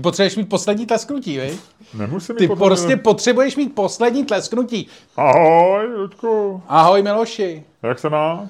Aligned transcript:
Ty 0.00 0.02
potřebuješ 0.02 0.36
mít 0.36 0.48
poslední 0.48 0.86
tlesknutí, 0.86 1.38
viď? 1.38 1.60
Nemusím 1.94 2.36
Ty 2.36 2.42
mít 2.42 2.48
potom- 2.48 2.68
prostě 2.68 2.96
potřebuješ 2.96 3.56
mít 3.56 3.74
poslední 3.74 4.24
tlesknutí. 4.24 4.88
Ahoj, 5.16 5.86
Ludku. 5.96 6.62
Ahoj 6.68 7.02
Miloši. 7.02 7.64
Jak 7.82 7.98
se 7.98 8.08
máš? 8.10 8.48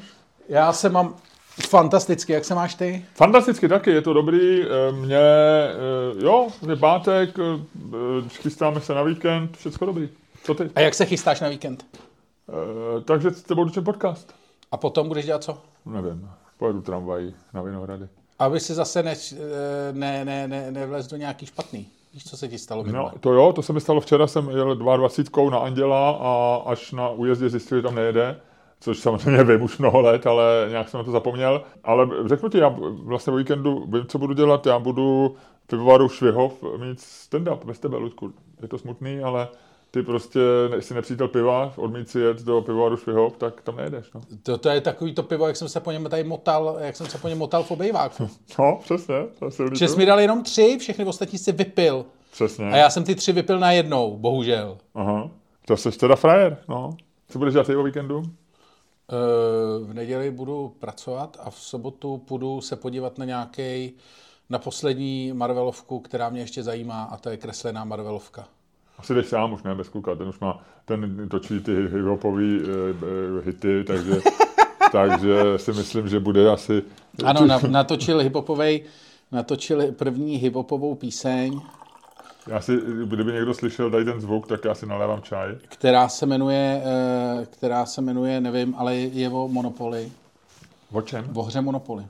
Já 0.49 0.73
se 0.73 0.89
mám 0.89 1.15
fantasticky, 1.69 2.33
jak 2.33 2.45
se 2.45 2.55
máš 2.55 2.75
ty? 2.75 3.05
Fantasticky 3.15 3.69
taky, 3.69 3.91
je 3.91 4.03
to 4.03 4.13
dobrý. 4.13 4.63
Eh, 4.63 4.93
Mě, 4.93 5.17
eh, 5.17 6.25
jo, 6.25 6.49
je 6.69 6.77
pátek, 6.77 7.31
eh, 7.39 8.29
chystáme 8.29 8.81
se 8.81 8.95
na 8.95 9.03
víkend, 9.03 9.57
všecko 9.57 9.87
dobrý. 9.87 10.09
Co 10.45 10.55
ty? 10.55 10.71
A 10.75 10.81
jak 10.81 10.95
se 10.95 11.07
chystáš 11.07 11.41
na 11.41 11.49
víkend? 11.49 11.87
Takže 13.05 13.31
s 13.31 13.43
tebou 13.43 13.69
podcast. 13.85 14.35
A 14.73 14.77
potom 14.77 15.09
budeš 15.09 15.27
dělat 15.27 15.45
co? 15.45 15.59
Nevím, 15.87 16.31
pojedu 16.59 16.81
tramvají 16.81 17.35
na 17.55 17.63
Vinohrady. 17.63 18.09
Aby 18.41 18.61
si 18.61 18.75
zase 18.75 19.03
ne, 19.03 19.15
ne, 19.93 20.25
ne, 20.25 20.49
ne, 20.49 20.71
nevlez 20.71 21.07
do 21.07 21.17
nějaký 21.17 21.47
špatný. 21.47 21.87
Víš, 22.15 22.25
co 22.25 22.37
se 22.37 22.49
ti 22.49 22.59
stalo 22.59 22.85
minule? 22.85 23.11
No, 23.13 23.19
to 23.21 23.33
jo, 23.33 23.53
to 23.53 23.63
se 23.63 23.73
mi 23.73 23.81
stalo 23.81 24.01
včera, 24.01 24.27
jsem 24.27 24.51
jel 24.51 24.77
22 24.77 25.51
na 25.51 25.59
Anděla 25.59 26.11
a 26.11 26.63
až 26.67 26.93
na 26.93 27.09
újezdě 27.09 27.49
zjistil, 27.49 27.79
že 27.79 27.83
tam 27.83 27.95
nejede, 27.95 28.41
což 28.81 28.99
samozřejmě 28.99 29.45
vím 29.45 29.63
už 29.63 29.79
mnoho 29.79 30.01
let, 30.01 30.27
ale 30.27 30.67
nějak 30.71 30.89
jsem 30.89 30.99
na 30.99 31.05
to 31.05 31.11
zapomněl. 31.11 31.63
Ale 31.85 32.09
řeknu 32.27 32.49
ti, 32.49 32.59
já 32.59 32.77
vlastně 33.05 33.33
o 33.33 33.37
víkendu 33.37 33.87
vím, 33.89 34.07
co 34.07 34.19
budu 34.19 34.35
dělat, 34.35 34.67
já 34.67 34.79
budu 34.79 35.35
pivovaru 35.67 36.09
Švihov 36.09 36.65
mít 36.77 36.99
stand-up 36.99 37.65
bez 37.65 37.79
tebe, 37.79 37.97
Ludku. 37.97 38.33
Je 38.63 38.69
to 38.69 38.79
smutný, 38.79 39.21
ale 39.21 39.49
ty 39.91 40.03
prostě 40.03 40.41
jsi 40.81 40.95
nepřítel 40.95 41.29
piva, 41.29 41.73
odmít 41.77 42.09
si 42.09 42.21
jet 42.21 42.43
do 42.43 42.61
pivovaru 42.63 42.97
Švihov, 42.97 43.37
tak 43.37 43.63
tam 43.63 43.77
nejedeš, 43.77 44.13
no. 44.15 44.21
To, 44.43 44.59
to 44.59 44.69
je 44.69 44.81
takový 44.81 45.15
to 45.15 45.23
pivo, 45.23 45.47
jak 45.47 45.57
jsem 45.57 45.69
se 45.69 45.81
po 45.81 45.93
něm 45.93 46.05
tady 46.11 46.25
motal, 46.25 46.77
jak 46.81 46.97
jsem 46.97 47.07
se 47.07 47.19
po 47.19 47.29
něm 47.29 47.39
motal 47.39 47.63
v 47.63 47.71
obejváku. 47.71 48.31
No, 48.59 48.79
přesně, 48.85 49.15
to 49.39 49.51
silný 49.51 49.77
Že 49.77 49.89
jsi 49.89 49.97
mi 49.97 50.07
dal 50.07 50.21
jenom 50.21 50.43
tři, 50.43 50.77
všechny 50.81 51.05
ostatní 51.05 51.39
si 51.39 51.53
vypil. 51.53 52.05
Přesně. 52.33 52.71
A 52.73 52.77
já 52.77 52.91
jsem 52.91 53.05
ty 53.05 53.15
tři 53.15 53.33
vypil 53.33 53.59
na 53.59 53.73
jednou, 53.73 54.17
bohužel. 54.19 54.79
Aha. 54.95 55.31
To 55.67 55.77
jsi 55.77 55.91
teda 55.91 56.17
frajer, 56.17 56.59
no. 56.69 56.97
Co 57.29 57.39
budeš 57.39 57.53
dělat 57.55 57.69
o 57.69 57.83
víkendu? 57.83 58.23
Eh, 58.23 59.85
V 59.85 59.95
neděli 59.95 60.31
budu 60.31 60.75
pracovat 60.79 61.37
a 61.41 61.51
v 61.51 61.59
sobotu 61.59 62.19
půjdu 62.19 62.61
se 62.61 62.77
podívat 62.77 63.19
na 63.19 63.25
nějaký 63.25 63.93
na 64.51 64.59
poslední 64.59 65.33
Marvelovku, 65.33 66.01
která 66.01 66.29
mě 66.29 66.41
ještě 66.41 66.63
zajímá, 66.63 67.03
a 67.03 67.17
to 67.17 67.31
je 67.31 67.37
kreslená 67.37 67.85
Marvelovka. 67.85 68.49
Asi 69.01 69.15
jdeš 69.15 69.27
sám 69.27 69.53
už, 69.53 69.63
ne, 69.63 69.75
bez 69.75 69.89
kluka, 69.89 70.15
ten 70.15 70.29
už 70.29 70.39
má, 70.41 70.61
ten 70.85 71.29
točí 71.29 71.61
ty 71.61 71.75
hiphopový 71.89 72.61
uh, 72.61 72.67
hity, 73.45 73.85
takže, 73.85 74.21
takže 74.93 75.35
si 75.59 75.73
myslím, 75.73 76.09
že 76.09 76.21
bude 76.21 76.51
asi... 76.51 76.83
Ano, 77.25 77.47
na, 77.47 77.59
natočil 77.69 78.19
hiphopovej, 78.19 78.83
natočil 79.33 79.93
první 79.93 80.37
hiphopovou 80.37 80.95
píseň, 80.95 81.61
Já 82.47 82.61
si, 82.61 82.79
kdyby 83.05 83.33
někdo 83.33 83.55
slyšel 83.55 83.91
tady 83.91 84.05
ten 84.05 84.21
zvuk, 84.21 84.47
tak 84.47 84.65
já 84.65 84.75
si 84.75 84.87
nalévám 84.87 85.23
čaj. 85.23 85.55
která 85.69 86.09
se 86.09 86.27
jmenuje, 86.27 86.83
eh, 86.85 87.47
která 87.47 87.87
se 87.87 88.01
jmenuje, 88.01 88.41
nevím, 88.41 88.75
ale 88.79 88.97
je 88.97 89.29
o 89.31 89.49
Monopoly, 89.49 90.13
O 90.93 91.03
čem? 91.03 91.25
o 91.35 91.43
hře 91.43 91.61
Monopoly. 91.61 92.05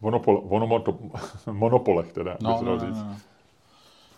Monopol, 0.00 0.42
monomoto, 0.50 0.98
monopolech 1.52 2.12
teda, 2.12 2.36
No, 2.40 2.52
by 2.52 2.58
se 2.58 2.64
no, 2.64 2.70
dalo 2.76 2.78
no, 2.78 2.86
říct. 2.94 3.04
no. 3.04 3.14
Ty, 3.14 3.29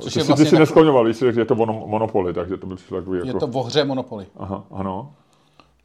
Což 0.00 0.12
si, 0.12 0.18
je 0.18 0.22
ty 0.22 0.26
vlastně 0.26 0.46
si 0.46 0.50
tak, 0.50 0.60
neskloňoval, 0.60 1.04
víš, 1.04 1.16
že 1.16 1.40
je 1.40 1.44
to 1.44 1.54
mono, 1.54 1.84
monopoly, 1.86 2.34
takže 2.34 2.56
to 2.56 2.66
by 2.66 2.76
přišlo 2.76 2.98
takový 2.98 3.18
je 3.18 3.26
jako... 3.26 3.46
to 3.46 3.58
o 3.58 3.62
hře 3.62 3.84
Monopoly. 3.84 4.26
Aha, 4.36 4.64
ano. 4.70 5.14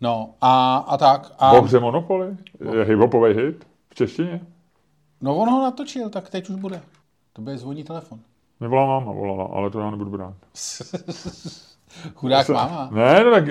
No 0.02 0.30
a, 0.42 0.78
a 0.78 0.98
tak. 0.98 1.32
A, 1.40 1.56
Dobře 1.56 1.80
monopoly? 1.80 2.38
Je 2.74 2.84
hiphopový 2.84 3.34
hit 3.34 3.68
v 3.90 3.96
češtině? 3.96 4.42
no 5.22 5.36
on 5.36 5.50
ho 5.50 5.64
natočil, 5.64 6.10
tak 6.10 6.30
teď 6.30 6.50
už 6.50 6.56
bude. 6.56 6.82
To 7.34 7.42
bude 7.42 7.58
zvoní 7.58 7.84
telefon. 7.84 8.20
Mě 8.60 8.70
volá 8.70 8.86
máma, 8.86 9.12
volala, 9.12 9.50
ale 9.54 9.70
to 9.70 9.80
já 9.80 9.92
nebudu 9.92 10.12
brát. 10.12 10.34
Chudák 12.16 12.50
máma. 12.50 12.90
Ne, 12.92 13.24
no 13.24 13.32
tak, 13.32 13.44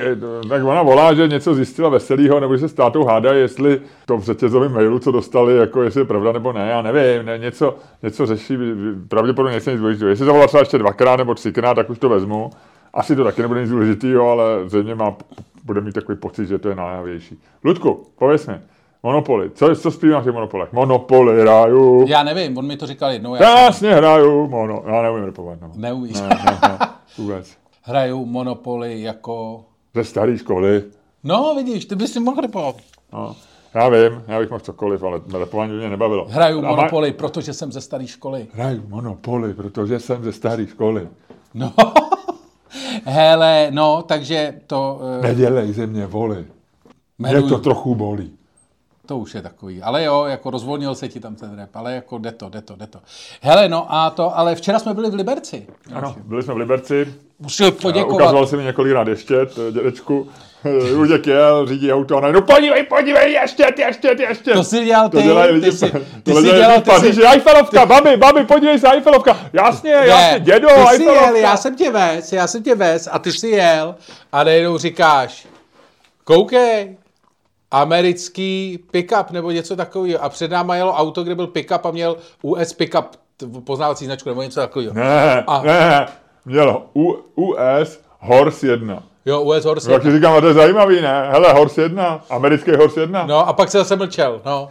tak 0.49 0.65
ona 0.65 0.83
volá, 0.83 1.15
že 1.15 1.29
něco 1.29 1.55
zjistila 1.55 1.89
veselého, 1.89 2.41
nebo 2.41 2.57
že 2.57 2.61
se 2.61 2.69
s 2.69 2.75
tátou 2.75 3.05
hádají, 3.05 3.41
jestli 3.41 3.81
to 4.07 4.17
v 4.17 4.25
řetězovém 4.25 4.73
mailu, 4.73 4.99
co 4.99 5.13
dostali, 5.13 5.57
jako 5.57 5.83
jestli 5.83 6.01
je 6.01 6.05
pravda 6.05 6.33
nebo 6.33 6.53
ne, 6.53 6.69
já 6.69 6.83
nevím, 6.83 7.27
ne, 7.27 7.39
něco, 7.39 7.77
něco 8.03 8.27
řeší, 8.27 8.59
pravděpodobně 9.09 9.55
něco 9.55 9.71
nic 9.71 9.81
důležitého. 9.81 10.09
Jestli 10.09 10.27
zavolá 10.27 10.47
třeba 10.47 10.61
ještě 10.61 10.79
dvakrát 10.79 11.17
nebo 11.17 11.35
třikrát, 11.35 11.75
tak 11.75 11.91
už 11.91 11.99
to 11.99 12.09
vezmu. 12.09 12.51
Asi 12.95 13.17
to 13.17 13.25
taky 13.25 13.43
nebude 13.43 13.61
nic 13.61 13.71
důležitého, 13.71 14.31
ale 14.31 14.45
zřejmě 14.67 14.95
má, 14.95 15.17
bude 15.65 15.81
mít 15.81 15.93
takový 15.93 16.19
pocit, 16.19 16.47
že 16.47 16.59
to 16.59 16.69
je 16.69 16.75
naléhavější. 16.75 17.39
Ludku, 17.65 18.07
pověs 18.19 18.47
mi, 18.47 18.55
Monopoly, 19.03 19.51
co, 19.51 19.75
co 19.75 19.91
zpívám 19.91 20.23
v 20.23 20.25
těch 20.25 20.35
monopolech? 20.35 20.73
Monopoly 20.73 21.41
hraju, 21.41 22.05
Já 22.09 22.23
nevím, 22.23 22.59
on 22.59 22.67
mi 22.67 22.77
to 22.77 22.87
říkal 22.87 23.11
jednou. 23.11 23.35
Já 23.35 23.39
krásně 23.39 23.95
hraju, 23.95 24.49
mono, 24.49 24.83
já 24.87 25.03
neumím 25.03 25.25
repovat, 25.25 25.61
no. 25.61 25.71
neumíš. 25.77 26.21
Ne, 26.21 26.29
ne, 26.29 26.59
ne, 26.63 26.79
vůbec. 27.19 27.57
Hraju 27.89 28.27
Monopoly 28.27 29.03
jako... 29.03 29.65
Ze 29.95 30.05
staré 30.05 30.39
školy, 30.39 30.85
No, 31.25 31.55
vidíš, 31.57 31.85
ty 31.85 31.95
bys 31.95 32.13
si 32.13 32.21
mohl 32.21 32.41
repovat. 32.41 32.77
No, 33.13 33.37
já 33.75 33.89
vím, 33.89 34.23
já 34.29 34.39
bych 34.41 34.51
mohl 34.51 34.61
cokoliv, 34.61 35.03
ale 35.03 35.21
repování 35.39 35.73
mě 35.73 35.89
nebavilo. 35.91 36.27
Hraju 36.31 36.59
A 36.59 36.63
má- 36.63 36.69
Monopoly, 36.77 37.13
protože 37.13 37.53
jsem 37.53 37.73
ze 37.73 37.81
staré 37.81 38.07
školy. 38.07 38.47
Hraju 38.53 38.85
Monopoly, 38.89 39.55
protože 39.55 40.01
jsem 40.01 40.25
ze 40.25 40.33
staré 40.33 40.67
školy. 40.67 41.09
No. 41.55 41.73
Hele, 43.05 43.69
no, 43.71 44.03
takže 44.03 44.61
to... 44.67 45.01
Uh, 45.19 45.23
Nedělej 45.23 45.73
ze 45.73 45.87
mě 45.87 46.07
voli. 46.07 46.47
Mě 47.19 47.43
to 47.43 47.59
trochu 47.59 47.95
bolí. 47.95 48.36
To 49.07 49.19
už 49.19 49.35
je 49.35 49.43
takový. 49.43 49.83
Ale 49.83 50.05
jo, 50.05 50.25
jako 50.25 50.51
rozvolnil 50.51 50.95
se 50.95 51.09
ti 51.09 51.21
tam 51.21 51.35
ten 51.35 51.59
rap, 51.59 51.77
ale 51.77 51.95
jako 51.95 52.19
jde 52.19 52.33
to, 52.33 52.49
jde 52.49 52.63
to, 52.63 52.77
jde 52.77 52.87
to. 52.87 52.99
Hele, 53.41 53.69
no 53.69 53.87
a 53.89 54.11
to, 54.11 54.39
ale 54.39 54.55
včera 54.55 54.79
jsme 54.79 54.95
byli 54.95 55.11
v 55.11 55.15
Liberci. 55.15 55.67
Ano, 55.95 56.15
byli 56.25 56.43
jsme 56.43 56.55
v 56.55 56.57
Liberci, 56.57 57.15
Musím 57.39 57.73
poděkovat. 57.73 58.15
ukazoval 58.15 58.47
si 58.47 58.57
mi 58.57 58.65
několikrát 58.65 59.09
ještě, 59.09 59.35
dědečku, 59.73 60.29
Luděk 60.95 61.27
jel, 61.27 61.67
řídí 61.67 61.93
auto 61.93 62.17
a 62.17 62.21
najednou 62.21 62.43
podívej, 62.43 62.83
podívej, 62.83 63.33
ještě, 63.33 63.67
ještě, 63.79 64.17
ještě. 64.29 64.53
To 64.53 64.65
jsi 64.65 64.85
dělal 64.85 65.09
ty, 65.09 65.17
to 65.17 65.23
dělají 65.23 65.53
lidi, 65.53 65.71
ty 65.71 65.77
jsi, 65.77 65.91
to 65.91 65.99
ty 66.23 66.35
jsi 66.35 66.43
dělal, 66.43 66.81
ty 66.81 66.91
jsi, 67.13 67.23
Eiffelovka, 67.27 67.87
babi, 67.87 68.17
babi, 68.17 68.45
podívej 68.45 68.79
se, 68.79 68.89
Eiffelovka. 68.89 69.37
Jasně, 69.53 69.91
jasně, 69.91 70.41
dědo, 70.41 70.69
ty 70.69 70.97
jsi 70.97 71.03
jel, 71.03 71.37
já 71.37 71.57
jsem 71.57 71.77
tě 71.77 71.91
vez, 71.91 72.33
já 72.33 72.47
jsem 72.47 72.63
tě 72.63 72.75
vez 72.75 73.09
a 73.13 73.19
ty 73.19 73.33
jsi 73.33 73.49
jel 73.49 73.95
a 74.33 74.45
najednou 74.45 74.79
říkáš, 74.79 75.47
koukej, 76.25 76.97
americký 77.71 78.79
pickup 78.91 79.31
nebo 79.31 79.51
něco 79.51 79.77
takového 79.77 80.25
a 80.25 80.29
před 80.29 80.51
náma 80.51 80.77
jelo 80.77 80.93
auto, 80.93 81.25
kde 81.25 81.35
byl 81.35 81.47
pickup 81.47 81.87
a 81.87 81.91
měl 81.91 82.17
US 82.43 82.73
pickup 82.73 83.07
poznávací 83.65 84.05
značku 84.05 84.29
nebo 84.29 84.43
něco 84.43 84.61
takového. 84.61 84.95
Ne, 84.95 85.45
A- 85.47 85.63
ne, 85.63 86.07
měl 86.45 86.83
U, 86.95 87.13
US 87.35 88.01
Horse 88.19 88.67
1. 88.67 89.03
Jo, 89.27 89.41
US 89.41 89.65
Horse. 89.65 89.91
Tak 89.91 90.03
ti 90.03 90.13
říkám, 90.13 90.35
a 90.35 90.41
to 90.41 90.49
je 90.49 90.55
zajímavý, 90.55 91.01
ne? 91.01 91.31
Hele, 91.31 91.53
Horse 91.53 91.83
1, 91.83 92.25
americký 92.31 92.71
Horse 92.71 93.01
1. 93.01 93.27
No, 93.27 93.49
a 93.49 93.53
pak 93.53 93.71
se 93.71 93.79
zase 93.79 93.97
mlčel, 93.97 94.43
no. 94.45 94.71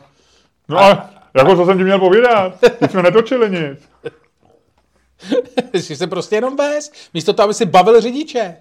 no 0.69 0.79
a 0.79 1.09
jako 1.35 1.55
co 1.55 1.65
jsem 1.65 1.77
ti 1.77 1.83
měl 1.83 1.99
povídat? 1.99 2.59
Teď 2.79 2.91
jsme 2.91 3.03
netočili 3.03 3.49
nic. 3.49 3.89
Jsi 5.73 5.95
se 5.95 6.07
prostě 6.07 6.35
jenom 6.35 6.55
vez, 6.55 6.91
místo 7.13 7.33
toho, 7.33 7.43
aby 7.43 7.53
si 7.53 7.65
bavil 7.65 8.01
řidiče. 8.01 8.57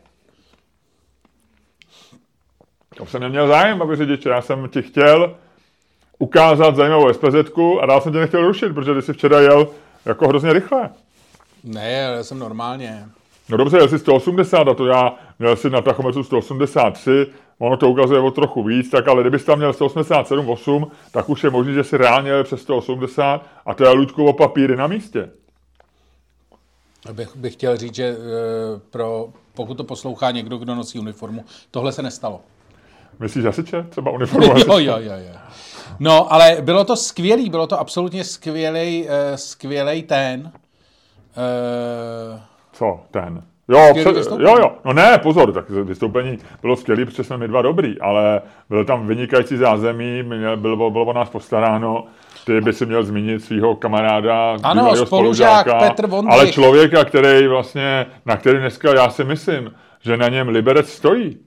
To 2.97 3.07
jsem 3.07 3.21
neměl 3.21 3.49
zájem, 3.49 3.83
aby 3.83 3.97
řidiče. 3.97 4.29
Já 4.29 4.43
jsem 4.43 4.69
ti 4.69 4.83
chtěl 4.83 5.35
ukázat 6.19 6.77
zajímavou 6.77 7.13
SPZ 7.13 7.35
a 7.81 7.87
dál 7.87 8.01
jsem 8.01 8.13
tě 8.13 8.19
nechtěl 8.19 8.47
rušit, 8.47 8.75
protože 8.75 8.95
ty 8.95 9.03
jsi 9.03 9.13
včera 9.13 9.41
jel 9.41 9.69
jako 10.05 10.29
hrozně 10.29 10.53
rychle. 10.53 10.91
Ne, 11.65 11.91
já 11.91 12.25
jsem 12.25 12.39
normálně. 12.39 13.05
No 13.49 13.57
dobře, 13.57 13.77
jel 13.77 13.89
jsi 13.89 13.99
180 13.99 14.69
a 14.69 14.75
to 14.75 14.87
já 14.87 15.15
měl 15.39 15.57
si 15.57 15.71
na 15.71 15.81
tachometru 15.81 16.25
183, 16.25 17.27
ono 17.59 17.77
to 17.77 17.91
ukazuje 17.91 18.21
o 18.21 18.31
trochu 18.31 18.63
víc, 18.63 18.91
tak 18.91 19.09
ale 19.09 19.23
kdybys 19.23 19.45
tam 19.45 19.59
měl 19.59 19.73
187, 19.73 20.49
8, 20.49 20.91
tak 21.13 21.29
už 21.29 21.45
je 21.45 21.51
možné, 21.51 21.73
že 21.73 21.85
si 21.85 21.97
reálně 21.97 22.31
jel 22.31 22.45
přes 22.45 22.63
180 22.63 23.47
a 23.67 23.75
to 23.75 23.85
je 23.85 23.91
Ludkovo 23.91 24.33
papíry 24.33 24.77
na 24.77 24.87
místě. 24.87 25.31
Bych, 27.13 27.37
bych 27.37 27.53
chtěl 27.53 27.77
říct, 27.77 27.95
že 27.95 28.05
e, 28.05 28.17
pro, 28.91 29.29
pokud 29.55 29.75
to 29.75 29.85
poslouchá 29.85 30.31
někdo, 30.31 30.59
kdo 30.59 30.75
nosí 30.75 30.99
uniformu, 30.99 31.45
tohle 31.71 31.93
se 31.93 32.03
nestalo. 32.03 32.41
Myslíš 33.19 33.45
hasiče? 33.45 33.83
Třeba 33.89 34.11
uniformu 34.11 34.47
Jo, 34.49 34.53
hasiče? 34.53 34.71
jo, 34.85 34.97
jo, 35.01 35.13
jo. 35.17 35.35
No, 36.01 36.33
ale 36.33 36.57
bylo 36.61 36.85
to 36.85 36.97
skvělý, 36.97 37.51
bylo 37.51 37.67
to 37.67 37.81
absolutně 37.81 38.25
skvělý, 38.25 39.05
uh, 39.05 39.11
skvělý 39.35 40.03
ten. 40.03 40.53
Uh, 41.37 42.39
Co, 42.73 43.01
ten? 43.11 43.43
Jo, 43.69 43.95
před, 44.01 44.17
vystoupení. 44.17 44.49
jo, 44.49 44.57
jo, 44.59 44.73
no 44.85 44.93
ne, 44.93 45.19
pozor, 45.19 45.53
tak 45.53 45.71
vystoupení 45.71 46.39
bylo 46.63 46.77
skvělé, 46.77 47.05
protože 47.05 47.25
jsme 47.25 47.37
my 47.39 47.49
dva 47.49 47.63
dobrý, 47.63 48.01
ale 48.01 48.43
byl 48.69 48.85
tam 48.85 49.07
vynikající 49.07 49.57
zázemí, 49.57 50.23
měl, 50.23 50.57
bylo, 50.57 50.91
bylo 50.91 51.05
o 51.05 51.13
nás 51.13 51.29
postaráno, 51.31 52.05
ty 52.47 52.61
by 52.61 52.73
si 52.73 52.87
měl 52.87 53.05
zmínit 53.05 53.45
svého 53.45 53.75
kamaráda, 53.75 54.57
Ano, 54.63 54.83
spolužák 54.83 55.07
spolužáka, 55.07 55.79
Petr 55.79 56.07
Vondřich. 56.07 56.33
ale 56.41 56.53
člověka, 56.53 57.05
který 57.05 57.47
vlastně, 57.47 58.07
na 58.27 58.37
který 58.37 58.59
dneska 58.59 58.95
já 58.95 59.11
si 59.11 59.25
myslím, 59.25 59.73
že 60.01 60.17
na 60.17 60.29
něm 60.29 60.49
Liberec 60.49 60.89
stojí. 60.93 61.39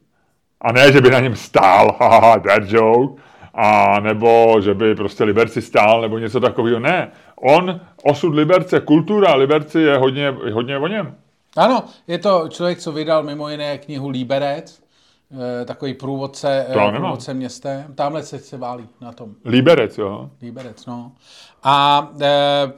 A 0.62 0.71
ne, 0.71 0.92
že 0.92 1.01
by 1.01 1.09
na 1.09 1.19
něm 1.19 1.36
stál, 1.36 1.95
haha, 2.00 2.39
that 2.39 2.63
joke, 2.65 3.21
a 3.54 4.00
nebo 4.00 4.62
že 4.62 4.74
by 4.74 4.95
prostě 4.95 5.24
Liberci 5.24 5.62
stál, 5.62 6.01
nebo 6.01 6.18
něco 6.18 6.39
takového, 6.39 6.80
ne. 6.80 7.12
on, 7.36 7.81
osud 8.04 8.36
Liberce, 8.36 8.80
kultura 8.80 9.36
Liberci 9.36 9.80
je 9.80 9.98
hodně, 9.98 10.36
hodně 10.54 10.77
o 10.77 10.88
něm. 10.88 11.15
Ano, 11.57 11.83
je 12.07 12.18
to 12.18 12.45
člověk, 12.50 12.80
co 12.80 12.92
vydal 12.92 13.24
mimo 13.24 13.50
jiné 13.50 13.77
knihu 13.77 14.09
Líberec, 14.09 14.81
eh, 15.62 15.65
takový 15.65 15.94
průvodce, 15.94 16.65
eh, 16.69 16.92
průvodce 16.92 17.33
městem. 17.33 17.94
Tamhle 17.95 18.24
se, 18.24 18.39
se 18.39 18.57
válí 18.57 18.88
na 19.01 19.12
tom. 19.12 19.30
Liberec, 19.45 19.98
jo. 19.98 20.30
Líberec, 20.42 20.86
no. 20.86 21.12
A 21.63 22.09
e, 22.21 22.27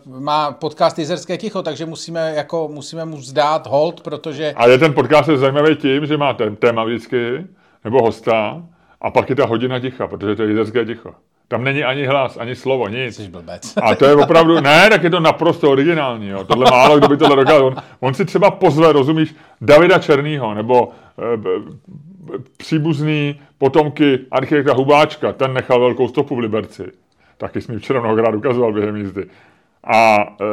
má 0.06 0.52
podcast 0.52 1.00
Jizerské 1.00 1.38
ticho, 1.38 1.62
takže 1.62 1.86
musíme, 1.86 2.34
jako, 2.36 2.70
musíme 2.74 3.06
mu 3.06 3.22
zdát 3.22 3.68
hold, 3.68 4.02
protože 4.02 4.54
A 4.56 4.68
je 4.68 4.78
ten 4.78 4.94
podcast 4.94 5.30
je 5.30 5.38
zajímavý 5.38 5.76
tím, 5.76 6.06
že 6.06 6.18
má 6.18 6.34
ten 6.34 6.56
téma 6.56 6.84
vždycky, 6.84 7.48
nebo 7.84 8.02
hosta, 8.02 8.64
a 9.02 9.12
pak 9.12 9.30
je 9.30 9.36
ta 9.36 9.46
hodina 9.46 9.80
ticha, 9.80 10.08
protože 10.08 10.36
to 10.36 10.44
je 10.44 10.50
jizerské 10.50 10.86
ticho. 10.86 11.14
Tam 11.48 11.64
není 11.64 11.84
ani 11.84 12.06
hlas, 12.06 12.38
ani 12.38 12.56
slovo, 12.56 12.88
nic. 12.88 13.16
jsi 13.16 13.28
blbec. 13.28 13.74
A 13.82 13.96
to 13.96 14.06
je 14.06 14.16
opravdu, 14.16 14.60
ne, 14.62 14.90
tak 14.90 15.04
je 15.04 15.10
to 15.10 15.20
naprosto 15.20 15.72
originální. 15.72 16.28
Jo. 16.28 16.44
Tohle 16.44 16.72
málo 16.72 16.98
kdo 16.98 17.08
by 17.08 17.18
tohle 17.18 17.36
dokázal. 17.36 17.66
On, 17.66 17.76
on 18.00 18.14
si 18.14 18.26
třeba 18.26 18.52
pozve, 18.52 18.92
rozumíš, 18.92 19.36
Davida 19.62 20.00
Černýho, 20.00 20.54
nebo 20.54 20.92
e, 21.34 21.38
b, 21.38 21.50
b, 21.60 22.34
příbuzný 22.58 23.40
potomky 23.58 24.20
architekta 24.32 24.74
Hubáčka, 24.74 25.34
ten 25.34 25.54
nechal 25.54 25.80
velkou 25.80 26.08
stopu 26.08 26.36
v 26.36 26.40
Liberci. 26.40 26.92
Taky 27.38 27.62
jsme 27.62 27.78
včera 27.78 28.00
mnohokrát 28.00 28.36
ukazoval 28.36 28.74
během 28.74 28.96
jízdy. 28.96 29.26
A 29.84 30.18
e, 30.42 30.46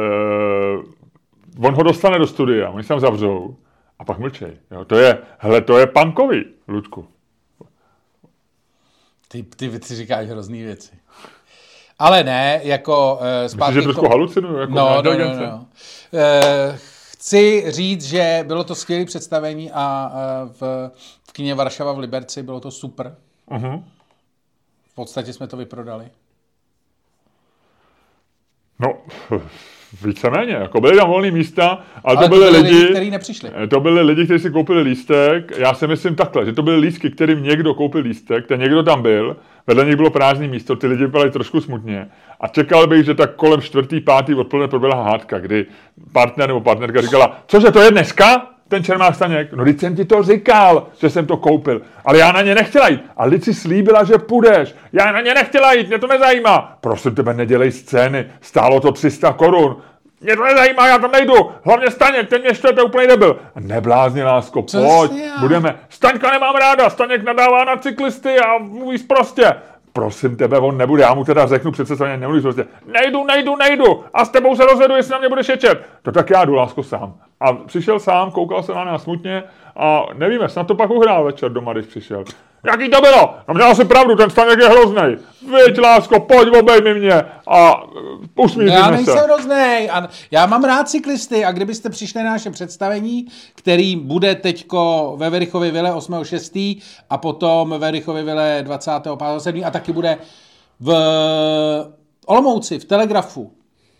on 1.67 1.73
ho 1.73 1.83
dostane 1.83 2.19
do 2.19 2.27
studia, 2.27 2.69
oni 2.69 2.83
se 2.83 2.89
tam 2.89 2.99
zavřou 2.99 3.55
a 3.99 4.05
pak 4.05 4.19
mlčej. 4.19 4.51
Jo. 4.71 4.85
To 4.85 4.95
je, 4.95 5.17
hele, 5.37 5.61
to 5.61 5.77
je 5.77 5.87
punkový, 5.87 6.45
Ludku. 6.67 7.07
Ty, 9.27 9.43
ty, 9.43 9.79
ty 9.79 9.95
říkáš 9.95 10.27
hrozný 10.27 10.63
věci. 10.63 10.91
Ale 11.99 12.23
ne, 12.23 12.59
jako 12.63 13.19
uh, 13.21 13.43
Myslíš, 13.43 13.73
že 13.73 13.81
trošku 13.81 14.07
halucinuju? 14.09 14.57
Jako 14.57 14.73
No, 14.73 15.01
no, 15.01 15.17
no, 15.17 15.35
no. 15.35 15.65
Eh, 16.13 16.77
chci 17.11 17.63
říct, 17.67 18.05
že 18.05 18.43
bylo 18.47 18.63
to 18.63 18.75
skvělé 18.75 19.05
představení 19.05 19.71
a 19.71 20.11
eh, 20.13 20.49
v, 20.59 20.91
v 21.29 21.31
kině 21.31 21.55
Varšava 21.55 21.91
v 21.91 21.99
Liberci 21.99 22.43
bylo 22.43 22.59
to 22.59 22.71
super. 22.71 23.15
Mhm. 23.49 23.85
V 24.91 24.95
podstatě 24.95 25.33
jsme 25.33 25.47
to 25.47 25.57
vyprodali. 25.57 26.09
No, 28.79 28.97
víceméně, 30.05 30.53
jako 30.53 30.81
byly 30.81 30.97
tam 30.97 31.09
volné 31.09 31.31
místa, 31.31 31.79
ale, 32.03 32.17
Ale 32.17 32.27
to 32.29 32.35
byly 32.35 32.49
lidi, 32.49 32.87
kteří 32.91 33.11
nepřišli. 33.11 33.49
Eh, 33.63 33.67
To 33.67 33.79
byli 33.79 34.01
lidi, 34.01 34.25
kteří 34.25 34.43
si 34.43 34.51
koupili 34.51 34.81
lístek. 34.81 35.51
Já 35.57 35.73
si 35.73 35.87
myslím 35.87 36.15
takhle, 36.15 36.45
že 36.45 36.53
to 36.53 36.61
byly 36.63 36.77
lístky, 36.77 37.09
kterým 37.11 37.43
někdo 37.43 37.73
koupil 37.73 38.01
lístek, 38.01 38.47
ten 38.47 38.59
někdo 38.59 38.83
tam 38.83 39.01
byl, 39.01 39.37
vedle 39.67 39.85
nich 39.85 39.95
bylo 39.95 40.09
prázdné 40.09 40.47
místo, 40.47 40.75
ty 40.75 40.87
lidi 40.87 41.05
vypadali 41.05 41.31
trošku 41.31 41.61
smutně. 41.61 42.07
A 42.41 42.47
čekal 42.47 42.87
bych, 42.87 43.05
že 43.05 43.13
tak 43.13 43.35
kolem 43.35 43.61
čtvrtý, 43.61 43.99
pátý 44.01 44.33
odpoledne 44.35 44.67
proběhla 44.67 45.03
hádka, 45.03 45.39
kdy 45.39 45.65
partner 46.11 46.47
nebo 46.47 46.61
partnerka 46.61 47.01
říkala, 47.01 47.39
cože 47.47 47.71
to 47.71 47.79
je 47.79 47.91
dneska? 47.91 48.47
Ten 48.67 48.83
Čermák 48.83 49.15
Staněk, 49.15 49.53
no 49.53 49.65
teď 49.65 49.79
jsem 49.79 49.95
ti 49.95 50.05
to 50.05 50.23
říkal, 50.23 50.87
že 50.99 51.09
jsem 51.09 51.25
to 51.25 51.37
koupil, 51.37 51.81
ale 52.05 52.17
já 52.17 52.31
na 52.31 52.41
ně 52.41 52.55
nechtěla 52.55 52.87
jít. 52.87 53.03
A 53.17 53.25
lidi 53.25 53.43
si 53.43 53.53
slíbila, 53.53 54.03
že 54.03 54.17
půjdeš. 54.17 54.75
Já 54.93 55.11
na 55.11 55.21
ně 55.21 55.33
nechtěla 55.33 55.73
jít, 55.73 55.87
mě 55.87 55.99
to 55.99 56.07
nezajímá. 56.07 56.77
Prosím 56.81 57.15
tebe, 57.15 57.33
nedělej 57.33 57.71
scény, 57.71 58.25
stálo 58.41 58.79
to 58.79 58.91
300 58.91 59.33
korun. 59.33 59.77
Mě 60.21 60.35
to 60.35 60.43
nezajímá, 60.43 60.87
já 60.87 60.97
tam 60.97 61.11
nejdu. 61.11 61.33
Hlavně 61.63 61.91
Staněk, 61.91 62.29
ten 62.29 62.41
mě 62.41 62.55
štve, 62.55 62.73
to 62.73 62.79
je 62.79 62.85
úplný 62.85 63.07
debil. 63.07 63.39
Neblázni, 63.59 64.23
lásko, 64.23 64.61
pojď, 64.61 65.11
budeme. 65.39 65.75
Staňka 65.89 66.31
nemám 66.31 66.55
ráda, 66.55 66.89
Staněk 66.89 67.23
nadává 67.23 67.63
na 67.63 67.77
cyklisty 67.77 68.39
a 68.39 68.57
mluví 68.57 68.97
prostě. 68.97 69.53
Prosím 69.97 70.35
tebe, 70.35 70.59
on 70.59 70.77
nebude, 70.77 71.03
já 71.03 71.13
mu 71.13 71.23
teda 71.23 71.47
řeknu 71.47 71.71
přece 71.71 71.95
Staněk, 71.95 72.19
nemluví 72.19 72.41
prostě. 72.41 72.65
Nejdu, 72.85 73.23
nejdu, 73.23 73.55
nejdu 73.55 74.03
a 74.13 74.25
s 74.25 74.29
tebou 74.29 74.55
se 74.55 74.65
rozvedu, 74.65 74.95
jestli 74.95 75.11
na 75.11 75.17
mě 75.17 75.29
budeš 75.29 75.49
ječet. 75.49 75.85
To 76.01 76.11
tak 76.11 76.29
já 76.29 76.45
jdu, 76.45 76.53
lásko, 76.53 76.83
sám. 76.83 77.13
A 77.39 77.53
přišel 77.53 77.99
sám, 77.99 78.31
koukal 78.31 78.63
se 78.63 78.73
na 78.73 78.83
nás 78.83 79.03
smutně 79.03 79.43
a 79.75 80.05
nevíme, 80.13 80.49
snad 80.49 80.67
to 80.67 80.75
pak 80.75 80.89
uhrál 80.89 81.23
večer 81.23 81.51
doma, 81.51 81.73
když 81.73 81.85
přišel. 81.85 82.23
Jaký 82.65 82.89
to 82.89 83.01
bylo? 83.01 83.35
No 83.47 83.53
měla 83.53 83.75
si 83.75 83.85
pravdu, 83.85 84.15
ten 84.15 84.29
Staněk 84.29 84.59
je 84.59 84.69
hrozný. 84.69 85.01
Vyď, 85.41 85.79
lásko, 85.79 86.19
pojď, 86.19 86.49
obejmi 86.59 86.99
mě 86.99 87.13
a 87.47 87.83
uh, 87.83 87.91
Já 88.37 88.43
usmíříme 88.45 88.91
nejsem 88.91 89.13
se. 89.17 89.23
hroznej. 89.23 89.89
A 89.91 90.09
já 90.31 90.45
mám 90.45 90.63
rád 90.63 90.89
cyklisty 90.89 91.45
a 91.45 91.51
kdybyste 91.51 91.89
přišli 91.89 92.23
na 92.23 92.31
naše 92.31 92.51
představení, 92.51 93.27
který 93.55 93.95
bude 93.95 94.35
teďko 94.35 95.13
ve 95.17 95.29
Verichově 95.29 95.71
Vile 95.71 95.91
8.6. 95.91 96.81
a 97.09 97.17
potom 97.17 97.69
ve 97.69 97.77
Verichově 97.77 98.23
Vile 98.23 98.63
25.7. 98.67 99.67
a 99.67 99.71
taky 99.71 99.93
bude 99.93 100.17
v 100.79 100.93
Olomouci, 102.25 102.79
v 102.79 102.85
Telegrafu 102.85 103.51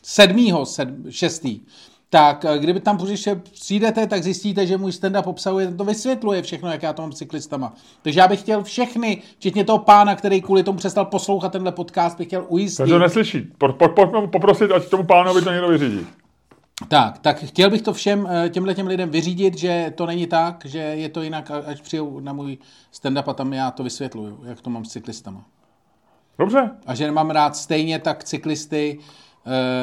7.6. 0.03 1.62
Tak 2.09 2.45
eh, 2.45 2.59
kdyby 2.59 2.80
tam 2.80 2.98
přišel, 2.98 3.36
přijdete, 3.36 4.07
tak 4.07 4.24
zjistíte, 4.24 4.68
že 4.68 4.77
můj 4.77 4.92
stand-up 4.92 5.24
obsahuje, 5.25 5.71
to 5.71 5.83
vysvětluje 5.83 6.42
všechno, 6.42 6.71
jak 6.71 6.83
já 6.83 6.94
to 6.94 7.01
mám 7.01 7.12
s 7.12 7.15
cyklistama. 7.18 7.74
Takže 8.01 8.19
já 8.19 8.27
bych 8.27 8.39
chtěl 8.39 8.63
všechny, 8.63 9.21
včetně 9.38 9.63
toho 9.63 9.80
pána, 9.80 10.15
který 10.15 10.42
kvůli 10.42 10.63
tomu 10.63 10.77
přestal 10.77 11.06
poslouchat 11.06 11.51
tenhle 11.51 11.71
podcast, 11.71 12.18
bych 12.18 12.27
chtěl 12.27 12.45
ujistit. 12.48 12.77
Ten 12.83 12.89
to 12.89 13.00
neslyší. 13.00 13.42
Po, 13.57 13.74
po, 13.74 14.21
mu 14.21 14.27
poprosit, 14.27 14.71
ať 14.71 14.89
tomu 14.89 15.04
pánovi 15.04 15.42
to 15.42 15.51
někdo 15.51 15.68
vyřídí. 15.68 16.07
Tak, 16.88 17.19
tak 17.19 17.44
chtěl 17.44 17.69
bych 17.69 17.81
to 17.81 17.94
všem 17.94 18.27
eh, 18.30 18.50
těmhle 18.50 18.74
těm 18.74 18.88
lidem 18.88 19.10
vyřídit, 19.10 19.57
že 19.57 19.94
to 19.95 20.06
není 20.06 20.27
tak, 20.27 20.65
že 20.65 20.80
je 20.80 21.10
to 21.10 21.21
jinak, 21.21 21.51
a- 21.51 21.63
ať 21.65 21.81
přijou 21.81 22.19
na 22.19 22.33
můj 22.33 22.57
stand-up 22.94 23.24
a 23.27 23.33
tam 23.33 23.53
já 23.53 23.71
to 23.71 23.83
vysvětluju, 23.83 24.39
jak 24.44 24.62
to 24.62 24.69
mám 24.69 24.86
s 24.86 24.89
cyklistama. 24.89 25.45
Dobře, 26.39 26.69
A 26.86 26.95
že 26.95 27.06
nemám 27.06 27.30
rád 27.30 27.56
stejně 27.56 28.00
tak 28.00 28.24
cyklisty, 28.24 29.00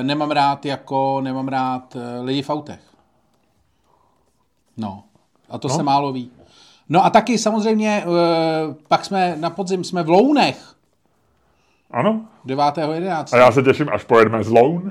nemám 0.03 0.31
rád 0.31 0.67
jako, 0.67 1.21
nemám 1.21 1.49
rád 1.49 1.97
eh, 1.97 2.21
lidi 2.21 2.43
v 2.43 2.51
autech. 2.51 2.81
No, 4.77 5.05
a 5.51 5.59
to 5.59 5.69
no. 5.69 5.75
se 5.75 5.83
málo 5.83 6.13
ví. 6.13 6.31
No 6.89 7.05
a 7.05 7.11
taky 7.11 7.39
samozřejmě, 7.39 8.05
eh, 8.07 8.75
pak 8.89 9.05
jsme 9.05 9.37
na 9.37 9.51
podzim, 9.51 9.85
jsme 9.85 10.03
v 10.03 10.09
Lounech, 10.09 10.75
ano. 11.95 12.21
9.11. 12.47 13.37
A 13.37 13.39
já 13.39 13.53
se 13.53 13.63
těším, 13.63 13.89
až 13.93 14.05
pojedeme 14.05 14.45
z 14.45 14.49
Loun. 14.49 14.91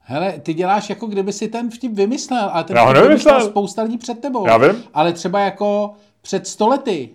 Hele, 0.00 0.32
ty 0.32 0.54
děláš 0.54 0.90
jako 0.90 1.06
kdyby 1.06 1.32
si 1.32 1.48
ten 1.48 1.70
vtip 1.70 1.92
vymyslel, 1.92 2.50
ale 2.52 2.64
ten 2.64 2.76
Já 2.76 2.82
ho 2.82 2.90
vtip 2.90 3.02
vymyslel 3.02 3.40
spousta 3.40 3.82
lidí 3.82 3.98
před 3.98 4.20
tebou. 4.20 4.46
Já 4.46 4.56
vím. 4.56 4.84
Ale 4.94 5.12
třeba 5.12 5.40
jako 5.40 5.94
před 6.22 6.46
stolety 6.46 7.10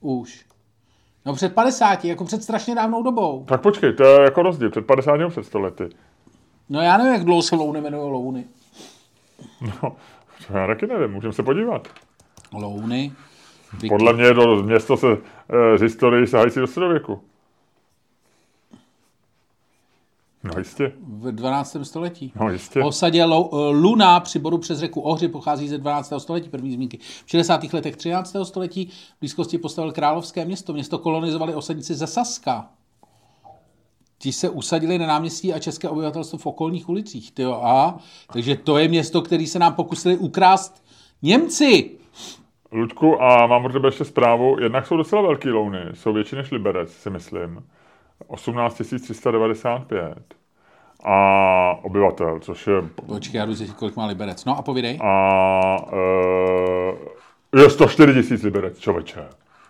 už. 0.00 0.44
No 1.26 1.34
před 1.34 1.54
50, 1.54 2.04
jako 2.04 2.24
před 2.24 2.42
strašně 2.42 2.74
dávnou 2.74 3.02
dobou. 3.02 3.44
Tak 3.48 3.60
počkej, 3.60 3.92
to 3.92 4.04
je 4.04 4.20
jako 4.20 4.42
rozdíl, 4.42 4.70
před 4.70 4.86
50 4.86 5.16
nebo 5.16 5.30
před 5.30 5.44
100 5.44 5.58
lety. 5.58 5.88
No 6.68 6.80
já 6.80 6.98
nevím, 6.98 7.12
jak 7.12 7.24
dlouho 7.24 7.42
se 7.42 7.56
louny 7.56 7.78
jmenují 7.78 8.12
louny. 8.12 8.44
No, 9.60 9.96
to 10.46 10.56
já 10.56 10.66
taky 10.66 10.86
nevím, 10.86 11.10
můžeme 11.10 11.32
se 11.32 11.42
podívat. 11.42 11.88
Louny. 12.52 13.12
Podle 13.88 14.12
mě 14.12 14.24
je 14.24 14.34
to 14.34 14.62
město 14.62 14.96
se 14.96 15.06
e, 15.12 15.78
z 15.78 15.80
historii 15.80 16.26
sahající 16.26 16.60
do 16.60 16.66
středověku. 16.66 17.20
No 20.44 20.58
jistě, 20.58 20.92
V 21.00 21.32
12. 21.32 21.76
století. 21.82 22.32
no 22.40 22.50
jistě. 22.50 22.82
O 22.82 22.86
osadě 22.86 23.22
eh, 23.22 23.26
Luna 23.70 24.20
při 24.20 24.38
bodu 24.38 24.58
přes 24.58 24.78
řeku 24.78 25.00
Ohři 25.00 25.28
pochází 25.28 25.68
ze 25.68 25.78
12. 25.78 26.12
století, 26.18 26.48
první 26.48 26.72
zmínky. 26.72 26.98
V 26.98 27.30
60. 27.30 27.72
letech 27.72 27.96
13. 27.96 28.36
století 28.42 28.86
v 28.86 29.20
blízkosti 29.20 29.58
postavil 29.58 29.92
královské 29.92 30.44
město. 30.44 30.72
Město 30.72 30.98
kolonizovali 30.98 31.54
osadníci 31.54 31.94
ze 31.94 32.06
Saska. 32.06 32.68
Ti 34.18 34.32
se 34.32 34.48
usadili 34.48 34.98
na 34.98 35.06
náměstí 35.06 35.52
a 35.52 35.58
české 35.58 35.88
obyvatelstvo 35.88 36.38
v 36.38 36.46
okolních 36.46 36.88
ulicích. 36.88 37.32
Tyjo, 37.32 37.52
a, 37.52 37.98
takže 38.32 38.56
to 38.56 38.78
je 38.78 38.88
město, 38.88 39.22
který 39.22 39.46
se 39.46 39.58
nám 39.58 39.74
pokusili 39.74 40.16
ukrást 40.16 40.84
Němci. 41.22 41.90
Ludku, 42.72 43.22
a 43.22 43.46
mám 43.46 43.62
pro 43.62 43.72
tebe 43.72 43.88
ještě 43.88 44.04
zprávu. 44.04 44.56
Jednak 44.60 44.86
jsou 44.86 44.96
docela 44.96 45.22
velký 45.22 45.48
louny, 45.48 45.78
jsou 45.94 46.12
větší 46.12 46.36
než 46.36 46.50
Liberec, 46.50 46.92
si 46.92 47.10
myslím. 47.10 47.62
18 48.26 48.74
395. 48.74 50.34
A 51.04 51.78
obyvatel, 51.82 52.38
což 52.40 52.66
je... 52.66 52.82
Počkej, 53.06 53.38
já 53.38 53.46
jdu 53.46 53.54
zjistit, 53.54 53.76
kolik 53.76 53.96
má 53.96 54.06
Liberec. 54.06 54.44
No 54.44 54.58
a 54.58 54.62
povídej. 54.62 54.98
A 55.02 55.76
e, 57.52 57.60
je 57.60 57.70
104 57.70 58.14
tisíc 58.14 58.42
Liberec, 58.42 58.78
čověče. 58.78 59.28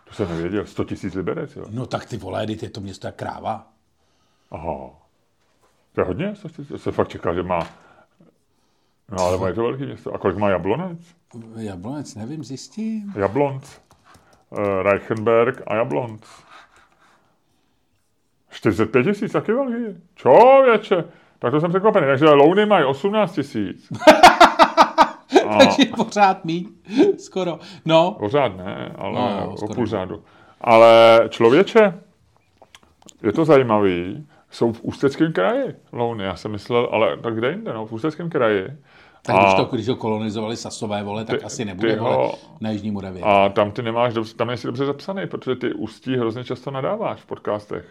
To 0.08 0.14
jsem 0.14 0.28
nevěděl, 0.28 0.66
100 0.66 0.84
tisíc 0.84 1.14
Liberec, 1.14 1.56
jo. 1.56 1.64
No 1.70 1.86
tak 1.86 2.06
ty 2.06 2.16
vole, 2.16 2.46
teď 2.46 2.62
je 2.62 2.70
to 2.70 2.80
město 2.80 3.06
jak 3.06 3.16
kráva. 3.16 3.66
Aha. 4.50 4.90
To 5.92 6.00
je 6.00 6.04
hodně? 6.04 6.36
100 6.36 6.48
tisíc? 6.48 6.70
Já 6.70 6.78
jsem 6.78 6.92
fakt 6.92 7.08
čekal, 7.08 7.34
že 7.34 7.42
má... 7.42 7.68
No 9.10 9.24
ale 9.24 9.50
je 9.50 9.54
to 9.54 9.62
velký 9.62 9.84
město. 9.84 10.14
A 10.14 10.18
kolik 10.18 10.36
má 10.36 10.50
Jablonec? 10.50 10.98
Jablonec, 11.56 12.14
nevím, 12.14 12.44
zjistím. 12.44 13.12
Jablonc. 13.16 13.80
E, 14.58 14.82
Reichenberg 14.82 15.62
a 15.66 15.74
Jablonc. 15.74 16.22
45 18.52 19.04
tisíc, 19.04 19.32
taky 19.32 19.52
velký. 19.52 20.00
Čověče. 20.14 21.04
Tak 21.38 21.50
to 21.50 21.60
jsem 21.60 21.70
překvapený. 21.70 22.06
Takže 22.06 22.24
Louny 22.24 22.66
mají 22.66 22.84
18 22.84 23.32
tisíc. 23.32 23.88
Takže 25.58 25.84
pořád 25.96 26.44
mít. 26.44 26.68
Skoro. 27.18 27.58
No, 27.84 28.16
Pořád 28.18 28.56
ne, 28.56 28.92
ale 28.98 29.14
No, 29.14 29.40
no, 29.40 29.54
o 29.62 29.74
půl 29.74 29.86
řádu. 29.86 30.22
Ale 30.60 31.20
člověče, 31.28 31.94
je 33.22 33.32
to 33.32 33.44
zajímavý, 33.44 34.26
jsou 34.50 34.72
v 34.72 34.80
Ústeckém 34.82 35.32
kraji 35.32 35.74
louny. 35.92 36.24
Já 36.24 36.36
jsem 36.36 36.50
myslel, 36.50 36.88
ale 36.92 37.16
tak 37.16 37.34
kde 37.34 37.50
jinde, 37.50 37.72
no, 37.72 37.86
v 37.86 37.92
Ústeckém 37.92 38.30
kraji. 38.30 38.68
Tak 39.22 39.36
když, 39.36 39.54
to, 39.54 39.64
když 39.64 39.88
ho 39.88 39.96
kolonizovali 39.96 40.56
Sasové 40.56 41.02
vole, 41.02 41.24
tak 41.24 41.38
ty, 41.38 41.44
asi 41.44 41.64
nebude 41.64 41.96
vole 41.96 42.16
ho, 42.16 42.34
na 42.60 42.70
Jižní 42.70 42.90
Moravě. 42.90 43.22
A 43.22 43.48
tam 43.48 43.70
ty 43.70 43.82
nemáš, 43.82 44.14
tam 44.36 44.48
nejsi 44.48 44.66
dobře 44.66 44.86
zapsaný, 44.86 45.26
protože 45.26 45.56
ty 45.56 45.72
ústí 45.72 46.16
hrozně 46.16 46.44
často 46.44 46.70
nadáváš 46.70 47.20
v 47.20 47.26
podcastech. 47.26 47.84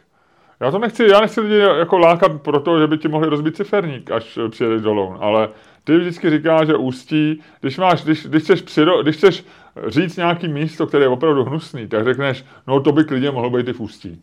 Já 0.61 0.71
to 0.71 0.79
nechci, 0.79 1.07
já 1.07 1.21
nechci 1.21 1.41
lidi 1.41 1.57
jako 1.57 1.97
lákat 1.97 2.41
pro 2.41 2.59
to, 2.59 2.79
že 2.79 2.87
by 2.87 2.97
ti 2.97 3.07
mohli 3.07 3.29
rozbít 3.29 3.55
ciferník, 3.55 4.11
až 4.11 4.39
přijedeš 4.49 4.81
do 4.81 4.93
Loun, 4.93 5.17
ale 5.19 5.49
ty 5.83 5.97
vždycky 5.97 6.29
říkáš, 6.29 6.67
že 6.67 6.75
ústí, 6.75 7.41
když 7.61 7.77
máš, 7.77 8.03
když, 8.03 8.25
když 8.25 8.43
chceš, 8.43 8.61
přiro, 8.61 9.03
když 9.03 9.15
chceš 9.15 9.45
říct 9.87 10.17
nějaký 10.17 10.47
místo, 10.47 10.87
které 10.87 11.03
je 11.03 11.07
opravdu 11.07 11.43
hnusný, 11.43 11.87
tak 11.87 12.03
řekneš, 12.03 12.45
no 12.67 12.79
to 12.79 12.91
by 12.91 13.03
klidně 13.03 13.31
mohlo 13.31 13.49
být 13.49 13.67
i 13.67 13.73
v 13.73 13.79
ústí. 13.79 14.21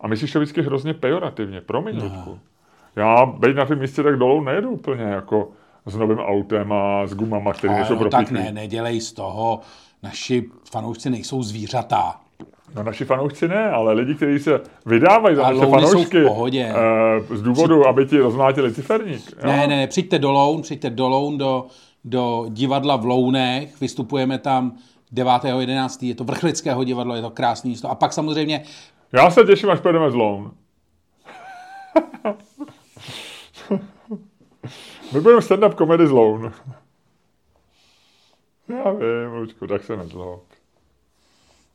A 0.00 0.08
myslíš 0.08 0.32
to 0.32 0.38
vždycky 0.38 0.62
hrozně 0.62 0.94
pejorativně, 0.94 1.60
promiň, 1.60 1.98
no. 1.98 2.38
Já 2.96 3.26
být 3.26 3.56
na 3.56 3.64
tom 3.64 3.78
místě 3.78 4.02
tak 4.02 4.18
dolů 4.18 4.40
nejedu 4.40 4.70
úplně 4.70 5.02
jako 5.02 5.50
s 5.86 5.96
novým 5.96 6.18
autem 6.18 6.72
a 6.72 7.06
s 7.06 7.14
gumama, 7.14 7.52
které 7.52 7.84
jsou 7.84 7.96
pro 7.96 8.10
Tak 8.10 8.30
ne, 8.30 8.52
nedělej 8.52 9.00
z 9.00 9.12
toho, 9.12 9.60
naši 10.02 10.50
fanoušci 10.70 11.10
nejsou 11.10 11.42
zvířata. 11.42 12.20
No 12.74 12.82
naši 12.82 13.04
fanoušci 13.04 13.48
ne, 13.48 13.70
ale 13.70 13.92
lidi, 13.92 14.14
kteří 14.14 14.38
se 14.38 14.60
vydávají 14.86 15.36
za 15.36 15.42
naše 15.42 15.66
fanoušky 15.66 16.24
uh, 16.24 16.48
z 17.30 17.42
důvodu, 17.42 17.80
Při... 17.80 17.88
aby 17.88 18.06
ti 18.06 18.18
rozmlátili 18.18 18.74
ciferník. 18.74 19.30
Jo? 19.30 19.46
Ne, 19.46 19.56
ne, 19.56 19.76
ne, 19.76 19.86
přijďte 19.86 20.18
do 20.18 20.32
Loun, 20.32 20.62
přijďte 20.62 20.90
do 20.90 21.08
Loun, 21.08 21.38
do, 21.38 21.66
do 22.04 22.46
divadla 22.48 22.96
v 22.96 23.04
Lounech, 23.04 23.80
vystupujeme 23.80 24.38
tam 24.38 24.72
9.11. 25.14 26.06
Je 26.06 26.14
to 26.14 26.24
vrchlického 26.24 26.84
divadlo, 26.84 27.14
je 27.14 27.22
to 27.22 27.30
krásný 27.30 27.70
místo. 27.70 27.90
A 27.90 27.94
pak 27.94 28.12
samozřejmě... 28.12 28.62
Já 29.12 29.30
se 29.30 29.44
těším, 29.44 29.70
až 29.70 29.80
pojedeme 29.80 30.10
z 30.10 30.14
Loun. 30.14 30.50
My 35.12 35.20
budeme 35.20 35.40
stand-up 35.40 35.74
comedy 35.74 36.06
z 36.06 36.10
Loun. 36.10 36.52
Já 38.68 38.90
vím, 38.90 39.32
Lučku, 39.34 39.66
tak 39.66 39.84
se 39.84 39.96
nezlob. 39.96 40.42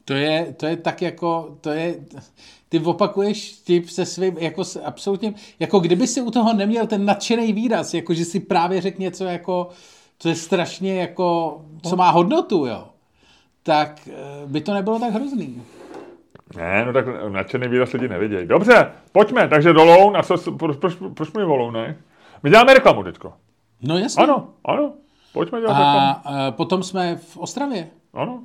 To 0.10 0.16
je, 0.16 0.54
to 0.58 0.66
je 0.66 0.78
tak 0.78 1.02
jako, 1.02 1.58
to 1.62 1.70
je, 1.70 1.96
ty 2.70 2.80
opakuješ 2.80 3.52
tip 3.52 3.90
se 3.90 4.06
svým, 4.06 4.38
jako 4.38 4.64
s 4.64 4.82
absolutně, 4.84 5.34
jako 5.60 5.80
kdyby 5.80 6.08
si 6.08 6.22
u 6.22 6.32
toho 6.32 6.54
neměl 6.54 6.88
ten 6.88 7.06
nadšený 7.06 7.54
výraz, 7.54 7.94
jako 7.94 8.14
že 8.14 8.26
si 8.26 8.40
právě 8.40 8.82
řekl 8.82 9.02
něco 9.02 9.24
jako, 9.24 9.70
co 10.20 10.30
je 10.30 10.36
strašně 10.36 11.02
jako, 11.02 11.62
co 11.90 11.96
má 11.96 12.10
hodnotu, 12.10 12.66
jo, 12.66 12.88
tak 13.64 14.08
eh, 14.08 14.14
by 14.46 14.62
to 14.62 14.74
nebylo 14.74 15.00
tak 15.00 15.14
hrozný. 15.14 15.62
Ne, 16.56 16.86
no 16.86 16.94
tak 16.94 17.06
nadšený 17.30 17.68
výraz 17.68 17.94
lidi 17.94 18.08
nevidějí. 18.08 18.48
Dobře, 18.48 18.92
pojďme, 19.12 19.48
takže 19.48 19.74
do 19.74 19.84
Loun, 19.84 20.18
a 20.18 20.24
co, 20.24 20.52
proč, 20.52 20.78
proč, 20.78 20.94
proč 21.14 21.34
mi 21.34 21.46
volou, 21.46 21.72
ne? 21.72 21.98
My 22.44 22.50
děláme 22.50 22.74
reklamu 22.74 23.04
teďko. 23.04 23.34
No 23.82 23.98
jasně. 23.98 24.24
Ano, 24.24 24.48
ano, 24.66 24.94
pojďme 25.34 25.60
dělat 25.60 25.74
a, 25.74 25.78
reklamu. 25.78 26.38
A 26.40 26.52
potom 26.52 26.84
jsme 26.84 27.16
v 27.16 27.38
Ostravě. 27.38 27.88
Ano, 28.14 28.40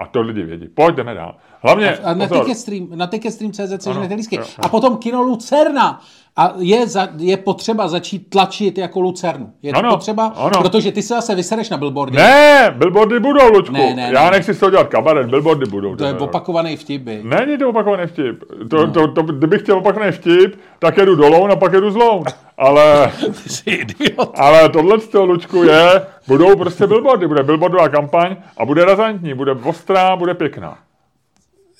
a 0.00 0.06
to 0.06 0.20
lidi 0.20 0.42
vědí. 0.42 0.68
Pojďme 0.68 1.14
dál. 1.14 1.36
Hlavně, 1.60 1.96
a, 1.96 2.14
na 2.14 2.26
Ticketstream, 2.28 2.88
na 2.94 3.06
Ticketstream.cz 3.06 3.84
seženete 3.84 4.14
lístky. 4.14 4.40
A 4.58 4.68
potom 4.68 4.96
kino 4.96 5.22
Lucerna. 5.22 6.00
A 6.36 6.54
je, 6.58 6.86
za, 6.86 7.08
je 7.16 7.36
potřeba 7.36 7.88
začít 7.88 8.30
tlačit 8.30 8.78
jako 8.78 9.00
Lucernu. 9.00 9.52
Je 9.62 9.72
ano, 9.72 9.90
to 9.90 9.96
potřeba, 9.96 10.26
ano. 10.26 10.62
protože 10.62 10.92
ty 10.92 11.02
se 11.02 11.14
zase 11.14 11.34
vysereš 11.34 11.70
na 11.70 11.76
billboardy. 11.76 12.16
Ne, 12.16 12.74
billboardy 12.78 13.20
budou, 13.20 13.48
Lučku. 13.48 13.72
Ne, 13.72 13.94
ne, 13.94 14.10
Já 14.14 14.24
ne. 14.24 14.30
nechci 14.30 14.54
z 14.54 14.58
toho 14.58 14.70
dělat 14.70 14.88
kabaret, 14.88 15.26
billboardy 15.26 15.66
budou. 15.66 15.96
To 15.96 16.04
je 16.04 16.14
opakovaný 16.14 16.76
vtip. 16.76 17.02
By. 17.02 17.20
Není 17.24 17.58
to 17.58 17.68
opakovaný 17.68 18.06
vtip. 18.06 18.44
To, 18.70 18.86
no. 18.86 18.92
to, 18.92 19.08
to, 19.08 19.22
kdybych 19.22 19.62
chtěl 19.62 19.78
opakovaný 19.78 20.12
vtip, 20.12 20.60
tak 20.78 20.96
jedu 20.96 21.16
dolů 21.16 21.46
a 21.46 21.56
pak 21.56 21.72
jedu 21.72 21.90
zlou. 21.90 22.24
Ale, 22.58 23.12
ale 24.34 24.68
tohle 24.68 25.00
z 25.00 25.08
toho, 25.08 25.24
Lučku, 25.24 25.62
je, 25.62 26.06
budou 26.28 26.56
prostě 26.56 26.86
billboardy, 26.86 27.28
bude 27.28 27.42
billboardová 27.42 27.88
kampaň 27.88 28.36
a 28.56 28.64
bude 28.64 28.84
razantní, 28.84 29.34
bude 29.34 29.52
ostrá, 29.52 30.16
bude 30.16 30.34
pěkná. 30.34 30.78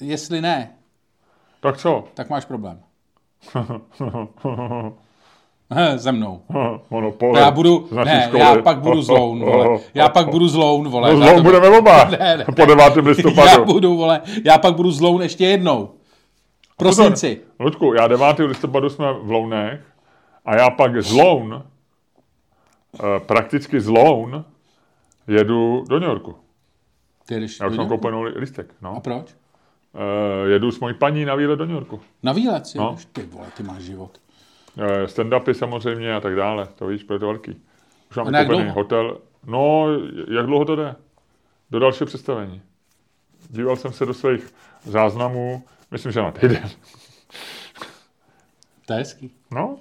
Jestli 0.00 0.40
ne, 0.40 0.70
tak 1.60 1.76
co? 1.76 2.04
Tak 2.14 2.30
máš 2.30 2.44
problém. 2.44 2.80
Ze 5.96 6.12
mnou. 6.12 6.42
Monopole. 6.90 7.40
Já 7.40 7.50
budu, 7.50 7.88
ne, 8.04 8.22
školy. 8.26 8.42
já 8.42 8.62
pak 8.62 8.78
budu 8.78 9.02
zloun, 9.02 9.44
vole. 9.44 9.78
Já 9.94 10.08
pak 10.08 10.28
budu 10.28 10.48
zloun, 10.48 10.88
vole. 10.88 11.10
No 11.12 11.16
zloun 11.16 11.36
to... 11.36 11.42
budeme 11.42 11.78
oba. 11.78 12.04
Ne, 12.10 12.36
ne, 12.36 12.44
po 12.44 12.66
9. 12.66 12.96
listopadu. 12.96 13.48
Já 13.48 13.64
budu, 13.64 13.96
vole. 13.96 14.20
Já 14.44 14.58
pak 14.58 14.74
budu 14.74 14.90
zloun 14.90 15.22
ještě 15.22 15.44
jednou. 15.44 15.90
Prosinci. 16.76 17.40
Luďku, 17.60 17.94
já 17.94 18.08
9. 18.08 18.38
listopadu 18.38 18.90
jsme 18.90 19.12
v 19.22 19.30
Lounech 19.30 19.80
a 20.44 20.56
já 20.56 20.70
pak 20.70 21.02
zloun, 21.02 21.62
eh, 22.94 23.20
prakticky 23.20 23.80
zloun, 23.80 24.44
jedu 25.28 25.84
do 25.88 25.98
New 25.98 26.08
Yorku. 26.08 26.34
Ty 27.26 27.40
jdeš 27.40 27.60
já 27.60 27.66
už 27.66 27.76
jsem 27.76 27.88
koupenou 27.88 28.22
listek. 28.22 28.74
No. 28.82 28.96
A 28.96 29.00
proč? 29.00 29.34
Uh, 29.94 30.48
jedu 30.48 30.72
s 30.72 30.80
mojí 30.80 30.94
paní 30.94 31.24
na 31.24 31.34
výlet 31.34 31.56
do 31.56 31.66
New 31.66 31.74
Yorku. 31.74 32.00
Na 32.22 32.32
výlet 32.32 32.66
si 32.66 32.78
no. 32.78 32.96
Ty 33.12 33.22
vole, 33.22 33.46
ty 33.56 33.62
máš 33.62 33.82
život. 33.82 34.10
Uh, 34.78 34.84
stand-upy 34.84 35.52
samozřejmě 35.52 36.14
a 36.14 36.20
tak 36.20 36.36
dále, 36.36 36.68
to 36.74 36.86
víš, 36.86 37.04
to 37.04 37.12
je 37.12 37.18
to 37.18 37.26
velký. 37.26 37.62
Už 38.10 38.16
mám 38.16 38.26
koupený 38.26 38.70
hotel. 38.70 39.18
No, 39.46 39.86
jak 40.28 40.46
dlouho 40.46 40.64
to 40.64 40.76
jde? 40.76 40.94
Do 41.70 41.78
dalšího 41.78 42.06
představení. 42.06 42.62
Díval 43.50 43.76
jsem 43.76 43.92
se 43.92 44.06
do 44.06 44.14
svých 44.14 44.54
záznamů, 44.84 45.64
myslím, 45.90 46.12
že 46.12 46.20
na 46.20 46.30
týden. 46.30 46.70
To 48.86 48.94
je 48.94 48.98
hezký. 48.98 49.30
No. 49.50 49.78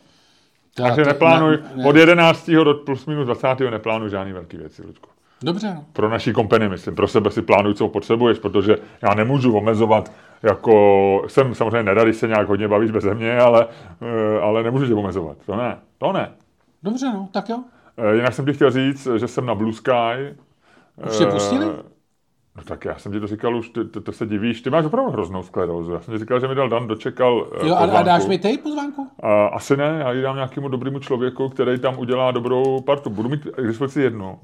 Takže 0.75 1.05
neplánuj, 1.05 1.57
ne, 1.57 1.71
ne. 1.75 1.85
od 1.85 1.95
11. 1.95 2.51
do 2.51 2.73
plus 2.73 3.05
minus 3.05 3.25
20. 3.25 3.47
neplánuj 3.69 4.09
žádný 4.09 4.33
velký 4.33 4.57
věci, 4.57 4.81
Ludku. 4.85 5.09
Dobře. 5.43 5.73
No. 5.75 5.85
Pro 5.93 6.09
naší 6.09 6.33
kompany, 6.33 6.69
myslím. 6.69 6.95
Pro 6.95 7.07
sebe 7.07 7.31
si 7.31 7.41
plánuj, 7.41 7.73
co 7.73 7.87
potřebuješ, 7.87 8.39
protože 8.39 8.77
já 9.01 9.13
nemůžu 9.13 9.57
omezovat, 9.57 10.11
jako 10.43 11.23
jsem 11.27 11.55
samozřejmě 11.55 11.83
nedá, 11.83 12.03
když 12.03 12.15
se 12.15 12.27
nějak 12.27 12.47
hodně 12.47 12.67
bavíš 12.67 12.91
bez 12.91 13.03
mě, 13.13 13.39
ale, 13.39 13.67
eh, 14.01 14.39
ale 14.41 14.63
nemůžu 14.63 14.87
tě 14.87 14.93
omezovat. 14.93 15.37
To 15.45 15.55
ne, 15.55 15.77
to 15.97 16.11
ne. 16.13 16.31
Dobře, 16.83 17.05
no, 17.13 17.29
tak 17.31 17.49
jo. 17.49 17.63
Eh, 17.97 18.15
jinak 18.15 18.33
jsem 18.33 18.45
ti 18.45 18.53
chtěl 18.53 18.71
říct, 18.71 19.07
že 19.17 19.27
jsem 19.27 19.45
na 19.45 19.55
Blue 19.55 19.73
Sky. 19.73 20.35
Už 21.09 21.17
tě 21.17 21.25
pustili? 21.25 21.65
No 22.59 22.65
tak 22.65 22.85
já 22.85 22.95
jsem 22.95 23.11
ti 23.11 23.19
to 23.19 23.27
říkal 23.27 23.55
už, 23.55 23.69
ty, 23.69 23.85
to, 23.85 24.01
to 24.01 24.11
se 24.11 24.25
divíš, 24.25 24.61
ty 24.61 24.69
máš 24.69 24.85
opravdu 24.85 25.11
hroznou 25.11 25.43
sklerózu. 25.43 25.91
Já 25.93 25.99
jsem 25.99 26.13
ti 26.13 26.19
říkal, 26.19 26.39
že 26.39 26.47
mi 26.47 26.55
dal 26.55 26.69
Dan, 26.69 26.87
dočekal 26.87 27.47
eh, 27.51 27.67
Jo, 27.67 27.75
pozvánku. 27.75 27.95
a 27.95 28.01
dáš 28.01 28.25
mi 28.25 28.37
tej 28.37 28.57
pozvánku? 28.57 29.07
A, 29.19 29.45
asi 29.45 29.77
ne, 29.77 29.97
já 29.99 30.11
ji 30.11 30.21
dám 30.21 30.35
nějakému 30.35 30.67
dobrému 30.67 30.99
člověku, 30.99 31.49
který 31.49 31.79
tam 31.79 31.99
udělá 31.99 32.31
dobrou 32.31 32.81
partu. 32.81 33.09
Budu 33.09 33.29
mít 33.29 33.47
k 33.55 33.67
dispozici 33.67 34.01
jednu, 34.01 34.39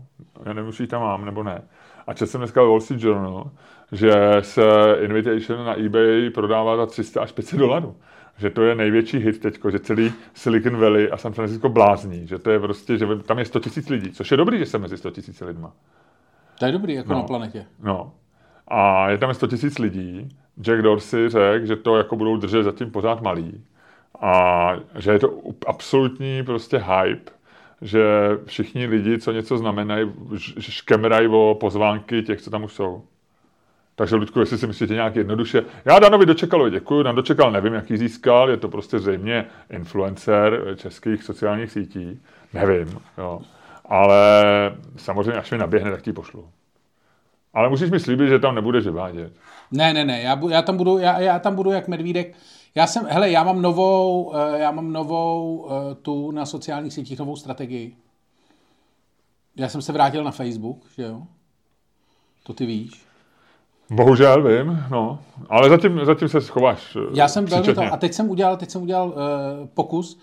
já 0.45 0.53
nevím, 0.53 0.67
jestli 0.67 0.83
ji 0.83 0.87
tam 0.87 1.01
mám 1.01 1.25
nebo 1.25 1.43
ne. 1.43 1.61
A 2.07 2.13
četl 2.13 2.31
jsem 2.31 2.41
dneska 2.41 2.63
Wall 2.63 2.81
Street 2.81 3.03
Journal, 3.03 3.49
že 3.91 4.11
se 4.41 4.63
Invitation 5.01 5.65
na 5.65 5.79
eBay 5.79 6.29
prodává 6.29 6.77
za 6.77 6.85
300 6.85 7.21
až 7.21 7.31
500 7.31 7.59
dolarů 7.59 7.95
že 8.37 8.49
to 8.49 8.61
je 8.61 8.75
největší 8.75 9.17
hit 9.17 9.39
teď, 9.39 9.59
že 9.71 9.79
celý 9.79 10.13
Silicon 10.33 10.77
Valley 10.77 11.11
a 11.11 11.17
San 11.17 11.33
Francisco 11.33 11.69
blázní, 11.69 12.27
že 12.27 12.39
to 12.39 12.51
je 12.51 12.59
prostě, 12.59 12.97
že 12.97 13.07
tam 13.25 13.39
je 13.39 13.45
100 13.45 13.59
tisíc 13.59 13.89
lidí, 13.89 14.11
což 14.11 14.31
je 14.31 14.37
dobrý, 14.37 14.59
že 14.59 14.65
jsem 14.65 14.81
mezi 14.81 14.97
100 14.97 15.11
tisíci 15.11 15.45
lidma. 15.45 15.73
To 16.59 16.65
je 16.65 16.71
dobrý, 16.71 16.93
jako 16.93 17.13
no, 17.13 17.19
na 17.19 17.23
planetě. 17.23 17.65
No. 17.83 18.11
A 18.67 19.09
je 19.09 19.17
tam 19.17 19.33
100 19.33 19.47
tisíc 19.47 19.79
lidí. 19.79 20.29
Jack 20.61 20.81
Dorsey 20.81 21.29
řekl, 21.29 21.65
že 21.65 21.75
to 21.75 21.97
jako 21.97 22.15
budou 22.15 22.37
držet 22.37 22.63
zatím 22.63 22.91
pořád 22.91 23.21
malý. 23.21 23.63
A 24.21 24.71
že 24.95 25.11
je 25.11 25.19
to 25.19 25.41
absolutní 25.67 26.43
prostě 26.45 26.77
hype, 26.77 27.31
že 27.81 28.03
všichni 28.45 28.85
lidi, 28.85 29.19
co 29.19 29.31
něco 29.31 29.57
znamenají, 29.57 30.11
škemrají 30.59 31.27
o 31.27 31.57
pozvánky 31.59 32.23
těch, 32.23 32.41
co 32.41 32.49
tam 32.49 32.63
už 32.63 32.73
jsou. 32.73 33.03
Takže, 33.95 34.15
Ludku, 34.15 34.39
jestli 34.39 34.57
si 34.57 34.67
myslíte 34.67 34.93
nějak 34.93 35.15
jednoduše. 35.15 35.63
Já 35.85 35.99
Danovi 35.99 36.25
Dočekalovi 36.25 36.71
děkuji, 36.71 37.03
Dan 37.03 37.15
Dočekal 37.15 37.51
nevím, 37.51 37.73
jaký 37.73 37.97
získal, 37.97 38.49
je 38.49 38.57
to 38.57 38.69
prostě 38.69 38.99
zřejmě 38.99 39.45
influencer 39.69 40.75
českých 40.75 41.23
sociálních 41.23 41.71
sítí, 41.71 42.19
nevím, 42.53 42.99
jo 43.17 43.41
ale 43.89 44.31
samozřejmě, 44.97 45.39
až 45.39 45.51
mi 45.51 45.57
naběhne, 45.57 45.91
tak 45.91 46.01
ti 46.01 46.13
pošlu. 46.13 46.49
Ale 47.53 47.69
musíš 47.69 47.91
mi 47.91 47.99
slíbit, 47.99 48.29
že 48.29 48.39
tam 48.39 48.55
nebudeš 48.55 48.85
vyvádět. 48.85 49.33
Ne, 49.71 49.93
ne, 49.93 50.05
ne, 50.05 50.21
já, 50.21 50.35
bu, 50.35 50.49
já, 50.49 50.61
tam 50.61 50.77
budu, 50.77 50.97
já, 50.97 51.19
já 51.19 51.39
tam 51.39 51.55
budu 51.55 51.71
jak 51.71 51.87
medvídek. 51.87 52.35
Já 52.75 52.87
jsem, 52.87 53.05
hele, 53.09 53.31
já 53.31 53.43
mám 53.43 53.61
novou, 53.61 54.33
eh, 54.35 54.59
já 54.59 54.71
mám 54.71 54.93
novou 54.93 55.67
eh, 55.69 55.95
tu 55.95 56.31
na 56.31 56.45
sociálních 56.45 56.93
sítích, 56.93 57.19
novou 57.19 57.35
strategii. 57.35 57.95
Já 59.55 59.69
jsem 59.69 59.81
se 59.81 59.93
vrátil 59.93 60.23
na 60.23 60.31
Facebook, 60.31 60.85
že 60.97 61.03
jo? 61.03 61.21
To 62.43 62.53
ty 62.53 62.65
víš. 62.65 63.05
Bohužel 63.89 64.43
vím, 64.43 64.83
no. 64.89 65.19
Ale 65.49 65.69
zatím, 65.69 66.05
zatím 66.05 66.29
se 66.29 66.41
schováš. 66.41 66.95
Eh, 66.95 66.99
já 67.13 67.27
jsem 67.27 67.45
velmi 67.45 67.73
to, 67.73 67.81
a 67.81 67.97
teď 67.97 68.13
jsem 68.13 68.29
udělal, 68.29 68.57
teď 68.57 68.69
jsem 68.69 68.81
udělal 68.81 69.07
uh, 69.07 69.13
pokus, 69.73 70.19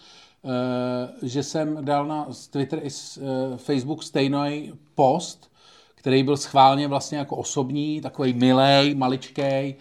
že 1.22 1.42
jsem 1.42 1.84
dal 1.84 2.06
na 2.06 2.26
Twitter 2.50 2.78
i 2.82 2.88
eh, 2.88 3.20
Facebook 3.56 4.02
stejný 4.02 4.72
post, 4.94 5.52
který 5.94 6.22
byl 6.22 6.36
schválně 6.36 6.88
vlastně 6.88 7.18
jako 7.18 7.36
osobní, 7.36 8.00
takový 8.00 8.32
milej, 8.32 8.94
maličkej, 8.94 9.74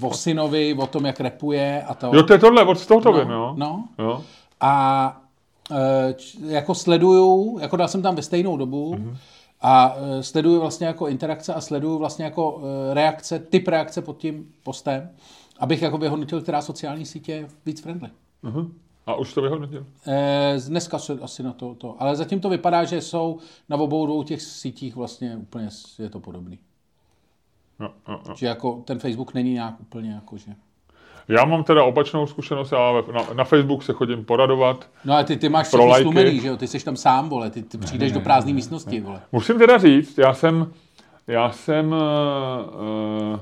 uh, 0.00 0.10
o 0.10 0.14
synovi, 0.14 0.74
o 0.74 0.86
tom, 0.86 1.06
jak 1.06 1.20
repuje 1.20 1.82
a 1.82 1.94
to. 1.94 2.10
Jo, 2.14 2.22
to 2.22 2.32
je 2.32 2.38
tohle, 2.38 2.64
od 2.64 2.86
toho 2.86 3.00
to 3.00 3.12
no, 3.12 3.18
vím, 3.18 3.30
jo. 3.30 3.54
No. 3.56 3.88
jo. 3.98 4.24
A 4.60 5.22
jako 6.46 6.74
sleduju, 6.74 7.58
jako 7.60 7.76
dal 7.76 7.88
jsem 7.88 8.02
tam 8.02 8.14
ve 8.14 8.22
stejnou 8.22 8.56
dobu 8.56 8.94
mm-hmm. 8.94 9.16
a 9.60 9.96
sleduju 10.20 10.60
vlastně 10.60 10.86
jako 10.86 11.08
interakce 11.08 11.54
a 11.54 11.60
sleduju 11.60 11.98
vlastně 11.98 12.24
jako 12.24 12.60
reakce, 12.92 13.38
typ 13.38 13.68
reakce 13.68 14.02
pod 14.02 14.18
tím 14.18 14.46
postem, 14.62 15.10
abych 15.58 15.82
jako 15.82 15.98
vyhodnotil, 15.98 16.42
která 16.42 16.62
sociální 16.62 17.06
sítě 17.06 17.32
je 17.32 17.48
víc 17.66 17.80
friendly. 17.80 18.10
Uh-huh. 18.44 18.70
A 19.08 19.14
už 19.14 19.34
to 19.34 19.42
vyhodnotil? 19.42 19.86
E, 20.06 20.56
dneska 20.68 20.98
se 20.98 21.18
asi 21.22 21.42
na 21.42 21.52
to, 21.52 21.74
to. 21.74 21.96
Ale 21.98 22.16
zatím 22.16 22.40
to 22.40 22.48
vypadá, 22.48 22.84
že 22.84 23.00
jsou 23.00 23.38
na 23.68 23.76
obou 23.76 24.06
dvou 24.06 24.22
těch 24.22 24.42
sítích 24.42 24.96
vlastně 24.96 25.36
úplně 25.36 25.68
je 25.98 26.10
to 26.10 26.20
podobný. 26.20 26.58
No, 27.78 27.90
no, 28.08 28.20
no. 28.28 28.34
Že 28.34 28.46
jako 28.46 28.82
ten 28.84 28.98
Facebook 28.98 29.34
není 29.34 29.52
nějak 29.52 29.80
úplně 29.80 30.10
jako, 30.10 30.36
že... 30.36 30.52
Já 31.28 31.44
mám 31.44 31.64
teda 31.64 31.84
opačnou 31.84 32.26
zkušenost, 32.26 32.72
já 32.72 33.02
na, 33.12 33.34
na 33.34 33.44
Facebook 33.44 33.82
se 33.82 33.92
chodím 33.92 34.24
poradovat. 34.24 34.90
No 35.04 35.14
a 35.14 35.22
ty, 35.22 35.36
ty 35.36 35.48
máš 35.48 35.66
všechny 35.66 35.94
stlumený, 35.94 36.40
že 36.40 36.48
jo? 36.48 36.56
Ty 36.56 36.66
jsi 36.66 36.84
tam 36.84 36.96
sám, 36.96 37.28
vole, 37.28 37.50
ty, 37.50 37.62
ty 37.62 37.78
přijdeš 37.78 38.12
ne, 38.12 38.18
do 38.18 38.24
prázdné 38.24 38.52
místnosti, 38.52 39.00
vole. 39.00 39.20
Musím 39.32 39.58
teda 39.58 39.78
říct, 39.78 40.18
já 40.18 40.34
jsem, 40.34 40.72
já 41.26 41.50
jsem 41.50 41.92
uh, 41.92 41.98
uh, 43.32 43.38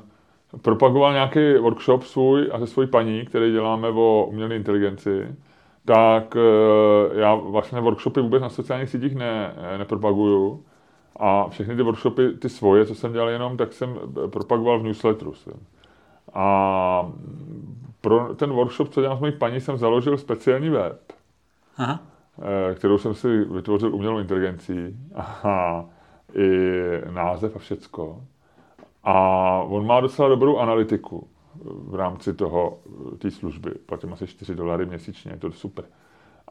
propagoval 0.62 1.12
nějaký 1.12 1.54
workshop 1.60 2.02
svůj 2.02 2.50
a 2.52 2.58
se 2.58 2.66
svojí 2.66 2.88
paní, 2.88 3.24
který 3.24 3.52
děláme 3.52 3.88
o 3.88 4.26
umělé 4.28 4.56
inteligenci, 4.56 5.28
tak 5.86 6.34
uh, 6.34 7.18
já 7.18 7.34
vlastně 7.34 7.80
workshopy 7.80 8.20
vůbec 8.20 8.42
na 8.42 8.48
sociálních 8.48 8.90
sítích 8.90 9.14
ne, 9.14 9.54
nepropaguju. 9.78 10.64
A 11.16 11.48
všechny 11.48 11.76
ty 11.76 11.82
workshopy, 11.82 12.32
ty 12.32 12.48
svoje, 12.48 12.86
co 12.86 12.94
jsem 12.94 13.12
dělal 13.12 13.28
jenom, 13.28 13.56
tak 13.56 13.72
jsem 13.72 13.98
propagoval 14.30 14.80
v 14.80 14.82
newsletteru. 14.82 15.34
Jsem. 15.34 15.52
A 16.34 17.12
pro 18.00 18.34
ten 18.34 18.50
workshop, 18.50 18.88
co 18.88 19.00
dělám 19.00 19.16
s 19.16 19.20
mojí 19.20 19.32
paní, 19.32 19.60
jsem 19.60 19.76
založil 19.76 20.18
speciální 20.18 20.70
web, 20.70 21.00
Aha. 21.76 22.00
Eh, 22.70 22.74
kterou 22.74 22.98
jsem 22.98 23.14
si 23.14 23.44
vytvořil 23.44 23.94
umělou 23.94 24.18
inteligencí. 24.18 24.96
A 25.44 25.84
i 26.34 26.50
název 27.10 27.56
a 27.56 27.58
všecko. 27.58 28.20
A 29.04 29.14
on 29.68 29.86
má 29.86 30.00
docela 30.00 30.28
dobrou 30.28 30.58
analytiku 30.58 31.28
v 31.64 31.94
rámci 31.94 32.34
toho, 32.34 32.78
té 33.18 33.30
služby. 33.30 33.70
Platím 33.86 34.12
asi 34.12 34.26
4 34.26 34.54
dolary 34.54 34.86
měsíčně, 34.86 35.32
je 35.32 35.36
to 35.36 35.52
super. 35.52 35.84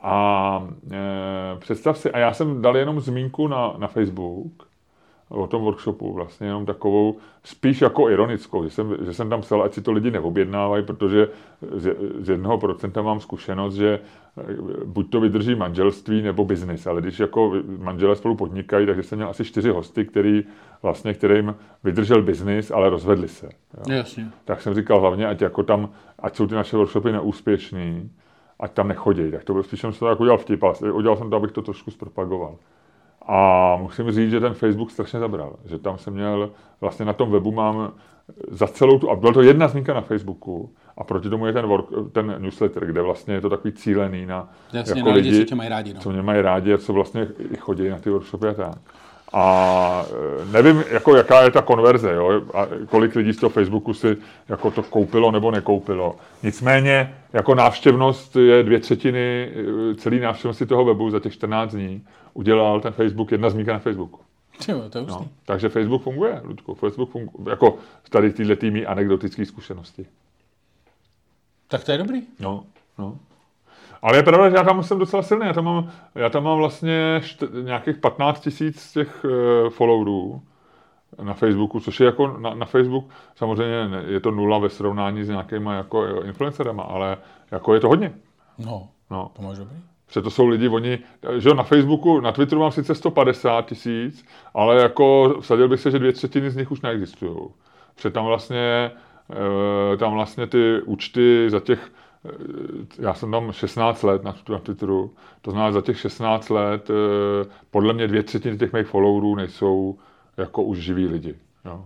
A 0.01 0.67
e, 0.91 1.59
představ 1.59 1.97
si, 1.97 2.11
a 2.11 2.17
já 2.19 2.33
jsem 2.33 2.61
dal 2.61 2.77
jenom 2.77 2.99
zmínku 2.99 3.47
na, 3.47 3.73
na 3.77 3.87
Facebook, 3.87 4.67
o 5.29 5.47
tom 5.47 5.63
workshopu, 5.63 6.13
vlastně 6.13 6.47
jenom 6.47 6.65
takovou, 6.65 7.17
spíš 7.43 7.81
jako 7.81 8.09
ironickou, 8.09 8.63
že 8.63 8.69
jsem, 8.69 8.97
že 9.05 9.13
jsem 9.13 9.29
tam 9.29 9.41
psal, 9.41 9.63
ať 9.63 9.73
si 9.73 9.81
to 9.81 9.91
lidi 9.91 10.11
neobjednávají, 10.11 10.85
protože 10.85 11.27
z, 11.71 11.95
z 12.19 12.29
jednoho 12.29 12.57
procenta 12.57 13.01
mám 13.01 13.19
zkušenost, 13.19 13.75
že 13.75 13.99
eh, 14.37 14.43
buď 14.85 15.09
to 15.09 15.19
vydrží 15.19 15.55
manželství 15.55 16.21
nebo 16.21 16.45
biznis, 16.45 16.87
ale 16.87 17.01
když 17.01 17.19
jako 17.19 17.53
manželé 17.77 18.15
spolu 18.15 18.35
podnikají, 18.35 18.85
takže 18.85 19.03
jsem 19.03 19.17
měl 19.17 19.29
asi 19.29 19.45
čtyři 19.45 19.69
hosty, 19.69 20.05
který 20.05 20.43
vlastně, 20.81 21.13
kterým 21.13 21.55
vydržel 21.83 22.21
biznis, 22.21 22.71
ale 22.71 22.89
rozvedli 22.89 23.27
se. 23.27 23.49
Jo. 23.77 23.95
Jasně. 23.95 24.27
Tak 24.45 24.61
jsem 24.61 24.73
říkal 24.73 24.99
hlavně, 24.99 25.27
ať 25.27 25.41
jako 25.41 25.63
tam, 25.63 25.89
ať 26.19 26.35
jsou 26.35 26.47
ty 26.47 26.55
naše 26.55 26.77
workshopy 26.77 27.11
neúspěšný, 27.11 28.11
ať 28.59 28.71
tam 28.71 28.87
nechodí. 28.87 29.31
Tak 29.31 29.43
to 29.43 29.53
byl 29.53 29.63
spíš 29.63 29.81
jsem 29.81 29.93
to 29.93 30.07
jako 30.07 30.23
udělal 30.23 30.37
vtip, 30.37 30.63
ale 30.63 30.91
udělal 30.91 31.17
jsem 31.17 31.29
to, 31.29 31.35
abych 31.35 31.51
to 31.51 31.61
trošku 31.61 31.91
zpropagoval. 31.91 32.55
A 33.27 33.77
musím 33.81 34.11
říct, 34.11 34.31
že 34.31 34.39
ten 34.39 34.53
Facebook 34.53 34.91
strašně 34.91 35.19
zabral. 35.19 35.55
Že 35.65 35.79
tam 35.79 35.97
jsem 35.97 36.13
měl, 36.13 36.51
vlastně 36.81 37.05
na 37.05 37.13
tom 37.13 37.31
webu 37.31 37.51
mám 37.51 37.91
za 38.51 38.67
celou 38.67 38.99
tu, 38.99 39.09
a 39.11 39.15
byla 39.15 39.33
to 39.33 39.41
jedna 39.41 39.67
zmínka 39.67 39.93
na 39.93 40.01
Facebooku, 40.01 40.73
a 40.97 41.03
proti 41.03 41.29
tomu 41.29 41.45
je 41.45 41.53
ten, 41.53 41.65
work, 41.65 41.85
ten 42.11 42.35
newsletter, 42.37 42.85
kde 42.85 43.01
vlastně 43.01 43.33
je 43.33 43.41
to 43.41 43.49
takový 43.49 43.73
cílený 43.73 44.25
na 44.25 44.49
Jasně, 44.73 44.99
jako 44.99 45.09
na 45.09 45.15
lidi, 45.15 45.29
lidi, 45.29 45.41
co 45.41 45.49
tě 45.49 45.55
mají 45.55 45.69
rádi. 45.69 45.93
No. 45.93 45.99
Co 45.99 46.11
mě 46.11 46.21
mají 46.21 46.41
rádi 46.41 46.73
a 46.73 46.77
co 46.77 46.93
vlastně 46.93 47.27
chodí 47.59 47.89
na 47.89 47.99
ty 47.99 48.09
workshopy 48.09 48.47
a 48.47 48.53
tak. 48.53 48.77
A 49.33 50.05
e, 50.41 50.51
nevím, 50.51 50.83
jako 50.91 51.15
jaká 51.15 51.41
je 51.41 51.51
ta 51.51 51.61
konverze, 51.61 52.13
jo? 52.13 52.41
A 52.53 52.67
kolik 52.89 53.15
lidí 53.15 53.33
z 53.33 53.37
toho 53.37 53.49
Facebooku 53.49 53.93
si 53.93 54.17
jako 54.49 54.71
to 54.71 54.83
koupilo 54.83 55.31
nebo 55.31 55.51
nekoupilo. 55.51 56.15
Nicméně 56.43 57.15
jako 57.33 57.55
návštěvnost 57.55 58.35
je 58.35 58.63
dvě 58.63 58.79
třetiny 58.79 59.51
e, 59.91 59.95
celé 59.95 60.15
návštěvnosti 60.15 60.65
toho 60.65 60.85
webu 60.85 61.09
za 61.09 61.19
těch 61.19 61.33
14 61.33 61.71
dní 61.71 62.05
udělal 62.33 62.81
ten 62.81 62.93
Facebook, 62.93 63.31
jedna 63.31 63.49
zmínka 63.49 63.73
na 63.73 63.79
Facebooku. 63.79 64.19
Jo, 64.67 64.89
to 64.89 64.97
je 64.97 65.05
no, 65.07 65.27
takže 65.45 65.69
Facebook 65.69 66.03
funguje, 66.03 66.41
Ludku. 66.43 66.73
Facebook 66.73 67.09
funguje, 67.11 67.49
jako 67.49 67.77
tady 68.09 68.33
tyhle 68.33 68.55
týmy 68.55 68.85
anekdotické 68.85 69.45
zkušenosti. 69.45 70.05
Tak 71.67 71.83
to 71.83 71.91
je 71.91 71.97
dobrý. 71.97 72.21
No, 72.39 72.63
no. 72.97 73.19
Ale 74.05 74.17
je 74.17 74.23
pravda, 74.23 74.49
že 74.49 74.55
já 74.55 74.63
tam 74.63 74.83
jsem 74.83 74.99
docela 74.99 75.23
silný. 75.23 75.47
Já 75.47 75.53
tam 75.53 75.65
mám, 75.65 75.91
já 76.15 76.29
tam 76.29 76.43
mám 76.43 76.57
vlastně 76.57 77.21
št- 77.23 77.63
nějakých 77.63 77.97
15 77.97 78.39
tisíc 78.39 78.91
těch 78.91 79.25
uh, 79.25 79.69
followerů 79.69 80.41
na 81.23 81.33
Facebooku, 81.33 81.79
což 81.79 81.99
je 81.99 82.05
jako 82.05 82.27
na, 82.27 82.53
na 82.53 82.65
Facebook, 82.65 83.05
samozřejmě 83.35 84.03
je 84.07 84.19
to 84.19 84.31
nula 84.31 84.57
ve 84.57 84.69
srovnání 84.69 85.23
s 85.23 85.29
nějakýma 85.29 85.73
jako 85.73 86.05
influencerama, 86.05 86.83
ale 86.83 87.17
jako 87.51 87.73
je 87.73 87.79
to 87.79 87.87
hodně. 87.87 88.13
No, 88.57 88.87
no. 89.09 89.31
to 89.35 89.41
máš 89.41 89.57
dobrý. 89.57 89.75
Protože 90.05 90.21
to 90.21 90.29
jsou 90.29 90.47
lidi, 90.47 90.69
oni, 90.69 90.99
že 91.37 91.53
na 91.53 91.63
Facebooku, 91.63 92.19
na 92.19 92.31
Twitteru 92.31 92.61
mám 92.61 92.71
sice 92.71 92.95
150 92.95 93.65
tisíc, 93.65 94.25
ale 94.53 94.81
jako 94.81 95.35
vsadil 95.39 95.69
bych 95.69 95.79
se, 95.79 95.91
že 95.91 95.99
dvě 95.99 96.11
třetiny 96.11 96.49
z 96.49 96.55
nich 96.55 96.71
už 96.71 96.81
neexistují. 96.81 97.37
Protože 97.95 98.09
tam 98.09 98.25
vlastně, 98.25 98.91
eh, 99.93 99.97
tam 99.97 100.13
vlastně 100.13 100.47
ty 100.47 100.81
účty 100.81 101.49
za 101.49 101.59
těch 101.59 101.91
Eh, 102.04 102.04
já 102.99 103.13
jsem 103.13 103.31
tam 103.31 103.51
16 103.51 104.03
let 104.03 104.23
na, 104.23 104.35
na 104.49 104.59
Twitteru, 104.59 105.13
to 105.41 105.51
znamená 105.51 105.71
za 105.71 105.81
těch 105.81 105.99
16 105.99 106.49
let 106.49 106.89
eh, 106.89 107.49
podle 107.71 107.93
mě 107.93 108.07
dvě 108.07 108.23
třetiny 108.23 108.57
těch 108.57 108.73
mých 108.73 108.87
followerů 108.87 109.35
nejsou 109.35 109.97
jako 110.37 110.63
už 110.63 110.77
živí 110.77 111.07
lidi. 111.07 111.35
Jo. 111.65 111.85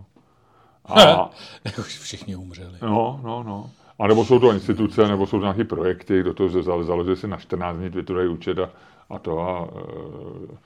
A, 0.85 1.29
jako 1.65 1.81
už 1.81 1.99
všichni 1.99 2.35
umřeli. 2.35 2.77
No, 2.81 3.19
no, 3.23 3.43
no. 3.43 3.69
A 3.99 4.07
nebo 4.07 4.25
jsou 4.25 4.39
to 4.39 4.51
instituce, 4.51 5.07
nebo 5.07 5.27
jsou 5.27 5.37
to 5.37 5.43
nějaké 5.43 5.63
projekty, 5.63 6.21
kdo 6.21 6.33
to 6.33 6.49
založil 6.83 7.15
si 7.15 7.27
na 7.27 7.37
14 7.37 7.77
dní 7.77 7.89
Twitterový 7.89 8.27
účet 8.27 8.59
a, 8.59 8.69
a 9.09 9.19
to. 9.19 9.39
A, 9.39 9.67
e, 10.53 10.57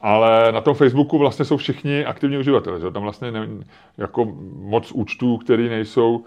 ale 0.00 0.52
na 0.52 0.60
tom 0.60 0.74
Facebooku 0.74 1.18
vlastně 1.18 1.44
jsou 1.44 1.56
všichni 1.56 2.04
aktivní 2.04 2.38
uživatelé. 2.38 2.80
Že? 2.80 2.90
Tam 2.90 3.02
vlastně 3.02 3.32
ne, 3.32 3.48
jako 3.98 4.24
moc 4.54 4.92
účtů, 4.92 5.36
které 5.36 5.62
nejsou, 5.62 6.24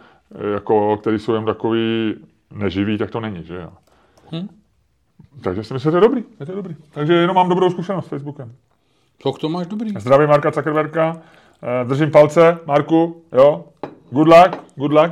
jako, 0.53 0.97
které 0.97 1.19
jsou 1.19 1.33
jen 1.33 1.45
takový 1.45 2.15
neživí, 2.53 2.97
tak 2.97 3.11
to 3.11 3.19
není, 3.19 3.43
že 3.43 3.55
jo. 3.55 3.69
Hm? 4.31 4.47
Takže 5.43 5.63
si 5.63 5.73
myslím, 5.73 5.87
že 5.89 5.91
to 5.91 5.97
je 5.97 6.01
dobrý. 6.01 6.23
Je 6.39 6.45
to 6.45 6.55
dobrý. 6.55 6.75
Takže 6.91 7.13
jenom 7.13 7.35
mám 7.35 7.49
dobrou 7.49 7.69
zkušenost 7.69 8.05
s 8.05 8.09
Facebookem. 8.09 8.55
Tak 9.23 9.37
to 9.37 9.49
máš 9.49 9.67
dobrý. 9.67 9.93
Zdravím 9.99 10.29
Marka 10.29 10.51
Zuckerberga. 10.51 11.21
Eh, 11.63 11.85
držím 11.85 12.11
palce, 12.11 12.57
Marku, 12.65 13.23
jo. 13.31 13.65
Good 14.09 14.27
luck, 14.27 14.57
good 14.75 14.93
luck. 14.93 15.11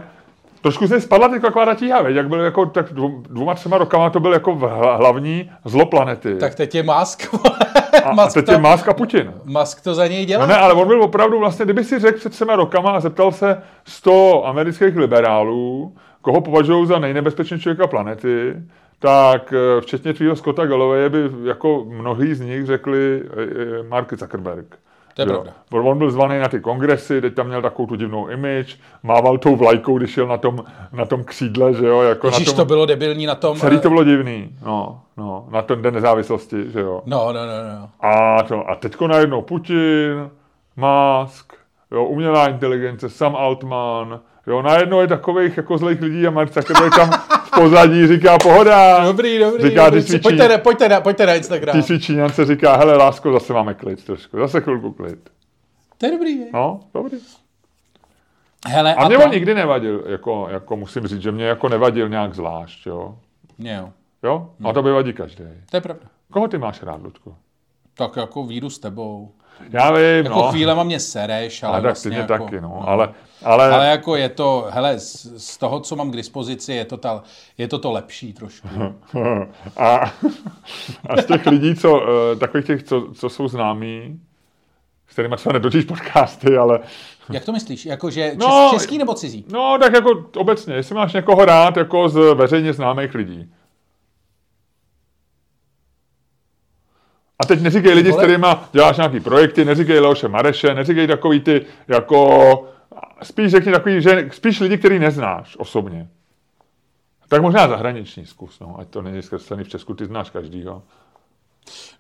Trošku 0.62 0.88
se 0.88 1.02
spadla 1.02 1.28
teď 1.28 1.42
taková 1.42 1.66
ta 1.66 1.76
tíha, 1.76 2.02
veď? 2.02 2.16
jak 2.16 2.30
byl 2.30 2.40
jako 2.40 2.66
tak 2.66 2.94
dvouma, 2.94 3.54
třema 3.54 3.78
rokama 3.78 4.10
to 4.10 4.20
byl 4.20 4.34
jako 4.34 4.56
hlavní 4.98 5.52
zlo 5.66 5.86
planety. 5.86 6.36
Tak 6.36 6.56
teď 6.56 6.76
je 6.76 6.84
Musk. 6.84 7.36
a, 8.04 8.12
Musk 8.12 8.38
a 8.38 8.42
teď 8.42 8.46
to, 8.46 8.52
je 8.52 8.58
Musk 8.58 8.88
a 8.88 8.94
Putin. 8.94 9.34
Musk 9.46 9.84
to 9.84 9.96
za 9.96 10.08
něj 10.08 10.26
dělá. 10.26 10.46
No 10.46 10.54
ne, 10.54 10.58
ale 10.58 10.74
on 10.74 10.88
byl 10.88 11.04
opravdu 11.04 11.40
vlastně, 11.40 11.66
kdyby 11.66 11.84
si 11.84 12.00
řekl 12.00 12.18
před 12.18 12.32
třema 12.32 12.56
rokama 12.56 12.92
a 12.92 13.00
zeptal 13.00 13.32
se 13.32 13.62
100 13.86 14.48
amerických 14.48 14.96
liberálů, 14.96 15.96
koho 16.22 16.42
považují 16.42 16.88
za 16.88 17.00
nejnebezpečnější 17.00 17.64
člověka 17.64 17.88
planety, 17.88 18.56
tak 19.00 19.54
eh, 19.54 19.82
včetně 19.82 20.14
tvýho 20.14 20.36
Scotta 20.36 20.66
Galloway 20.66 21.10
by 21.10 21.30
jako 21.44 21.86
mnohý 21.90 22.34
z 22.34 22.42
nich 22.42 22.66
řekli 22.66 23.22
eh, 23.24 23.30
eh, 23.80 23.84
Mark 23.84 24.14
Zuckerberg. 24.14 24.78
To 25.14 25.22
je 25.22 25.28
jo. 25.28 25.34
pravda. 25.34 25.90
On 25.90 25.98
byl 25.98 26.12
zvaný 26.12 26.40
na 26.40 26.48
ty 26.48 26.60
kongresy, 26.60 27.22
teď 27.22 27.34
tam 27.34 27.48
měl 27.48 27.62
takovou 27.62 27.88
tu 27.88 27.96
divnou 27.96 28.28
image, 28.28 28.76
mával 29.04 29.38
tou 29.38 29.56
vlajkou, 29.56 29.98
když 29.98 30.12
šel 30.12 30.28
na 30.28 30.38
tom, 30.38 30.64
na 30.92 31.06
tom 31.06 31.24
křídle, 31.24 31.74
že 31.74 31.88
jo. 31.88 32.02
Jako 32.02 32.28
Ježíš, 32.28 32.48
na 32.48 32.54
tom, 32.54 32.58
to 32.58 32.66
bylo 32.66 32.86
debilní 32.86 33.26
na 33.26 33.36
tom. 33.36 33.58
Celý 33.58 33.80
to 33.80 33.90
bylo 33.90 34.04
divný, 34.04 34.50
no, 34.66 35.02
no, 35.18 35.48
na 35.52 35.62
ten 35.62 35.82
den 35.82 35.94
nezávislosti, 35.94 36.72
že 36.72 36.80
jo. 36.80 37.02
No, 37.06 37.34
no, 37.34 37.46
no, 37.46 37.80
no. 37.80 37.90
A, 38.00 38.44
to, 38.44 38.70
a 38.70 38.76
teďko 38.76 39.08
najednou 39.08 39.42
Putin, 39.42 40.30
Musk, 40.76 41.54
jo, 41.92 42.06
umělá 42.06 42.48
inteligence, 42.48 43.10
Sam 43.10 43.36
Altman, 43.36 44.20
Jo, 44.48 44.62
najednou 44.62 45.00
je 45.00 45.08
takových 45.08 45.58
jako 45.58 45.78
zlých 45.78 46.02
lidí 46.02 46.28
a 46.28 46.32
Mark 46.32 46.54
Zuckerberg 46.54 46.96
tam 46.96 47.12
v 47.44 47.52
pozadí 47.52 48.08
říká 48.08 48.38
pohoda. 48.38 49.06
Dobrý, 49.06 49.40
dobrý. 49.40 49.70
Říká, 49.70 49.90
dobrý. 49.90 50.04
Ty 50.04 50.20
pojďte, 50.20 50.48
na, 50.48 50.58
pojďte, 50.58 50.90
na, 50.90 51.02
pojďte 51.02 51.26
na 51.26 51.34
Instagram. 51.34 51.76
Ty 51.76 51.84
svý 51.84 52.00
Číňance 52.00 52.46
říká, 52.46 52.76
hele 52.76 52.98
lásko, 52.98 53.34
zase 53.34 53.54
máme 53.54 53.74
klid 53.74 54.06
trošku, 54.06 54.38
zase 54.38 54.62
chvilku 54.62 54.92
klid. 54.92 55.30
To 55.98 56.06
je 56.06 56.12
dobrý, 56.12 56.40
je. 56.40 56.48
No, 56.54 56.80
dobrý. 56.94 57.18
Hele, 58.68 58.96
a, 58.96 59.04
a 59.04 59.08
mě 59.08 59.18
to... 59.18 59.24
on 59.24 59.32
nikdy 59.32 59.54
nevadil, 59.56 60.04
jako, 60.08 60.48
jako 60.52 60.76
musím 60.78 61.08
říct, 61.08 61.22
že 61.22 61.32
mě 61.32 61.46
jako 61.46 61.70
nevadil 61.70 62.10
nějak 62.10 62.36
zvlášť, 62.36 62.86
jo. 62.86 63.18
Jo. 63.60 63.90
Jo? 64.24 64.50
A 64.64 64.74
to 64.74 64.84
by 64.84 64.92
vadí 64.92 65.14
každý. 65.14 65.44
To 65.70 65.78
je 65.78 65.82
pravda. 65.82 66.04
Koho 66.32 66.48
ty 66.48 66.58
máš 66.58 66.84
rád, 66.84 67.04
Ludku? 67.04 67.36
Tak 67.98 68.16
jako 68.18 68.44
víru 68.44 68.70
s 68.70 68.80
tebou. 68.80 69.32
Já 69.70 69.92
vím, 69.92 70.26
Jako 70.26 70.30
no. 70.30 70.52
chvílema 70.52 70.84
mě 70.84 71.00
sereš, 71.00 71.64
ale 71.64 71.74
Ale 71.74 71.82
tak 71.82 71.90
vlastně 71.90 72.18
jako, 72.18 72.28
taky, 72.28 72.62
no. 72.62 72.84
Ale, 72.90 73.10
ale, 73.44 73.70
Ale 73.72 73.88
jako 73.88 74.16
je 74.16 74.30
to, 74.30 74.68
hele, 74.70 75.00
z, 75.00 75.34
z 75.54 75.58
toho, 75.58 75.80
co 75.80 75.96
mám 75.96 76.12
k 76.12 76.16
dispozici, 76.16 76.74
je 76.74 76.86
to, 76.86 76.98
ta, 76.98 77.24
je 77.58 77.68
to 77.68 77.80
to 77.80 77.92
lepší 77.92 78.34
trošku. 78.34 78.68
a, 79.78 79.96
a 81.10 81.22
z 81.22 81.26
těch 81.26 81.46
lidí, 81.46 81.76
co, 81.76 82.02
eh, 82.04 82.36
takových 82.36 82.66
těch, 82.66 82.84
co, 82.84 83.08
co 83.14 83.30
jsou 83.30 83.48
známí, 83.48 84.20
s 85.08 85.14
kterými 85.14 85.36
třeba 85.36 85.54
netočíš 85.54 85.86
podcasty, 85.86 86.58
ale 86.58 86.80
Jak 87.32 87.46
to 87.46 87.52
myslíš? 87.52 87.86
Jako, 87.86 88.10
že 88.10 88.30
čes, 88.30 88.38
No, 88.40 88.70
český 88.74 88.98
nebo 88.98 89.14
cizí? 89.14 89.46
no 89.52 89.78
tak 89.82 89.94
jako 89.94 90.10
obecně, 90.38 90.74
jestli 90.76 90.96
máš 90.96 91.14
někoho 91.14 91.46
rád 91.46 91.78
jako 91.78 92.10
z 92.10 92.34
veřejně 92.34 92.74
známých 92.74 93.16
lidí. 93.16 93.52
A 97.42 97.46
teď 97.46 97.62
neříkej 97.62 97.94
lidi, 97.94 98.14
s 98.14 98.18
kterými 98.18 98.48
děláš 98.72 98.98
nějaký 98.98 99.20
projekty, 99.20 99.66
neříkej 99.66 100.00
Leoše 100.00 100.28
Mareše, 100.28 100.74
neříkej 100.74 101.08
takový 101.08 101.40
ty, 101.40 101.66
jako, 101.88 102.68
spíš 103.24 103.52
řekni 103.52 103.72
takový, 103.72 104.02
že 104.02 104.30
spíš 104.32 104.60
lidi, 104.60 104.78
který 104.78 105.00
neznáš 105.00 105.58
osobně. 105.60 106.08
Tak 107.28 107.42
možná 107.42 107.68
zahraniční 107.68 108.26
zkus, 108.26 108.60
no, 108.60 108.76
ať 108.80 108.88
to 108.88 109.02
není 109.02 109.22
zkreslený 109.22 109.64
v 109.64 109.70
Česku, 109.70 109.94
ty 109.94 110.06
znáš 110.06 110.30
každýho. 110.30 110.84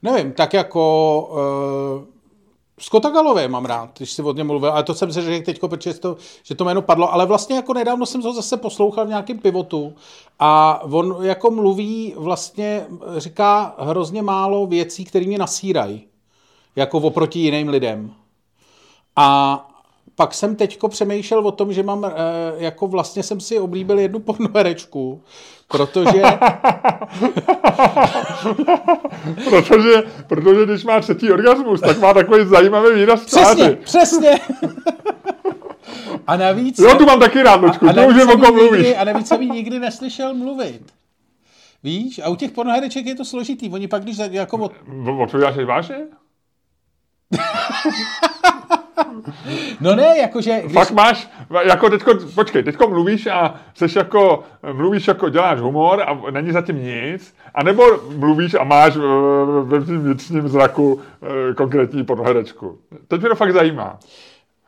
Nevím, 0.03 0.31
tak 0.31 0.53
jako 0.53 1.21
uh, 1.21 2.20
Scotta 2.81 3.09
Galloway 3.09 3.47
mám 3.47 3.65
rád, 3.65 3.89
když 3.97 4.11
si 4.11 4.21
od 4.21 4.37
něm 4.37 4.47
mluvil, 4.47 4.71
ale 4.71 4.83
to 4.83 4.93
jsem 4.93 5.13
se 5.13 5.21
řekl 5.21 5.45
teď, 5.45 5.59
protože 5.59 5.93
to, 5.93 6.17
že 6.43 6.55
to 6.55 6.65
jméno 6.65 6.81
padlo, 6.81 7.13
ale 7.13 7.25
vlastně 7.25 7.55
jako 7.55 7.73
nedávno 7.73 8.05
jsem 8.05 8.21
ho 8.21 8.33
zase 8.33 8.57
poslouchal 8.57 9.05
v 9.05 9.09
nějakém 9.09 9.39
pivotu 9.39 9.93
a 10.39 10.81
on 10.83 11.17
jako 11.21 11.51
mluví 11.51 12.13
vlastně, 12.17 12.85
říká 13.17 13.75
hrozně 13.79 14.21
málo 14.21 14.67
věcí, 14.67 15.05
které 15.05 15.25
mě 15.25 15.37
nasírají, 15.37 16.07
jako 16.75 16.97
oproti 16.97 17.39
jiným 17.39 17.67
lidem. 17.67 18.13
A 19.15 19.70
pak 20.15 20.33
jsem 20.33 20.55
teďko 20.55 20.87
přemýšlel 20.87 21.47
o 21.47 21.51
tom, 21.51 21.73
že 21.73 21.83
mám, 21.83 22.05
eh, 22.05 22.09
jako 22.57 22.87
vlastně 22.87 23.23
jsem 23.23 23.39
si 23.39 23.59
oblíbil 23.59 23.99
jednu 23.99 24.19
pornoherečku, 24.19 25.23
protože... 25.67 26.21
Protože, 29.49 30.03
protože 30.27 30.65
když 30.65 30.83
má 30.83 30.99
třetí 30.99 31.31
orgasmus, 31.31 31.81
tak 31.81 31.99
má 31.99 32.13
takový 32.13 32.45
zajímavý 32.45 32.95
výraz 32.95 33.25
Přesně, 33.25 33.55
tváře. 33.55 33.77
přesně. 33.83 34.39
A 36.27 36.37
navíc... 36.37 36.79
Jo, 36.79 36.95
tu 36.97 37.05
mám 37.05 37.19
taky 37.19 37.43
rád, 37.43 37.61
Lučku, 37.61 37.89
a 37.89 37.93
to 37.93 38.07
už 38.07 38.23
o 38.23 38.37
kom 38.37 38.55
mluvíš. 38.55 38.87
a 38.97 39.03
navíc 39.03 39.27
jsem 39.27 39.41
ji 39.41 39.49
nikdy 39.49 39.79
neslyšel 39.79 40.33
mluvit. 40.33 40.81
Víš? 41.83 42.19
A 42.23 42.29
u 42.29 42.35
těch 42.35 42.51
pornohereček 42.51 43.05
je 43.05 43.15
to 43.15 43.25
složitý. 43.25 43.69
Oni 43.69 43.87
pak, 43.87 44.03
když 44.03 44.17
jako 44.31 44.57
od... 44.57 44.71
Teď 45.31 45.65
vážně? 45.65 45.95
No 49.81 49.95
ne, 49.95 50.17
jakože... 50.17 50.61
Když... 50.61 50.73
Fakt 50.73 50.91
máš, 50.91 51.29
jako 51.63 51.89
teďko, 51.89 52.11
počkej, 52.35 52.63
teďko 52.63 52.89
mluvíš 52.89 53.27
a 53.27 53.55
seš 53.73 53.95
jako, 53.95 54.43
mluvíš 54.73 55.07
jako 55.07 55.29
děláš 55.29 55.59
humor 55.59 56.01
a 56.01 56.31
není 56.31 56.51
zatím 56.51 56.83
nic, 56.83 57.35
anebo 57.55 57.83
mluvíš 58.17 58.53
a 58.53 58.63
máš 58.63 58.95
eh, 58.95 58.99
ve 59.63 59.85
svým 59.85 60.01
vnitřním 60.01 60.47
zraku 60.47 61.01
eh, 61.01 61.53
konkrétní 61.53 62.03
pornoherečku. 62.03 62.77
Teď 63.07 63.21
mě 63.21 63.29
to 63.29 63.35
fakt 63.35 63.53
zajímá. 63.53 63.99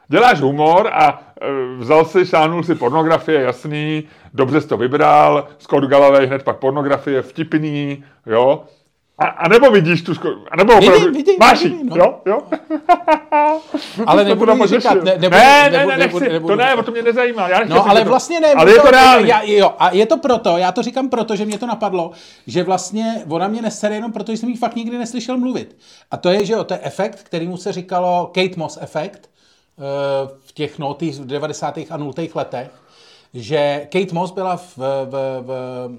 Děláš 0.08 0.42
humor 0.42 0.90
a 0.94 1.22
e, 1.42 1.48
vzal 1.78 2.06
si, 2.06 2.26
šánul 2.26 2.64
si 2.64 2.76
pornografie, 2.76 3.42
jasný, 3.42 4.04
dobře 4.34 4.62
jsi 4.62 4.68
to 4.68 4.78
vybral, 4.78 5.48
Scott 5.60 5.84
Galloway 5.84 6.28
hned 6.28 6.44
pak 6.44 6.58
pornografie, 6.58 7.22
vtipný, 7.22 8.04
jo. 8.26 8.64
A, 9.20 9.26
a 9.26 9.48
nebo 9.48 9.72
vidíš 9.72 10.02
tu, 10.02 10.14
sko- 10.14 10.44
a 10.52 10.56
nebo 10.56 10.74
Vidím, 10.74 10.90
opravdu, 10.94 11.14
vidím, 11.14 11.36
máš 11.40 11.62
jí, 11.62 11.70
vidím, 11.70 11.90
no. 11.90 11.96
jo, 11.96 12.20
jo. 12.26 12.42
Ale 14.06 14.24
To 14.24 14.30
nebudu 14.30 14.54
jí 14.56 14.68
říkat, 14.68 14.94
ne- 15.04 15.18
nebudu- 15.18 15.30
ne, 15.30 15.70
ne, 15.72 15.86
ne, 15.86 15.98
nebudu- 15.98 16.20
nechci, 16.20 16.34
nebudu 16.34 16.54
to 16.54 16.62
ne, 16.64 16.76
o 16.76 16.84
to 16.84 16.92
mě 16.92 17.02
nezajímá. 17.02 17.50
Já 17.50 17.64
No, 17.64 17.90
ale 17.90 18.00
říkat. 18.00 18.10
vlastně 18.10 18.40
ne. 18.40 18.54
Ale 18.54 18.72
je 18.72 18.76
to 18.76 18.82
to, 18.86 18.92
reálný. 18.92 19.28
Já, 19.30 19.42
jo, 19.44 19.74
a 19.80 19.90
je 19.96 20.06
to 20.06 20.18
proto, 20.18 20.58
já 20.58 20.72
to 20.72 20.82
říkám 20.82 21.10
proto, 21.10 21.36
že 21.36 21.46
mě 21.46 21.58
to 21.58 21.66
napadlo, 21.68 22.12
že 22.48 22.64
vlastně 22.64 23.24
ona 23.30 23.48
mě 23.48 23.62
nesere 23.62 23.96
jenom 23.96 24.12
proto, 24.12 24.32
že 24.32 24.38
jsem 24.38 24.50
jí 24.50 24.58
fakt 24.58 24.76
nikdy 24.76 24.98
neslyšel 24.98 25.38
mluvit. 25.38 25.78
A 26.12 26.18
to 26.18 26.30
je, 26.30 26.46
že 26.46 26.54
jo, 26.54 26.64
to 26.64 26.74
je 26.74 26.80
efekt, 26.84 27.24
kterýmu 27.24 27.58
se 27.58 27.72
říkalo 27.72 28.32
Kate 28.36 28.58
Moss 28.58 28.78
efekt 28.82 29.30
eh, 29.80 29.82
v 30.46 30.52
těch 30.52 30.80
no, 30.80 30.94
těch 30.94 31.16
90. 31.20 31.78
a 31.90 31.98
0. 31.98 32.14
letech, 32.36 32.70
že 33.34 33.88
Kate 33.92 34.14
Moss 34.14 34.32
byla 34.32 34.58
v, 34.58 34.78
v, 34.78 35.12
v, 35.42 35.90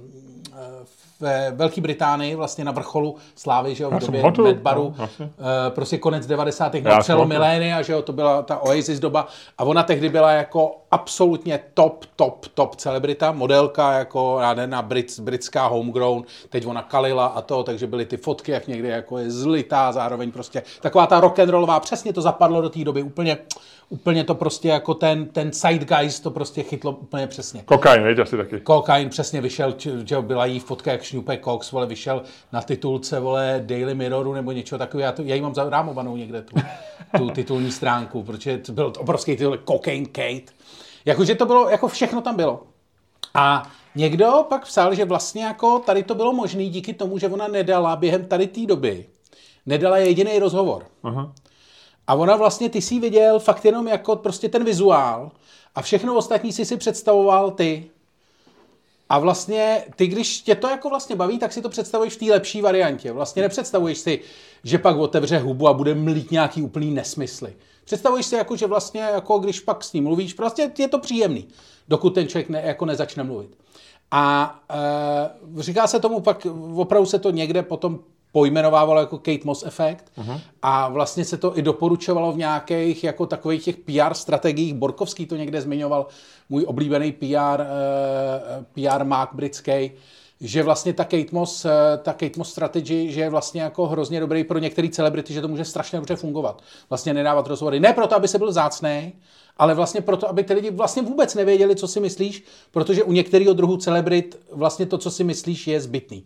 v 1.20 1.50
Velké 1.50 1.80
Británii 1.80 2.34
vlastně 2.34 2.64
na 2.64 2.72
vrcholu 2.72 3.16
slávy, 3.34 3.74
že 3.74 3.84
jo, 3.84 3.90
v 3.90 3.98
době 3.98 4.22
Medbaru, 4.42 4.94
no. 4.98 5.08
Eh, 5.20 5.30
prostě 5.70 5.98
konec 5.98 6.26
90. 6.26 6.74
Já 6.74 6.82
na 6.82 6.98
přelom 6.98 7.28
milénia, 7.28 7.82
že 7.82 7.92
jo, 7.92 8.02
to 8.02 8.12
byla 8.12 8.42
ta 8.42 8.58
Oasis 8.58 9.00
doba 9.00 9.26
a 9.58 9.64
ona 9.64 9.82
tehdy 9.82 10.08
byla 10.08 10.32
jako 10.32 10.76
absolutně 10.94 11.60
top, 11.74 12.04
top, 12.16 12.46
top 12.54 12.76
celebrita, 12.76 13.32
modelka 13.32 13.92
jako 13.92 14.38
nádherná 14.40 14.82
brit, 14.82 15.20
britská 15.20 15.66
homegrown, 15.66 16.24
teď 16.48 16.66
ona 16.66 16.82
kalila 16.82 17.26
a 17.26 17.42
to, 17.42 17.62
takže 17.62 17.86
byly 17.86 18.06
ty 18.06 18.16
fotky, 18.16 18.52
jak 18.52 18.68
někde 18.68 18.88
jako 18.88 19.18
je 19.18 19.30
zlitá, 19.30 19.92
zároveň 19.92 20.32
prostě 20.32 20.62
taková 20.80 21.06
ta 21.06 21.20
rock'n'rollová, 21.20 21.80
přesně 21.80 22.12
to 22.12 22.22
zapadlo 22.22 22.62
do 22.62 22.70
té 22.70 22.84
doby, 22.84 23.02
úplně, 23.02 23.38
úplně 23.88 24.24
to 24.24 24.34
prostě 24.34 24.68
jako 24.68 24.94
ten, 24.94 25.26
ten 25.26 25.52
zeitgeist 25.52 26.22
to 26.22 26.30
prostě 26.30 26.62
chytlo 26.62 26.90
úplně 26.90 27.26
přesně. 27.26 27.62
Kokain, 27.64 28.02
veď 28.02 28.18
asi 28.18 28.36
taky. 28.36 28.60
Kokain 28.60 29.08
přesně 29.08 29.40
vyšel, 29.40 29.74
že 29.78 30.20
byla 30.20 30.46
jí 30.46 30.60
fotka, 30.60 30.92
jak 30.92 31.02
šňupe 31.02 31.38
Cox, 31.44 31.72
vole, 31.72 31.86
vyšel 31.86 32.22
na 32.52 32.62
titulce, 32.62 33.20
vole, 33.20 33.62
Daily 33.66 33.94
Mirroru 33.94 34.34
nebo 34.34 34.52
něčeho 34.52 34.78
takového. 34.78 35.06
Já, 35.06 35.12
to, 35.12 35.22
já 35.22 35.34
jí 35.34 35.40
mám 35.40 35.54
zarámovanou 35.54 36.16
někde 36.16 36.42
tu, 36.42 36.56
tu 37.18 37.30
titulní 37.30 37.72
stránku, 37.72 38.22
protože 38.22 38.58
to 38.58 38.72
byl 38.72 38.92
obrovský 38.98 39.36
titul 39.36 39.58
Cocaine 39.68 40.06
Kate. 40.06 40.63
Jakože 41.04 41.34
to 41.34 41.46
bylo, 41.46 41.68
jako 41.68 41.88
všechno 41.88 42.20
tam 42.20 42.36
bylo. 42.36 42.62
A 43.34 43.70
někdo 43.94 44.46
pak 44.48 44.64
psal, 44.64 44.94
že 44.94 45.04
vlastně 45.04 45.44
jako 45.44 45.78
tady 45.78 46.02
to 46.02 46.14
bylo 46.14 46.32
možné 46.32 46.64
díky 46.64 46.94
tomu, 46.94 47.18
že 47.18 47.28
ona 47.28 47.48
nedala 47.48 47.96
během 47.96 48.24
tady 48.24 48.46
té 48.46 48.66
doby, 48.66 49.06
nedala 49.66 49.98
jediný 49.98 50.38
rozhovor. 50.38 50.86
Aha. 51.02 51.32
A 52.06 52.14
ona 52.14 52.36
vlastně, 52.36 52.68
ty 52.68 52.82
si 52.82 53.00
viděl 53.00 53.38
fakt 53.38 53.64
jenom 53.64 53.88
jako 53.88 54.16
prostě 54.16 54.48
ten 54.48 54.64
vizuál 54.64 55.30
a 55.74 55.82
všechno 55.82 56.14
ostatní 56.14 56.52
si 56.52 56.64
si 56.64 56.76
představoval 56.76 57.50
ty. 57.50 57.90
A 59.08 59.18
vlastně 59.18 59.84
ty, 59.96 60.06
když 60.06 60.40
tě 60.40 60.54
to 60.54 60.68
jako 60.68 60.88
vlastně 60.88 61.16
baví, 61.16 61.38
tak 61.38 61.52
si 61.52 61.62
to 61.62 61.68
představuješ 61.68 62.14
v 62.14 62.18
té 62.18 62.24
lepší 62.24 62.62
variantě. 62.62 63.12
Vlastně 63.12 63.42
nepředstavuješ 63.42 63.98
si, 63.98 64.20
že 64.64 64.78
pak 64.78 64.96
otevře 64.96 65.38
hubu 65.38 65.68
a 65.68 65.72
bude 65.72 65.94
mlít 65.94 66.30
nějaký 66.30 66.62
úplný 66.62 66.90
nesmysly. 66.90 67.54
Představuješ 67.84 68.26
si 68.26 68.34
jako, 68.34 68.56
že 68.56 68.66
vlastně, 68.66 69.00
jako 69.00 69.38
když 69.38 69.60
pak 69.60 69.84
s 69.84 69.92
ním 69.92 70.04
mluvíš, 70.04 70.34
prostě 70.34 70.70
je 70.78 70.88
to 70.88 70.98
příjemný, 70.98 71.48
dokud 71.88 72.10
ten 72.10 72.28
člověk 72.28 72.48
ne, 72.48 72.62
jako 72.64 72.84
nezačne 72.84 73.24
mluvit. 73.24 73.56
A 74.10 74.54
e, 75.56 75.62
říká 75.62 75.86
se 75.86 76.00
tomu 76.00 76.20
pak, 76.20 76.46
opravdu 76.74 77.06
se 77.06 77.18
to 77.18 77.30
někde 77.30 77.62
potom 77.62 77.98
pojmenovávalo 78.32 79.00
jako 79.00 79.18
Kate 79.18 79.44
Moss 79.44 79.62
efekt 79.62 80.12
uh-huh. 80.18 80.40
a 80.62 80.88
vlastně 80.88 81.24
se 81.24 81.36
to 81.36 81.58
i 81.58 81.62
doporučovalo 81.62 82.32
v 82.32 82.36
nějakých 82.36 83.04
jako 83.04 83.26
takových 83.26 83.64
těch 83.64 83.76
PR 83.76 84.14
strategiích. 84.14 84.74
Borkovský 84.74 85.26
to 85.26 85.36
někde 85.36 85.60
zmiňoval, 85.60 86.06
můj 86.48 86.64
oblíbený 86.68 87.12
PR, 87.12 87.60
eh, 87.60 88.64
PR 88.74 89.04
mák 89.04 89.30
britský, 89.32 89.92
že 90.44 90.62
vlastně 90.62 90.92
ta 90.92 91.04
Kate 91.04 91.32
Moss, 91.32 91.64
eh, 91.64 91.70
ta 92.02 92.12
Kate 92.12 92.38
Moss 92.38 92.50
strategy, 92.50 93.12
že 93.12 93.20
je 93.20 93.30
vlastně 93.30 93.62
jako 93.62 93.86
hrozně 93.86 94.20
dobrý 94.20 94.44
pro 94.44 94.58
některé 94.58 94.88
celebrity, 94.88 95.32
že 95.32 95.40
to 95.40 95.48
může 95.48 95.64
strašně 95.64 95.98
dobře 95.98 96.16
fungovat. 96.16 96.62
Vlastně 96.90 97.14
nedávat 97.14 97.46
rozhovory. 97.46 97.80
Ne 97.80 97.92
proto, 97.92 98.16
aby 98.16 98.28
se 98.28 98.38
byl 98.38 98.52
zácný, 98.52 99.12
ale 99.56 99.74
vlastně 99.74 100.00
proto, 100.00 100.28
aby 100.28 100.44
ty 100.44 100.54
lidi 100.54 100.70
vlastně 100.70 101.02
vůbec 101.02 101.34
nevěděli, 101.34 101.76
co 101.76 101.88
si 101.88 102.00
myslíš, 102.00 102.44
protože 102.70 103.02
u 103.02 103.12
některého 103.12 103.52
druhu 103.52 103.76
celebrit 103.76 104.40
vlastně 104.52 104.86
to, 104.86 104.98
co 104.98 105.10
si 105.10 105.24
myslíš, 105.24 105.66
je 105.66 105.80
zbytný. 105.80 106.24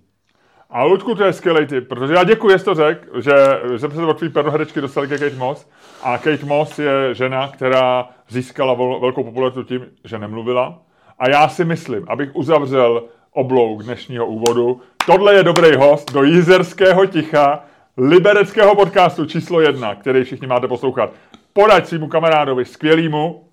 A 0.70 0.84
Ludku, 0.84 1.14
to 1.14 1.24
je 1.24 1.32
skvělý 1.32 1.66
tip, 1.66 1.88
protože 1.88 2.14
já 2.14 2.24
děkuji, 2.24 2.58
jsi 2.58 2.64
to 2.64 2.74
řekl, 2.74 3.20
že, 3.20 3.32
že 3.72 3.78
se 3.78 4.06
od 4.06 4.18
tvý 4.18 4.28
pernoherečky 4.28 4.80
dostali 4.80 5.08
ke 5.08 5.18
Kate 5.18 5.36
Moss. 5.36 5.66
A 6.02 6.18
Kate 6.18 6.46
Moss 6.46 6.78
je 6.78 7.14
žena, 7.14 7.48
která 7.48 8.08
získala 8.28 8.74
velkou 8.74 9.24
popularitu 9.24 9.62
tím, 9.62 9.86
že 10.04 10.18
nemluvila. 10.18 10.82
A 11.18 11.30
já 11.30 11.48
si 11.48 11.64
myslím, 11.64 12.04
abych 12.08 12.36
uzavřel 12.36 13.02
oblouk 13.32 13.82
dnešního 13.82 14.26
úvodu, 14.26 14.80
tohle 15.06 15.34
je 15.34 15.42
dobrý 15.42 15.76
host 15.76 16.12
do 16.12 16.22
jízerského 16.22 17.06
ticha, 17.06 17.64
libereckého 17.96 18.74
podcastu 18.74 19.26
číslo 19.26 19.60
jedna, 19.60 19.94
který 19.94 20.24
všichni 20.24 20.46
máte 20.46 20.68
poslouchat. 20.68 21.10
Podať 21.52 21.86
svýmu 21.86 22.08
kamarádovi, 22.08 22.64
skvělýmu 22.64 23.44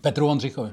Petru 0.00 0.28
Ondřichovi. 0.28 0.70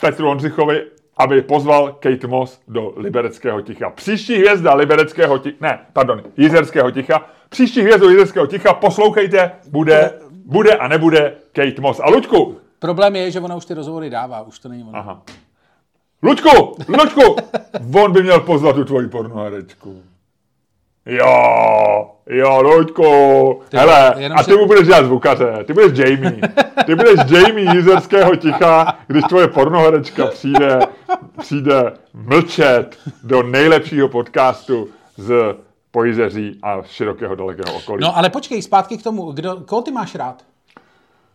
Petru 0.00 0.30
Ondřichovi, 0.30 0.84
aby 1.16 1.42
pozval 1.42 1.92
Kate 1.92 2.26
Moss 2.26 2.60
do 2.68 2.92
Libereckého 2.96 3.60
ticha. 3.60 3.90
Příští 3.90 4.34
hvězda 4.36 4.74
Libereckého 4.74 5.38
ticha, 5.38 5.56
ne, 5.60 5.78
pardon, 5.92 6.22
Jizerského 6.36 6.90
ticha. 6.90 7.26
Příští 7.48 7.80
hvězdu 7.80 8.10
Jizerského 8.10 8.46
ticha, 8.46 8.74
poslouchejte, 8.74 9.52
bude, 9.70 10.12
bude 10.30 10.72
a 10.74 10.88
nebude 10.88 11.34
Kate 11.52 11.80
Moss. 11.80 12.00
A 12.00 12.10
Luďku, 12.10 12.56
Problém 12.78 13.16
je, 13.16 13.30
že 13.30 13.40
ona 13.40 13.56
už 13.56 13.64
ty 13.66 13.74
rozhovory 13.74 14.10
dává, 14.10 14.42
už 14.42 14.58
to 14.58 14.68
není 14.68 14.82
ono. 14.82 14.98
aha. 14.98 15.22
Luďku, 16.22 16.76
Luďku, 16.88 17.36
on 18.04 18.12
by 18.12 18.22
měl 18.22 18.40
pozvat 18.40 18.76
tu 18.76 18.84
tvoji 18.84 19.08
pornoherečku. 19.08 20.02
Jo, 21.06 22.10
jo, 22.26 22.62
Luďku, 22.62 23.62
Ty 23.68 23.76
hele, 23.76 24.14
a 24.34 24.42
ty 24.42 24.56
mu 24.56 24.66
budeš 24.66 24.86
dělat 24.86 25.04
zvukaře, 25.04 25.64
ty 25.66 25.72
budeš 25.72 25.98
Jamie, 25.98 26.40
ty 26.86 26.94
budeš 26.94 27.20
Jamie 27.30 27.76
jizerského 27.76 28.36
ticha, 28.36 28.98
když 29.06 29.24
tvoje 29.24 29.48
pornoherečka 29.48 30.26
přijde, 30.26 30.78
přijde 31.38 31.92
mlčet 32.14 32.96
do 33.22 33.42
nejlepšího 33.42 34.08
podcastu 34.08 34.88
z 35.16 35.56
Pojizeří 35.90 36.58
a 36.62 36.82
širokého 36.82 37.34
dalekého 37.34 37.76
okolí. 37.76 38.00
No 38.02 38.16
ale 38.16 38.30
počkej, 38.30 38.62
zpátky 38.62 38.98
k 38.98 39.02
tomu, 39.02 39.32
kdo, 39.32 39.56
koho 39.56 39.82
ty 39.82 39.90
máš 39.90 40.14
rád? 40.14 40.42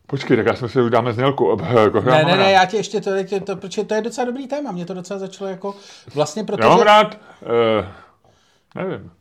Počkej, 0.07 0.37
tak 0.37 0.45
já 0.45 0.55
jsem 0.55 0.69
si 0.69 0.81
udáme 0.81 1.13
znělku. 1.13 1.57
Koho 1.91 2.09
Ne, 2.09 2.23
ne, 2.23 2.37
ne, 2.37 2.51
já 2.51 2.65
ti 2.65 2.77
ještě, 2.77 3.01
to, 3.01 3.11
to, 3.29 3.39
to, 3.39 3.55
protože 3.55 3.83
to 3.83 3.93
je 3.93 4.01
docela 4.01 4.25
dobrý 4.25 4.47
téma, 4.47 4.71
mě 4.71 4.85
to 4.85 4.93
docela 4.93 5.19
začalo 5.19 5.49
jako, 5.49 5.75
vlastně 6.15 6.43
protože... 6.43 6.63
Já 6.63 6.69
mám 6.69 6.81
rád, 6.81 7.17
uh, 7.41 7.85
nevím. 8.83 9.11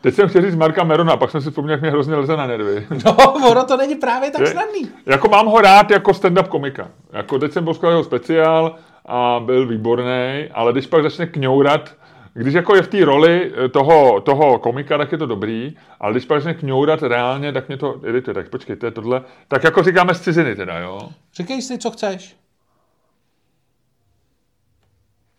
Teď 0.00 0.14
jsem 0.14 0.28
chtěl 0.28 0.42
říct 0.42 0.54
Marka 0.54 0.84
Merona, 0.84 1.16
pak 1.16 1.30
jsem 1.30 1.40
si 1.40 1.50
vzpomněl, 1.50 1.72
jak 1.72 1.80
mě 1.80 1.90
hrozně 1.90 2.14
leze 2.14 2.36
na 2.36 2.46
nervy. 2.46 2.86
No, 3.04 3.16
ono 3.50 3.64
to 3.64 3.76
není 3.76 3.94
právě 3.94 4.30
tak 4.30 4.46
snadný. 4.46 4.90
Jako 5.06 5.28
mám 5.28 5.46
ho 5.46 5.60
rád 5.60 5.90
jako 5.90 6.10
stand-up 6.10 6.48
komika. 6.48 6.88
Jako 7.12 7.38
teď 7.38 7.52
jsem 7.52 7.64
poslal 7.64 7.92
jeho 7.92 8.04
speciál 8.04 8.76
a 9.06 9.40
byl 9.44 9.66
výborný, 9.66 10.48
ale 10.54 10.72
když 10.72 10.86
pak 10.86 11.02
začne 11.02 11.26
kňourat, 11.26 11.90
když 12.36 12.54
jako 12.54 12.74
je 12.74 12.82
v 12.82 12.88
té 12.88 13.04
roli 13.04 13.52
eh, 13.64 13.68
toho, 13.68 14.20
toho 14.20 14.58
komika, 14.58 14.98
tak 14.98 15.12
je 15.12 15.18
to 15.18 15.26
dobrý, 15.26 15.76
ale 16.00 16.12
když 16.12 16.24
pak 16.24 16.42
začne 16.42 16.54
kňourat 16.54 17.02
reálně, 17.02 17.52
tak 17.52 17.68
mě 17.68 17.76
to 17.76 18.00
irituje. 18.04 18.34
Tak 18.34 18.48
počkej, 18.48 18.76
to 18.76 18.86
je 18.86 18.92
tohle. 18.92 19.22
Tak 19.48 19.64
jako 19.64 19.82
říkáme 19.82 20.14
z 20.14 20.20
ciziny 20.20 20.56
teda, 20.56 20.78
jo? 20.78 21.08
Říkej 21.34 21.62
si, 21.62 21.78
co 21.78 21.90
chceš. 21.90 22.36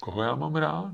Koho 0.01 0.23
já 0.23 0.35
mám 0.35 0.55
rád? 0.55 0.93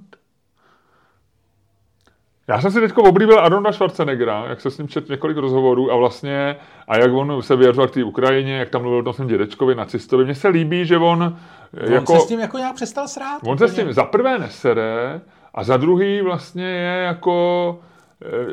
Já 2.48 2.62
jsem 2.62 2.72
si 2.72 2.80
teď 2.80 2.98
oblíbil 2.98 3.39
Arnolda 3.39 3.72
Schwarzeneggera, 3.72 4.46
jak 4.50 4.62
se 4.62 4.72
s 4.72 4.78
ním 4.78 4.88
čet 4.88 5.10
několik 5.10 5.38
rozhovorů 5.38 5.92
a 5.92 5.96
vlastně, 5.96 6.56
a 6.88 6.98
jak 6.98 7.12
on 7.13 7.42
se 7.42 7.56
vyjadřoval 7.56 7.88
k 7.88 7.94
té 7.94 8.04
Ukrajině, 8.04 8.58
jak 8.58 8.70
tam 8.70 8.82
mluvil 8.82 9.10
o 9.10 9.13
tom 9.13 9.28
dědečkovi, 9.28 9.76
nacistovi. 9.76 10.26
Mně 10.26 10.36
se 10.36 10.48
líbí, 10.48 10.86
že 10.86 10.98
on, 10.98 11.38
On 11.88 11.94
jako, 11.94 12.13
se 12.13 12.20
s 12.20 12.28
tím 12.28 12.39
jako 12.39 12.58
nějak 12.58 12.76
přestal 12.76 13.08
srát. 13.08 13.39
on 13.46 13.58
se 13.58 13.68
s 13.68 13.72
úplně. 13.72 13.84
tím 13.84 13.94
za 13.94 14.04
prvé 14.04 14.39
nesere 14.39 15.22
a 15.54 15.63
za 15.63 15.78
druhý 15.78 16.22
vlastně 16.22 16.63
je 16.66 17.04
jako, 17.04 17.80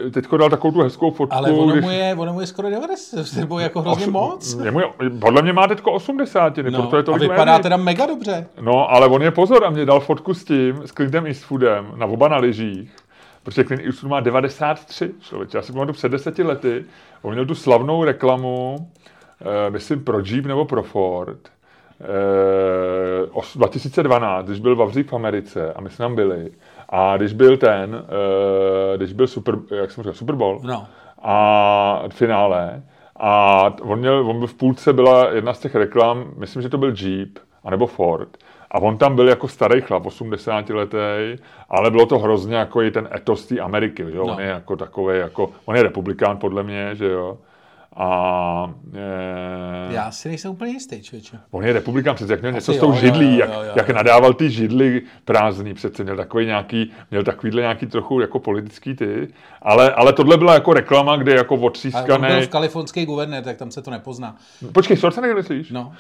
eh, 0.07 0.11
teďko 0.11 0.37
dal 0.37 0.51
takovou 0.51 0.73
tu 0.73 0.83
hezkou 0.83 1.11
fotku. 1.11 1.37
Ale 1.37 1.51
ono 1.51 1.73
když- 1.73 1.85
mu, 1.85 1.91
je, 1.91 2.15
ono 2.19 2.33
mu 2.33 2.41
je 2.41 2.47
skoro 2.47 2.71
90, 2.71 3.37
nebo 3.37 3.59
jako 3.59 3.81
hrozně 3.83 4.07
Osm- 4.07 4.11
moc. 4.11 4.55
Jemu 4.65 4.81
je, 4.81 4.87
podle 5.21 5.43
mě 5.43 5.53
má 5.53 5.67
teďko 5.69 5.93
80, 5.93 6.57
no, 6.71 6.79
proto 6.83 6.97
je 6.97 7.01
a 7.01 7.05
tolik 7.05 7.23
vypadá 7.31 7.53
méně. 7.53 7.63
teda 7.63 7.77
mega 7.77 8.07
dobře. 8.07 8.47
No, 8.61 8.91
ale 8.91 9.07
on 9.07 9.23
je 9.23 9.31
pozor 9.31 9.65
a 9.65 9.71
mě 9.71 9.85
dal 9.87 10.01
fotku 10.01 10.35
s 10.35 10.45
tím, 10.45 10.83
s 10.87 10.93
Clintem 10.93 11.27
Eastwoodem, 11.27 11.87
na 11.97 12.07
oba 12.07 12.29
na 12.29 12.37
lyžích, 12.37 12.97
protože 13.43 13.65
Clint 13.65 13.83
Eastwood 13.85 14.11
má 14.11 14.21
93, 14.21 15.11
člověče. 15.21 15.59
Já 15.59 15.63
si 15.63 15.73
pamatuju 15.73 15.95
před 15.95 16.09
deseti 16.13 16.43
lety, 16.43 16.85
on 17.23 17.33
měl 17.33 17.47
tu 17.47 17.55
slavnou 17.55 18.05
reklamu, 18.05 18.77
eh, 19.67 19.71
myslím 19.71 20.05
pro 20.05 20.21
Jeep 20.25 20.47
nebo 20.47 20.65
pro 20.65 20.83
Ford, 20.83 21.39
eh, 22.01 23.27
os- 23.33 23.57
2012, 23.57 24.47
když 24.47 24.61
byl 24.61 24.77
Vavřík 24.77 25.11
v 25.11 25.15
Americe 25.17 25.73
a 25.73 25.81
my 25.81 25.91
jsme 25.91 26.03
tam 26.05 26.15
byli, 26.15 26.51
a 26.91 27.17
když 27.17 27.33
byl 27.33 27.57
ten, 27.57 28.05
eh, 28.95 28.97
když 28.97 29.13
byl 29.13 29.27
Super, 29.27 29.55
jak 29.75 29.91
jsem 29.91 30.05
říkal, 30.05 30.15
Super 30.15 30.35
Bowl, 30.35 30.61
No. 30.63 30.87
a 31.23 32.03
v 32.09 32.15
finále. 32.15 32.83
A 33.17 33.65
on, 33.83 33.99
měl, 33.99 34.31
on 34.31 34.39
byl 34.39 34.47
v 34.47 34.55
půlce 34.55 34.93
byla 34.93 35.31
jedna 35.31 35.53
z 35.55 35.61
těch 35.61 35.75
reklam, 35.75 36.25
myslím, 36.37 36.63
že 36.63 36.69
to 36.69 36.79
byl 36.79 36.95
Jeep, 37.01 37.29
anebo 37.65 37.87
Ford. 37.87 38.29
A 38.71 38.79
on 38.79 38.99
tam 38.99 39.17
byl 39.17 39.29
jako 39.29 39.49
starý 39.49 39.81
chlap, 39.81 40.07
80 40.07 40.71
letý, 40.71 40.97
ale 41.71 41.91
bylo 41.91 42.07
to 42.07 42.19
hrozně 42.19 42.57
jako 42.57 42.83
i 42.83 42.91
ten 42.91 43.09
etos 43.15 43.47
té 43.47 43.61
Ameriky, 43.61 44.05
že 44.11 44.17
jo? 44.17 44.27
No. 44.27 44.33
On 44.35 44.41
je 44.41 44.47
jako 44.47 44.77
takový, 44.77 45.19
jako, 45.19 45.51
on 45.65 45.77
je 45.77 45.83
republikán 45.83 46.37
podle 46.37 46.63
mě, 46.63 46.91
že 46.95 47.07
jo? 47.11 47.39
A 47.97 48.75
e, 49.91 49.95
Já 49.95 50.11
si 50.11 50.29
nejsem 50.29 50.51
úplně 50.51 50.73
jistý, 50.73 51.03
člověče. 51.03 51.39
on 51.51 51.65
je 51.65 51.73
republikán, 51.73 52.15
přece 52.15 52.33
jak 52.33 52.41
měl 52.41 52.53
něco 52.53 52.73
Asi 52.73 52.79
s 52.79 52.81
tou 52.81 52.87
jo, 52.89 52.95
jo, 52.95 53.01
židlí, 53.01 53.33
jo, 53.33 53.39
jak, 53.41 53.51
jo, 53.51 53.63
jo, 53.63 53.73
jak 53.77 53.89
jo. 53.89 53.95
nadával 53.95 54.33
ty 54.35 54.51
židly 54.51 55.03
prázdný, 55.25 55.75
přece 55.75 56.05
měl 56.05 56.17
takový 56.17 56.47
nějaký, 56.47 56.93
měl 57.11 57.25
takovýhle 57.25 57.61
nějaký 57.61 57.87
trochu 57.87 58.21
jako 58.21 58.39
politický 58.39 58.95
ty, 58.95 59.29
ale, 59.63 59.93
ale 59.93 60.13
tohle 60.13 60.37
byla 60.37 60.55
jako 60.55 60.73
reklama, 60.73 61.17
kde 61.17 61.35
jako 61.35 61.55
A 61.55 61.57
on 61.57 61.59
byl 61.61 61.67
odstřískaný, 61.67 62.43
v 62.43 62.49
kalifornský 62.49 63.07
guvernér, 63.07 63.45
tak 63.45 63.57
tam 63.57 63.71
se 63.71 63.83
to 63.83 63.91
nepozná. 63.91 64.37
Počkej, 64.73 64.97
Schwarzenegger 64.97 65.37
myslíš? 65.37 65.71
No. 65.71 65.93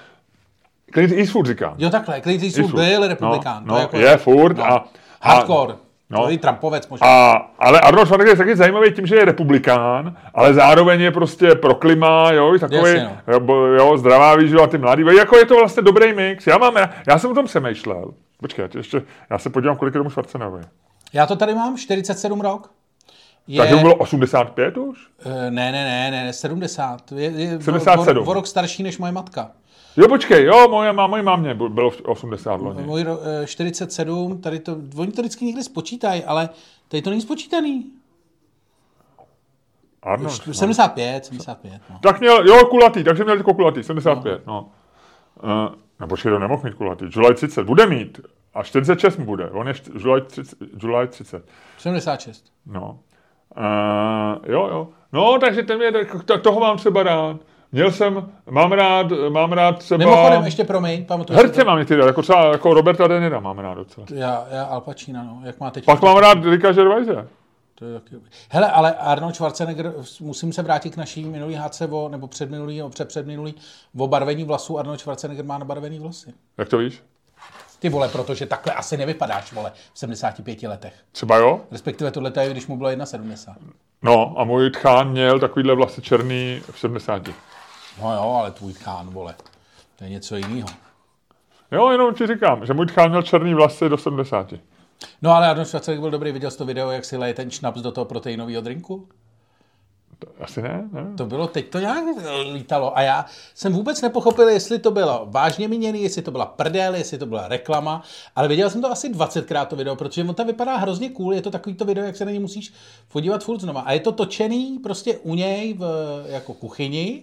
Clint 0.92 1.12
Eastwood 1.12 1.46
říkám. 1.46 1.74
Jo, 1.78 1.90
takhle, 1.90 2.20
Clint 2.20 2.42
Eastwood 2.42 2.64
Eastwood. 2.64 2.84
byl 2.84 3.08
republikán. 3.08 3.62
No, 3.66 3.68
to 3.68 3.74
no, 3.74 3.80
jako, 3.80 3.96
je 3.98 4.16
furt 4.16 4.56
no. 4.56 4.64
a- 4.64 4.88
Hardcore. 5.22 5.72
no. 5.72 5.78
No. 6.10 6.22
To 6.22 6.30
je 6.30 6.38
Trumpovec 6.38 6.88
možná. 6.88 7.06
A, 7.06 7.32
ale 7.58 7.80
Arnold 7.80 8.06
Schwarzenegger 8.06 8.32
je 8.34 8.38
taky 8.38 8.56
zajímavý 8.56 8.92
tím, 8.92 9.06
že 9.06 9.16
je 9.16 9.24
republikán, 9.24 10.16
ale 10.34 10.54
zároveň 10.54 11.00
je 11.00 11.10
prostě 11.10 11.54
pro 11.54 11.74
klima, 11.74 12.32
jo, 12.32 12.58
takový, 12.58 12.76
Jasně, 12.78 13.18
jo, 13.28 13.40
bo- 13.40 13.66
jo, 13.66 13.98
zdravá 13.98 14.36
výživa, 14.36 14.66
ty 14.66 14.78
mladý, 14.78 15.04
jako 15.18 15.36
je 15.36 15.46
to 15.46 15.54
vlastně 15.54 15.82
dobrý 15.82 16.12
mix. 16.12 16.46
Já 16.46 16.58
mám, 16.58 16.76
já, 16.76 16.90
já 17.08 17.18
jsem 17.18 17.30
o 17.30 17.34
tom 17.34 17.44
přemýšlel. 17.46 18.14
Počkej, 18.40 18.68
ještě, 18.76 19.02
já 19.30 19.38
se 19.38 19.50
podívám, 19.50 19.76
kolik 19.76 19.94
je 19.94 19.98
tomu 19.98 20.10
Schwarzeneggerovi. 20.10 20.62
Já 21.12 21.26
to 21.26 21.36
tady 21.36 21.54
mám, 21.54 21.76
47 21.76 22.40
rok. 22.40 22.70
Je, 23.46 23.58
Takže 23.60 23.76
bylo 23.76 23.94
85 23.94 24.76
už? 24.76 25.08
eh, 25.24 25.50
ne, 25.50 25.72
ne, 25.72 25.84
ne, 25.84 26.10
ne, 26.10 26.24
ne, 26.24 26.32
70. 26.32 27.12
Je, 27.12 27.30
je 27.30 27.56
o- 27.56 27.60
77. 27.60 28.28
O, 28.28 28.32
rok 28.34 28.46
starší 28.46 28.82
než 28.82 28.98
moje 28.98 29.12
matka. 29.12 29.50
Jo, 29.96 30.08
počkej, 30.08 30.44
jo, 30.44 30.68
moje, 30.68 30.92
má, 30.92 31.06
moje 31.06 31.22
mámě 31.22 31.54
bylo 31.54 31.90
80 32.04 32.60
loni. 32.60 32.82
Můj 32.82 33.02
ro, 33.02 33.18
eh, 33.42 33.46
47, 33.46 34.40
tady 34.40 34.58
to, 34.60 34.76
oni 34.96 35.12
to 35.12 35.22
vždycky 35.22 35.44
někdy 35.44 35.62
spočítají, 35.64 36.24
ale 36.24 36.48
tady 36.88 37.02
to 37.02 37.10
není 37.10 37.22
spočítaný. 37.22 37.86
Arnold. 40.02 40.46
no. 40.46 40.54
75, 40.54 41.24
75, 41.26 41.80
no. 41.90 41.98
Tak 42.02 42.20
měl, 42.20 42.46
jo, 42.48 42.66
kulatý, 42.66 43.04
takže 43.04 43.24
měl 43.24 43.36
jako 43.36 43.54
kulatý, 43.54 43.82
75, 43.82 44.46
no. 44.46 44.68
Uh, 45.42 45.50
no 46.00 46.06
počkej, 46.08 46.32
to 46.32 46.38
nemohl 46.38 46.62
mít 46.64 46.74
kulatý. 46.74 47.04
July 47.10 47.34
30, 47.34 47.64
bude 47.64 47.86
mít. 47.86 48.20
A 48.54 48.62
46 48.62 49.16
mu 49.16 49.24
bude, 49.24 49.50
on 49.50 49.68
je 49.68 49.74
July 49.98 50.20
30. 50.20 50.58
July 50.82 51.08
30. 51.08 51.44
76. 51.78 52.44
No. 52.66 52.98
Uh, 53.56 54.52
jo, 54.52 54.68
jo. 54.68 54.88
No, 55.12 55.38
takže 55.38 55.62
ten 55.62 55.78
mě, 55.78 55.92
toho 56.42 56.60
mám 56.60 56.76
třeba 56.76 57.02
rád. 57.02 57.36
Měl 57.72 57.92
jsem, 57.92 58.30
mám 58.50 58.72
rád, 58.72 59.06
mám 59.28 59.52
rád 59.52 59.78
třeba... 59.78 59.98
Mimochodem, 59.98 60.44
ještě 60.44 60.64
promiň, 60.64 61.04
pamatuju 61.04 61.38
Herce 61.38 61.64
mám 61.64 61.78
někdy 61.78 61.96
rád, 61.96 62.06
jako 62.06 62.22
třeba 62.22 62.52
jako 62.52 62.74
Roberta 62.74 63.08
Denira 63.08 63.40
mám 63.40 63.58
rád 63.58 63.74
docela. 63.74 64.06
to. 64.06 64.14
Já, 64.14 64.46
já 64.50 64.64
Al 64.64 64.80
Pacino, 64.80 65.24
no, 65.24 65.40
jak 65.44 65.60
má 65.60 65.70
teď. 65.70 65.84
Pak 65.84 66.02
mám 66.02 66.16
rád 66.16 66.44
Ricka 66.44 66.72
Gervaise. 66.72 67.28
To 67.74 67.84
je 67.84 68.00
taky... 68.00 68.16
Hele, 68.50 68.70
ale 68.70 68.94
Arnold 68.94 69.34
Schwarzenegger, 69.34 69.92
musím 70.20 70.52
se 70.52 70.62
vrátit 70.62 70.94
k 70.94 70.96
naší 70.96 71.24
minulý 71.24 71.54
hádce, 71.54 71.86
o, 71.86 72.08
nebo 72.08 72.26
předminulý, 72.26 72.76
nebo 72.76 72.88
předpředminulý, 72.90 73.54
o 73.98 74.06
barvení 74.06 74.44
vlasů. 74.44 74.78
Arnold 74.78 75.00
Schwarzenegger 75.00 75.44
má 75.44 75.58
nabarvený 75.58 75.98
vlasy. 75.98 76.34
Jak 76.58 76.68
to 76.68 76.78
víš? 76.78 77.02
Ty 77.80 77.88
vole, 77.88 78.08
protože 78.08 78.46
takhle 78.46 78.72
asi 78.72 78.96
nevypadáš, 78.96 79.52
vole, 79.52 79.72
v 79.92 79.98
75 79.98 80.62
letech. 80.62 80.94
Třeba 81.12 81.36
jo? 81.36 81.60
Respektive 81.70 82.10
tohle 82.10 82.32
je, 82.40 82.50
když 82.50 82.66
mu 82.66 82.76
bylo 82.76 82.90
1,70. 82.90 83.54
No 84.02 84.34
a 84.36 84.44
můj 84.44 84.70
tchán 84.70 85.10
měl 85.10 85.40
takovýhle 85.40 85.74
vlasy 85.74 86.02
černý 86.02 86.62
v 86.70 86.78
70. 86.78 87.28
No 88.02 88.14
jo, 88.14 88.36
ale 88.40 88.50
tvůj 88.50 88.72
chán, 88.72 89.10
vole, 89.10 89.34
to 89.96 90.04
je 90.04 90.10
něco 90.10 90.36
jiného. 90.36 90.68
Jo, 91.72 91.90
jenom 91.90 92.14
ti 92.14 92.26
říkám, 92.26 92.66
že 92.66 92.74
můj 92.74 92.86
tchán 92.86 93.08
měl 93.10 93.22
černý 93.22 93.54
vlasy 93.54 93.88
do 93.88 93.98
70. 93.98 94.54
No 95.22 95.32
ale 95.32 95.48
Arnold 95.48 95.68
Schwarzenegger 95.68 96.00
byl 96.00 96.10
dobrý, 96.10 96.32
viděl 96.32 96.50
jsi 96.50 96.58
to 96.58 96.64
video, 96.64 96.90
jak 96.90 97.04
si 97.04 97.16
leje 97.16 97.34
ten 97.34 97.50
šnaps 97.50 97.80
do 97.80 97.92
toho 97.92 98.04
proteinového 98.04 98.62
drinku? 98.62 99.08
Asi 100.40 100.62
ne, 100.62 100.88
ne? 100.92 101.06
To 101.16 101.26
bylo, 101.26 101.46
teď 101.46 101.68
to 101.68 101.78
nějak 101.78 102.04
lítalo. 102.52 102.98
A 102.98 103.02
já 103.02 103.24
jsem 103.54 103.72
vůbec 103.72 104.02
nepochopil, 104.02 104.48
jestli 104.48 104.78
to 104.78 104.90
bylo 104.90 105.26
vážně 105.30 105.68
míněný, 105.68 106.02
jestli 106.02 106.22
to 106.22 106.30
byla 106.30 106.46
prdel, 106.46 106.94
jestli 106.94 107.18
to 107.18 107.26
byla 107.26 107.48
reklama, 107.48 108.02
ale 108.36 108.48
viděl 108.48 108.70
jsem 108.70 108.82
to 108.82 108.90
asi 108.90 109.10
20krát 109.10 109.66
to 109.66 109.76
video, 109.76 109.96
protože 109.96 110.24
on 110.24 110.34
tam 110.34 110.46
vypadá 110.46 110.76
hrozně 110.76 111.10
cool, 111.10 111.34
je 111.34 111.42
to 111.42 111.50
takový 111.50 111.74
to 111.74 111.84
video, 111.84 112.04
jak 112.04 112.16
se 112.16 112.24
na 112.24 112.30
ně 112.30 112.40
musíš 112.40 112.72
podívat 113.12 113.44
furt 113.44 113.60
znova. 113.60 113.80
A 113.80 113.92
je 113.92 114.00
to 114.00 114.12
točený 114.12 114.78
prostě 114.78 115.18
u 115.18 115.34
něj 115.34 115.74
v 115.74 115.84
jako 116.26 116.54
kuchyni. 116.54 117.22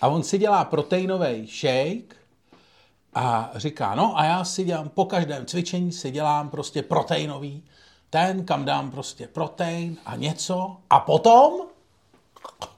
A 0.00 0.08
on 0.08 0.22
si 0.22 0.38
dělá 0.38 0.64
proteinový 0.64 1.46
shake 1.46 2.16
a 3.14 3.50
říká, 3.54 3.94
no 3.94 4.18
a 4.18 4.24
já 4.24 4.44
si 4.44 4.64
dělám, 4.64 4.88
po 4.88 5.04
každém 5.04 5.46
cvičení 5.46 5.92
si 5.92 6.10
dělám 6.10 6.50
prostě 6.50 6.82
proteinový, 6.82 7.64
ten, 8.10 8.44
kam 8.44 8.64
dám 8.64 8.90
prostě 8.90 9.28
protein 9.28 9.96
a 10.06 10.16
něco. 10.16 10.76
A 10.90 11.00
potom 11.00 11.52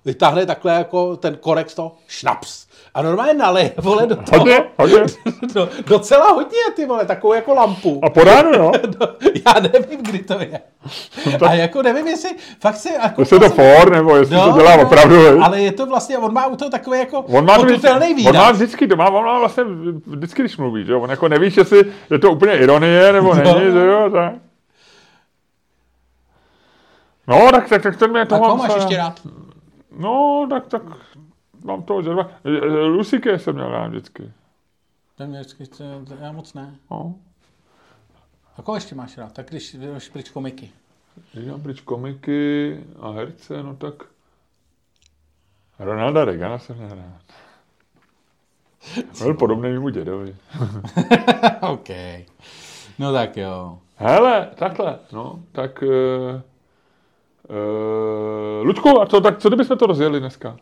vytáhne 0.04 0.46
takhle 0.46 0.72
jako 0.74 1.16
ten 1.16 1.36
korek 1.36 1.74
toho 1.74 1.96
šnaps. 2.08 2.66
A 2.94 3.02
normálně 3.02 3.34
naleje, 3.34 3.72
vole, 3.76 4.06
do 4.06 4.16
toho. 4.16 4.38
Hodně, 4.38 4.64
hodně. 4.78 4.98
Do, 5.54 5.68
docela 5.86 6.30
hodně, 6.32 6.58
ty 6.76 6.86
vole, 6.86 7.06
takovou 7.06 7.32
jako 7.32 7.54
lampu. 7.54 8.00
A 8.04 8.10
po 8.10 8.24
ránu, 8.24 8.52
no. 8.58 8.72
Já 9.46 9.60
nevím, 9.60 10.02
kdy 10.02 10.18
to 10.18 10.40
je. 10.40 10.60
A 11.48 11.52
jako 11.54 11.82
nevím, 11.82 12.06
jestli 12.06 12.30
fakt 12.60 12.76
se... 12.76 12.88
Jako 13.02 13.20
Jestli 13.22 13.36
je 13.36 13.40
to 13.40 13.48
for, 13.50 13.92
nebo 13.92 14.16
jestli 14.16 14.36
to 14.36 14.52
dělá 14.52 14.74
opravdu. 14.74 15.14
hej. 15.22 15.40
Ale 15.42 15.60
je 15.60 15.72
to 15.72 15.86
vlastně, 15.86 16.18
on 16.18 16.32
má 16.32 16.46
u 16.46 16.56
toho 16.56 16.70
takový 16.70 16.98
jako 16.98 17.18
On 17.20 17.44
má, 17.44 17.54
to 17.56 17.62
potutelný 17.64 18.06
vždycky, 18.14 18.28
on 18.30 18.36
má 18.36 18.50
vždycky, 18.52 18.88
to 18.88 18.96
má, 18.96 19.10
on 19.10 19.24
má 19.24 19.38
vlastně 19.38 19.64
vždycky, 20.06 20.42
když 20.42 20.56
mluví, 20.56 20.84
že 20.84 20.92
jo? 20.92 21.00
On 21.00 21.10
jako 21.10 21.28
nevíš, 21.28 21.56
jestli 21.56 21.82
je 22.10 22.18
to 22.18 22.30
úplně 22.32 22.52
ironie, 22.58 23.12
nebo 23.12 23.34
No. 23.34 23.42
není, 23.42 23.72
že 23.72 23.86
jo? 23.86 24.10
Tak. 24.12 24.32
No, 27.28 27.48
tak, 27.50 27.68
tak, 27.68 27.82
tak 27.82 27.96
ten 27.96 28.10
mě 28.10 28.26
to 28.26 28.34
A 28.34 28.38
mám 28.38 28.58
máš 28.58 28.74
ještě 28.76 28.96
rád? 28.96 29.20
No, 29.98 30.46
tak, 30.50 30.66
tak 30.66 30.82
mám 31.64 31.82
toho 31.82 32.02
žerva. 32.02 32.30
Lusiky 32.86 33.38
jsem 33.38 33.54
měl 33.54 33.70
rád 33.70 33.88
vždycky. 33.88 34.32
Ten 35.16 35.30
mě 35.30 35.40
vždycky, 35.40 35.84
já 36.20 36.32
moc 36.32 36.54
ne. 36.54 36.74
No. 36.90 37.14
A 38.56 38.62
koho 38.62 38.76
ještě 38.76 38.94
máš 38.94 39.18
rád? 39.18 39.32
Tak 39.32 39.48
když 39.48 39.74
jdeš 39.74 40.08
pryč 40.08 40.30
komiky. 40.30 40.70
Když 41.32 41.46
mám 41.48 41.62
pryč 41.62 41.80
komiky 41.80 42.80
a 43.00 43.10
herce, 43.10 43.62
no 43.62 43.76
tak 43.76 43.94
Ronalda 45.78 46.24
Reagana 46.24 46.58
jsem 46.58 46.76
měl 46.76 46.88
rád. 46.88 47.22
Byl 49.18 49.34
podobný 49.34 49.70
mému 49.72 49.88
dědovi. 49.88 50.36
OK. 51.60 51.88
No 52.98 53.12
tak 53.12 53.36
jo. 53.36 53.78
Hele, 53.96 54.50
takhle, 54.54 54.98
no, 55.12 55.42
tak... 55.52 55.82
Uh, 55.82 56.40
uh, 57.48 58.66
Luďku, 58.66 59.00
a 59.00 59.06
co, 59.06 59.20
tak 59.20 59.38
co 59.38 59.48
kdybychom 59.48 59.78
to 59.78 59.86
rozjeli 59.86 60.20
dneska? 60.20 60.56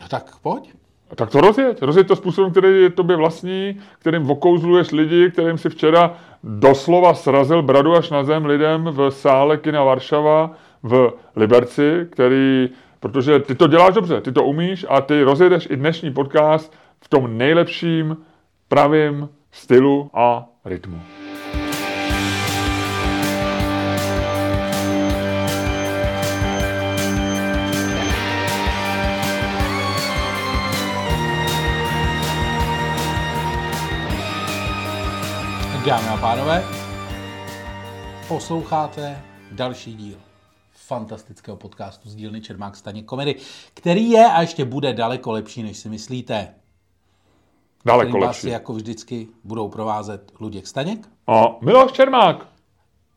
No 0.00 0.08
tak 0.08 0.36
pojď. 0.42 0.74
Tak 1.14 1.30
to 1.30 1.40
rozjeď. 1.40 1.82
Rozjeď 1.82 2.08
to 2.08 2.16
způsobem, 2.16 2.50
který 2.50 2.82
je 2.82 2.90
tobě 2.90 3.16
vlastní, 3.16 3.80
kterým 3.98 4.30
okouzluješ 4.30 4.92
lidi, 4.92 5.30
kterým 5.30 5.58
si 5.58 5.68
včera 5.68 6.16
doslova 6.42 7.14
srazil 7.14 7.62
bradu 7.62 7.94
až 7.94 8.10
na 8.10 8.24
zem 8.24 8.46
lidem 8.46 8.84
v 8.90 9.10
sále 9.10 9.56
kina 9.56 9.84
Varšava 9.84 10.50
v 10.82 11.12
Liberci, 11.36 12.06
který, 12.10 12.68
protože 13.00 13.38
ty 13.38 13.54
to 13.54 13.66
děláš 13.66 13.94
dobře, 13.94 14.20
ty 14.20 14.32
to 14.32 14.44
umíš 14.44 14.86
a 14.88 15.00
ty 15.00 15.22
rozjedeš 15.22 15.68
i 15.70 15.76
dnešní 15.76 16.12
podcast 16.12 16.72
v 17.00 17.08
tom 17.08 17.38
nejlepším 17.38 18.16
pravým 18.68 19.28
stylu 19.50 20.10
a 20.14 20.46
rytmu. 20.64 21.00
Dámy 35.86 36.08
a 36.08 36.16
pánové, 36.16 36.64
posloucháte 38.28 39.22
další 39.52 39.94
díl 39.94 40.16
fantastického 40.72 41.56
podcastu 41.56 42.08
z 42.08 42.14
dílny 42.14 42.40
Čermák 42.40 42.76
Staněk 42.76 43.04
Komedy, 43.04 43.34
který 43.74 44.10
je 44.10 44.26
a 44.26 44.40
ještě 44.40 44.64
bude 44.64 44.92
daleko 44.92 45.32
lepší, 45.32 45.62
než 45.62 45.76
si 45.76 45.88
myslíte. 45.88 46.48
Daleko 47.84 48.08
Kterým 48.08 48.26
vás 48.26 48.36
lepší. 48.36 48.48
jako 48.48 48.72
vždycky 48.72 49.28
budou 49.44 49.68
provázet 49.68 50.32
Luděk 50.40 50.66
Staněk. 50.66 51.08
A 51.26 51.44
Miloš 51.60 51.92
Čermák, 51.92 52.46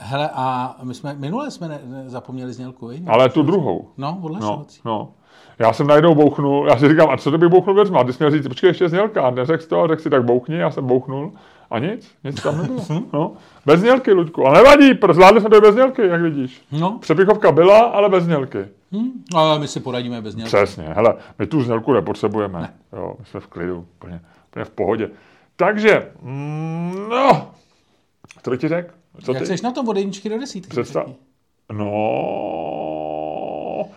Hele, 0.01 0.29
a 0.33 0.75
my 0.83 0.93
jsme, 0.93 1.13
minule 1.13 1.51
jsme 1.51 1.67
ne, 1.67 1.79
ne, 1.83 2.09
zapomněli 2.09 2.53
znělku, 2.53 2.87
viď? 2.87 3.03
ale 3.07 3.29
tu 3.29 3.43
druhou. 3.43 3.89
No, 3.97 4.11
No, 4.11 4.19
odlašovací. 4.25 4.81
no. 4.85 5.11
Já 5.59 5.73
jsem 5.73 5.87
najednou 5.87 6.15
bouchnul, 6.15 6.67
já 6.69 6.77
si 6.77 6.89
říkám, 6.89 7.09
a 7.09 7.17
co 7.17 7.29
kdybych 7.29 7.49
bouchnul 7.49 7.75
dveřma? 7.75 8.03
Ty 8.03 8.13
jsi 8.13 8.23
měl 8.23 8.31
říct, 8.31 8.47
počkej, 8.47 8.67
ještě 8.67 8.89
znělka, 8.89 9.21
a 9.27 9.29
neřekl 9.29 9.65
to, 9.67 9.87
řekl 9.87 10.01
si, 10.01 10.09
tak 10.09 10.23
bouchni, 10.25 10.55
já 10.55 10.71
jsem 10.71 10.87
bouchnul. 10.87 11.33
A 11.71 11.79
nic, 11.79 12.11
nic 12.23 12.41
tam 12.41 12.57
nebylo. 12.57 12.85
No. 13.13 13.33
Bez 13.65 13.79
znělky, 13.79 14.11
Luďku. 14.13 14.45
Ale 14.47 14.57
nevadí, 14.63 14.89
zvládli 15.13 15.41
jsme 15.41 15.49
to 15.49 15.57
i 15.57 15.61
bez 15.61 15.73
znělky, 15.73 16.07
jak 16.07 16.21
vidíš. 16.21 16.61
No, 16.71 16.97
Přepichovka 17.01 17.51
byla, 17.51 17.79
ale 17.79 18.09
bez 18.09 18.23
znělky. 18.23 18.57
hm, 18.91 19.23
ale 19.35 19.59
my 19.59 19.67
si 19.67 19.79
poradíme 19.79 20.21
bez 20.21 20.35
něj. 20.35 20.45
Přesně, 20.45 20.83
hele, 20.83 21.13
my 21.39 21.47
tu 21.47 21.63
znělku 21.63 21.93
nepotřebujeme. 21.93 22.59
Ne. 22.61 22.73
Jo, 22.93 23.13
my 23.19 23.25
jsme 23.25 23.39
v 23.39 23.47
klidu, 23.47 23.85
úplně, 23.97 24.21
úplně 24.51 24.65
v 24.65 24.69
pohodě. 24.69 25.09
Takže, 25.55 26.11
mm, 26.21 27.05
no, 27.09 27.51
co 28.43 28.51
bych 28.51 28.59
ti 28.59 28.67
řekl? 28.67 28.93
Co 29.23 29.33
Jak 29.33 29.47
ty? 29.47 29.57
jsi 29.57 29.63
na 29.63 29.71
tom 29.71 29.89
od 29.89 29.97
jedničky 29.97 30.29
do 30.29 30.39
desítky? 30.39 30.69
Představ. 30.69 31.05
řekni? 31.07 31.15
No, 31.73 31.91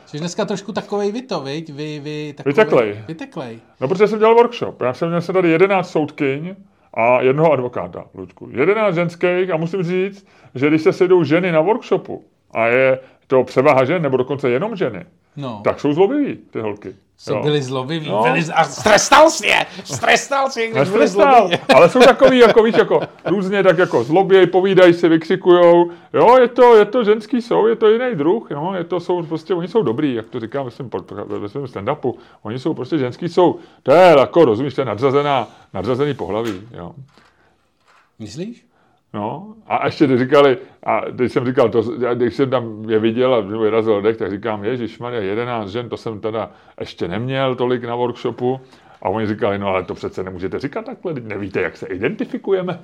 Jsi 0.07 0.19
dneska 0.19 0.45
trošku 0.45 0.73
takovej 0.73 1.13
vy 1.13 1.23
to, 1.23 1.41
viď? 1.41 1.73
Vy, 1.73 2.01
vy, 2.01 2.35
takovej, 2.37 2.53
Vyteklej. 2.55 3.05
Vyteklej. 3.09 3.59
No, 3.81 3.89
protože 3.89 4.09
jsem 4.09 4.19
dělal 4.19 4.35
workshop. 4.35 4.81
Já 4.81 4.95
jsem 4.95 5.09
měl 5.09 5.21
jsem 5.21 5.33
tady 5.33 5.51
11 5.51 5.91
soudkyň 5.91 6.55
a 6.95 7.21
jednoho 7.21 7.53
advokáta, 7.53 8.05
Luďku. 8.15 8.49
11 8.53 8.95
ženských 8.95 9.51
a 9.51 9.57
musím 9.57 9.83
říct, 9.83 10.27
že 10.55 10.69
když 10.69 10.83
se 10.83 10.93
sejdou 10.93 11.25
ženy 11.25 11.53
na 11.53 11.61
workshopu 11.61 12.25
a 12.55 12.67
je 12.67 12.99
to 13.33 13.45
převaha 13.45 13.85
žen, 13.85 14.03
nebo 14.03 14.17
dokonce 14.17 14.51
jenom 14.51 14.77
ženy, 14.77 15.05
No, 15.37 15.61
tak 15.65 15.81
jsou 15.81 15.93
zlobivý 15.93 16.37
ty 16.51 16.61
holky. 16.61 16.95
jsou 17.19 17.35
Jo. 17.35 17.43
byli 17.43 17.63
zlobiví, 17.63 18.09
No. 18.09 18.23
byli, 18.23 18.45
a 18.55 18.65
strestal 18.65 19.31
jsi 19.31 19.47
je, 19.47 19.67
strestal 19.85 20.51
jsi 20.51 20.61
je, 20.61 20.71
když 20.71 20.89
byli 20.91 21.09
zlobiví. 21.09 21.59
ale 21.75 21.89
jsou 21.89 22.01
takový, 22.01 22.39
jako 22.39 22.63
víš, 22.63 22.75
jako 22.79 23.01
různě 23.25 23.63
tak 23.63 23.79
jako 23.79 24.05
zloběj, 24.05 24.47
povídají 24.47 24.95
si, 24.95 25.09
vykřikujou. 25.09 25.91
Jo, 26.15 26.37
je 26.41 26.49
to, 26.49 26.77
je 26.77 26.85
to 26.85 27.05
ženský 27.05 27.43
jsou, 27.43 27.67
je 27.67 27.77
to 27.77 27.89
jiný 27.91 28.15
druh, 28.15 28.51
no, 28.51 28.75
je 28.77 28.85
to, 28.85 29.01
jsou 29.01 29.23
prostě, 29.23 29.55
oni 29.55 29.69
jsou 29.69 29.83
dobrý, 29.83 30.15
jak 30.15 30.27
to 30.29 30.41
říkám 30.41 30.65
ve 30.65 30.71
svém, 30.71 30.91
ve 31.27 31.49
svém 31.49 31.65
stand-upu, 31.65 32.15
oni 32.43 32.59
jsou 32.59 32.75
prostě 32.75 32.99
ženský 32.99 33.29
jsou, 33.29 33.59
to 33.83 33.93
je 33.93 34.15
jako, 34.19 34.45
rozumíš, 34.45 34.75
to 34.75 34.81
je 34.81 34.85
nadřazená, 34.85 35.49
nadřazený 35.75 36.15
pohlaví, 36.15 36.61
jo. 36.77 36.93
Myslíš? 38.19 38.65
No, 39.15 39.55
a 39.67 39.87
ještě 39.87 40.19
říkali, 40.19 40.59
a 40.83 41.01
když 41.11 41.33
jsem 41.33 41.47
říkal, 41.47 41.69
to, 41.69 41.83
když 42.15 42.35
jsem 42.35 42.51
tam 42.51 42.91
je 42.91 42.99
viděl 42.99 43.35
a 43.35 43.41
vyrazil 43.41 44.03
dech, 44.03 44.17
tak 44.17 44.31
říkám, 44.31 44.65
Ježíš 44.65 44.99
Maria, 44.99 45.23
11 45.23 45.71
žen, 45.71 45.89
to 45.89 45.97
jsem 45.97 46.21
teda 46.21 46.51
ještě 46.81 47.09
neměl 47.09 47.55
tolik 47.55 47.85
na 47.85 47.95
workshopu. 47.95 48.61
A 49.03 49.09
oni 49.09 49.27
říkali, 49.27 49.59
no 49.59 49.69
ale 49.69 49.85
to 49.85 49.95
přece 49.95 50.23
nemůžete 50.23 50.59
říkat 50.59 50.85
takhle, 50.85 51.15
teď 51.15 51.25
nevíte, 51.25 51.61
jak 51.61 51.77
se 51.77 51.87
identifikujeme. 51.87 52.79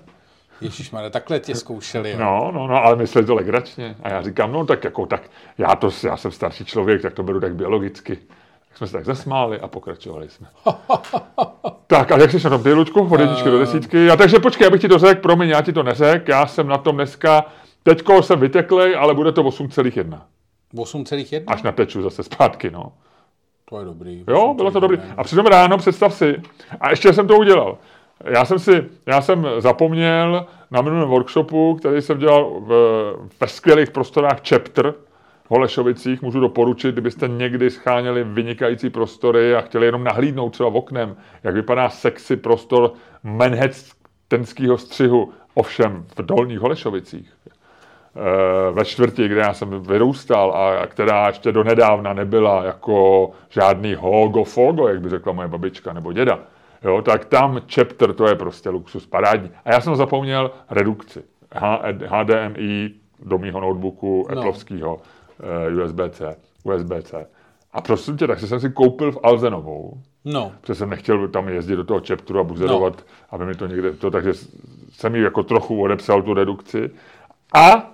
Ježišmarja, 0.60 1.10
takhle 1.10 1.40
tě 1.40 1.54
zkoušeli. 1.54 2.10
Jo. 2.10 2.16
No, 2.18 2.50
no, 2.54 2.66
no, 2.66 2.74
ale 2.84 2.96
mysleli 2.96 3.26
to 3.26 3.34
legračně. 3.34 3.96
A 4.02 4.08
já 4.08 4.22
říkám, 4.22 4.52
no 4.52 4.66
tak 4.66 4.84
jako 4.84 5.06
tak, 5.06 5.30
já 5.58 5.76
to, 5.76 5.90
já 6.06 6.16
jsem 6.16 6.30
starší 6.30 6.64
člověk, 6.64 7.02
tak 7.02 7.14
to 7.14 7.22
beru 7.22 7.40
tak 7.40 7.54
biologicky. 7.54 8.18
Jsme 8.78 8.86
se 8.86 8.92
tak 8.92 9.04
zasmáli 9.04 9.60
a 9.60 9.68
pokračovali 9.68 10.28
jsme. 10.28 10.48
tak, 11.86 12.12
a 12.12 12.18
jak 12.18 12.30
jsi 12.30 12.44
na 12.44 12.50
tom 12.50 12.62
ty, 12.62 12.72
Luďku, 12.72 13.08
od 13.10 13.20
jedničky 13.20 13.50
do 13.50 13.58
desítky? 13.58 14.10
A 14.10 14.16
takže 14.16 14.38
počkej, 14.38 14.66
abych 14.66 14.80
ti 14.80 14.88
to 14.88 14.98
řekl, 14.98 15.20
promiň, 15.20 15.48
já 15.48 15.62
ti 15.62 15.72
to 15.72 15.82
neřekl, 15.82 16.30
já 16.30 16.46
jsem 16.46 16.68
na 16.68 16.78
tom 16.78 16.96
dneska, 16.96 17.44
teďko 17.82 18.22
jsem 18.22 18.40
vyteklej, 18.40 18.96
ale 18.96 19.14
bude 19.14 19.32
to 19.32 19.42
8,1. 19.42 20.20
8,1? 20.74 21.42
Až 21.46 21.62
nateču 21.62 22.02
zase 22.02 22.22
zpátky, 22.22 22.70
no. 22.70 22.92
To 23.64 23.78
je 23.78 23.84
dobrý. 23.84 24.24
Jo, 24.28 24.54
bylo 24.54 24.70
to 24.70 24.80
dobrý. 24.80 24.98
A 25.16 25.24
přitom 25.24 25.46
ráno, 25.46 25.78
představ 25.78 26.14
si, 26.14 26.42
a 26.80 26.90
ještě 26.90 27.12
jsem 27.12 27.28
to 27.28 27.36
udělal. 27.36 27.78
Já 28.24 28.44
jsem 28.44 28.58
si, 28.58 28.84
já 29.06 29.20
jsem 29.20 29.46
zapomněl 29.58 30.46
na 30.70 30.82
minulém 30.82 31.08
workshopu, 31.08 31.74
který 31.74 32.02
jsem 32.02 32.18
dělal 32.18 32.60
v, 32.60 32.70
ve 33.40 33.48
skvělých 33.48 33.90
prostorách 33.90 34.48
Chapter 34.48 34.94
Holešovicích, 35.48 36.22
můžu 36.22 36.40
doporučit, 36.40 36.92
kdybyste 36.92 37.28
někdy 37.28 37.70
scháněli 37.70 38.24
vynikající 38.24 38.90
prostory 38.90 39.54
a 39.54 39.60
chtěli 39.60 39.86
jenom 39.86 40.04
nahlídnout 40.04 40.50
třeba 40.50 40.68
oknem, 40.68 41.16
jak 41.42 41.54
vypadá 41.54 41.88
sexy 41.90 42.36
prostor 42.36 42.92
manhattanského 43.22 44.78
střihu, 44.78 45.32
ovšem 45.54 46.04
v 46.18 46.22
dolních 46.22 46.58
Holešovicích 46.58 47.32
eh, 47.46 48.70
ve 48.72 48.84
čtvrti, 48.84 49.28
kde 49.28 49.40
já 49.40 49.54
jsem 49.54 49.82
vyrůstal 49.82 50.52
a 50.56 50.86
která 50.86 51.26
ještě 51.26 51.52
donedávna 51.52 52.12
nebyla 52.12 52.64
jako 52.64 53.30
žádný 53.48 53.94
hogo 53.94 54.44
fogo, 54.44 54.88
jak 54.88 55.00
by 55.00 55.08
řekla 55.08 55.32
moje 55.32 55.48
babička 55.48 55.92
nebo 55.92 56.12
děda, 56.12 56.38
jo, 56.84 57.02
tak 57.02 57.24
tam 57.24 57.60
chapter, 57.74 58.12
to 58.12 58.26
je 58.26 58.34
prostě 58.34 58.68
luxus 58.70 59.06
parádní. 59.06 59.50
A 59.64 59.72
já 59.72 59.80
jsem 59.80 59.96
zapomněl 59.96 60.50
redukci. 60.70 61.22
H- 61.54 61.80
HDMI 62.06 62.90
do 63.22 63.38
mýho 63.38 63.60
notebooku 63.60 64.26
No. 64.30 64.38
Appleovského 64.38 65.00
USB-C, 65.84 66.36
USB-C. 66.64 67.26
A 67.72 67.80
prosím 67.80 68.16
tě, 68.16 68.26
tak 68.26 68.40
jsem 68.40 68.60
si 68.60 68.70
koupil 68.70 69.12
v 69.12 69.18
Alzenovou, 69.22 69.94
No, 70.24 70.52
protože 70.60 70.74
jsem 70.74 70.90
nechtěl 70.90 71.28
tam 71.28 71.48
jezdit 71.48 71.76
do 71.76 71.84
toho 71.84 72.00
chapteru 72.08 72.40
a 72.40 72.44
buzerovat, 72.44 72.96
no. 72.96 73.02
aby 73.30 73.46
mi 73.46 73.54
to 73.54 73.66
někde, 73.66 73.92
to, 73.92 74.10
takže 74.10 74.32
jsem 74.90 75.14
jí 75.14 75.22
jako 75.22 75.42
trochu 75.42 75.82
odepsal 75.82 76.22
tu 76.22 76.34
redukci. 76.34 76.90
A 77.54 77.90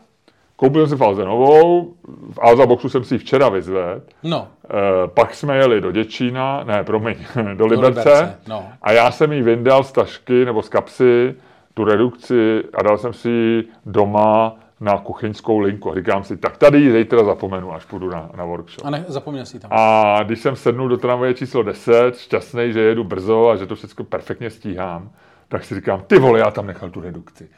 koupil 0.57 0.87
jsem 0.87 0.99
si 0.99 1.01
Falzenovou, 1.05 1.95
v 2.33 2.39
Alza 2.43 2.67
Boxu 2.67 2.89
jsem 2.89 3.05
si 3.05 3.15
ji 3.15 3.19
včera 3.19 3.49
vyzvedl, 3.49 4.03
no, 4.23 4.49
e, 4.65 5.09
pak 5.09 5.35
jsme 5.35 5.57
jeli 5.57 5.81
do 5.81 5.93
Děčína, 5.93 6.65
ne, 6.65 6.85
promiň, 6.85 7.17
do 7.55 7.67
Liberce, 7.67 8.01
Liberce, 8.01 8.39
no. 8.49 8.65
a 8.83 8.93
já 8.93 9.11
jsem 9.11 9.33
jí 9.33 9.43
vyndal 9.43 9.85
z 9.85 9.93
tašky 9.93 10.45
nebo 10.45 10.63
z 10.63 10.69
kapsy 10.69 11.35
tu 11.75 11.85
redukci 11.85 12.63
a 12.75 12.83
dal 12.83 12.99
jsem 12.99 13.13
si 13.13 13.31
ji 13.31 13.65
doma 13.87 14.57
na 14.85 14.99
kuchyňskou 14.99 15.59
linku. 15.59 15.91
A 15.91 15.95
říkám 15.95 16.25
si, 16.25 16.37
tak 16.37 16.57
tady 16.57 16.81
ji 16.81 16.93
zítra 16.93 17.25
zapomenu, 17.25 17.75
až 17.75 17.85
půjdu 17.85 18.11
na, 18.11 18.31
na 18.37 18.45
workshop. 18.45 18.87
a 18.87 18.91
ne, 18.91 19.05
zapomněl 19.09 19.47
jsi 19.47 19.59
tam. 19.59 19.71
A 19.75 20.23
když 20.23 20.41
jsem 20.41 20.57
sednul 20.57 20.89
do 20.89 20.97
tramvaje 20.97 21.35
číslo 21.35 21.63
10, 21.63 22.19
šťastný, 22.19 22.73
že 22.73 22.81
jedu 22.81 23.05
brzo 23.05 23.49
a 23.49 23.57
že 23.57 23.67
to 23.67 23.75
všechno 23.75 24.05
perfektně 24.05 24.51
stíhám, 24.51 25.11
tak 25.49 25.65
si 25.65 25.75
říkám, 25.75 26.03
ty 26.07 26.19
vole, 26.19 26.39
já 26.39 26.51
tam 26.51 26.67
nechal 26.67 26.91
tu 26.91 27.01
redukci. 27.01 27.49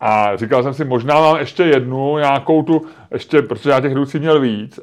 A 0.00 0.36
říkal 0.36 0.62
jsem 0.62 0.74
si, 0.74 0.84
možná 0.84 1.20
mám 1.20 1.36
ještě 1.36 1.62
jednu, 1.62 2.18
nějakou 2.18 2.62
tu, 2.62 2.86
ještě, 3.10 3.42
protože 3.42 3.70
já 3.70 3.80
těch 3.80 3.92
redukcí 3.92 4.18
měl 4.18 4.40
víc. 4.40 4.80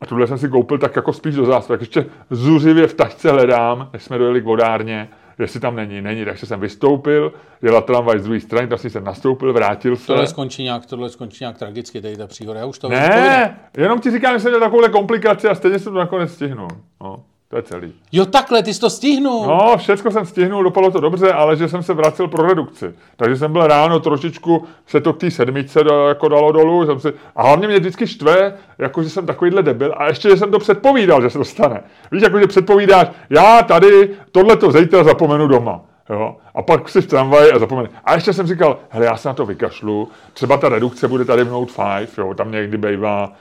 A 0.00 0.06
tuhle 0.06 0.26
jsem 0.26 0.38
si 0.38 0.48
koupil 0.48 0.78
tak 0.78 0.96
jako 0.96 1.12
spíš 1.12 1.34
do 1.34 1.46
zásob, 1.46 1.70
jak 1.70 1.80
ještě 1.80 2.06
zuřivě 2.30 2.86
v 2.86 2.94
tašce 2.94 3.30
hledám, 3.30 3.90
než 3.92 4.02
jsme 4.02 4.18
dojeli 4.18 4.40
k 4.40 4.44
vodárně, 4.44 5.08
jestli 5.42 5.60
tam 5.60 5.76
není, 5.76 6.00
není, 6.00 6.24
takže 6.24 6.46
jsem 6.46 6.60
vystoupil, 6.60 7.32
jela 7.62 7.80
tramvaj 7.80 8.18
z 8.18 8.24
druhé 8.24 8.40
strany, 8.40 8.68
tak 8.68 8.80
jsem 8.80 9.04
nastoupil, 9.04 9.52
vrátil 9.52 9.96
se. 9.96 10.06
Tohle 10.06 10.26
skončí 10.26 10.62
nějak, 10.62 10.86
tohle 10.86 11.10
skončí 11.10 11.44
nějak 11.44 11.58
tragicky, 11.58 12.00
tady 12.00 12.16
ta 12.16 12.26
příhoda, 12.26 12.60
já 12.60 12.66
už 12.66 12.78
to 12.78 12.88
Ne, 12.88 13.58
jenom 13.76 14.00
ti 14.00 14.10
říkám, 14.10 14.34
že 14.34 14.40
jsem 14.40 14.50
měl 14.50 14.60
takovouhle 14.60 14.88
komplikaci 14.88 15.48
a 15.48 15.54
stejně 15.54 15.78
jsem 15.78 15.92
to 15.92 15.98
nakonec 15.98 16.32
stihnul. 16.32 16.68
No. 17.00 17.24
To 17.52 17.56
je 17.58 17.62
celý. 17.62 17.92
Jo, 18.12 18.26
takhle, 18.26 18.62
ty 18.62 18.74
jsi 18.74 18.80
to 18.80 18.90
stihnul. 18.90 19.46
No, 19.46 19.76
všechno 19.76 20.10
jsem 20.10 20.26
stihnul, 20.26 20.62
dopadlo 20.62 20.90
to 20.90 21.00
dobře, 21.00 21.32
ale 21.32 21.56
že 21.56 21.68
jsem 21.68 21.82
se 21.82 21.94
vracel 21.94 22.28
pro 22.28 22.46
redukci. 22.46 22.94
Takže 23.16 23.36
jsem 23.36 23.52
byl 23.52 23.66
ráno 23.66 24.00
trošičku, 24.00 24.64
se 24.86 25.00
to 25.00 25.12
k 25.12 25.18
té 25.18 25.30
sedmičce 25.30 25.84
do, 25.84 26.08
jako 26.08 26.28
dalo 26.28 26.52
dolů. 26.52 26.86
Jsem 26.86 27.00
si, 27.00 27.12
a 27.36 27.42
hlavně 27.42 27.68
mě 27.68 27.78
vždycky 27.78 28.06
štve, 28.06 28.54
jako 28.78 29.02
že 29.02 29.10
jsem 29.10 29.26
takovýhle 29.26 29.62
debil. 29.62 29.94
A 29.96 30.06
ještě, 30.06 30.30
že 30.30 30.36
jsem 30.36 30.50
to 30.50 30.58
předpovídal, 30.58 31.22
že 31.22 31.30
se 31.30 31.38
to 31.38 31.44
stane. 31.44 31.82
Víš, 32.12 32.22
jako 32.22 32.38
že 32.38 32.46
předpovídáš, 32.46 33.08
já 33.30 33.62
tady 33.62 34.10
tohle 34.30 34.56
to 34.56 34.72
zítra 34.72 35.04
zapomenu 35.04 35.46
doma. 35.46 35.80
Jo? 36.10 36.36
A 36.54 36.62
pak 36.62 36.88
si 36.88 37.00
v 37.00 37.06
tramvaji 37.06 37.52
a 37.52 37.58
zapomenu. 37.58 37.88
A 38.04 38.14
ještě 38.14 38.32
jsem 38.32 38.46
říkal, 38.46 38.78
hele, 38.88 39.06
já 39.06 39.16
se 39.16 39.28
na 39.28 39.34
to 39.34 39.46
vykašlu, 39.46 40.08
třeba 40.32 40.56
ta 40.56 40.68
redukce 40.68 41.08
bude 41.08 41.24
tady 41.24 41.44
v 41.44 41.50
Note 41.50 41.72
5, 41.98 42.18
jo? 42.18 42.34
tam 42.34 42.52
někdy 42.52 42.78
bývá 42.78 43.32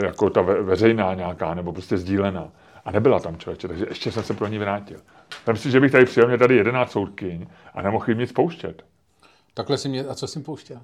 e, 0.00 0.06
jako 0.06 0.30
ta 0.30 0.40
ve, 0.42 0.62
veřejná 0.62 1.14
nějaká, 1.14 1.54
nebo 1.54 1.72
prostě 1.72 1.96
sdílená. 1.96 2.44
A 2.84 2.90
nebyla 2.90 3.20
tam 3.20 3.38
člověče, 3.38 3.68
takže 3.68 3.86
ještě 3.88 4.12
jsem 4.12 4.22
se 4.22 4.34
pro 4.34 4.46
ní 4.46 4.58
vrátil. 4.58 5.00
Myslím 5.52 5.56
si, 5.56 5.70
že 5.70 5.80
bych 5.80 5.92
tady 5.92 6.04
přijel, 6.04 6.28
mě 6.28 6.38
tady 6.38 6.56
11 6.56 6.92
soudkyň 6.92 7.46
a 7.74 7.82
nemohl 7.82 8.04
jim 8.08 8.18
nic 8.18 8.32
pouštět. 8.32 8.82
Takhle 9.54 9.78
si 9.78 9.88
mě, 9.88 10.04
a 10.04 10.14
co 10.14 10.26
jsem 10.26 10.42
pouštěl? 10.42 10.80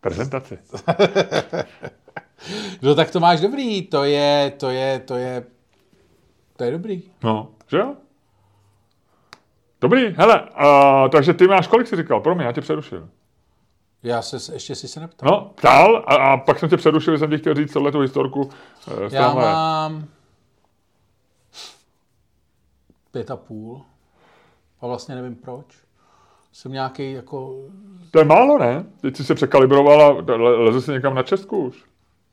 Prezentaci. 0.00 0.58
no 2.82 2.94
tak 2.94 3.10
to 3.10 3.20
máš 3.20 3.40
dobrý, 3.40 3.82
to 3.82 4.04
je, 4.04 4.52
to 4.56 4.70
je, 4.70 4.98
to 4.98 5.16
je, 5.16 5.44
to 6.56 6.64
je 6.64 6.70
dobrý. 6.70 7.02
No, 7.24 7.48
že 7.66 7.78
jo? 7.78 7.94
Dobrý, 9.80 10.14
hele, 10.16 10.42
uh, 10.42 11.08
takže 11.08 11.34
ty 11.34 11.46
máš, 11.46 11.66
kolik 11.66 11.86
jsi 11.86 11.96
říkal? 11.96 12.20
Pro 12.20 12.34
mě, 12.34 12.44
já 12.44 12.52
tě 12.52 12.60
přerušil. 12.60 13.08
Já 14.02 14.22
se, 14.22 14.54
ještě 14.54 14.74
si 14.74 14.88
se 14.88 15.00
neptal. 15.00 15.30
No, 15.30 15.52
ptal 15.54 16.04
a, 16.06 16.14
a 16.14 16.36
pak 16.36 16.58
jsem 16.58 16.68
tě 16.68 16.76
přerušil, 16.76 17.18
jsem 17.18 17.30
ti 17.30 17.38
chtěl 17.38 17.54
říct 17.54 17.72
celou 17.72 17.90
tu 17.90 18.00
historku. 18.00 18.40
Uh, 18.40 18.52
já 19.10 19.34
mám 19.34 20.08
pět 23.10 23.30
a 23.30 23.36
půl. 23.36 23.82
A 24.80 24.86
vlastně 24.86 25.14
nevím 25.14 25.36
proč. 25.36 25.78
Jsem 26.52 26.72
nějaký 26.72 27.12
jako... 27.12 27.64
To 28.10 28.18
je 28.18 28.24
málo, 28.24 28.58
ne? 28.58 28.84
Teď 29.00 29.16
jsi 29.16 29.24
se 29.24 29.34
překalibroval 29.34 30.02
a 30.02 30.36
leze 30.36 30.80
si 30.80 30.90
někam 30.90 31.14
na 31.14 31.22
Česku 31.22 31.58
už. 31.58 31.84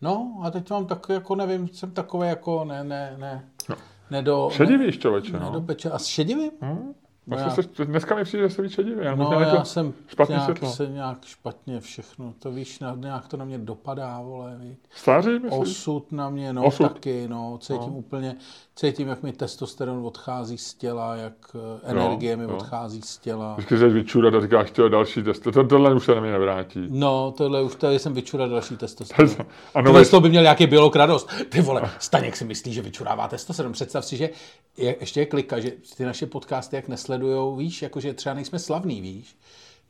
No, 0.01 0.41
a 0.43 0.51
teď 0.51 0.69
mám 0.69 0.85
tak 0.85 1.09
jako, 1.09 1.35
nevím, 1.35 1.67
jsem 1.67 1.91
takový 1.91 2.27
jako, 2.27 2.65
ne, 2.65 2.83
ne, 2.83 3.15
ne. 3.17 3.49
No. 3.69 3.75
Nedo, 4.11 4.49
Šedivíš, 4.51 4.99
člověče, 4.99 5.39
no. 5.39 5.65
A 5.91 5.97
šedivím? 5.97 6.51
Hmm. 6.61 6.93
No 7.27 7.37
já... 7.37 7.49
se, 7.49 7.61
dneska 7.85 8.15
mi 8.15 8.23
přijde, 8.23 8.49
že 8.49 8.55
se 8.55 8.61
víš 8.61 8.71
šedivý. 8.71 9.05
Já, 9.05 9.15
no, 9.15 9.39
já 9.39 9.63
jsem 9.63 9.93
špatně 10.07 10.33
nějak, 10.33 10.45
světlo. 10.45 10.69
se 10.69 10.87
nějak 10.87 11.25
špatně 11.25 11.79
všechno. 11.79 12.33
To 12.39 12.51
víš, 12.51 12.79
nějak 12.95 13.27
to 13.27 13.37
na 13.37 13.45
mě 13.45 13.57
dopadá, 13.57 14.21
vole, 14.21 14.57
víš. 14.59 14.77
Stáří, 14.89 15.29
myslíš? 15.29 15.51
Osud 15.51 16.11
na 16.11 16.29
mě, 16.29 16.53
no, 16.53 16.63
Osud. 16.63 16.93
taky, 16.93 17.27
no. 17.27 17.57
Cítím 17.61 17.79
no. 17.79 17.97
úplně, 17.97 18.35
cítím, 18.75 19.07
jak 19.07 19.23
mi 19.23 19.33
testosteron 19.33 20.05
odchází 20.05 20.57
z 20.57 20.73
těla, 20.73 21.15
jak 21.15 21.33
eh, 21.55 21.91
energie 21.91 22.31
jo, 22.31 22.37
mi 22.37 22.43
jo. 22.43 22.49
odchází 22.49 23.01
z 23.01 23.17
těla. 23.17 23.53
Vždycky 23.53 23.77
jsi 23.77 23.89
vyčurat 23.89 24.33
a 24.33 24.41
říkáš, 24.41 24.67
chtěl 24.67 24.89
další 24.89 25.23
test. 25.23 25.39
To, 25.39 25.63
tohle 25.67 25.93
už 25.93 26.05
se 26.05 26.15
na 26.15 26.21
mě 26.21 26.31
nevrátí. 26.31 26.87
No, 26.89 27.33
tohle 27.37 27.61
už 27.61 27.75
tady 27.75 27.99
jsem 27.99 28.13
vyčurat 28.13 28.51
další 28.51 28.77
testosteron. 28.77 29.35
A 29.73 29.81
Tohle 29.81 30.05
z 30.05 30.09
toho 30.09 30.21
by 30.21 30.29
měl 30.29 30.43
nějaký 30.43 30.67
biolog 30.67 30.95
radost. 30.95 31.29
Ty 31.49 31.61
vole, 31.61 31.81
Staněk 31.99 32.35
si 32.35 32.45
myslí, 32.45 32.73
že 32.73 32.81
vyčurává 32.81 33.27
testosteron. 33.27 33.71
Představ 33.71 34.05
si, 34.05 34.17
že 34.17 34.29
je, 34.77 34.95
ještě 34.99 35.19
je 35.19 35.25
klika, 35.25 35.59
že 35.59 35.71
ty 35.97 36.05
naše 36.05 36.25
podcasty 36.25 36.75
jak 36.75 36.87
nesledujou, 37.17 37.55
víš, 37.55 37.81
jakože 37.81 38.13
třeba 38.13 38.35
nejsme 38.35 38.59
slavní, 38.59 39.01
víš. 39.01 39.35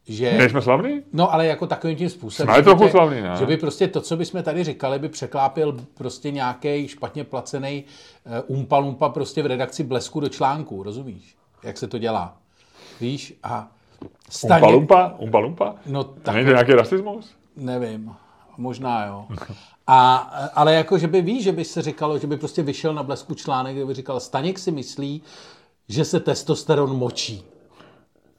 Že, 0.08 0.38
Nejsme 0.38 0.62
slavní? 0.62 1.02
No, 1.14 1.34
ale 1.34 1.48
jako 1.48 1.68
takovým 1.68 1.96
tím 1.98 2.10
způsobem. 2.10 2.56
Jsme 2.56 2.64
trochu 2.64 2.90
slavní, 2.90 3.22
ne? 3.22 3.36
Že 3.40 3.46
by 3.46 3.58
prostě 3.58 3.88
to, 3.88 4.02
co 4.02 4.18
bychom 4.18 4.44
tady 4.44 4.64
říkali, 4.64 5.00
by 5.00 5.10
překlápil 5.10 5.78
prostě 5.94 6.32
nějaký 6.32 6.88
špatně 6.88 7.24
placený 7.24 7.84
uh, 8.26 8.58
umpa 8.58 8.78
lumpa 8.78 9.10
prostě 9.10 9.44
v 9.44 9.46
redakci 9.46 9.84
blesku 9.84 10.20
do 10.20 10.30
článku, 10.30 10.84
rozumíš? 10.84 11.36
Jak 11.64 11.78
se 11.78 11.88
to 11.88 11.98
dělá. 11.98 12.38
Víš? 13.02 13.34
A 13.44 13.68
Umpa 14.44 14.68
lumpa? 14.68 15.14
Umpa 15.18 15.40
lumpa? 15.40 15.76
No, 15.86 16.04
tak 16.04 16.36
Není 16.36 16.46
to 16.46 16.52
nějaký 16.52 16.72
rasismus? 16.72 17.36
Nevím, 17.56 18.16
možná 18.58 19.06
jo. 19.06 19.26
A, 19.90 20.16
ale 20.54 20.74
jako, 20.74 20.98
že 20.98 21.08
by 21.08 21.22
víš, 21.22 21.44
že 21.44 21.52
by 21.52 21.66
se 21.66 21.82
říkalo, 21.82 22.20
že 22.20 22.28
by 22.28 22.38
prostě 22.38 22.64
vyšel 22.64 22.94
na 22.94 23.04
blesku 23.04 23.36
článek, 23.36 23.76
kde 23.76 23.86
by 23.86 23.94
říkal, 23.94 24.20
Staněk 24.20 24.60
si 24.60 24.72
myslí, 24.72 25.22
že 25.90 26.06
se 26.06 26.20
testosteron 26.20 26.98
močí. 26.98 27.44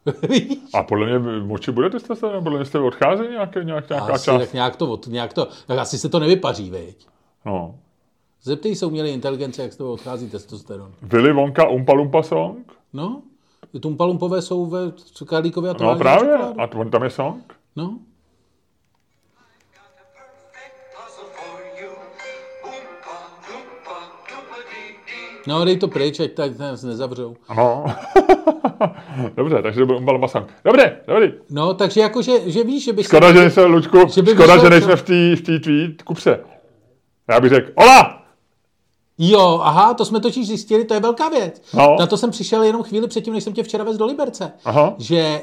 A 0.75 0.83
podle 0.83 1.07
mě 1.07 1.41
moči 1.41 1.73
bude 1.73 1.91
testosteron? 1.91 2.45
Podle 2.45 2.59
mě 2.59 2.65
jste 2.67 2.79
odchází 2.79 3.23
nějaké, 3.29 3.65
nějak, 3.65 3.89
nějaká 3.89 4.13
asi, 4.15 4.25
část? 4.25 4.41
tak 4.41 4.53
nějak 4.53 4.77
to, 4.77 5.01
nějak 5.09 5.33
to, 5.33 5.49
tak 5.67 5.79
asi 5.79 5.99
se 5.99 6.09
to 6.09 6.19
nevypaří, 6.19 6.71
veď. 6.71 7.07
No. 7.47 7.79
Zeptej 8.43 8.77
se 8.77 8.87
umělé 8.87 9.09
inteligence, 9.09 9.63
jak 9.63 9.73
z 9.73 9.77
toho 9.77 9.93
odchází 9.93 10.31
testosteron. 10.31 10.93
Willy 11.03 11.33
Wonka 11.33 11.69
Umpa 11.69 11.93
Lumpa 11.93 12.23
song? 12.23 12.73
No, 12.93 13.23
ty 13.73 13.81
tumpalumpové 13.81 14.43
jsou 14.43 14.67
ve 14.67 14.93
Karlíkově 15.27 15.71
a 15.71 15.75
No 15.81 15.97
právě. 15.97 16.35
A 16.35 16.73
on 16.77 16.91
tam 16.91 17.03
je 17.03 17.11
song? 17.11 17.55
No, 17.77 17.99
no 25.47 25.65
dej 25.65 25.77
to 25.77 25.89
pryč, 25.89 26.21
ať 26.21 26.33
tak 26.33 26.59
nás 26.59 26.83
nezavřou. 26.83 27.37
No. 27.57 27.85
Dobře, 29.37 29.63
takže 29.63 29.81
to 29.81 29.87
byl 29.87 29.97
Umpa 29.97 30.13
Lumpa 30.13 30.29
song. 30.29 30.47
Dobré, 30.65 31.01
dobrý. 31.07 31.33
No, 31.51 31.75
takže 31.75 32.01
jako, 32.01 32.23
že, 32.23 32.51
že 32.51 32.65
víš, 32.65 32.85
že 32.85 32.93
by 32.93 33.05
Škoda, 33.05 33.33
že 33.33 33.39
nejsme, 33.39 33.65
Lučku, 33.65 33.99
Že 34.09 34.23
by 34.23 34.31
škoda, 34.31 34.59
že 34.59 34.71
nejsme 34.71 34.97
v 34.97 35.03
té 35.03 35.37
v 35.37 35.41
té 35.41 35.59
tvý 35.59 35.97
kupře. 36.05 36.41
Já 37.29 37.41
bych 37.41 37.51
řekl, 37.51 37.73
ola! 37.75 38.19
Jo, 39.21 39.61
aha, 39.63 39.95
to 39.95 40.05
jsme 40.05 40.21
totiž 40.21 40.47
zjistili, 40.47 40.85
to 40.85 40.95
je 40.95 41.01
velká 41.01 41.29
věc. 41.29 41.63
No. 41.75 41.97
Na 41.99 42.07
to 42.07 42.17
jsem 42.17 42.31
přišel 42.31 42.63
jenom 42.63 42.83
chvíli 42.83 43.09
předtím, 43.09 43.35
než 43.35 43.45
jsem 43.45 43.53
tě 43.53 43.63
včera 43.63 43.85
vezl 43.85 43.99
do 43.99 44.07
Liberce. 44.07 44.53
Aha. 44.65 44.95
Že 44.99 45.19
e, 45.19 45.43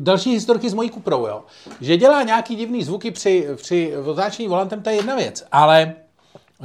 další 0.00 0.30
historky 0.32 0.70
s 0.70 0.74
mojí 0.74 0.90
Kuprou, 0.90 1.26
jo. 1.26 1.42
Že 1.80 1.96
dělá 1.96 2.22
nějaký 2.22 2.56
divný 2.56 2.84
zvuky 2.84 3.10
při, 3.10 3.48
při 3.56 3.96
otáčení 3.96 4.48
volantem, 4.48 4.82
to 4.82 4.90
je 4.90 4.96
jedna 4.96 5.16
věc. 5.16 5.44
Ale 5.52 5.94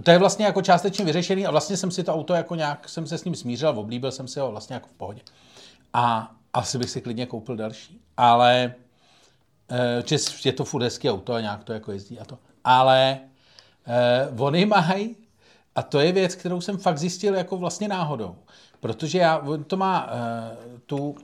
to 0.03 0.11
je 0.11 0.17
vlastně 0.17 0.45
jako 0.45 0.61
částečně 0.61 1.05
vyřešený 1.05 1.45
a 1.45 1.51
vlastně 1.51 1.77
jsem 1.77 1.91
si 1.91 2.03
to 2.03 2.13
auto 2.13 2.33
jako 2.33 2.55
nějak, 2.55 2.89
jsem 2.89 3.07
se 3.07 3.17
s 3.17 3.23
ním 3.23 3.35
smířil, 3.35 3.69
oblíbil 3.69 4.11
jsem 4.11 4.27
si 4.27 4.39
ho 4.39 4.51
vlastně 4.51 4.73
jako 4.73 4.87
v 4.87 4.93
pohodě. 4.93 5.21
A 5.93 6.31
asi 6.53 6.77
bych 6.77 6.89
si 6.89 7.01
klidně 7.01 7.25
koupil 7.25 7.55
další. 7.55 8.01
Ale 8.17 8.73
že 10.05 10.17
je 10.45 10.53
to 10.53 10.65
furt 10.65 10.83
hezký 10.83 11.09
auto 11.09 11.33
a 11.33 11.41
nějak 11.41 11.63
to 11.63 11.73
jako 11.73 11.91
jezdí 11.91 12.19
a 12.19 12.25
to. 12.25 12.37
Ale 12.63 13.19
eh, 13.87 14.29
oni 14.37 14.65
mají, 14.65 15.15
a 15.75 15.83
to 15.83 15.99
je 15.99 16.11
věc, 16.11 16.35
kterou 16.35 16.61
jsem 16.61 16.77
fakt 16.77 16.97
zjistil 16.97 17.35
jako 17.35 17.57
vlastně 17.57 17.87
náhodou, 17.87 18.35
protože 18.79 19.17
já, 19.17 19.37
on 19.37 19.63
to 19.63 19.77
má 19.77 20.09
eh, 20.09 20.57
tu 20.85 21.15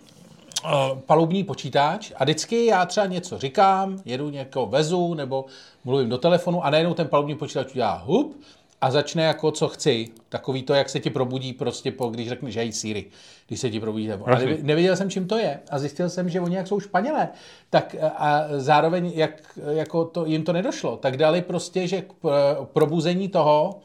palubní 1.05 1.43
počítač 1.43 2.11
a 2.15 2.24
vždycky 2.24 2.65
já 2.65 2.86
třeba 2.86 3.05
něco 3.05 3.38
říkám, 3.38 4.01
jedu 4.05 4.30
někoho 4.30 4.65
vezu 4.65 5.13
nebo 5.13 5.45
mluvím 5.84 6.09
do 6.09 6.18
telefonu 6.18 6.65
a 6.65 6.70
najednou 6.70 6.93
ten 6.93 7.07
palubní 7.07 7.36
počítač 7.36 7.72
udělá 7.72 7.93
hup 7.93 8.41
a 8.82 8.91
začne 8.91 9.23
jako 9.23 9.51
co 9.51 9.67
chci. 9.67 10.07
Takový 10.30 10.63
to, 10.63 10.73
jak 10.73 10.89
se 10.89 10.99
ti 10.99 11.09
probudí 11.09 11.53
prostě, 11.53 11.91
po, 11.91 12.07
když 12.07 12.30
řekneš 12.30 12.57
hej 12.57 12.71
Siri, 12.71 13.05
když 13.47 13.59
se 13.59 13.69
ti 13.69 13.80
probudí 13.80 14.05
telefon. 14.05 14.30
A 14.30 14.32
Jasně. 14.32 14.47
nevi- 14.47 14.63
nevěděl 14.63 14.95
jsem, 14.95 15.09
čím 15.09 15.28
to 15.28 15.38
je 15.38 15.59
a 15.71 15.80
zjistil 15.80 16.09
jsem, 16.09 16.30
že 16.30 16.41
oni 16.41 16.55
jak 16.55 16.67
jsou 16.67 16.80
Španělé, 16.80 17.30
tak 17.69 17.95
a- 18.15 18.43
zároveň, 18.57 19.11
jak 19.15 19.32
jako 19.69 20.05
to, 20.05 20.25
jim 20.25 20.43
to 20.43 20.53
nedošlo, 20.53 20.97
tak 20.97 21.17
dali 21.17 21.41
prostě, 21.41 21.88
že 21.88 22.01
k 22.01 22.13
p- 22.13 22.30
probuzení 22.73 23.28
toho 23.30 23.80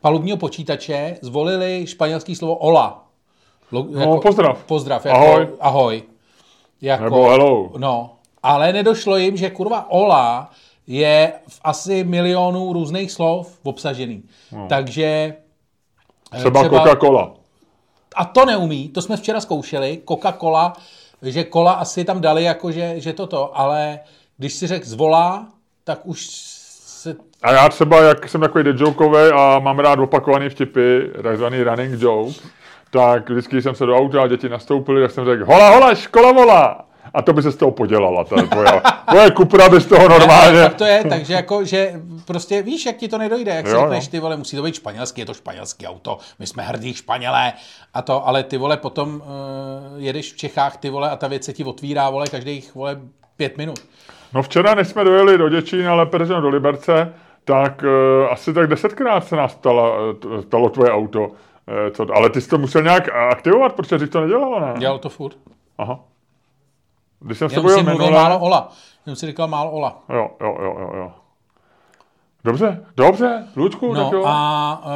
palubního 0.00 0.36
počítače 0.36 1.16
zvolili 1.20 1.84
španělské 1.86 2.36
slovo 2.36 2.58
hola. 2.62 3.06
Lo, 3.72 3.86
No, 3.90 4.20
pozdrav. 4.20 4.64
Pozdrav. 4.64 5.06
Jako, 5.06 5.18
Ahoj. 5.18 5.48
Ahoj. 5.60 6.02
Jako, 6.82 7.04
Nebo 7.04 7.28
hello. 7.30 7.70
No, 7.78 8.16
ale 8.42 8.72
nedošlo 8.72 9.16
jim, 9.16 9.36
že 9.36 9.50
kurva 9.50 9.86
hola 9.90 10.50
je 10.86 11.32
v 11.48 11.60
asi 11.64 12.04
milionu 12.04 12.72
různých 12.72 13.12
slov 13.12 13.58
obsažený. 13.62 14.22
No. 14.52 14.66
Takže 14.68 15.34
eh, 16.32 16.38
Třeba, 16.38 16.62
Coca-Cola. 16.62 17.32
a 18.16 18.24
to 18.24 18.44
neumí, 18.44 18.88
to 18.88 19.02
jsme 19.02 19.16
včera 19.16 19.40
zkoušeli, 19.40 20.00
Coca-Cola, 20.08 20.72
že 21.22 21.44
kola 21.44 21.72
asi 21.72 22.04
tam 22.04 22.20
dali 22.20 22.44
jako, 22.44 22.72
že, 22.72 22.94
že 22.96 23.12
toto, 23.12 23.58
ale 23.58 24.00
když 24.38 24.54
si 24.54 24.66
řekl 24.66 24.86
zvolá, 24.86 25.46
tak 25.84 26.00
už 26.04 26.26
se... 26.26 27.16
A 27.42 27.52
já 27.52 27.68
třeba, 27.68 28.00
jak 28.02 28.28
jsem 28.28 28.40
takový 28.40 28.64
dejokový 28.64 29.30
a 29.34 29.58
mám 29.58 29.78
rád 29.78 29.98
opakovaný 29.98 30.48
vtipy, 30.48 31.00
takzvaný 31.22 31.62
running 31.62 32.00
joke, 32.02 32.40
tak 32.90 33.30
vždycky, 33.30 33.62
jsem 33.62 33.74
se 33.74 33.86
do 33.86 33.96
auta 33.96 34.22
a 34.22 34.26
děti 34.26 34.48
nastoupili, 34.48 35.02
tak 35.02 35.10
jsem 35.10 35.24
řekl, 35.24 35.44
hola, 35.44 35.70
hola, 35.70 35.94
škola 35.94 36.32
volá. 36.32 36.84
A 37.14 37.22
to 37.22 37.32
by 37.32 37.42
se 37.42 37.52
z 37.52 37.56
toho 37.56 37.70
podělala, 37.70 38.24
ta 38.24 38.36
tvoje, 38.42 38.82
tvoje 39.10 39.30
kupra 39.30 39.68
by 39.68 39.80
z 39.80 39.86
toho 39.86 40.08
normálně. 40.08 40.62
Tak 40.62 40.74
to 40.74 40.84
je, 40.84 41.04
takže 41.08 41.34
jako, 41.34 41.64
že 41.64 42.00
prostě 42.26 42.62
víš, 42.62 42.86
jak 42.86 42.96
ti 42.96 43.08
to 43.08 43.18
nedojde, 43.18 43.54
jak 43.54 43.66
si 43.66 43.72
Jo, 43.72 43.78
jo. 43.78 43.82
řekneš, 43.82 44.08
ty 44.08 44.20
vole, 44.20 44.36
musí 44.36 44.56
to 44.56 44.62
být 44.62 44.74
španělský, 44.74 45.20
je 45.20 45.26
to 45.26 45.34
španělský 45.34 45.86
auto, 45.86 46.18
my 46.38 46.46
jsme 46.46 46.62
hrdí 46.62 46.94
Španělé 46.94 47.52
a 47.94 48.02
to, 48.02 48.28
ale 48.28 48.42
ty 48.42 48.56
vole 48.56 48.76
potom 48.76 49.14
uh, 49.14 49.22
jedeš 49.96 50.32
v 50.32 50.36
Čechách, 50.36 50.76
ty 50.76 50.90
vole, 50.90 51.10
a 51.10 51.16
ta 51.16 51.28
věc 51.28 51.44
se 51.44 51.52
ti 51.52 51.64
otvírá, 51.64 52.10
vole, 52.10 52.26
každých, 52.26 52.74
vole, 52.74 53.00
pět 53.36 53.56
minut. 53.56 53.78
No 54.34 54.42
včera, 54.42 54.74
než 54.74 54.88
jsme 54.88 55.04
dojeli 55.04 55.38
do 55.38 55.48
Děčín, 55.48 55.88
ale 55.88 56.08
do 56.40 56.48
Liberce, 56.48 57.14
tak 57.44 57.82
uh, 57.82 58.32
asi 58.32 58.52
tak 58.54 58.66
desetkrát 58.66 59.24
se 59.24 59.36
nás 59.36 59.52
stalo, 59.52 59.96
stalo 60.40 60.68
tvoje 60.68 60.90
auto. 60.90 61.20
Uh, 61.20 61.34
co, 61.92 62.06
ale 62.14 62.30
ty 62.30 62.40
jsi 62.40 62.48
to 62.48 62.58
musel 62.58 62.82
nějak 62.82 63.08
aktivovat, 63.08 63.72
protože 63.72 63.98
jsi 63.98 64.06
to 64.06 64.20
nedělalo, 64.20 64.60
ne? 64.60 64.74
Dělal 64.78 64.98
to 64.98 65.08
furt. 65.08 65.36
Aha. 65.78 66.00
Když 67.22 67.38
jsem 67.38 67.48
Jenom 67.50 67.66
jel 67.66 67.82
mluvil 67.82 67.98
minule... 68.06 68.22
málo 68.22 68.38
Ola. 68.38 68.72
Jenom 69.06 69.16
si 69.16 69.26
říkal 69.26 69.48
málo 69.48 69.70
Ola. 69.70 70.02
Jo, 70.08 70.30
jo, 70.40 70.56
jo, 70.62 70.76
jo, 70.80 70.90
jo. 70.96 71.12
Dobře, 72.44 72.84
dobře, 72.96 73.46
Lučku, 73.56 73.94
tak 73.94 74.02
No 74.12 74.18
jo. 74.18 74.24
a 74.26 74.82
uh, 74.84 74.90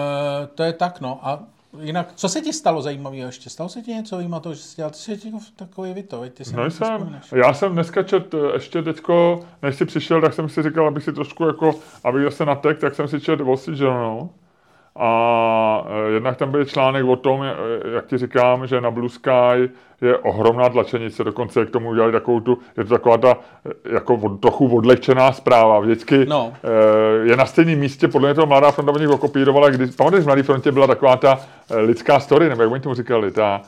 to 0.54 0.62
je 0.62 0.72
tak, 0.72 1.00
no. 1.00 1.18
A 1.22 1.38
jinak, 1.80 2.08
co 2.14 2.28
se 2.28 2.40
ti 2.40 2.52
stalo 2.52 2.82
zajímavého 2.82 3.26
ještě? 3.26 3.50
Stalo 3.50 3.68
se 3.68 3.80
ti 3.82 3.90
něco 3.94 4.16
zajímavého, 4.16 4.54
že 4.54 4.60
jsi 4.62 4.76
dělal? 4.76 4.90
Ty 4.90 4.96
jsi 4.96 5.10
jako 5.24 5.38
takový 5.56 5.94
veď 5.94 6.04
ty 6.34 6.44
to 6.44 6.56
Nejsem. 6.60 6.70
vzpomínáš. 6.96 7.32
Já 7.32 7.54
jsem 7.54 7.72
dneska 7.72 8.02
čet 8.02 8.34
eh, 8.34 8.38
ještě 8.54 8.82
teďko, 8.82 9.40
než 9.62 9.74
jsi 9.76 9.84
přišel, 9.84 10.20
tak 10.20 10.34
jsem 10.34 10.48
si 10.48 10.62
říkal, 10.62 10.86
abych 10.88 11.04
si 11.04 11.12
trošku 11.12 11.44
jako, 11.46 11.74
abych 12.04 12.24
zase 12.24 12.44
natek, 12.44 12.78
tak 12.78 12.94
jsem 12.94 13.08
si 13.08 13.20
čet 13.20 13.40
Wall 13.40 13.56
Street 13.56 13.80
Journal. 13.80 14.28
A 14.96 15.84
eh, 15.88 16.10
jednak 16.12 16.36
tam 16.36 16.50
byl 16.50 16.64
článek 16.64 17.04
o 17.06 17.16
tom, 17.16 17.42
jak 17.94 18.06
ti 18.06 18.18
říkám, 18.18 18.66
že 18.66 18.80
na 18.80 18.90
Blue 18.90 19.08
Sky 19.08 19.70
je 20.00 20.16
ohromná 20.18 20.68
tlačenice, 20.68 21.24
dokonce 21.24 21.66
k 21.66 21.70
tomu 21.70 21.88
udělali 21.88 22.12
takovou 22.12 22.40
tu, 22.40 22.58
je 22.76 22.84
to 22.84 22.90
taková 22.90 23.18
ta 23.18 23.38
eh, 23.66 23.94
jako 23.94 24.14
od, 24.14 24.40
trochu 24.40 24.76
odlehčená 24.76 25.32
zpráva. 25.32 25.80
Vždycky 25.80 26.26
No. 26.26 26.52
eh, 26.64 27.28
je 27.28 27.36
na 27.36 27.46
stejném 27.46 27.78
místě, 27.78 28.08
podle 28.08 28.28
mě 28.28 28.34
to 28.34 28.46
Mladá 28.46 28.70
fronta 28.70 28.92
od 28.92 28.98
nich 29.00 29.08
okopírovala, 29.08 29.70
když, 29.70 29.94
pamatuješ, 29.96 30.24
v 30.24 30.26
Mladé 30.26 30.42
frontě 30.42 30.72
byla 30.72 30.86
taková 30.86 31.16
ta 31.16 31.38
eh, 31.70 31.80
lidská 31.80 32.20
story, 32.20 32.48
nebo 32.48 32.62
jak 32.62 32.72
oni 32.72 32.80
tomu 32.80 32.94
říkali, 32.94 33.30
ta 33.30 33.60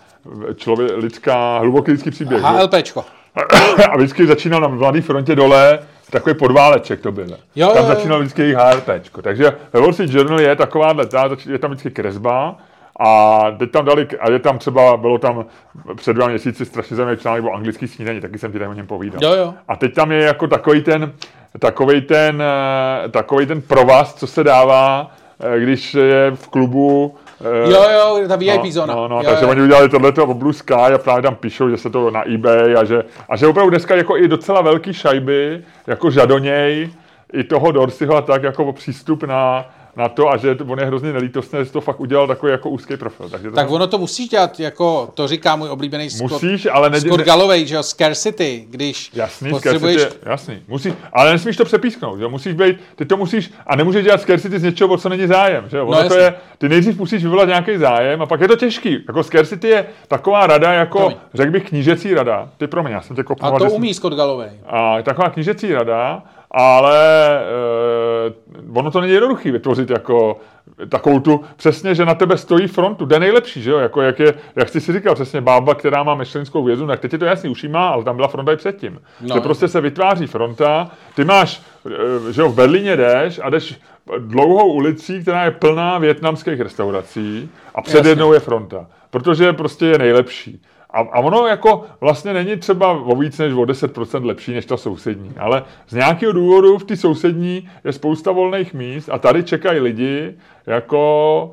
člověk, 0.55 0.91
lidská, 0.97 1.59
hluboký 1.59 1.91
lidský 1.91 2.11
příběh. 2.11 2.43
HLPčko. 2.43 3.05
a 3.91 3.97
vždycky 3.97 4.27
začínal 4.27 4.61
na 4.61 4.69
Mladé 4.69 5.01
frontě 5.01 5.37
dole, 5.37 5.79
takový 6.11 6.35
podváleček 6.35 7.01
to 7.01 7.13
byl. 7.13 7.37
Jo, 7.57 7.69
tam 7.69 7.85
jo, 7.85 7.89
jo. 7.91 7.95
začínal 7.95 8.19
vždycky 8.19 8.43
jejich 8.43 8.57
HRPčko. 8.57 9.23
Takže 9.23 9.53
ve 9.73 9.81
Wall 9.81 9.93
Street 9.93 10.13
Journal 10.15 10.41
je 10.41 10.57
taková, 10.57 10.95
je 11.47 11.59
tam 11.59 11.71
vždycky 11.71 11.91
kresba, 11.91 12.57
a 12.99 13.41
teď 13.59 13.71
tam 13.71 13.85
dali, 13.85 14.07
a 14.21 14.31
je 14.31 14.39
tam 14.39 14.59
třeba, 14.59 14.97
bylo 14.97 15.19
tam 15.19 15.45
před 15.95 16.13
dva 16.13 16.29
měsíci 16.29 16.65
strašně 16.65 16.97
zajímavý 16.97 17.19
článek 17.19 17.45
o 17.45 17.53
anglický 17.53 17.89
snídaní, 17.89 18.21
taky 18.21 18.39
jsem 18.39 18.53
ti 18.53 18.59
tady 18.59 18.71
o 18.71 18.75
něm 18.75 18.87
povídal. 18.87 19.21
Jo, 19.23 19.45
jo. 19.45 19.55
A 19.69 19.77
teď 19.77 19.95
tam 19.95 20.13
je 20.13 20.25
jako 20.25 20.47
takový 20.47 20.83
ten, 20.83 21.13
takový 21.59 22.01
ten, 22.01 22.43
eh, 22.43 23.09
takový 23.09 23.47
ten 23.47 23.63
provaz, 23.63 24.15
co 24.15 24.27
se 24.27 24.45
dává, 24.45 25.11
eh, 25.41 25.61
když 25.61 25.95
je 25.95 26.31
v 26.35 26.49
klubu 26.49 27.15
eh, 27.41 27.71
Jo, 27.71 27.85
jo, 27.91 28.29
ta 28.29 28.37
VIP 28.37 28.65
no, 28.65 28.71
zóna. 28.71 28.95
No, 28.95 29.09
no, 29.09 29.17
jo, 29.17 29.23
takže 29.25 29.45
jo. 29.45 29.51
oni 29.51 29.63
udělali 29.63 29.89
tohleto 29.89 30.27
o 30.27 30.35
Blue 30.35 30.55
Sky 30.55 30.75
a 30.75 30.99
právě 30.99 31.23
tam 31.23 31.35
píšou, 31.35 31.71
že 31.71 31.77
se 31.77 31.91
to 31.91 32.11
na 32.11 32.29
eBay 32.29 32.77
a 32.77 32.85
že, 32.85 33.03
a 33.29 33.37
že 33.37 33.47
opravdu 33.47 33.71
dneska 33.71 33.97
jako 33.97 34.17
i 34.17 34.29
docela 34.29 34.61
velký 34.61 34.93
šajby, 34.93 35.63
jako 35.87 36.11
žadoněj, 36.11 36.91
i 37.33 37.45
toho 37.45 37.73
Dorsiho 37.73 38.17
a 38.17 38.23
tak 38.23 38.43
jako 38.43 38.73
přístup 38.73 39.23
na, 39.23 39.71
na 39.99 40.09
to 40.09 40.31
a 40.31 40.37
že 40.37 40.57
on 40.69 40.79
je 40.79 40.85
hrozně 40.85 41.13
nelítostný, 41.13 41.59
že 41.65 41.71
to 41.71 41.81
fakt 41.81 42.01
udělal 42.01 42.27
takový 42.27 42.53
jako 42.53 42.71
úzký 42.71 42.97
profil. 42.97 43.29
Takže 43.29 43.51
to 43.51 43.57
Tak 43.57 43.71
ono 43.71 43.87
to 43.87 43.99
musíš 43.99 44.29
dělat, 44.29 44.61
jako 44.61 45.11
to 45.15 45.29
říká 45.29 45.57
můj 45.57 45.69
oblíbený 45.69 46.11
Scott, 46.11 46.31
Musíš, 46.31 46.69
ale 46.73 46.91
ne- 46.91 47.01
Scott 47.01 47.21
Galloway, 47.21 47.67
že 47.67 47.75
jo, 47.75 47.83
scarcity, 47.83 48.67
když 48.71 49.11
Jasný, 49.15 49.51
potřebuješ... 49.51 50.01
scarcity, 50.01 50.29
jasný. 50.31 50.63
Musí, 50.69 50.95
ale 51.13 51.33
nesmíš 51.33 51.57
to 51.57 51.65
přepísknout, 51.65 52.19
že? 52.19 52.29
musíš 52.29 52.55
být, 52.55 52.77
ty 52.97 53.05
to 53.05 53.17
musíš, 53.17 53.51
a 53.67 53.77
nemůžeš 53.77 54.05
dělat 54.05 54.21
scarcity 54.21 54.59
z 54.59 54.63
něčeho, 54.63 54.91
o 54.91 54.97
co 54.97 55.09
není 55.09 55.27
zájem, 55.27 55.69
že? 55.69 55.81
Ono 55.81 56.03
No, 56.03 56.09
to 56.09 56.15
je, 56.19 56.35
ty 56.59 56.69
nejdřív 56.69 56.99
musíš 56.99 57.23
vyvolat 57.23 57.49
nějaký 57.49 57.77
zájem 57.77 58.23
a 58.23 58.27
pak 58.27 58.41
je 58.41 58.49
to 58.49 58.57
těžký. 58.57 58.93
Jako 59.09 59.23
scarcity 59.23 59.69
je 59.69 59.87
taková 60.09 60.47
rada, 60.47 60.73
jako, 60.73 61.13
řekl 61.35 61.51
bych, 61.51 61.69
knížecí 61.69 62.15
rada. 62.15 62.49
Ty 62.57 62.67
pro 62.67 62.83
mě, 62.83 62.93
já 62.93 63.01
jsem 63.01 63.17
tě 63.17 63.23
kopnul. 63.23 63.57
A 63.57 63.59
to 63.59 63.71
umí 63.71 63.95
Scott 63.95 64.15
Galloway. 64.15 64.51
A 64.67 64.97
je 64.97 65.03
taková 65.03 65.31
knížecí 65.31 65.75
rada, 65.75 66.23
ale 66.51 67.39
e, 67.39 68.33
ono 68.75 68.91
to 68.91 69.01
není 69.01 69.13
jednoduchý 69.13 69.51
vytvořit 69.51 69.91
jako 69.91 70.41
takovou 70.89 71.21
tu, 71.21 71.45
přesně, 71.57 71.95
že 71.95 72.05
na 72.05 72.15
tebe 72.15 72.37
stojí 72.37 72.67
frontu, 72.67 73.07
jde 73.07 73.19
nejlepší, 73.19 73.63
že 73.63 73.71
jo, 73.71 73.79
jako 73.79 74.03
jak 74.03 74.19
je, 74.19 74.35
jak 74.57 74.69
jsi 74.69 74.81
si 74.81 74.93
říkal, 74.93 75.15
přesně 75.15 75.41
bába, 75.41 75.75
která 75.75 76.03
má 76.03 76.15
myšlenskou 76.15 76.65
vězu, 76.65 76.87
tak 76.87 77.01
teď 77.01 77.13
je 77.13 77.19
to 77.19 77.25
jasný, 77.25 77.51
už 77.51 77.63
jí 77.63 77.69
má, 77.69 77.89
ale 77.89 78.05
tam 78.05 78.17
byla 78.17 78.29
fronta 78.29 78.53
i 78.53 78.57
předtím. 78.57 79.01
No. 79.21 79.35
že 79.35 79.41
prostě 79.41 79.69
se 79.69 79.81
vytváří 79.81 80.27
fronta, 80.27 80.91
ty 81.15 81.25
máš, 81.25 81.63
e, 82.29 82.33
že 82.33 82.41
jo, 82.41 82.49
v 82.49 82.55
Berlíně 82.55 82.97
jdeš 82.97 83.41
a 83.43 83.51
jdeš 83.51 83.81
dlouhou 84.19 84.73
ulicí, 84.73 85.23
která 85.23 85.45
je 85.45 85.51
plná 85.51 85.99
větnamských 85.99 86.61
restaurací 86.61 87.51
a 87.75 87.83
před 87.83 87.97
Jasně. 87.97 88.11
jednou 88.11 88.33
je 88.33 88.41
fronta, 88.41 88.87
protože 89.11 89.53
prostě 89.53 89.87
je 89.87 89.99
nejlepší. 89.99 90.61
A, 90.91 90.99
a 91.01 91.19
ono 91.21 91.47
jako 91.47 91.85
vlastně 92.01 92.35
není 92.35 92.57
třeba 92.57 92.91
o 92.91 93.17
víc 93.17 93.39
než 93.39 93.53
o 93.53 93.63
10% 93.63 94.25
lepší 94.25 94.55
než 94.55 94.67
ta 94.67 94.77
sousední, 94.77 95.35
ale 95.39 95.65
z 95.89 95.95
nějakého 95.95 96.33
důvodu 96.33 96.79
v 96.79 96.85
té 96.85 96.97
sousední 96.97 97.71
je 97.85 97.93
spousta 97.93 98.33
volných 98.33 98.75
míst 98.75 99.09
a 99.13 99.19
tady 99.19 99.43
čekají 99.43 99.81
lidi 99.81 100.35
jako, 100.67 101.53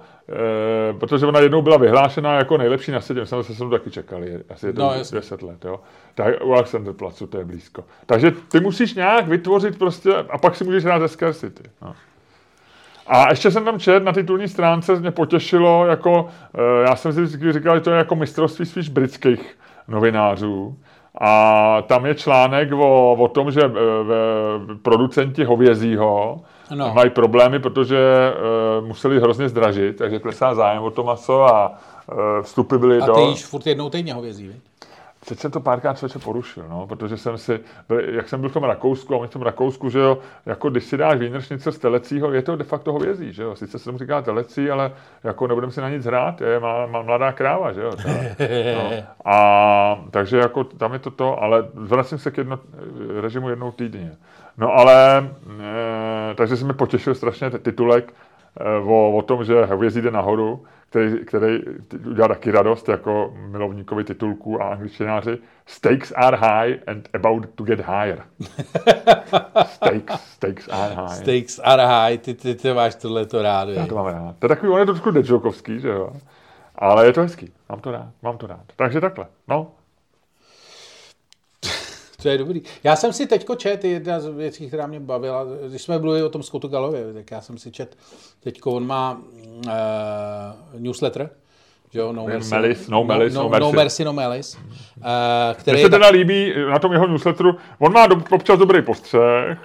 e, 0.90 0.94
protože 0.94 1.26
ona 1.26 1.40
jednou 1.40 1.62
byla 1.62 1.78
vyhlášena 1.78 2.38
jako 2.38 2.58
nejlepší 2.58 2.92
na 2.92 3.02
světě, 3.02 3.22
myslím, 3.22 3.40
že 3.40 3.44
se 3.44 3.56
sem 3.56 3.70
taky 3.70 3.92
čekali, 3.92 4.40
asi 4.50 4.68
je 4.68 4.74
to 4.74 4.82
No, 4.82 4.88
no, 4.88 4.94
jasně. 4.94 5.16
10 5.16 5.42
let, 5.42 5.66
jo. 5.66 5.80
Tak 6.16 6.36
u 6.44 6.54
Alexanderplatzu 6.54 7.28
to 7.28 7.38
je 7.38 7.46
blízko. 7.46 7.84
Takže 8.06 8.32
ty 8.32 8.60
musíš 8.60 8.94
nějak 8.94 9.28
vytvořit 9.28 9.78
prostě, 9.78 10.16
a 10.16 10.38
pak 10.38 10.56
si 10.56 10.64
můžeš 10.64 10.84
hrát 10.84 11.00
ze 11.00 11.08
scarcity. 11.08 11.64
No. 11.82 11.96
A 13.08 13.30
ještě 13.30 13.52
jsem 13.52 13.66
tam 13.66 13.80
čet 13.80 14.04
na 14.04 14.12
titulní 14.12 14.48
stránce, 14.48 14.96
mě 15.00 15.12
potěšilo, 15.12 15.86
jako, 15.86 16.28
eh, 16.56 16.84
já 16.90 16.96
jsem 16.96 17.14
si 17.14 17.22
vždycky 17.22 17.54
říkal, 17.54 17.76
že 17.76 17.82
to 17.82 17.92
je 17.92 17.98
jako 17.98 18.16
mistrovství 18.16 18.66
spíš 18.66 18.90
britských 18.90 19.58
novinářů. 19.88 20.76
A 21.22 21.82
tam 21.88 22.06
je 22.06 22.16
článek 22.16 22.72
o, 22.74 23.14
o 23.20 23.28
tom, 23.28 23.52
že 23.52 23.62
v- 23.68 24.78
producenti 24.82 25.44
hovězího 25.44 26.40
No. 26.76 26.94
mají 26.94 27.10
problémy, 27.10 27.60
protože 27.60 27.98
uh, 28.80 28.88
museli 28.88 29.20
hrozně 29.20 29.50
zdražit, 29.50 29.98
takže 29.98 30.20
klesá 30.20 30.56
zájem 30.56 30.84
o 30.84 30.92
to 30.92 31.04
maso 31.04 31.44
a 31.44 31.70
uh, 31.70 32.18
vstupy 32.42 32.78
byly 32.78 33.02
A 33.02 33.06
do... 33.06 33.14
ty 33.14 33.22
jíš 33.22 33.46
furt 33.46 33.68
jednou 33.68 33.90
týdně 33.90 34.14
hovězí, 34.14 34.48
viď? 34.48 34.58
Teď 35.28 35.40
jsem 35.40 35.52
to 35.52 35.60
párkrát 35.60 35.98
člověče 35.98 36.20
porušil, 36.20 36.64
no, 36.70 36.88
protože 36.88 37.18
jsem 37.18 37.38
si, 37.38 37.60
byl- 37.88 38.00
jak 38.00 38.30
jsem 38.30 38.40
byl 38.40 38.50
v 38.50 38.54
tom 38.54 38.64
Rakousku, 38.64 39.14
a 39.16 39.18
oni 39.18 39.28
v 39.28 39.32
tom 39.32 39.42
Rakousku, 39.42 39.90
že 39.90 40.00
jo, 40.00 40.18
jako 40.46 40.70
když 40.70 40.84
si 40.84 40.98
dáš 40.98 41.20
výjimečnice 41.20 41.72
z 41.72 41.78
telecího, 41.80 42.32
je 42.32 42.42
to 42.42 42.56
de 42.56 42.64
facto 42.64 42.94
hovězí, 42.94 43.34
že 43.34 43.44
jo, 43.44 43.56
sice 43.56 43.80
se 43.80 43.86
tomu 43.86 43.98
říká 43.98 44.22
telecí, 44.22 44.70
ale 44.72 44.92
jako 45.24 45.48
nebudeme 45.48 45.72
si 45.72 45.82
na 45.82 45.90
nic 45.90 46.06
hrát, 46.06 46.42
je 46.42 46.60
má, 46.60 46.86
má 46.86 47.02
mladá 47.02 47.32
kráva, 47.32 47.72
že 47.72 47.82
jo. 47.82 47.92
Ta, 47.96 48.10
no. 48.76 48.92
A 49.26 50.06
takže 50.12 50.38
jako 50.38 50.64
tam 50.64 50.94
je 50.94 51.00
to 51.00 51.12
to, 51.12 51.44
ale 51.44 51.66
vracím 51.74 52.18
se 52.18 52.32
k 52.32 52.38
jedno, 52.38 52.60
režimu 53.22 53.50
jednou 53.50 53.72
týdně. 53.72 54.12
No 54.58 54.74
ale, 54.74 55.30
e, 56.32 56.36
takže 56.36 56.58
jsem 56.58 56.68
mi 56.68 56.74
potěšil 56.74 57.16
strašně 57.16 57.50
titulek 57.50 58.14
e, 58.60 58.80
o, 58.80 59.18
o 59.18 59.22
tom, 59.22 59.44
že 59.46 59.66
hovězí 59.66 60.02
jde 60.02 60.12
nahoru, 60.12 60.64
který, 60.96 61.26
který 61.26 61.60
udělal 62.08 62.30
taky 62.30 62.52
radost 62.52 62.90
jako 62.90 63.34
milovníkovi 63.48 64.04
titulků 64.04 64.62
a 64.62 64.70
angličtináři. 64.70 65.38
Stakes 65.66 66.14
are 66.16 66.38
high 66.38 66.80
and 66.88 67.10
about 67.14 67.50
to 67.56 67.64
get 67.64 67.80
higher. 67.80 68.24
stakes, 69.66 70.14
stakes 70.14 70.70
are 70.72 70.96
high. 70.96 71.16
Steaks 71.16 71.60
are 71.64 71.86
high, 71.86 72.18
ty, 72.18 72.34
ty, 72.34 72.56
ty 72.56 72.74
máš 72.74 72.96
tohleto 72.96 73.42
rád, 73.42 73.70
Já 73.70 73.86
to 73.86 73.96
mám 73.96 74.06
rád. 74.06 74.36
To 74.40 74.46
je 74.46 74.50
takový, 74.50 74.72
on 74.72 74.80
je 74.80 74.86
to 74.86 74.94
trošku 74.94 75.80
že 75.80 75.90
jo. 75.90 76.10
Ale 76.76 77.06
je 77.06 77.14
to 77.14 77.22
hezký. 77.22 77.54
Mám 77.70 77.80
to 77.80 77.92
rád, 77.92 78.10
mám 78.22 78.38
to 78.38 78.48
rád. 78.48 78.64
Takže 78.76 79.02
takhle, 79.02 79.26
no. 79.48 79.72
To 82.26 82.30
je 82.30 82.38
dobrý. 82.38 82.62
Já 82.84 82.96
jsem 82.96 83.14
si 83.14 83.28
teďko 83.28 83.56
čet, 83.56 83.84
jedna 83.86 84.20
z 84.20 84.28
věcí, 84.28 84.68
která 84.68 84.88
mě 84.88 85.00
bavila, 85.00 85.46
když 85.70 85.82
jsme 85.82 86.00
mluvili 86.00 86.24
o 86.24 86.30
tom 86.30 86.44
Scottu 86.44 86.68
Gallově, 86.68 87.14
tak 87.14 87.32
já 87.32 87.42
jsem 87.42 87.58
si 87.58 87.72
čet, 87.72 87.98
teďko 88.44 88.72
on 88.72 88.88
má 88.88 89.18
uh, 89.66 89.72
newsletter, 90.80 91.30
že 91.92 92.00
jo, 92.00 92.14
no 92.14 92.26
mercy, 92.26 92.50
Melis, 92.50 92.88
no 92.88 93.04
Melis, 93.04 93.34
no, 93.34 93.44
no 93.44 93.44
no, 93.44 93.50
Mercy. 93.50 93.64
no 93.64 93.72
mercy, 93.72 94.06
no 94.06 94.14
Melis, 94.14 94.56
uh, 94.56 95.04
který 95.54 95.78
Mně 95.78 95.84
se 95.84 95.90
teda 95.90 96.08
líbí 96.08 96.54
na 96.72 96.80
tom 96.80 96.94
jeho 96.94 97.08
newsletteru, 97.08 97.56
on 97.80 97.94
má 97.94 98.08
do, 98.08 98.16
občas 98.32 98.60
dobrý 98.60 98.82
postřeh, 98.82 99.58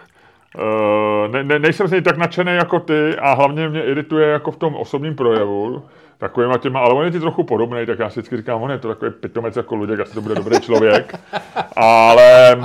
ne, 1.29 1.45
ne, 1.45 1.59
nejsem 1.59 1.89
z 1.89 1.91
něj 1.91 2.03
tak 2.03 2.17
nadšený 2.17 2.55
jako 2.55 2.81
ty 2.81 3.17
a 3.17 3.35
hlavně 3.35 3.69
mě 3.69 3.83
irituje 3.83 4.29
jako 4.29 4.51
v 4.51 4.57
tom 4.57 4.75
osobním 4.75 5.15
projevu, 5.15 5.83
takovýma 6.19 6.59
těma, 6.59 6.81
ale 6.81 6.95
on 6.95 7.05
je 7.05 7.11
ti 7.11 7.21
trochu 7.21 7.45
podobný, 7.45 7.87
tak 7.87 7.99
já 7.99 8.11
si 8.11 8.21
vždycky 8.21 8.37
říkám, 8.37 8.63
on 8.63 8.71
je 8.71 8.79
to 8.79 8.89
takový 8.89 9.11
pitomec 9.11 9.57
jako 9.57 9.75
Luděk, 9.75 10.01
asi 10.01 10.15
to 10.15 10.21
bude 10.21 10.35
dobrý 10.35 10.61
člověk, 10.61 11.19
ale 11.77 12.57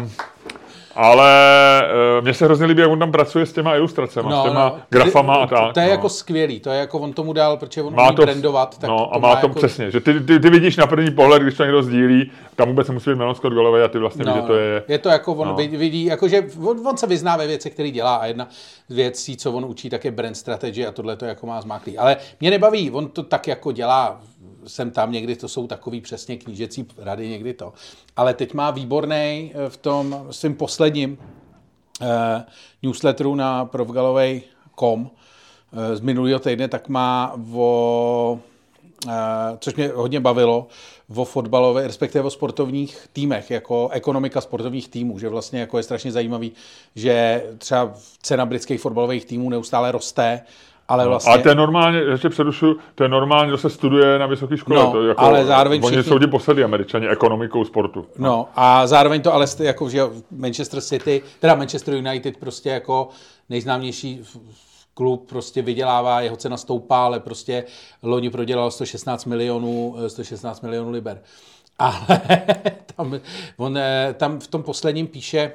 ale 0.95 1.83
uh, 2.17 2.23
mně 2.23 2.33
se 2.33 2.45
hrozně 2.45 2.65
líbí, 2.65 2.81
jak 2.81 2.91
on 2.91 2.99
tam 2.99 3.11
pracuje 3.11 3.45
s 3.45 3.53
těma 3.53 3.75
ilustracemi, 3.75 4.29
s 4.31 4.43
těma 4.43 4.79
grafama 4.89 5.35
a 5.35 5.47
tak. 5.47 5.73
To 5.73 5.79
je 5.79 5.85
no. 5.85 5.91
jako 5.91 6.09
skvělý, 6.09 6.59
to 6.59 6.69
je 6.69 6.79
jako 6.79 6.99
on 6.99 7.13
tomu 7.13 7.33
dal, 7.33 7.57
protože 7.57 7.81
on 7.81 7.95
má 7.95 8.07
umí 8.07 8.15
to, 8.15 8.21
brandovat. 8.21 8.77
Tak 8.77 8.89
no, 8.89 9.11
a 9.11 9.13
to 9.13 9.19
má 9.19 9.35
to 9.35 9.47
jako, 9.47 9.59
přesně, 9.59 9.91
že 9.91 9.99
ty, 9.99 10.19
ty, 10.19 10.39
ty, 10.39 10.49
vidíš 10.49 10.77
na 10.77 10.87
první 10.87 11.11
pohled, 11.11 11.41
když 11.41 11.55
to 11.55 11.63
někdo 11.63 11.83
sdílí, 11.83 12.31
tam 12.55 12.67
vůbec 12.67 12.87
nemusí 12.87 13.09
být 13.09 13.15
Melon 13.15 13.35
Scott 13.35 13.53
Golovej 13.53 13.83
a 13.83 13.87
ty 13.87 13.97
vlastně 13.97 14.25
No, 14.25 14.33
víš, 14.33 14.41
že 14.41 14.47
to 14.47 14.55
je... 14.55 14.83
je 14.87 14.97
to 14.97 15.09
jako 15.09 15.33
on 15.33 15.47
no. 15.47 15.51
no. 15.51 15.57
vidí, 15.57 16.05
jakože 16.05 16.43
on, 16.63 16.87
on, 16.87 16.97
se 16.97 17.07
vyzná 17.07 17.37
ve 17.37 17.47
věcech, 17.47 17.73
které 17.73 17.91
dělá 17.91 18.15
a 18.15 18.25
jedna 18.25 18.47
z 18.89 18.95
věcí, 18.95 19.37
co 19.37 19.51
on 19.51 19.65
učí, 19.65 19.89
tak 19.89 20.05
je 20.05 20.11
brand 20.11 20.37
strategy 20.37 20.85
a 20.85 20.91
tohle 20.91 21.15
to 21.15 21.25
jako 21.25 21.47
má 21.47 21.61
zmáklý. 21.61 21.97
Ale 21.97 22.17
mě 22.39 22.51
nebaví, 22.51 22.91
on 22.91 23.07
to 23.09 23.23
tak 23.23 23.47
jako 23.47 23.71
dělá 23.71 24.21
sem 24.67 24.91
tam 24.91 25.11
někdy, 25.11 25.35
to 25.35 25.47
jsou 25.47 25.67
takový 25.67 26.01
přesně 26.01 26.37
knížecí 26.37 26.87
rady, 26.97 27.29
někdy 27.29 27.53
to. 27.53 27.73
Ale 28.15 28.33
teď 28.33 28.53
má 28.53 28.71
výborný 28.71 29.53
v 29.69 29.77
tom 29.77 30.27
svým 30.31 30.55
posledním 30.55 31.17
uh, 32.01 32.07
newsletteru 32.83 33.35
na 33.35 33.65
provgalovej.com 33.65 35.01
uh, 35.01 35.09
z 35.93 35.99
minulého 35.99 36.39
týdne, 36.39 36.67
tak 36.67 36.89
má 36.89 37.39
o 37.53 38.39
Uh, 39.05 39.11
což 39.59 39.75
mě 39.75 39.87
hodně 39.87 40.19
bavilo, 40.19 40.67
o 41.15 41.25
fotbalové, 41.25 41.87
respektive 41.87 42.23
o 42.23 42.29
sportovních 42.29 43.07
týmech, 43.13 43.51
jako 43.51 43.89
ekonomika 43.91 44.41
sportovních 44.41 44.89
týmů, 44.89 45.19
že 45.19 45.29
vlastně 45.29 45.59
jako 45.59 45.77
je 45.77 45.83
strašně 45.83 46.11
zajímavý, 46.11 46.51
že 46.95 47.43
třeba 47.57 47.93
cena 48.21 48.45
britských 48.45 48.81
fotbalových 48.81 49.25
týmů 49.25 49.49
neustále 49.49 49.91
roste, 49.91 50.41
ale 50.87 51.07
vlastně... 51.07 51.33
Ale 51.33 51.41
to 51.43 51.49
je 51.49 51.55
normálně, 51.55 51.99
ještě 51.99 52.29
přerušu, 52.29 52.75
to 52.95 53.03
je 53.03 53.09
normálně, 53.09 53.47
kdo 53.47 53.57
se 53.57 53.69
studuje 53.69 54.19
na 54.19 54.25
vysoké 54.25 54.57
škole. 54.57 54.79
No, 54.83 54.91
to 54.91 55.07
jako, 55.07 55.21
ale 55.21 55.45
zároveň 55.45 55.81
Oni 55.83 55.97
všichni- 55.97 56.09
jsou 56.09 56.19
ti 56.19 56.27
posledy 56.27 56.63
američani 56.63 57.07
ekonomikou 57.07 57.65
sportu. 57.65 58.05
No 58.17 58.47
a 58.55 58.87
zároveň 58.87 59.21
to 59.21 59.33
ale 59.33 59.45
jako, 59.59 59.89
že 59.89 60.01
Manchester 60.31 60.81
City, 60.81 61.21
teda 61.39 61.55
Manchester 61.55 61.93
United 61.93 62.37
prostě 62.37 62.69
jako 62.69 63.09
nejznámější 63.49 64.21
klub 64.93 65.29
prostě 65.29 65.61
vydělává, 65.61 66.21
jeho 66.21 66.35
cena 66.35 66.57
stoupá, 66.57 67.05
ale 67.05 67.19
prostě 67.19 67.63
loni 68.03 68.29
prodělal 68.29 68.71
116 68.71 69.25
milionů, 69.25 69.95
eh, 70.05 70.09
116 70.09 70.61
milionů 70.61 70.91
liber. 70.91 71.21
Ale 71.79 72.21
tam, 72.95 73.19
on 73.57 73.77
eh, 73.77 74.15
tam 74.17 74.39
v 74.39 74.47
tom 74.47 74.63
posledním 74.63 75.07
píše, 75.07 75.51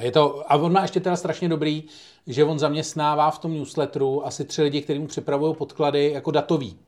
je 0.00 0.12
to, 0.12 0.52
a 0.52 0.56
on 0.56 0.72
má 0.72 0.82
ještě 0.82 1.00
teda 1.00 1.16
strašně 1.16 1.48
dobrý, 1.48 1.84
že 2.26 2.44
on 2.44 2.58
zaměstnává 2.58 3.30
v 3.30 3.38
tom 3.38 3.54
newsletteru 3.54 4.26
asi 4.26 4.44
tři 4.44 4.62
lidi, 4.62 4.82
kteří 4.82 4.98
mu 4.98 5.06
připravují 5.06 5.54
podklady 5.54 6.10
jako 6.14 6.30
datový. 6.30 6.78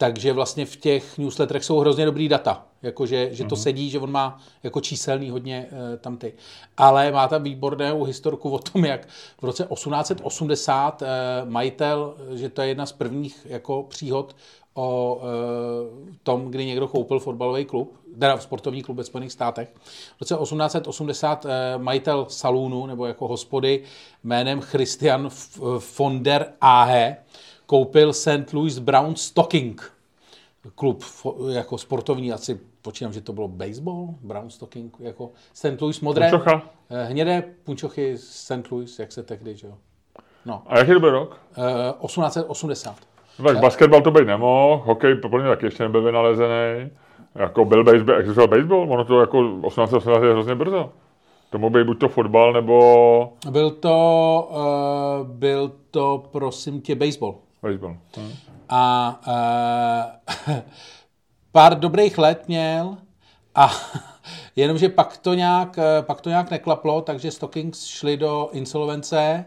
Takže 0.00 0.32
vlastně 0.32 0.66
v 0.66 0.76
těch 0.76 1.18
newsletterech 1.18 1.64
jsou 1.64 1.78
hrozně 1.78 2.04
dobrý 2.04 2.28
data. 2.28 2.66
Jakože, 2.82 3.34
že 3.34 3.44
to 3.44 3.56
sedí, 3.56 3.90
že 3.90 3.98
on 3.98 4.12
má 4.12 4.40
jako 4.62 4.80
číselný 4.80 5.30
hodně 5.30 5.68
e, 5.94 5.96
tam 5.96 6.16
ty. 6.16 6.32
Ale 6.76 7.12
má 7.12 7.28
tam 7.28 7.42
výbornou 7.42 8.04
historku 8.04 8.50
o 8.50 8.58
tom, 8.58 8.84
jak 8.84 9.08
v 9.40 9.44
roce 9.44 9.64
1880 9.74 11.02
e, 11.02 11.06
majitel, 11.44 12.14
že 12.34 12.48
to 12.48 12.62
je 12.62 12.68
jedna 12.68 12.86
z 12.86 12.92
prvních 12.92 13.46
jako 13.50 13.82
příhod 13.82 14.36
o 14.78 15.20
e, 15.22 16.18
tom, 16.22 16.50
kdy 16.50 16.66
někdo 16.66 16.88
koupil 16.88 17.18
fotbalový 17.20 17.64
klub, 17.64 17.96
teda 18.20 18.38
sportovní 18.38 18.82
klub 18.82 18.96
ve 18.96 19.04
Spojených 19.04 19.32
státech. 19.32 19.68
V 20.16 20.20
roce 20.20 20.36
1880 20.42 21.46
e, 21.46 21.78
majitel 21.78 22.26
salonu 22.28 22.86
nebo 22.86 23.06
jako 23.06 23.28
hospody 23.28 23.82
jménem 24.24 24.60
Christian 24.60 25.26
F- 25.26 25.60
von 25.98 26.22
der 26.22 26.52
Ahe 26.60 27.16
koupil 27.66 28.12
St. 28.12 28.52
Louis 28.52 28.78
Brown 28.78 29.16
Stocking 29.16 29.92
klub 30.74 31.04
jako 31.50 31.78
sportovní, 31.78 32.32
asi 32.32 32.60
počítám, 32.82 33.12
že 33.12 33.20
to 33.20 33.32
bylo 33.32 33.48
baseball, 33.48 34.08
Brown 34.20 34.50
Stocking, 34.50 34.96
jako 35.00 35.30
St. 35.52 35.80
Louis 35.80 36.00
modré, 36.00 36.30
Punčocha? 36.30 36.62
eh, 36.90 37.04
hnědé 37.04 37.42
punčochy 37.64 38.18
St. 38.18 38.70
Louis, 38.70 38.98
jak 38.98 39.12
se 39.12 39.22
tehdy, 39.22 39.56
že 39.56 39.66
jo. 39.66 39.74
No, 40.44 40.62
A 40.66 40.78
jaký 40.78 40.92
to 40.92 41.00
byl 41.00 41.10
rok? 41.10 41.40
eh, 41.52 42.06
1880. 42.06 42.96
Tak 43.46 43.60
basketbal 43.60 44.00
to 44.02 44.10
být 44.10 44.26
nemohl, 44.26 44.82
hokej 44.84 45.14
podle 45.14 45.40
mě 45.40 45.48
taky 45.48 45.66
ještě 45.66 45.82
nebyl 45.82 46.02
vynalezený. 46.02 46.90
Jako 47.34 47.64
byl 47.64 47.84
baseball, 47.84 48.18
existoval 48.18 48.48
baseball, 48.48 48.92
ono 48.92 49.04
to 49.04 49.20
jako 49.20 49.42
1880 49.42 50.22
je 50.22 50.32
hrozně 50.32 50.54
brzo. 50.54 50.90
To 51.50 51.58
mohl 51.58 51.70
být 51.78 51.84
buď 51.86 51.98
to 51.98 52.08
fotbal, 52.08 52.52
nebo 52.52 53.32
Byl 53.50 53.70
to, 53.70 54.48
uh, 54.50 55.26
byl 55.26 55.72
to, 55.90 56.22
prosím 56.32 56.80
tě, 56.80 56.94
baseball. 56.94 57.34
baseball. 57.62 57.96
Hm. 58.16 58.32
A 58.68 59.20
uh, 60.48 60.54
pár 61.52 61.78
dobrých 61.78 62.18
let 62.18 62.44
měl 62.48 62.96
a 63.54 63.70
jenomže 64.56 64.88
pak 64.88 65.16
to 65.16 65.34
nějak, 65.34 65.78
eh, 65.78 66.02
pak 66.02 66.20
to 66.20 66.28
nějak 66.28 66.50
neklaplo, 66.50 67.00
takže 67.00 67.30
Stockings 67.30 67.86
šli 67.86 68.16
do 68.16 68.48
insolvence, 68.52 69.44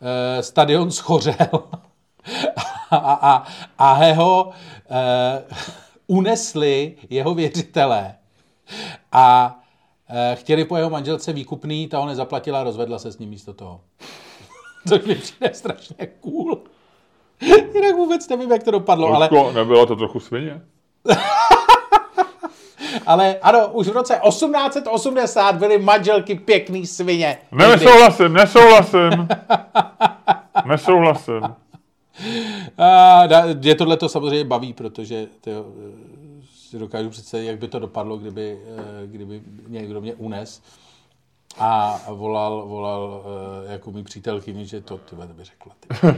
uh, 0.00 0.40
stadion 0.40 0.90
schořel 0.90 1.34
a, 2.90 2.96
a, 3.12 3.46
a, 3.78 4.04
jeho 4.04 4.44
uh, 4.44 5.56
unesli 6.06 6.96
jeho 7.10 7.34
věřitelé 7.34 8.14
a 9.12 9.56
uh, 10.10 10.16
chtěli 10.34 10.64
po 10.64 10.76
jeho 10.76 10.90
manželce 10.90 11.32
výkupný, 11.32 11.88
ta 11.88 11.98
ho 11.98 12.06
nezaplatila 12.06 12.60
a 12.60 12.64
rozvedla 12.64 12.98
se 12.98 13.12
s 13.12 13.18
ním 13.18 13.30
místo 13.30 13.52
toho. 13.52 13.80
Což 14.88 15.04
mi 15.04 15.14
přijde 15.14 15.50
strašně 15.54 16.06
cool. 16.20 16.62
Jinak 17.74 17.96
vůbec 17.96 18.28
nevím, 18.28 18.50
jak 18.50 18.62
to 18.62 18.70
dopadlo, 18.70 19.14
ale, 19.14 19.30
nebylo 19.54 19.86
to 19.86 19.96
trochu 19.96 20.20
svině? 20.20 20.60
ale 23.06 23.36
ano, 23.42 23.68
už 23.68 23.88
v 23.88 23.92
roce 23.92 24.20
1880 24.28 25.54
byly 25.54 25.78
manželky 25.78 26.34
pěkný 26.34 26.86
svině. 26.86 27.38
Ne, 27.52 27.68
nesouhlasím, 27.68 28.32
nesouhlasím. 28.32 29.28
nesouhlasím. 30.66 31.40
A, 32.78 33.26
da- 33.26 33.54
mě 33.58 33.74
tohle 33.74 33.96
to 33.96 34.08
samozřejmě 34.08 34.44
baví, 34.44 34.72
protože 34.72 35.26
to, 35.40 35.50
si 36.54 36.78
dokážu 36.78 37.10
představit, 37.10 37.46
jak 37.46 37.58
by 37.58 37.68
to 37.68 37.78
dopadlo, 37.78 38.16
kdyby, 38.16 38.58
eh, 38.76 39.06
kdyby 39.06 39.42
někdo 39.68 40.00
mě 40.00 40.14
unes 40.14 40.62
a 41.58 42.00
volal, 42.08 42.66
volal 42.66 43.24
eh, 43.68 43.72
jako 43.72 43.90
mý 43.90 44.04
přítelkyni, 44.04 44.66
že 44.66 44.80
to 44.80 44.98
ty 44.98 45.16
by 45.16 45.44
řekla. 45.44 45.72
Ty. 45.80 45.88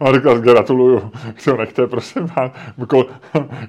A 0.00 0.12
říkal, 0.14 0.38
gratuluju, 0.40 1.10
to 1.44 1.56
nechte, 1.56 1.86
prosím 1.86 2.26
vás. 2.36 2.50
Kol, 2.88 3.06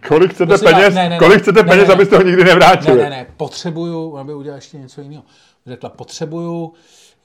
kolik 0.07 0.31
chcete 0.31 0.45
Prosím 0.57 0.67
peněz, 0.67 0.95
ne, 0.95 1.03
ne, 1.03 1.09
ne. 1.09 1.17
kolik 1.17 1.41
chcete 1.41 1.63
Ne, 1.63 1.69
peněz, 1.69 1.87
ne. 1.87 1.93
abyste 1.93 2.17
ho 2.17 2.23
nikdy 2.23 2.43
nevrátili? 2.43 2.97
Ne, 2.97 3.03
ne, 3.03 3.09
ne, 3.09 3.27
potřebuju, 3.37 4.17
aby 4.17 4.33
udělal 4.33 4.57
ještě 4.57 4.77
něco 4.77 5.01
jiného. 5.01 5.23
Řekla, 5.67 5.89
potřebuju, 5.89 6.73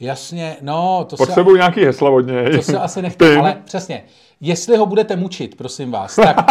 jasně, 0.00 0.56
no, 0.60 1.06
to 1.08 1.16
se... 1.16 1.26
Potřebuju 1.26 1.56
nějaký 1.56 1.84
hesla 1.84 2.10
od 2.10 2.20
něj. 2.20 2.56
To 2.56 2.62
se 2.62 2.78
asi 2.78 3.02
nechce, 3.02 3.18
Pin. 3.18 3.38
ale 3.38 3.62
přesně. 3.64 4.04
Jestli 4.40 4.76
ho 4.76 4.86
budete 4.86 5.16
mučit, 5.16 5.54
prosím 5.56 5.90
vás, 5.90 6.16
tak 6.16 6.36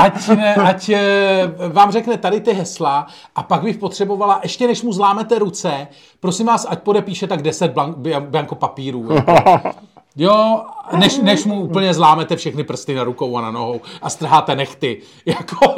ať, 0.00 0.28
ne, 0.28 0.54
ať 0.54 0.88
eh, 0.88 1.52
vám 1.68 1.92
řekne 1.92 2.18
tady 2.18 2.40
ty 2.40 2.52
hesla 2.52 3.06
a 3.34 3.42
pak 3.42 3.62
bych 3.62 3.76
potřebovala, 3.76 4.40
ještě 4.42 4.66
než 4.66 4.82
mu 4.82 4.92
zlámete 4.92 5.38
ruce, 5.38 5.88
prosím 6.20 6.46
vás, 6.46 6.66
ať 6.70 6.78
podepíše 6.78 7.26
tak 7.26 7.42
10 7.42 7.72
blank, 7.72 7.96
blanko 8.20 8.54
papírů. 8.54 9.12
Jako. 9.12 9.60
Jo, 10.20 10.62
než, 10.96 11.18
než 11.18 11.44
mu 11.44 11.60
úplně 11.60 11.94
zlámete 11.94 12.36
všechny 12.36 12.64
prsty 12.64 12.94
na 12.94 13.04
rukou 13.04 13.36
a 13.36 13.40
na 13.40 13.50
nohou 13.50 13.80
a 14.02 14.10
strháte 14.10 14.56
nechty. 14.56 15.02
Jako, 15.26 15.74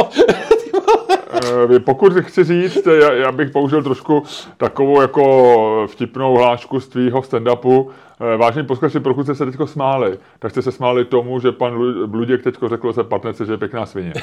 Pokud 1.84 2.12
chci 2.20 2.44
říct, 2.44 2.86
já, 2.86 3.12
já 3.12 3.32
bych 3.32 3.50
použil 3.50 3.82
trošku 3.82 4.22
takovou 4.56 5.00
jako 5.00 5.86
vtipnou 5.90 6.34
hlášku 6.36 6.80
z 6.80 6.88
tvýho 6.88 7.20
stand-upu. 7.20 7.88
Eh, 8.34 8.36
Vážení 8.36 8.66
posluchači, 8.66 9.00
pokud 9.00 9.22
jste 9.24 9.34
se 9.34 9.46
teď 9.46 9.54
smáli, 9.64 10.18
tak 10.38 10.50
jste 10.50 10.62
se 10.62 10.72
smáli 10.72 11.04
tomu, 11.04 11.40
že 11.40 11.52
pan 11.52 11.74
Lu- 11.74 12.06
Bluděk 12.06 12.42
teď 12.44 12.54
řekl 12.68 12.92
se 12.92 13.04
partnerce, 13.04 13.46
že 13.46 13.52
je 13.52 13.56
pěkná 13.58 13.86
svině. 13.86 14.12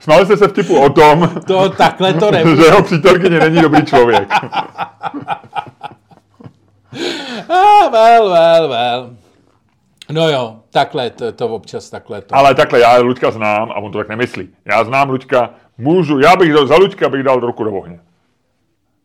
Smáli 0.00 0.24
jste 0.26 0.36
se 0.36 0.48
vtipu 0.48 0.80
o 0.80 0.90
tom, 0.90 1.30
to 1.46 1.68
takhle 1.68 2.14
to 2.14 2.30
nebude. 2.30 2.56
že 2.56 2.62
jeho 2.62 2.82
přítelkyně 2.82 3.38
není 3.40 3.60
dobrý 3.62 3.84
člověk. 3.84 4.28
Ah, 7.48 7.88
well, 7.92 8.30
well, 8.30 8.68
well. 8.68 9.10
No 10.12 10.28
jo, 10.30 10.56
takhle 10.70 11.10
to, 11.10 11.32
to 11.32 11.48
občas 11.48 11.90
takhle 11.90 12.20
to. 12.22 12.34
Ale 12.36 12.54
takhle, 12.54 12.80
já 12.80 12.96
Luďka 12.98 13.30
znám 13.30 13.70
a 13.70 13.74
on 13.74 13.92
to 13.92 13.98
tak 13.98 14.08
nemyslí. 14.08 14.48
Já 14.64 14.84
znám 14.84 15.10
Luďka, 15.10 15.50
můžu, 15.78 16.18
já 16.20 16.36
bych 16.36 16.52
dal, 16.52 16.66
za 16.66 16.76
Luďka 16.76 17.08
bych 17.08 17.22
dal 17.22 17.40
ruku 17.40 17.64
do 17.64 17.72
ohně. 17.72 18.00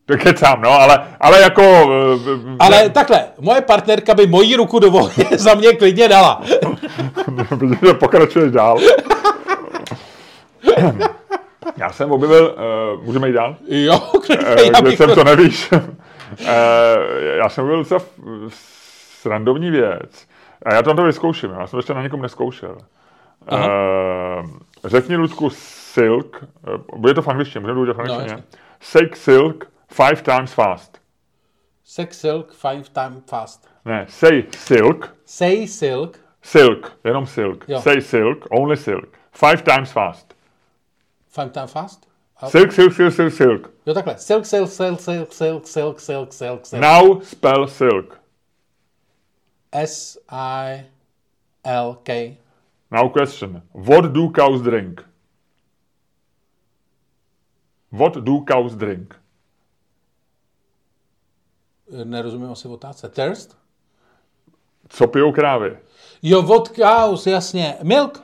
To 0.06 0.16
kecám, 0.16 0.60
no, 0.62 0.70
ale, 0.70 1.06
ale 1.20 1.40
jako... 1.40 1.62
eh, 1.62 2.56
Ale 2.58 2.90
takhle, 2.90 3.24
moje 3.40 3.60
partnerka 3.60 4.14
by 4.14 4.26
moji 4.26 4.56
ruku 4.56 4.78
do 4.78 4.88
ohně 4.88 5.24
za 5.38 5.54
mě 5.54 5.72
klidně 5.72 6.08
dala. 6.08 6.42
Protože 7.48 7.94
pokračuješ 7.94 8.52
dál. 8.52 8.78
Já 11.76 11.92
jsem 11.92 12.10
objevil, 12.12 12.54
uh, 12.96 13.04
můžeme 13.04 13.28
jít 13.28 13.32
dál? 13.34 13.56
Jo, 13.68 13.98
klidně, 14.26 14.46
Uh, 14.46 14.72
já 14.74 14.82
bych 14.82 14.96
jsem 14.96 15.14
to... 15.14 15.24
nevíš. 15.24 15.72
uh, 15.72 15.78
já 17.36 17.48
jsem 17.48 17.64
objevil 17.64 17.82
docela 17.82 18.00
srandovní 19.20 19.70
věc. 19.70 20.26
A 20.66 20.74
já 20.74 20.82
to 20.82 20.90
na 20.90 20.96
to 20.96 21.02
vyzkouším, 21.02 21.50
já 21.50 21.66
jsem 21.66 21.70
to 21.70 21.78
ještě 21.78 21.94
na 21.94 22.02
někom 22.02 22.22
neskoušel. 22.22 22.78
Uh, 23.52 24.50
řekni 24.84 25.16
Ludku 25.16 25.50
Silk, 25.50 26.44
uh, 26.92 27.00
bude 27.00 27.14
to 27.14 27.22
v 27.22 27.28
angličtině, 27.28 27.60
můžeme 27.60 27.74
to 27.74 27.80
udělat 27.80 27.96
v 27.96 28.00
angličtině. 28.00 28.32
jasně. 28.32 28.44
shake 28.80 29.16
silk 29.16 29.70
five 29.88 30.22
times 30.22 30.52
fast. 30.52 31.00
Sex 31.84 32.20
silk 32.20 32.52
five 32.52 32.82
time 32.92 33.22
fast. 33.26 33.68
Ne, 33.84 34.06
say 34.08 34.44
silk, 34.56 35.16
Say 35.24 35.66
silk. 35.66 36.18
silk, 36.42 36.92
jenom 37.04 37.26
silk. 37.26 37.64
Jo. 37.68 37.80
Say 37.80 38.00
silk, 38.00 38.46
only 38.50 38.76
silk. 38.76 39.18
Five 39.32 39.56
times 39.62 39.92
fast. 39.92 40.34
Five 41.28 41.50
time 41.50 41.66
fast? 41.66 42.10
Silk, 42.46 42.72
silk, 42.72 42.92
silk, 42.92 43.12
silk, 43.12 43.32
silk. 43.32 43.70
Jo, 43.86 43.94
takhle. 43.94 44.18
Silk, 44.18 44.46
silk, 44.46 44.68
silk, 44.68 45.00
silk, 45.00 45.32
silk, 45.32 45.66
silk, 45.66 46.00
silk, 46.00 46.32
silk, 46.32 46.66
silk. 46.66 46.82
Now 46.82 47.20
spell 47.22 47.66
silk. 47.66 48.19
S-I-L-K. 49.72 50.88
Now 52.90 53.08
question. 53.08 53.62
What 53.72 54.12
do 54.12 54.30
cows 54.30 54.62
drink? 54.62 55.04
What 57.92 58.14
do 58.14 58.44
cows 58.44 58.74
drink? 58.74 59.16
Nerozumím 62.04 62.50
asi 62.50 62.68
otázce. 62.68 63.08
Thirst? 63.08 63.56
Co 64.88 65.06
pijou 65.06 65.32
krávy? 65.32 65.78
Jo, 66.22 66.42
vodkaus, 66.42 67.26
jasně. 67.26 67.76
Milk? 67.82 68.22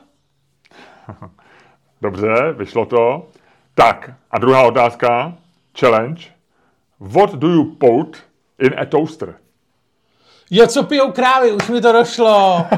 Dobře, 2.01 2.53
vyšlo 2.57 2.85
to. 2.85 3.29
Tak, 3.73 4.11
a 4.31 4.39
druhá 4.39 4.67
otázka. 4.67 5.37
Challenge. 5.79 6.23
What 6.99 7.31
do 7.31 7.47
you 7.47 7.65
put 7.75 8.17
in 8.59 8.79
a 8.79 8.85
toaster? 8.85 9.39
Jo, 10.51 10.67
co 10.67 10.83
pijou 10.83 11.11
krávy, 11.11 11.51
už 11.51 11.67
mi 11.69 11.81
to 11.81 11.91
došlo. 11.91 12.65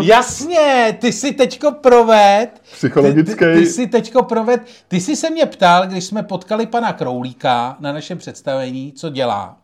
Jasně, 0.00 0.96
ty 1.00 1.12
si 1.12 1.32
teďko 1.32 1.72
proved. 1.72 2.48
Psychologický- 2.72 3.44
Ty, 3.44 3.54
ty, 3.54 3.60
ty 3.60 3.66
si 3.66 3.86
teďko 3.86 4.22
proved. 4.22 4.60
Ty 4.88 5.00
jsi 5.00 5.16
se 5.16 5.30
mě 5.30 5.46
ptal, 5.46 5.86
když 5.86 6.04
jsme 6.04 6.22
potkali 6.22 6.66
pana 6.66 6.92
Kroulíka 6.92 7.76
na 7.80 7.92
našem 7.92 8.18
představení, 8.18 8.92
co 8.92 9.10
dělá. 9.10 9.56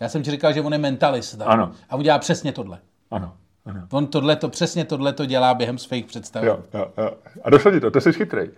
Já 0.00 0.08
jsem 0.08 0.22
ti 0.22 0.30
říkal, 0.30 0.52
že 0.52 0.60
on 0.60 0.72
je 0.72 0.78
mentalista. 0.78 1.44
Ano. 1.44 1.72
A 1.90 1.96
on 1.96 2.02
dělá 2.02 2.18
přesně 2.18 2.52
tohle. 2.52 2.78
Ano, 3.10 3.32
ano. 3.66 3.80
On 3.92 4.06
tohle 4.06 4.36
to, 4.36 4.48
přesně 4.48 4.84
tohle 4.84 5.12
to 5.12 5.26
dělá 5.26 5.54
během 5.54 5.78
svých 5.78 6.06
představení. 6.06 6.48
Jo, 6.48 6.58
jo, 6.74 6.86
jo. 6.98 7.10
A 7.44 7.50
došlo 7.50 7.70
ti 7.70 7.80
to, 7.80 7.90
to 7.90 8.00
jsi 8.00 8.12
chytrej. 8.12 8.50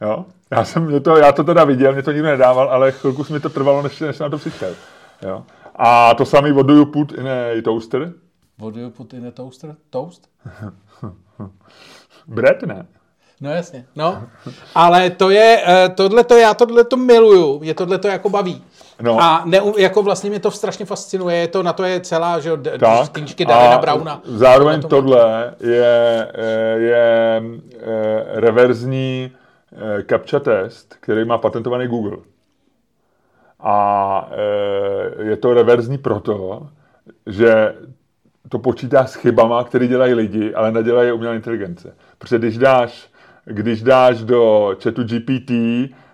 Jo? 0.00 0.24
Já, 0.50 0.64
jsem, 0.64 0.84
mě 0.86 1.00
to, 1.00 1.16
já 1.16 1.32
to 1.32 1.44
teda 1.44 1.64
viděl, 1.64 1.92
mě 1.92 2.02
to 2.02 2.12
nikdo 2.12 2.28
nedával, 2.28 2.68
ale 2.70 2.92
chvilku 2.92 3.26
mi 3.32 3.40
to 3.40 3.48
trvalo, 3.48 3.82
než, 3.82 4.00
než 4.00 4.16
jsem 4.16 4.24
na 4.24 4.30
to 4.30 4.38
přišel. 4.38 4.74
Jo? 5.22 5.42
A 5.84 6.14
to 6.14 6.24
samý, 6.24 6.52
what 6.52 6.66
do 6.66 6.74
you 6.74 6.86
put 6.86 7.12
in 7.12 7.28
a 7.28 7.62
toaster? 7.64 8.12
What 8.58 8.74
do 8.74 8.80
you 8.80 8.90
put 8.90 9.12
in 9.14 9.26
a 9.26 9.30
toaster? 9.30 9.74
Toast? 9.90 10.28
Bread, 12.26 12.62
ne? 12.62 12.86
No 13.40 13.50
jasně, 13.50 13.84
no. 13.96 14.22
Ale 14.74 15.10
to 15.10 15.30
je, 15.30 15.64
tohle 15.94 16.24
to 16.24 16.36
já 16.36 16.54
tohle 16.54 16.84
to 16.84 16.96
miluju, 16.96 17.58
mě 17.58 17.74
tohle 17.74 17.98
to 17.98 18.08
jako 18.08 18.28
baví. 18.30 18.64
No. 19.00 19.18
A 19.22 19.42
ne, 19.44 19.60
jako 19.78 20.02
vlastně 20.02 20.30
mě 20.30 20.40
to 20.40 20.50
strašně 20.50 20.86
fascinuje, 20.86 21.36
je 21.36 21.48
to, 21.48 21.62
na 21.62 21.72
to 21.72 21.82
je 21.84 22.00
celá, 22.00 22.40
že 22.40 22.48
jo, 22.48 22.58
knížky 23.12 23.44
Davina 23.44 23.74
a 23.74 23.78
Brauna. 23.78 24.20
zároveň 24.24 24.80
tom- 24.80 24.90
tohle 24.90 25.54
je, 25.60 26.28
eh, 26.34 26.78
je 26.78 27.42
eh, 27.80 28.24
reverzní 28.40 29.32
eh, 29.72 30.02
captcha 30.02 30.40
test, 30.40 30.96
který 31.00 31.24
má 31.24 31.38
patentovaný 31.38 31.86
Google. 31.86 32.16
A 33.62 34.28
eh, 34.32 35.22
je 35.24 35.36
to 35.36 35.54
reverzní 35.54 35.98
proto, 35.98 36.68
že 37.26 37.74
to 38.48 38.58
počítá 38.58 39.06
s 39.06 39.14
chybama, 39.14 39.64
které 39.64 39.86
dělají 39.86 40.14
lidi, 40.14 40.54
ale 40.54 40.72
nedělají 40.72 41.08
je 41.08 41.12
umělá 41.12 41.34
inteligence. 41.34 41.96
Protože 42.18 42.38
když 42.38 42.58
dáš, 42.58 43.10
když 43.44 43.82
dáš 43.82 44.22
do 44.22 44.74
chatu 44.82 45.04
GPT 45.04 45.50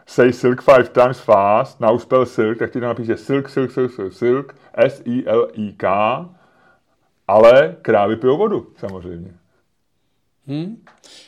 say 0.06 0.32
silk 0.32 0.62
five 0.62 0.88
times 0.88 1.20
fast, 1.20 1.80
now 1.80 1.98
spell 1.98 2.26
silk, 2.26 2.58
tak 2.58 2.70
ti 2.70 2.80
tam 2.80 2.88
napíše 2.88 3.16
silk, 3.16 3.48
silk, 3.48 3.70
silk, 3.70 3.92
silk, 3.92 4.12
silk, 4.12 4.54
S-I-L-I-K, 4.74 5.84
ale 7.28 7.76
krávy 7.82 8.16
pijou 8.16 8.36
vodu, 8.36 8.66
samozřejmě. 8.76 9.37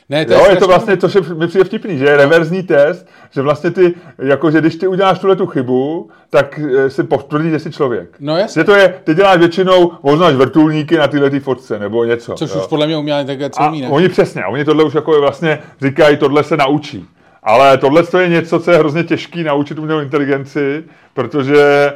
Ne, 0.09 0.25
Jo, 0.29 0.37
je 0.37 0.37
to 0.37 0.45
strašně- 0.45 0.67
vlastně, 0.67 0.97
což 0.97 1.15
je, 1.15 1.21
mi 1.21 1.47
přijde 1.47 1.63
vtipný, 1.63 1.97
že 1.97 2.05
je 2.05 2.17
reverzní 2.17 2.63
test, 2.63 3.07
že 3.31 3.41
vlastně 3.41 3.71
ty, 3.71 3.93
jako, 4.17 4.51
že 4.51 4.61
když 4.61 4.75
ty 4.75 4.87
uděláš 4.87 5.19
tuhle 5.19 5.35
tu 5.35 5.45
chybu, 5.45 6.09
tak 6.29 6.59
eh, 6.77 6.89
si 6.89 7.03
potvrdí, 7.03 7.49
že 7.49 7.59
jsi 7.59 7.71
člověk. 7.71 8.15
No 8.19 8.37
jasně. 8.37 8.59
Že 8.59 8.63
to 8.63 8.75
je, 8.75 8.93
ty 9.03 9.13
děláš 9.15 9.37
většinou, 9.39 9.87
poznáš 9.87 10.33
vrtulníky 10.35 10.97
na 10.97 11.07
tyhle 11.07 11.29
ty 11.29 11.39
fotce, 11.39 11.79
nebo 11.79 12.03
něco. 12.05 12.33
Což 12.33 12.55
jo. 12.55 12.61
už 12.61 12.67
podle 12.67 12.87
mě 12.87 12.97
umělá 12.97 13.19
inteligence 13.19 13.59
A 13.61 13.69
umí, 13.69 13.81
ne? 13.81 13.89
oni 13.89 14.09
přesně, 14.09 14.45
oni 14.45 14.65
tohle 14.65 14.83
už 14.83 14.93
jako 14.93 15.21
vlastně 15.21 15.59
říkají, 15.81 16.17
tohle 16.17 16.43
se 16.43 16.57
naučí. 16.57 17.05
Ale 17.43 17.77
tohle 17.77 18.03
to 18.03 18.19
je 18.19 18.29
něco, 18.29 18.59
co 18.59 18.71
je 18.71 18.77
hrozně 18.77 19.03
těžký 19.03 19.43
naučit 19.43 19.79
umělou 19.79 20.01
inteligenci, 20.01 20.83
protože 21.13 21.93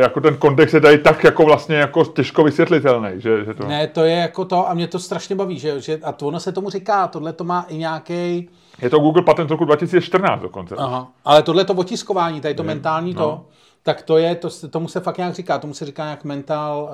jako 0.00 0.20
ten 0.20 0.36
kontext 0.36 0.74
je 0.74 0.80
tady 0.80 0.98
tak 0.98 1.24
jako 1.24 1.44
vlastně 1.44 1.76
jako 1.76 2.04
těžko 2.04 2.44
vysvětlitelný, 2.44 3.08
že, 3.16 3.44
že 3.44 3.54
to... 3.54 3.66
Ne, 3.66 3.86
to 3.86 4.04
je 4.04 4.16
jako 4.16 4.44
to 4.44 4.68
a 4.70 4.74
mě 4.74 4.88
to 4.88 4.98
strašně 4.98 5.36
baví, 5.36 5.58
že, 5.58 5.80
že 5.80 6.00
a 6.02 6.12
to 6.12 6.26
ono 6.26 6.40
se 6.40 6.52
tomu 6.52 6.70
říká, 6.70 7.06
tohle 7.08 7.32
to 7.32 7.44
má 7.44 7.66
i 7.68 7.76
nějaký, 7.76 8.48
Je 8.82 8.90
to 8.90 8.98
Google 8.98 9.22
patent 9.22 9.50
roku 9.50 9.64
2014 9.64 10.40
dokonce. 10.40 10.74
aha, 10.78 11.12
ale 11.24 11.42
tohle 11.42 11.64
to 11.64 11.74
otiskování, 11.74 12.40
tady 12.40 12.54
to 12.54 12.62
mentální 12.62 13.14
no. 13.14 13.22
to, 13.22 13.44
tak 13.82 14.02
to 14.02 14.18
je, 14.18 14.34
to, 14.34 14.48
tomu 14.70 14.88
se 14.88 15.00
fakt 15.00 15.18
nějak 15.18 15.34
říká, 15.34 15.58
tomu 15.58 15.74
se 15.74 15.84
říká 15.84 16.04
nějak 16.04 16.24
mental, 16.24 16.90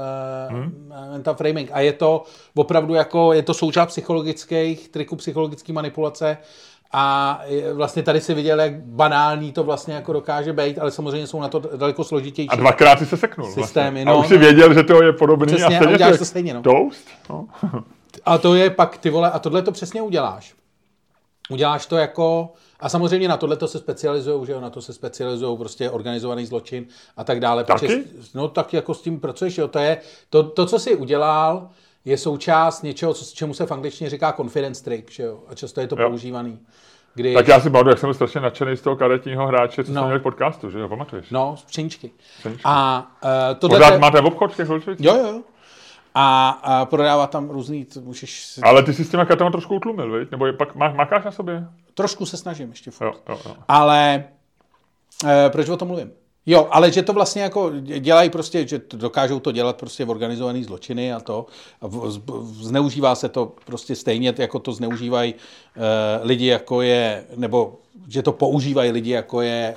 uh, 0.50 0.56
Hmm. 0.56 0.92
mental 1.12 1.34
framing 1.34 1.70
a 1.72 1.80
je 1.80 1.92
to 1.92 2.22
opravdu 2.54 2.94
jako, 2.94 3.32
je 3.32 3.42
to 3.42 3.54
součást 3.54 3.88
psychologických, 3.88 4.88
triků 4.88 5.16
psychologické 5.16 5.72
manipulace 5.72 6.38
a 6.92 7.40
vlastně 7.72 8.02
tady 8.02 8.20
si 8.20 8.34
viděl, 8.34 8.60
jak 8.60 8.80
banální 8.82 9.52
to 9.52 9.64
vlastně 9.64 9.94
jako 9.94 10.12
dokáže 10.12 10.52
být, 10.52 10.78
ale 10.78 10.90
samozřejmě 10.90 11.26
jsou 11.26 11.40
na 11.40 11.48
to 11.48 11.62
daleko 11.76 12.04
složitější. 12.04 12.48
A 12.48 12.56
dvakrát 12.56 12.98
si 12.98 13.06
se 13.06 13.16
seknul. 13.16 13.50
Systémy, 13.52 14.04
vlastně. 14.04 14.04
no, 14.04 14.12
a 14.12 14.20
už 14.20 14.28
si 14.28 14.34
no. 14.34 14.40
věděl, 14.40 14.74
že 14.74 14.82
to 14.82 15.02
je 15.02 15.12
podobný 15.12 15.46
Přesně, 15.46 15.64
a 15.64 15.68
a 15.68 15.80
stejně 15.80 15.94
uděláš 15.94 16.12
si- 16.12 16.18
to 16.18 16.24
stejně, 16.24 16.54
no. 16.54 16.62
Toast? 16.62 17.08
No. 17.30 17.46
A 18.24 18.38
to 18.38 18.54
je 18.54 18.70
pak, 18.70 18.98
ty 18.98 19.10
vole, 19.10 19.30
a 19.30 19.38
tohle 19.38 19.62
to 19.62 19.72
přesně 19.72 20.02
uděláš. 20.02 20.54
Uděláš 21.50 21.86
to 21.86 21.96
jako, 21.96 22.52
a 22.80 22.88
samozřejmě 22.88 23.28
na 23.28 23.36
tohle 23.36 23.56
to 23.56 23.68
se 23.68 23.78
specializují, 23.78 24.46
že 24.46 24.52
jo, 24.52 24.60
na 24.60 24.70
to 24.70 24.82
se 24.82 24.92
specializují 24.92 25.58
prostě 25.58 25.90
organizovaný 25.90 26.46
zločin 26.46 26.86
a 27.16 27.24
tak 27.24 27.40
dále. 27.40 27.64
Taky? 27.64 27.86
Protože, 27.86 28.02
no 28.34 28.48
tak 28.48 28.72
jako 28.72 28.94
s 28.94 29.02
tím 29.02 29.20
pracuješ, 29.20 29.58
jo, 29.58 29.68
to 29.68 29.78
je, 29.78 29.98
to, 30.30 30.42
to, 30.42 30.66
co 30.66 30.78
jsi 30.78 30.96
udělal, 30.96 31.68
je 32.04 32.18
součást 32.18 32.82
něčeho, 32.82 33.14
co, 33.14 33.34
čemu 33.34 33.54
se 33.54 33.66
v 33.66 33.72
angličtině 33.72 34.10
říká 34.10 34.32
confidence 34.32 34.84
trick, 34.84 35.10
že 35.10 35.22
jo, 35.22 35.38
a 35.48 35.54
často 35.54 35.80
je 35.80 35.86
to 35.86 36.00
Jo. 36.00 36.08
používaný. 36.08 36.58
Kdy, 37.14 37.34
Tak 37.34 37.48
já 37.48 37.60
si 37.60 37.70
pamatuju, 37.70 37.90
jak 37.90 37.98
jsem 37.98 38.06
byl 38.06 38.14
strašně 38.14 38.40
nadšený 38.40 38.76
z 38.76 38.80
toho 38.80 38.96
karetního 38.96 39.46
hráče, 39.46 39.84
co 39.84 39.92
No. 39.92 40.00
jsme 40.00 40.06
měli 40.06 40.18
v 40.18 40.22
podcastu, 40.22 40.70
že 40.70 40.78
jo, 40.78 40.88
pamatuješ? 40.88 41.30
No, 41.30 41.56
z 41.56 41.64
pšeničky. 41.64 42.10
Pšeničky. 42.38 42.62
A 42.64 43.06
uh, 43.24 43.58
tohle... 43.58 43.78
Pořád 43.78 43.98
máte 44.00 44.20
v 44.20 44.26
obchod 44.26 44.52
v 44.52 44.56
těch 44.56 44.68
Holčovicích? 44.68 45.06
Jo, 45.06 45.16
jo. 45.16 45.40
A, 46.14 46.48
a 46.50 46.84
prodává 46.84 47.26
tam 47.26 47.50
různý, 47.50 47.84
to 47.84 48.00
můžeš 48.00 48.44
si, 48.46 48.60
Ale 48.60 48.82
ty 48.82 48.94
si 48.94 49.04
s 49.04 49.08
těma 49.10 49.24
kartama 49.24 49.50
trošku 49.50 49.74
utlumil, 49.74 50.18
viď? 50.18 50.30
Nebo 50.30 50.46
je 50.46 50.52
pak 50.52 50.74
má, 50.74 50.92
makáš 50.92 51.24
na 51.24 51.30
sobě? 51.30 51.66
trošku 51.94 52.26
se 52.26 52.36
snažím 52.36 52.70
ještě 52.70 52.90
furt. 52.90 53.06
Jo, 53.06 53.14
jo, 53.28 53.38
jo. 53.46 53.56
Ale 53.68 54.24
e, 55.26 55.50
proč 55.50 55.68
o 55.68 55.76
tom 55.76 55.88
mluvím? 55.88 56.10
Jo, 56.46 56.68
ale 56.70 56.92
že 56.92 57.02
to 57.02 57.12
vlastně 57.12 57.42
jako 57.42 57.72
dělají 57.80 58.30
prostě, 58.30 58.68
že 58.68 58.80
dokážou 58.94 59.40
to 59.40 59.52
dělat 59.52 59.76
prostě 59.76 60.04
v 60.04 60.10
organizovaný 60.10 60.64
zločiny 60.64 61.12
a 61.12 61.20
to. 61.20 61.46
A 61.80 61.86
v, 61.86 62.18
v- 62.26 62.64
zneužívá 62.64 63.14
se 63.14 63.28
to 63.28 63.52
prostě 63.64 63.96
stejně, 63.96 64.34
jako 64.38 64.58
to 64.58 64.72
zneužívají 64.72 65.34
e, 65.34 66.26
lidi, 66.26 66.46
jako 66.46 66.82
je, 66.82 67.24
nebo 67.36 67.78
že 68.08 68.22
to 68.22 68.32
používají 68.32 68.90
lidi, 68.90 69.10
jako 69.10 69.40
je 69.40 69.74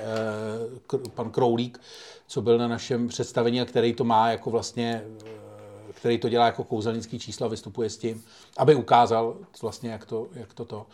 k, 0.86 1.08
pan 1.14 1.30
Kroulík, 1.30 1.80
co 2.26 2.42
byl 2.42 2.58
na 2.58 2.68
našem 2.68 3.08
představení 3.08 3.60
a 3.60 3.64
který 3.64 3.92
to 3.94 4.04
má 4.04 4.30
jako 4.30 4.50
vlastně 4.50 5.02
e, 5.26 5.92
který 5.92 6.18
to 6.18 6.28
dělá 6.28 6.46
jako 6.46 6.64
kouzelnický 6.64 7.18
číslo 7.18 7.46
a 7.46 7.48
vystupuje 7.48 7.90
s 7.90 7.96
tím, 7.96 8.24
aby 8.56 8.74
ukázal 8.74 9.36
vlastně, 9.62 9.90
jak 9.90 10.06
to, 10.06 10.26
jak 10.34 10.54
to, 10.54 10.64
to. 10.64 10.86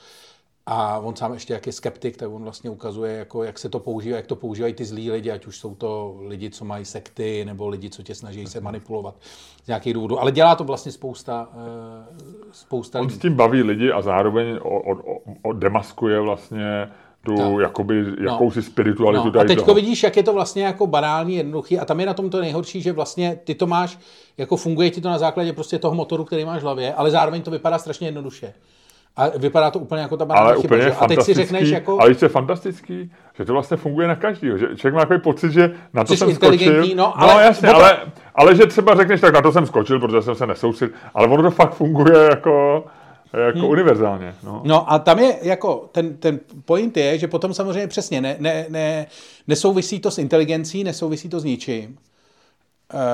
A 0.67 0.99
on 0.99 1.17
sám 1.17 1.33
ještě 1.33 1.53
jak 1.53 1.67
je 1.67 1.73
skeptik, 1.73 2.17
tak 2.17 2.31
on 2.33 2.43
vlastně 2.43 2.71
ukazuje, 2.71 3.13
jako, 3.17 3.45
jak 3.45 3.59
se 3.59 3.69
to 3.69 3.79
používá, 3.79 4.17
jak 4.17 4.27
to 4.27 4.37
používají 4.37 4.75
ty 4.75 4.85
zlí 4.85 5.11
lidi, 5.11 5.31
ať 5.31 5.47
už 5.47 5.59
jsou 5.59 5.75
to 5.75 6.17
lidi, 6.27 6.51
co 6.51 6.65
mají 6.65 6.85
sekty, 6.85 7.45
nebo 7.45 7.69
lidi, 7.69 7.91
co 7.91 8.03
tě 8.03 8.15
snaží 8.15 8.47
se 8.47 8.61
manipulovat 8.61 9.15
z 9.65 9.67
nějakých 9.67 9.95
důvodů. 9.95 10.21
Ale 10.21 10.33
dělá 10.33 10.55
to 10.55 10.65
vlastně 10.65 10.93
spousta, 10.93 11.49
eh, 11.55 12.07
spousta 12.53 12.99
On 13.01 13.07
lidí. 13.07 13.19
s 13.19 13.23
tím 13.23 13.35
baví 13.35 13.63
lidi 13.63 13.93
a 13.93 14.03
zároveň 14.03 14.59
o, 14.63 14.81
o, 14.93 15.19
o, 15.43 15.53
demaskuje 15.53 16.21
vlastně 16.21 16.89
tu 17.27 17.37
Tak. 17.37 17.53
jakoby, 17.63 18.05
jakousi 18.25 18.63
spiritualitu 18.63 19.31
No, 19.35 19.41
a 19.41 19.45
teď 19.45 19.59
toho. 19.59 19.75
vidíš, 19.75 20.03
jak 20.03 20.17
je 20.17 20.23
to 20.23 20.33
vlastně 20.33 20.65
jako 20.65 20.87
banální, 20.87 21.37
jednoduchý 21.37 21.79
a 21.79 21.85
tam 21.85 22.01
je 22.01 22.07
na 22.07 22.15
tom 22.15 22.31
to 22.31 22.41
nejhorší, 22.41 22.83
že 22.83 22.93
vlastně 22.93 23.39
ty 23.45 23.55
to 23.55 23.67
máš, 23.67 23.99
jako 24.39 24.57
funguje 24.57 24.91
ti 24.91 25.01
to 25.01 25.09
na 25.09 25.19
základě 25.19 25.53
prostě 25.53 25.79
toho 25.79 25.95
motoru, 25.95 26.25
který 26.25 26.45
máš 26.45 26.61
v 26.61 26.65
hlavě, 26.65 26.95
ale 26.95 27.11
zároveň 27.11 27.43
to 27.43 27.51
vypadá 27.51 27.79
strašně 27.79 28.07
jednoduše. 28.09 28.55
A 29.17 29.29
vypadá 29.29 29.71
to 29.71 29.79
úplně 29.79 30.03
jako 30.03 30.17
ta 30.17 30.25
banální 30.25 30.47
ale 30.47 30.61
chyba. 30.61 30.77
úplně 30.77 30.83
že? 30.83 30.97
A 30.97 31.07
teď 31.09 31.23
si 31.23 31.35
řekneš 31.35 31.69
jako... 31.69 32.01
ale 32.01 32.15
co 32.15 32.25
je 32.25 32.29
fantastický, 32.29 33.13
že 33.35 33.45
to 33.45 33.53
vlastně 33.53 33.77
funguje 33.77 34.09
na 34.09 34.17
každýho, 34.17 34.59
že 34.59 34.67
člověk 34.77 34.95
má 34.95 35.01
takový 35.01 35.21
pocit, 35.21 35.53
že 35.53 35.71
na 35.95 36.05
to 36.05 36.13
Jsi 36.13 36.19
jsem 36.19 36.31
inteligentní, 36.31 36.77
skočil, 36.77 36.97
no, 36.97 37.15
no 37.19 37.31
ale- 37.31 37.45
jasně, 37.45 37.69
opra- 37.69 37.75
ale, 37.75 37.99
ale 38.35 38.57
že 38.57 38.67
třeba 38.67 38.95
řekneš, 38.95 39.21
tak 39.21 39.35
na 39.35 39.43
to 39.43 39.53
jsem 39.53 39.67
skočil, 39.67 40.01
protože 40.01 40.23
jsem 40.23 40.35
se 40.35 40.47
nesoustředil, 40.47 40.95
ale 41.15 41.29
ono 41.29 41.43
to 41.43 41.51
fakt 41.51 41.75
funguje 41.75 42.19
jako, 42.31 42.85
jako 43.47 43.59
hmm. 43.59 43.69
univerzálně. 43.69 44.35
No. 44.45 44.61
No 44.65 44.93
a 44.93 44.99
tam 44.99 45.19
je 45.19 45.37
jako, 45.43 45.89
ten, 45.93 46.17
ten 46.17 46.41
point 46.65 46.97
je, 46.97 47.19
že 47.19 47.29
potom 47.29 47.55
samozřejmě 47.55 47.87
přesně 47.87 48.21
ne, 48.21 48.37
ne, 48.39 48.67
ne, 48.69 49.07
nesouvisí 49.49 50.01
to 50.01 50.11
s 50.11 50.19
inteligencí, 50.19 50.85
nesouvisí 50.85 51.29
to 51.29 51.41
s 51.41 51.45
ničím. 51.45 51.99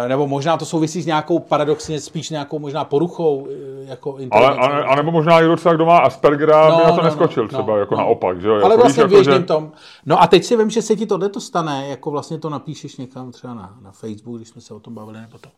Eh, 0.05 0.09
Nebo 0.09 0.27
možná 0.27 0.57
to 0.57 0.65
souvisí 0.65 1.03
s 1.03 1.07
nějakou 1.07 1.39
paradoxně 1.39 2.01
spíš 2.01 2.31
nějakou 2.31 2.59
možná 2.59 2.85
poruchou 2.85 3.49
eh, 3.51 3.85
jako 3.91 4.13
Ale, 4.15 4.23
inteligence. 4.23 4.61
a, 4.61 4.67
a 4.93 4.95
nebo 4.95 5.11
možná 5.11 5.41
někdo 5.41 5.57
třeba, 5.57 5.75
kdo 5.75 5.87
má 5.87 5.99
Aspergera, 5.99 6.69
No, 6.69 6.77
by 6.77 6.83
na 6.85 6.91
to 6.91 6.97
no, 6.97 7.03
neskočil 7.03 7.43
no, 7.43 7.49
třeba, 7.49 7.67
no, 7.67 7.77
jako 7.77 7.95
no. 7.95 8.01
naopak, 8.01 8.41
že 8.41 8.49
jo? 8.49 8.55
Ale 8.55 8.63
jako, 8.63 8.77
vlastně 8.83 9.05
víš, 9.05 9.13
v 9.27 9.31
jako, 9.31 9.41
že- 9.41 9.45
tom. 9.47 9.73
No 10.07 10.23
a 10.23 10.27
teď 10.27 10.45
si 10.45 10.57
vím, 10.57 10.71
že 10.71 10.83
se 10.83 10.97
ti 10.97 11.07
tohle 11.07 11.29
to 11.29 11.41
stane, 11.41 11.89
jako 11.89 12.11
vlastně 12.11 12.39
to 12.39 12.51
napíšeš 12.51 12.97
někam 12.97 13.33
třeba 13.33 13.55
na, 13.55 13.77
na 13.83 13.91
Facebook, 13.93 14.37
když 14.37 14.49
jsme 14.49 14.61
se 14.61 14.75
o 14.75 14.81
tom 14.81 14.95
bavili, 14.95 15.21
nebo 15.21 15.39
to. 15.39 15.49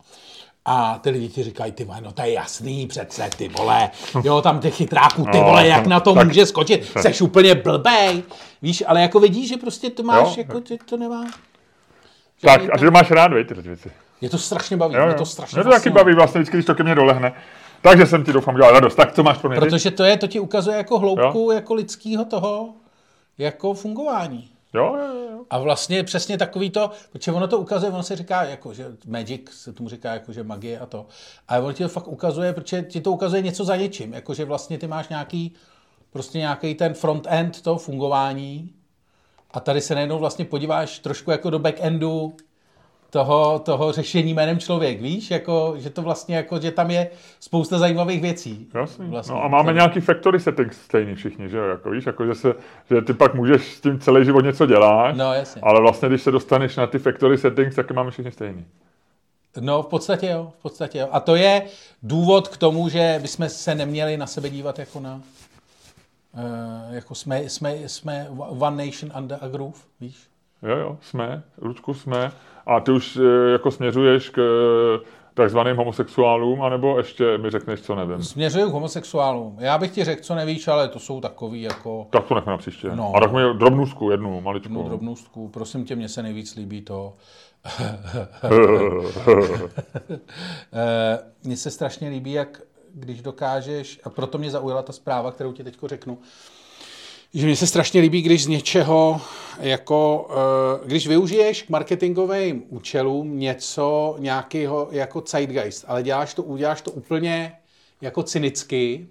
A 0.64 0.98
ty 1.02 1.10
lidi 1.10 1.28
ti 1.28 1.42
říkají, 1.42 1.72
ty 1.72 1.84
vole, 1.84 2.00
no 2.00 2.12
to 2.12 2.22
je 2.22 2.32
jasný 2.32 2.86
přece, 2.86 3.30
ty 3.36 3.48
vole, 3.48 3.90
jo, 4.24 4.42
tam 4.42 4.58
těch 4.60 4.74
chytráků, 4.74 5.24
ty 5.32 5.38
No, 5.38 5.44
vole, 5.44 5.66
jak 5.66 5.86
na 5.86 6.00
to 6.00 6.14
tak- 6.14 6.26
může 6.26 6.46
skočit, 6.46 6.92
seš 7.00 7.20
úplně 7.22 7.54
blbej, 7.54 8.22
víš, 8.62 8.84
ale 8.86 9.02
jako 9.02 9.20
vidíš, 9.20 9.48
že 9.48 9.56
prostě 9.56 9.90
to 9.90 10.02
máš, 10.02 10.26
Jo. 10.28 10.34
jako, 10.36 10.60
že 10.68 10.76
to 10.84 10.96
nemá. 10.96 11.24
Tak, 12.40 12.60
a 12.72 12.78
že 12.78 12.84
to 12.84 12.90
máš 12.90 13.10
rád, 13.10 13.32
víš, 13.32 13.46
ty 13.48 13.54
věci. 13.54 13.90
Mě 14.20 14.30
to 14.30 14.38
strašně 14.38 14.76
baví, 14.76 14.94
Jo, 14.94 15.02
mě 15.02 15.12
jo. 15.12 15.18
to 15.18 15.26
strašně 15.26 15.56
Mě 15.56 15.64
to 15.64 15.70
taky 15.70 15.90
baví 15.90 16.14
vlastně 16.14 16.40
vždycky, 16.40 16.56
když 16.56 16.66
to 16.66 16.74
ke 16.74 16.82
mně 16.82 16.94
dolehne. 16.94 17.32
Takže 17.82 18.06
jsem 18.06 18.24
ti 18.24 18.32
doufám 18.32 18.56
dělal 18.56 18.72
radost. 18.72 18.94
Tak 18.94 19.12
co 19.12 19.22
máš 19.22 19.38
pro 19.38 19.50
mě? 19.50 19.60
Protože 19.60 19.90
to 19.90 20.04
je, 20.04 20.16
to 20.16 20.26
ti 20.26 20.40
ukazuje 20.40 20.76
jako 20.76 20.98
hloubku, 20.98 21.50
jako 21.50 21.74
lidského 21.74 22.24
toho, 22.24 22.74
jako 23.38 23.74
fungování. 23.74 24.50
Jo, 24.74 24.96
jo, 24.98 25.30
jo. 25.30 25.44
A 25.50 25.58
vlastně 25.58 26.04
přesně 26.04 26.38
takový 26.38 26.70
to, 26.70 26.90
protože 27.12 27.32
ono 27.32 27.48
to 27.48 27.58
ukazuje, 27.58 27.92
ono 27.92 28.02
se 28.02 28.16
říká, 28.16 28.44
jako, 28.44 28.74
že 28.74 28.86
magic 29.06 29.50
se 29.50 29.72
tomu 29.72 29.88
říká, 29.88 30.12
jako, 30.12 30.32
že 30.32 30.42
magie 30.42 30.78
a 30.78 30.86
to. 30.86 31.06
Ale 31.48 31.62
ono 31.62 31.72
ti 31.72 31.82
to 31.82 31.88
fakt 31.88 32.08
ukazuje, 32.08 32.52
protože 32.52 32.82
ti 32.82 33.00
to 33.00 33.12
ukazuje 33.12 33.42
něco 33.42 33.64
za 33.64 33.76
něčím, 33.76 34.12
jako, 34.12 34.34
že 34.34 34.44
vlastně 34.44 34.78
ty 34.78 34.86
máš 34.86 35.08
nějaký, 35.08 35.54
prostě 36.10 36.38
nějaký 36.38 36.74
ten 36.74 36.94
front-end 36.94 37.62
toho 37.62 37.78
fungování 37.78 38.72
a 39.50 39.60
tady 39.60 39.80
se 39.80 39.94
najednou 39.94 40.18
vlastně 40.18 40.44
podíváš 40.44 40.98
trošku 40.98 41.30
jako 41.30 41.50
do 41.50 41.58
back-endu 41.58 42.32
toho, 43.10 43.58
toho 43.58 43.92
řešení 43.92 44.34
jménem 44.34 44.58
člověk, 44.58 45.00
víš, 45.02 45.30
jako, 45.30 45.74
že 45.78 45.90
to 45.90 46.02
vlastně 46.02 46.36
jako, 46.36 46.60
že 46.60 46.70
tam 46.70 46.90
je 46.90 47.10
spousta 47.40 47.78
zajímavých 47.78 48.22
věcí. 48.22 48.66
Jasný. 48.74 49.08
Vlastně. 49.10 49.34
No 49.34 49.44
a 49.44 49.48
máme 49.48 49.72
nějaký 49.72 50.00
factory 50.00 50.40
settings 50.40 50.76
stejný 50.82 51.14
všichni, 51.14 51.48
že 51.48 51.56
jo, 51.56 51.64
jako 51.64 51.90
víš, 51.90 52.06
jako 52.06 52.26
že, 52.26 52.34
se, 52.34 52.54
že 52.90 53.02
ty 53.02 53.12
pak 53.12 53.34
můžeš 53.34 53.74
s 53.74 53.80
tím 53.80 54.00
celý 54.00 54.24
život 54.24 54.40
něco 54.44 54.66
dělat, 54.66 55.16
No, 55.16 55.32
jasně. 55.32 55.62
ale 55.64 55.80
vlastně, 55.80 56.08
když 56.08 56.22
se 56.22 56.30
dostaneš 56.30 56.76
na 56.76 56.86
ty 56.86 56.98
factory 56.98 57.38
settings, 57.38 57.76
tak 57.76 57.90
je 57.90 57.96
máme 57.96 58.10
všichni 58.10 58.32
stejný. 58.32 58.64
No, 59.60 59.82
v 59.82 59.86
podstatě 59.86 60.26
jo, 60.26 60.52
v 60.58 60.62
podstatě 60.62 60.98
jo. 60.98 61.08
A 61.12 61.20
to 61.20 61.36
je 61.36 61.62
důvod 62.02 62.48
k 62.48 62.56
tomu, 62.56 62.88
že 62.88 63.18
bychom 63.22 63.48
se 63.48 63.74
neměli 63.74 64.16
na 64.16 64.26
sebe 64.26 64.50
dívat 64.50 64.78
jako 64.78 65.00
na, 65.00 65.14
uh, 65.14 66.94
jako 66.94 67.14
jsme, 67.14 67.42
jsme, 67.48 67.76
jsme 67.88 68.26
one 68.58 68.86
nation 68.86 69.12
under 69.18 69.38
a 69.40 69.48
groove, 69.48 69.78
víš? 70.00 70.16
Jo, 70.62 70.76
jo, 70.76 70.98
jsme, 71.02 71.42
Lučku, 71.62 71.94
jsme. 71.94 72.32
A 72.70 72.80
ty 72.80 72.90
už 72.92 73.16
eh, 73.16 73.50
jako 73.52 73.70
směřuješ 73.70 74.30
k 74.30 74.38
eh, 74.38 75.06
takzvaným 75.34 75.76
homosexuálům, 75.76 76.62
anebo 76.62 76.98
ještě 76.98 77.38
mi 77.38 77.50
řekneš, 77.50 77.80
co 77.80 77.94
nevím. 77.94 78.24
Směřuju 78.24 78.70
k 78.70 78.72
homosexuálům. 78.72 79.56
Já 79.60 79.78
bych 79.78 79.90
ti 79.90 80.04
řekl, 80.04 80.22
co 80.22 80.34
nevíš, 80.34 80.68
ale 80.68 80.88
to 80.88 80.98
jsou 80.98 81.20
takový 81.20 81.62
jako 81.62 82.06
Tak 82.10 82.24
to 82.24 82.34
nechme 82.34 82.52
na 82.52 82.58
příště. 82.58 82.90
No. 82.94 83.12
A 83.16 83.20
tak 83.20 83.32
mi 83.32 83.40
drobnůzku, 83.58 84.10
jednu, 84.10 84.40
maličkou. 84.40 84.68
jednu 84.72 84.88
drobnůstku. 84.88 85.48
Prosím 85.48 85.84
tě, 85.84 85.96
mně 85.96 86.08
se 86.08 86.22
nejvíc 86.22 86.56
líbí 86.56 86.82
to. 86.82 87.12
Eh, 90.72 91.18
Mně 91.44 91.56
se 91.56 91.70
strašně 91.70 92.08
líbí, 92.08 92.32
jak 92.32 92.62
když 92.94 93.22
dokážeš, 93.22 94.00
a 94.04 94.10
proto 94.10 94.38
mě 94.38 94.50
zaujala 94.50 94.82
ta 94.82 94.92
zpráva, 94.92 95.32
kterou 95.32 95.52
ti 95.52 95.64
teď 95.64 95.76
řeknu, 95.86 96.18
že 97.34 97.46
mně 97.46 97.56
se 97.56 97.66
strašně 97.66 98.00
líbí, 98.00 98.22
když 98.22 98.44
z 98.44 98.46
něčeho, 98.46 99.20
jako, 99.60 100.28
eh, 100.30 100.86
když 100.86 101.06
využiješ 101.06 101.62
k 101.62 101.70
marketingovým 101.70 102.64
účelům 102.68 103.38
něco, 103.38 104.16
nějakého 104.18 104.88
jako 104.90 105.22
zeitgeist, 105.26 105.84
ale 105.88 106.02
děláš 106.02 106.34
to, 106.34 106.42
uděláš 106.42 106.82
to 106.82 106.90
úplně 106.90 107.52
jako 108.00 108.22
cynicky, 108.22 109.08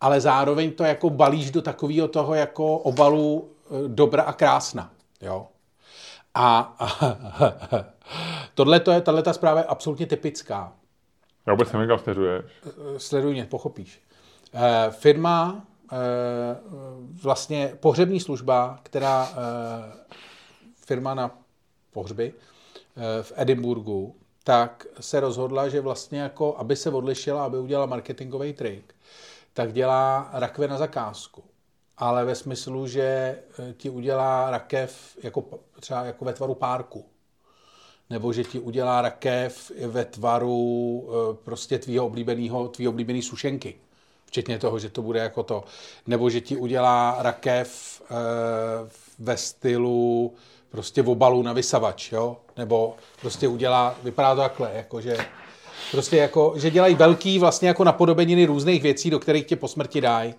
ale 0.00 0.20
zároveň 0.20 0.72
to 0.72 0.84
jako 0.84 1.10
balíš 1.10 1.50
do 1.50 1.62
takového 1.62 2.08
toho 2.08 2.34
jako 2.34 2.78
obalu 2.78 3.48
eh, 3.66 3.88
dobra 3.88 4.22
a 4.22 4.32
krásna. 4.32 4.90
Jo? 5.22 5.46
A, 6.34 6.74
a 6.78 7.16
tohle 8.54 8.80
to 8.80 8.90
je, 8.90 9.00
tahle 9.00 9.22
ta 9.22 9.32
zpráva 9.32 9.60
je 9.60 9.66
absolutně 9.66 10.06
typická. 10.06 10.72
Já 11.46 11.52
vůbec 11.52 11.72
nevím, 11.72 11.88
kam 11.88 11.98
směřuješ. 11.98 12.44
Sleduj 12.96 13.32
mě, 13.32 13.44
pochopíš. 13.44 14.00
Eh, 14.54 14.90
firma, 14.90 15.56
eh, 15.56 15.73
vlastně 17.22 17.76
pohřební 17.80 18.20
služba, 18.20 18.80
která 18.82 19.28
eh, 19.30 19.36
firma 20.74 21.14
na 21.14 21.38
pohřby 21.92 22.32
eh, 22.96 23.22
v 23.22 23.32
Edinburgu, 23.36 24.16
tak 24.44 24.86
se 25.00 25.20
rozhodla, 25.20 25.68
že 25.68 25.80
vlastně 25.80 26.20
jako, 26.20 26.56
aby 26.58 26.76
se 26.76 26.90
odlišila, 26.90 27.44
aby 27.44 27.58
udělala 27.58 27.86
marketingový 27.86 28.52
trik, 28.52 28.94
tak 29.52 29.72
dělá 29.72 30.30
rakve 30.32 30.68
na 30.68 30.78
zakázku. 30.78 31.44
Ale 31.96 32.24
ve 32.24 32.34
smyslu, 32.34 32.86
že 32.86 33.02
eh, 33.02 33.74
ti 33.76 33.90
udělá 33.90 34.50
rakev 34.50 35.18
jako, 35.22 35.44
třeba 35.80 36.04
jako 36.04 36.24
ve 36.24 36.32
tvaru 36.32 36.54
párku 36.54 37.04
nebo 38.10 38.32
že 38.32 38.44
ti 38.44 38.58
udělá 38.58 39.02
rakev 39.02 39.72
ve 39.86 40.04
tvaru 40.04 41.08
eh, 41.08 41.36
prostě 41.44 41.78
tvýho 41.78 42.06
oblíbeného, 42.06 42.68
tvý 42.68 42.88
oblíbený 42.88 43.22
sušenky. 43.22 43.74
Včetně 44.34 44.58
toho, 44.58 44.78
že 44.78 44.90
to 44.90 45.02
bude 45.02 45.20
jako 45.20 45.42
to. 45.42 45.64
Nebo 46.06 46.30
že 46.30 46.40
ti 46.40 46.56
udělá 46.56 47.16
rakev 47.18 48.02
eh, 48.02 48.14
ve 49.18 49.36
stylu 49.36 50.34
prostě 50.70 51.02
v 51.02 51.08
obalu 51.08 51.42
na 51.42 51.52
vysavač, 51.52 52.12
jo? 52.12 52.36
Nebo 52.56 52.96
prostě 53.20 53.48
udělá, 53.48 53.96
vypadá 54.02 54.34
to 54.34 54.40
takhle, 54.40 54.70
jako 54.74 55.00
že 55.00 55.16
prostě 55.90 56.16
jako, 56.16 56.54
že 56.56 56.70
dělají 56.70 56.94
velký 56.94 57.38
vlastně 57.38 57.68
jako 57.68 57.84
napodobeniny 57.84 58.46
různých 58.46 58.82
věcí, 58.82 59.10
do 59.10 59.18
kterých 59.18 59.46
tě 59.46 59.56
po 59.56 59.68
smrti 59.68 60.00
dají. 60.00 60.34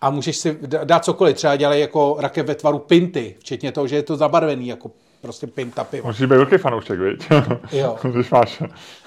A 0.00 0.10
můžeš 0.10 0.36
si 0.36 0.58
dát 0.84 1.04
cokoliv, 1.04 1.36
třeba 1.36 1.56
dělají 1.56 1.80
jako 1.80 2.16
rakev 2.18 2.46
ve 2.46 2.54
tvaru 2.54 2.78
pinty, 2.78 3.36
včetně 3.38 3.72
toho, 3.72 3.86
že 3.86 3.96
je 3.96 4.02
to 4.02 4.16
zabarvený 4.16 4.68
jako 4.68 4.90
prostě 5.20 5.46
pinta 5.46 5.84
piva. 5.84 6.06
Musíš 6.08 6.20
být 6.26 6.36
velký 6.36 6.56
fanoušek, 6.58 6.98
viď? 7.00 7.26
Jo. 7.72 7.96
Když 8.12 8.30
máš 8.30 8.62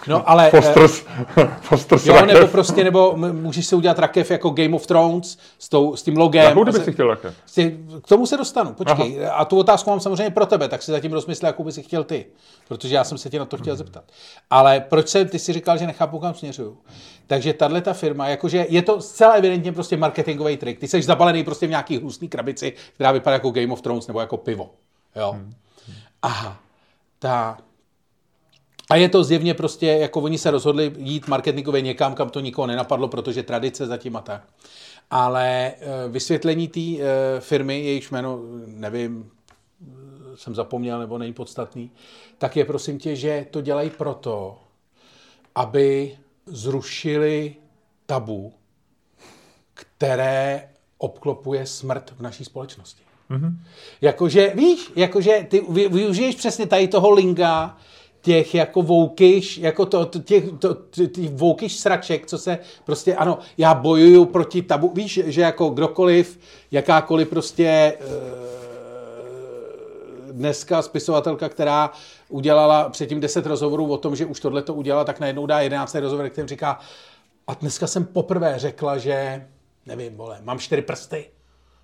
No, 0.07 0.29
ale... 0.29 0.49
Fosters, 0.49 1.05
Fosters 1.61 2.05
Jo, 2.05 2.13
rakev. 2.13 2.33
nebo 2.33 2.47
prostě, 2.47 2.83
nebo 2.83 3.13
můžeš 3.17 3.65
si 3.67 3.75
udělat 3.75 3.99
rakev 3.99 4.31
jako 4.31 4.49
Game 4.49 4.75
of 4.75 4.87
Thrones 4.87 5.37
s, 5.59 5.69
tou, 5.69 5.95
s 5.95 6.03
tím 6.03 6.17
logem. 6.17 6.43
Jakou 6.43 6.63
kdyby 6.63 6.77
se- 6.79 6.83
si 6.85 6.93
chtěl 6.93 7.07
rakev? 7.07 7.33
si- 7.45 7.77
K 8.03 8.07
tomu 8.07 8.25
se 8.25 8.37
dostanu, 8.37 8.73
počkej. 8.73 9.19
Aha. 9.25 9.33
A 9.33 9.45
tu 9.45 9.57
otázku 9.59 9.89
mám 9.89 9.99
samozřejmě 9.99 10.29
pro 10.29 10.45
tebe, 10.45 10.67
tak 10.69 10.81
si 10.83 10.91
zatím 10.91 11.13
rozmysli, 11.13 11.45
jakou 11.47 11.63
by 11.63 11.71
si 11.71 11.83
chtěl 11.83 12.03
ty. 12.03 12.25
Protože 12.67 12.95
já 12.95 13.03
jsem 13.03 13.17
se 13.17 13.29
tě 13.29 13.39
na 13.39 13.45
to 13.45 13.57
chtěl 13.57 13.75
zeptat. 13.75 14.03
Ale 14.49 14.79
proč 14.79 15.07
se, 15.07 15.25
ty 15.25 15.39
si 15.39 15.53
říkal, 15.53 15.77
že 15.77 15.87
nechápu, 15.87 16.19
kam 16.19 16.33
směřuju. 16.33 16.77
Takže 17.27 17.53
tahle 17.53 17.81
ta 17.81 17.93
firma, 17.93 18.27
jakože 18.29 18.65
je 18.69 18.81
to 18.81 19.01
zcela 19.01 19.33
evidentně 19.33 19.71
prostě 19.71 19.97
marketingový 19.97 20.57
trik. 20.57 20.79
Ty 20.79 20.87
jsi 20.87 21.01
zabalený 21.01 21.43
prostě 21.43 21.67
v 21.67 21.69
nějaký 21.69 21.97
hnusný 21.97 22.27
krabici, 22.27 22.73
která 22.95 23.11
vypadá 23.11 23.33
jako 23.33 23.51
Game 23.51 23.73
of 23.73 23.81
Thrones 23.81 24.07
nebo 24.07 24.19
jako 24.19 24.37
pivo. 24.37 24.69
Jo. 25.15 25.35
Aha. 26.23 26.59
Ta, 27.19 27.57
a 28.89 28.95
je 28.95 29.09
to 29.09 29.23
zjevně 29.23 29.53
prostě, 29.53 29.87
jako 29.87 30.21
oni 30.21 30.37
se 30.37 30.51
rozhodli 30.51 30.93
jít 30.97 31.27
marketingově 31.27 31.81
někam, 31.81 32.15
kam 32.15 32.29
to 32.29 32.39
nikoho 32.39 32.67
nenapadlo, 32.67 33.07
protože 33.07 33.43
tradice 33.43 33.85
zatím 33.87 34.15
a 34.15 34.21
tak. 34.21 34.47
Ale 35.11 35.73
eh, 35.77 36.07
vysvětlení 36.07 36.67
té 36.67 36.79
eh, 36.79 37.39
firmy, 37.39 37.83
jejíž 37.83 38.09
jméno, 38.09 38.39
nevím, 38.65 39.31
eh, 39.81 40.37
jsem 40.37 40.55
zapomněl, 40.55 40.99
nebo 40.99 41.17
není 41.17 41.33
podstatný, 41.33 41.91
tak 42.37 42.55
je 42.55 42.65
prosím 42.65 42.99
tě, 42.99 43.15
že 43.15 43.45
to 43.51 43.61
dělají 43.61 43.89
proto, 43.89 44.59
aby 45.55 46.17
zrušili 46.45 47.55
tabu, 48.05 48.53
které 49.73 50.69
obklopuje 50.97 51.65
smrt 51.65 52.13
v 52.17 52.21
naší 52.21 52.45
společnosti. 52.45 53.03
Mm-hmm. 53.33 53.53
Jakože, 54.01 54.51
víš, 54.55 54.91
jakože 54.95 55.45
ty 55.49 55.65
vy- 55.69 55.87
využiješ 55.87 56.35
přesně 56.35 56.67
tady 56.67 56.87
toho 56.87 57.11
linga, 57.11 57.77
těch 58.23 58.55
jako 58.55 58.81
voukyš, 58.81 59.57
jako 59.57 59.85
to, 59.85 60.05
těch, 60.05 60.43
to, 60.59 60.73
těch 61.07 61.29
voukyš 61.29 61.79
sraček, 61.79 62.25
co 62.25 62.37
se 62.37 62.59
prostě, 62.85 63.15
ano, 63.15 63.39
já 63.57 63.73
bojuju 63.73 64.25
proti 64.25 64.61
tabu, 64.61 64.91
víš, 64.95 65.19
že 65.25 65.41
jako 65.41 65.69
kdokoliv, 65.69 66.39
jakákoliv 66.71 67.29
prostě 67.29 67.67
eh, 67.67 68.03
dneska 70.31 70.81
spisovatelka, 70.81 71.49
která 71.49 71.91
udělala 72.29 72.89
předtím 72.89 73.19
10 73.19 73.45
rozhovorů 73.45 73.91
o 73.91 73.97
tom, 73.97 74.15
že 74.15 74.25
už 74.25 74.39
tohle 74.39 74.61
to 74.61 74.73
udělala, 74.73 75.03
tak 75.03 75.19
najednou 75.19 75.45
dá 75.45 75.59
11 75.59 75.95
rozhovor, 75.95 76.29
kterým 76.29 76.47
říká, 76.47 76.79
a 77.47 77.53
dneska 77.53 77.87
jsem 77.87 78.05
poprvé 78.05 78.59
řekla, 78.59 78.97
že, 78.97 79.47
nevím, 79.85 80.15
vole, 80.17 80.39
mám 80.43 80.59
čtyři 80.59 80.81
prsty, 80.81 81.29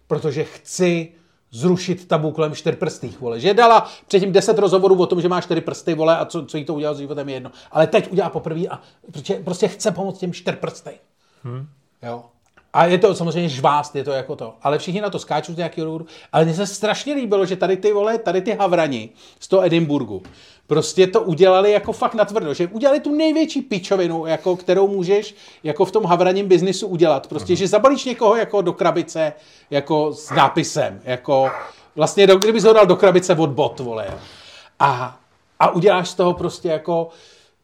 protože 0.08 0.44
chci 0.44 1.12
zrušit 1.52 2.08
tabu 2.08 2.32
kolem 2.32 2.56
čtyřprstých, 2.56 3.20
vole. 3.20 3.40
Že 3.40 3.54
dala 3.54 3.92
předtím 4.08 4.32
10 4.32 4.58
rozhovorů 4.58 5.02
o 5.02 5.06
tom, 5.06 5.22
že 5.22 5.30
má 5.30 5.42
čtyři 5.42 5.62
prsty, 5.62 5.94
vole, 5.94 6.18
a 6.18 6.26
co, 6.26 6.46
co 6.46 6.58
jí 6.58 6.66
to 6.66 6.74
udělal 6.74 6.96
s 6.96 7.00
životem 7.00 7.30
je 7.30 7.36
jedno. 7.36 7.52
Ale 7.72 7.88
teď 7.88 8.12
udělá 8.12 8.30
poprvé 8.30 8.68
a 8.68 8.82
prostě, 9.12 9.36
prostě 9.36 9.68
chce 9.68 9.92
pomoct 9.92 10.20
těm 10.20 10.34
čtyřprsty. 10.34 10.92
Hmm. 11.44 11.68
Jo. 12.04 12.24
A 12.74 12.86
je 12.86 12.98
to 12.98 13.16
samozřejmě 13.16 13.50
žvást, 13.50 13.96
je 13.96 14.04
to 14.04 14.12
jako 14.12 14.36
to. 14.36 14.54
Ale 14.62 14.78
všichni 14.78 15.02
na 15.02 15.10
to 15.10 15.20
skáčou 15.20 15.54
z 15.54 15.58
nějakého 15.58 15.86
důvodu. 15.86 16.06
Ale 16.32 16.46
mně 16.46 16.54
se 16.54 16.68
strašně 16.68 17.14
líbilo, 17.14 17.46
že 17.46 17.56
tady 17.56 17.78
ty 17.78 17.94
vole, 17.94 18.18
tady 18.18 18.42
ty 18.42 18.52
havrani 18.52 19.10
z 19.40 19.48
toho 19.48 19.66
Edinburgu, 19.66 20.22
prostě 20.70 21.08
to 21.08 21.22
udělali 21.22 21.72
jako 21.72 21.94
fakt 21.94 22.14
natvrdo, 22.14 22.54
že 22.54 22.68
udělali 22.68 23.00
tu 23.00 23.16
největší 23.16 23.62
pičovinu, 23.62 24.26
jako, 24.26 24.56
kterou 24.56 24.88
můžeš 24.88 25.36
jako 25.64 25.86
v 25.86 25.92
tom 25.92 26.06
havraním 26.06 26.48
biznisu 26.48 26.88
udělat. 26.88 27.28
Prostě, 27.28 27.56
že 27.56 27.68
zabalíš 27.68 28.06
někoho 28.06 28.36
jako 28.36 28.62
do 28.62 28.74
krabice, 28.74 29.34
jako 29.70 30.14
s 30.14 30.30
nápisem, 30.30 31.02
jako 31.04 31.52
vlastně, 31.96 32.28
do, 32.28 32.38
kdybys 32.38 32.64
ho 32.64 32.74
dal 32.74 32.86
do 32.86 32.96
krabice 32.96 33.36
od 33.36 33.50
bot, 33.50 33.80
vole. 33.80 34.08
A, 34.80 35.20
a 35.60 35.70
uděláš 35.70 36.10
z 36.10 36.16
toho 36.16 36.34
prostě 36.34 36.70
jako, 36.70 37.10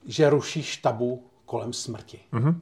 že 0.06 0.30
rušíš 0.30 0.78
tabu 0.78 1.24
kolem 1.45 1.74
smrti. 1.74 2.20
Mm-hmm. 2.34 2.56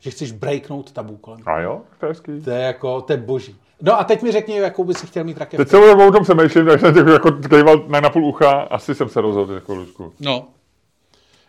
Že 0.00 0.10
chceš 0.10 0.32
breaknout 0.32 0.92
tabu 0.92 1.16
kolem. 1.16 1.40
A 1.46 1.60
jo, 1.60 1.82
to 2.00 2.06
je. 2.06 2.40
To 2.40 2.50
je 2.50 2.62
jako, 2.62 3.00
to 3.00 3.12
je 3.12 3.16
boží. 3.16 3.56
No 3.86 4.00
a 4.00 4.04
teď 4.04 4.22
mi 4.22 4.32
řekni, 4.32 4.56
jakou 4.56 4.84
by 4.84 4.94
si 4.94 5.06
chtěl 5.06 5.24
mít 5.24 5.38
raketu. 5.38 5.56
Teď 5.64 5.68
celou 5.68 5.86
dobu 5.86 6.08
o 6.08 6.12
tom 6.12 6.22
přemýšlím, 6.22 6.66
tak 6.66 6.80
jsem 6.80 7.08
jako 7.08 7.32
kejval 7.32 7.84
na, 7.88 8.00
na 8.00 8.10
půl 8.10 8.24
ucha, 8.24 8.50
asi 8.50 8.94
jsem 8.94 9.08
se 9.08 9.20
rozhodl 9.20 9.52
jako 9.54 9.74
Lučku. 9.74 10.12
No. 10.20 10.44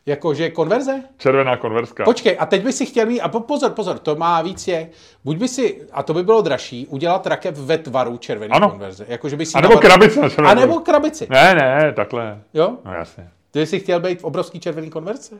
Jakože 0.06 0.50
konverze? 0.50 1.04
Červená 1.18 1.58
konverska. 1.58 2.04
Počkej, 2.04 2.38
a 2.40 2.46
teď 2.46 2.64
by 2.64 2.74
si 2.74 2.86
chtěl 2.86 3.06
mít, 3.06 3.22
a 3.22 3.28
po- 3.30 3.40
pozor, 3.40 3.72
pozor, 3.72 4.00
to 4.00 4.16
má 4.16 4.42
víc 4.42 4.68
je, 4.68 4.90
buď 5.24 5.38
by 5.38 5.48
si, 5.48 5.82
a 5.92 6.04
to 6.04 6.14
by 6.14 6.24
bylo 6.24 6.42
dražší, 6.42 6.88
udělat 6.88 7.28
rakev 7.28 7.58
ve 7.58 7.78
tvaru 7.78 8.18
červené 8.18 8.56
Ano. 8.56 8.70
konverze. 8.70 9.06
Jakože 9.08 9.36
by 9.38 9.46
si 9.46 9.54
A 9.58 9.62
nebo 9.62 9.78
krabice 9.78 10.22
na 10.22 10.30
červenou 10.30 10.50
A 10.50 10.54
nebo 10.54 10.80
krabici. 10.80 11.28
Ne, 11.30 11.56
ne, 11.56 11.94
takhle. 11.96 12.42
Jo? 12.54 12.78
No 12.86 12.94
jasně. 12.94 13.30
Ty 13.52 13.60
by 13.60 13.66
si 13.66 13.80
chtěl 13.80 14.00
být 14.00 14.22
v 14.22 14.24
obrovský 14.24 14.60
červený 14.60 14.90
konverze? 14.90 15.36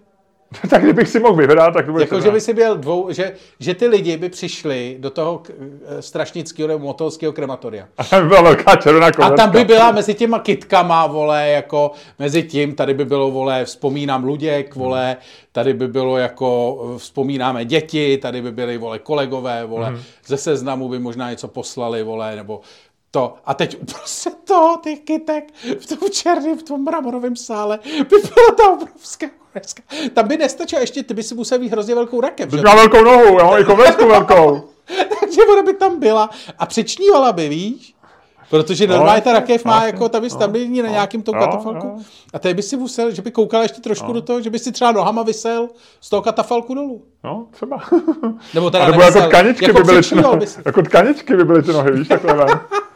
tak 0.70 0.84
kdybych 0.84 1.08
si 1.08 1.20
mohl 1.20 1.36
vybrat, 1.36 1.72
tak 1.74 1.86
to 1.86 1.92
bude 1.92 2.04
Jako, 2.04 2.20
že 2.22 2.32
by 2.32 2.42
si 2.42 2.54
byl 2.54 2.78
dvou, 2.78 3.12
že, 3.12 3.34
že 3.60 3.74
ty 3.74 3.88
lidi 3.88 4.18
by 4.18 4.30
přišli 4.30 4.96
do 5.00 5.10
toho 5.10 5.38
k- 5.38 5.50
eh, 5.88 6.02
strašnického 6.02 6.68
nebo 6.68 6.86
motolského 6.86 7.34
krematoria. 7.34 7.88
A 7.98 8.04
tam 8.04 8.22
by 8.24 8.28
byla 8.30 8.42
velká 8.42 8.76
červená 8.76 9.08
A 9.22 9.30
tam 9.30 9.52
by 9.52 9.64
byla 9.66 9.92
mezi 9.92 10.14
těma 10.14 10.40
kitkama, 10.40 11.08
vole, 11.08 11.48
jako 11.50 11.92
mezi 12.20 12.44
tím, 12.44 12.76
tady 12.76 12.94
by 12.94 13.06
bylo, 13.06 13.32
vole, 13.32 13.66
vzpomínám 13.66 14.24
Luděk, 14.24 14.76
vole, 14.76 15.18
tady 15.52 15.74
by 15.74 15.88
bylo 15.88 16.18
jako 16.18 16.78
eh, 16.96 17.00
vzpomínáme 17.00 17.66
děti, 17.66 18.18
tady 18.18 18.42
by 18.42 18.52
byly, 18.52 18.78
vole, 18.78 19.00
kolegové, 19.00 19.66
vole, 19.66 19.92
Mhm. 19.92 20.02
ze 20.28 20.38
seznamu 20.38 20.90
by 20.90 21.00
možná 21.00 21.30
něco 21.32 21.48
poslali, 21.48 22.04
vole, 22.04 22.36
nebo 22.36 22.62
to. 23.16 23.34
A 23.46 23.54
teď 23.54 23.82
uprostřed 23.82 24.34
toho, 24.44 24.80
těch 24.84 25.00
kytek, 25.00 25.54
v 25.80 25.86
tom 25.86 26.10
černém, 26.12 26.58
v 26.58 26.64
tom 26.64 26.84
mramorovém 26.84 27.36
sále, 27.36 27.80
by 27.84 28.06
byla 28.06 28.52
ta 28.58 28.70
obrovská 28.70 29.28
konverska. 29.28 29.84
Tam 30.14 30.28
by 30.28 30.38
nestačilo, 30.38 30.82
ještě 30.82 31.04
ty 31.04 31.14
by 31.14 31.24
si 31.24 31.36
musel 31.36 31.60
mít 31.60 31.72
hrozně 31.72 31.96
velkou? 31.96 32.22
Teď 32.22 32.64
má 32.64 32.76
velkou 32.76 33.04
nohu, 33.04 33.38
mám 33.38 33.62
i 33.62 33.64
konversku 33.64 34.08
velkou. 34.08 34.64
Takže 35.20 35.42
ona 35.54 35.64
by 35.64 35.74
tam 35.74 36.00
byla 36.00 36.30
a 36.60 36.66
přečnívala 36.66 37.32
by, 37.34 37.50
víš? 37.50 37.96
Protože 38.50 38.88
normálně 38.88 39.22
ta 39.22 39.34
rakev 39.34 39.66
má 39.66 39.80
no, 39.80 39.86
jako, 39.86 40.10
tam 40.10 40.22
by 40.22 40.30
tam 40.30 40.52
by 40.52 40.68
na 40.68 40.90
nějakým 40.90 41.22
tom 41.22 41.36
no, 41.36 41.42
katafalku. 41.42 41.88
no. 41.88 42.04
A 42.34 42.40
tady 42.40 42.54
by 42.54 42.62
si 42.62 42.78
musel, 42.78 43.12
že 43.12 43.22
by 43.22 43.32
koukala 43.32 43.64
ještě 43.64 43.82
trošku 43.82 44.14
do 44.14 44.22
toho, 44.22 44.42
že 44.42 44.50
by 44.50 44.60
si 44.60 44.72
třeba 44.72 44.92
nohama 44.92 45.24
vysel 45.24 45.70
z 46.02 46.10
toho 46.10 46.22
katafalku 46.22 46.74
dolů. 46.74 47.04
No, 47.24 47.48
třeba. 47.52 47.82
Nebo 48.54 48.70
teda 48.70 48.84
A 48.84 48.88
nebo 48.88 49.02
jako 49.02 49.14
nevysel, 49.14 49.30
tkaničky 49.30 49.66
jako 49.66 49.78
by 49.78 49.84
byly 49.84 50.04
ty 50.04 50.16
nohy. 50.16 50.48
Jako 50.66 50.82
tkaničky 50.82 51.36
by 51.36 51.46
byly 51.46 51.64
ty 51.64 51.74
nohy, 51.74 51.92
víš, 51.92 52.08
takhle 52.08 52.36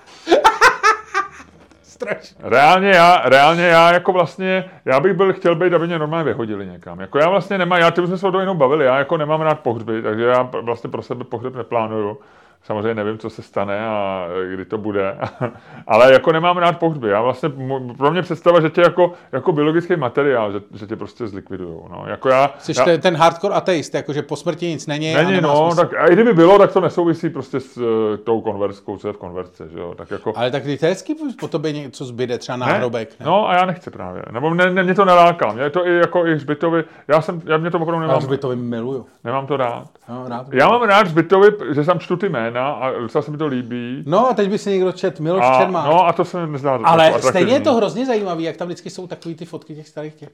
ven. 2.05 2.15
Strašně. 2.19 2.35
Reálně 2.49 2.89
já, 2.89 3.21
reálně 3.25 3.63
já 3.63 3.93
jako 3.93 4.11
vlastně, 4.11 4.69
já 4.85 4.99
bych 4.99 5.13
byl 5.13 5.33
chtěl 5.33 5.55
být, 5.55 5.73
aby 5.73 5.87
mě 5.87 5.99
normálně 5.99 6.23
vyhodili 6.23 6.65
někam. 6.65 6.99
Jako 6.99 7.17
já 7.17 7.29
vlastně 7.29 7.57
nemám, 7.57 7.79
já 7.79 7.91
tím 7.91 8.07
jsme 8.07 8.17
se 8.17 8.27
o 8.27 8.31
tom 8.31 8.41
jenom 8.41 8.57
bavili, 8.57 8.85
já 8.85 8.97
jako 8.97 9.17
nemám 9.17 9.41
rád 9.41 9.59
pohřby, 9.59 10.01
takže 10.01 10.23
já 10.23 10.41
vlastně 10.41 10.89
pro 10.89 11.01
sebe 11.01 11.23
pohřeb 11.23 11.55
neplánuju. 11.55 12.17
Samozřejmě 12.63 12.93
nevím, 12.95 13.17
co 13.17 13.29
se 13.29 13.41
stane 13.41 13.87
a 13.87 14.27
kdy 14.53 14.65
to 14.65 14.77
bude, 14.77 15.17
ale 15.87 16.13
jako 16.13 16.31
nemám 16.31 16.57
rád 16.57 16.79
pohřby. 16.79 17.09
Já 17.09 17.21
vlastně, 17.21 17.49
pro 17.97 18.11
mě 18.11 18.21
představa, 18.21 18.61
že 18.61 18.69
tě 18.69 18.81
jako, 18.81 19.11
jako 19.31 19.51
biologický 19.51 19.95
materiál, 19.95 20.51
že, 20.51 20.59
že 20.73 20.87
tě 20.87 20.95
prostě 20.95 21.27
zlikvidujou. 21.27 21.87
No. 21.91 22.03
Jako 22.07 22.29
já, 22.29 22.53
Jsi 22.59 22.73
já, 22.91 22.97
ten, 22.97 23.15
hardcore 23.17 23.53
ateist, 23.55 23.93
jakože 23.95 24.21
po 24.21 24.35
smrti 24.35 24.67
nic 24.67 24.87
není. 24.87 25.15
a 25.15 25.17
Není, 25.17 25.31
nemá 25.31 25.53
no, 25.53 25.71
smysl. 25.71 25.81
tak 25.87 25.93
a 25.99 26.05
i 26.07 26.13
kdyby 26.13 26.33
bylo, 26.33 26.57
tak 26.57 26.73
to 26.73 26.81
nesouvisí 26.81 27.29
prostě 27.29 27.59
s 27.59 27.77
uh, 27.77 27.85
tou 28.23 28.41
konverzkou, 28.41 28.97
co 28.97 29.07
je 29.07 29.13
v 29.13 29.17
konverzce, 29.17 29.67
že 29.69 29.79
jo, 29.79 29.93
tak 29.97 30.11
jako... 30.11 30.33
Ale 30.35 30.51
tak 30.51 30.63
ty 30.63 30.77
hezky, 30.81 31.15
po 31.39 31.47
tobě 31.47 31.71
něco 31.71 32.05
zbyde, 32.05 32.37
třeba 32.37 32.57
Ne? 32.57 32.65
náhrobek. 32.65 33.09
Ne? 33.19 33.25
No 33.25 33.49
a 33.49 33.53
já 33.53 33.65
nechci 33.65 33.91
právě, 33.91 34.23
nebo 34.31 34.53
ne, 34.53 34.69
ne, 34.73 34.83
mě 34.83 34.95
to 34.95 35.05
neláká, 35.05 35.53
mě 35.53 35.69
to 35.69 35.87
i 35.87 35.95
jako 35.97 36.25
i 36.27 36.35
hřbitovy, 36.35 36.83
já 37.07 37.21
jsem, 37.21 37.41
já 37.45 37.57
mě 37.57 37.71
to 37.71 37.77
opravdu 37.79 38.01
Já 38.01 38.07
nemám, 38.07 38.17
hřbitovy 38.21 38.55
miluju. 38.55 39.05
nemám 39.23 39.47
to 39.47 39.57
rád. 39.57 39.87
No, 40.09 40.25
rád. 40.29 40.47
Já 40.53 40.69
mám 40.69 40.81
rád 40.81 41.07
hřbitovy, 41.07 41.47
že 41.71 41.83
tam 41.83 41.99
čtu 41.99 42.17
ty 42.17 42.29
jména 42.29 42.48
a 42.57 42.91
docela 42.91 43.21
se 43.21 43.31
mi 43.31 43.37
to 43.37 43.47
líbí. 43.47 44.03
no 44.07 44.29
a 44.29 44.33
teď 44.33 44.49
by 44.49 44.57
si 44.57 44.69
někdo 44.69 44.91
čet 44.91 45.19
Miloš 45.19 45.43
A, 45.45 45.59
Čermák. 45.59 45.85
no 45.85 46.05
a 46.07 46.13
to 46.13 46.25
se 46.25 46.45
mi 46.45 46.51
nezdá 46.51 46.79
Ale 46.83 47.05
jako 47.05 47.27
stejně 47.29 47.53
je 47.53 47.59
to 47.59 47.73
hrozně 47.73 48.05
zajímavý, 48.05 48.43
jak 48.43 48.57
tam 48.57 48.67
vždycky 48.67 48.89
jsou 48.89 49.07
takový 49.07 49.35
ty 49.35 49.45
fotky 49.45 49.75
těch 49.75 49.87
starých 49.87 50.13
těch. 50.13 50.29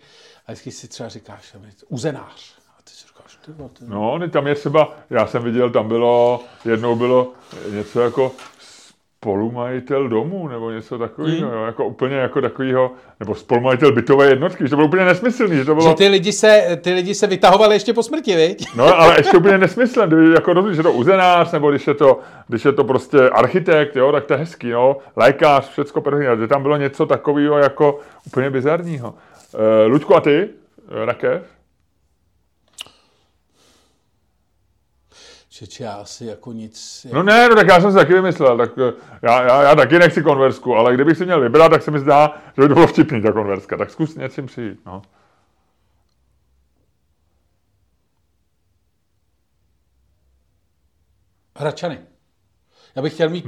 A 0.47 0.51
vždycky 0.51 0.71
si 0.71 0.87
třeba 0.87 1.09
říkáš, 1.09 1.55
uzenář. 1.89 2.55
A 2.79 2.81
ty 2.83 2.91
si 2.91 3.07
říkáš, 3.07 3.37
ty, 3.45 3.51
ty 3.51 3.91
No, 3.91 4.19
tam 4.29 4.47
je 4.47 4.55
třeba, 4.55 4.91
já 5.09 5.27
jsem 5.27 5.43
viděl, 5.43 5.69
tam 5.69 5.87
bylo, 5.87 6.39
jednou 6.65 6.95
bylo 6.95 7.31
něco 7.71 8.01
jako 8.01 8.31
spolumajitel 9.17 10.09
domu, 10.09 10.47
nebo 10.47 10.71
něco 10.71 10.97
takového, 10.97 11.53
jo, 11.53 11.63
jako 11.63 11.85
úplně 11.85 12.15
jako 12.15 12.41
takového, 12.41 12.91
nebo 13.19 13.35
spolumajitel 13.35 13.91
bytové 13.91 14.29
jednotky, 14.29 14.63
že 14.63 14.69
to 14.69 14.75
bylo 14.75 14.87
úplně 14.87 15.05
nesmyslný, 15.05 15.55
že 15.57 15.65
to 15.65 15.75
bylo, 15.75 15.89
Že 15.89 15.95
ty 15.95 16.07
lidi 16.07 16.31
se, 16.31 16.79
ty 16.81 16.93
lidi 16.93 17.15
se 17.15 17.27
vytahovali 17.27 17.75
ještě 17.75 17.93
po 17.93 18.03
smrti, 18.03 18.35
viď? 18.35 18.65
no, 18.75 18.99
ale 18.99 19.19
ještě 19.19 19.37
úplně 19.37 19.57
nesmyslný, 19.57 20.07
kdyby 20.07 20.33
jako 20.33 20.53
rozumíš, 20.53 20.77
že 20.77 20.83
to 20.83 20.93
uzenář, 20.93 21.51
nebo 21.51 21.71
když 21.71 21.87
je 21.87 21.93
to, 21.93 22.19
když 22.47 22.65
je 22.65 22.71
to 22.71 22.83
prostě 22.83 23.29
architekt, 23.29 23.95
jo, 23.95 24.11
tak 24.11 24.25
to 24.25 24.33
je 24.33 24.39
hezký, 24.39 24.69
no, 24.69 24.97
lékař, 25.15 25.69
všecko 25.69 26.03
ale 26.05 26.37
že 26.37 26.47
tam 26.47 26.61
bylo 26.61 26.77
něco 26.77 27.05
takového 27.05 27.57
jako 27.57 27.99
úplně 28.27 28.49
bizarního. 28.49 29.13
Uh, 29.53 29.91
Luďku, 29.91 30.15
a 30.15 30.21
ty, 30.21 30.49
Eh, 30.91 31.05
rakev? 31.05 31.41
Čeče, 35.55 35.83
já 35.83 35.93
asi 35.93 36.25
jako 36.25 36.53
nic... 36.53 37.05
No 37.13 37.23
ne, 37.23 37.49
no 37.49 37.55
tak 37.55 37.67
já 37.67 37.81
jsem 37.81 37.91
si 37.91 37.97
taky 37.97 38.13
vymyslel, 38.13 38.57
tak 38.57 38.71
eh, 38.77 38.93
já, 39.21 39.43
já, 39.43 39.63
já 39.63 39.75
taky 39.75 39.99
nechci 39.99 40.23
konversku, 40.23 40.75
ale 40.75 40.93
kdybych 40.93 41.17
si 41.17 41.25
měl 41.25 41.41
vybrat, 41.41 41.69
tak 41.69 41.81
se 41.81 41.91
mi 41.91 41.99
zdá, 41.99 42.41
že 42.55 42.61
by 42.61 42.67
to 42.67 42.73
bylo 42.73 42.87
vtipný, 42.87 43.21
ta 43.21 43.31
konverska. 43.31 43.77
Tak 43.77 43.89
zkus 43.89 44.15
něčím 44.15 44.45
přijít, 44.45 44.79
no. 44.85 45.01
Hračany. 51.57 52.14
Já 52.95 53.01
bych 53.01 53.13
chtěl 53.13 53.29
mít 53.29 53.45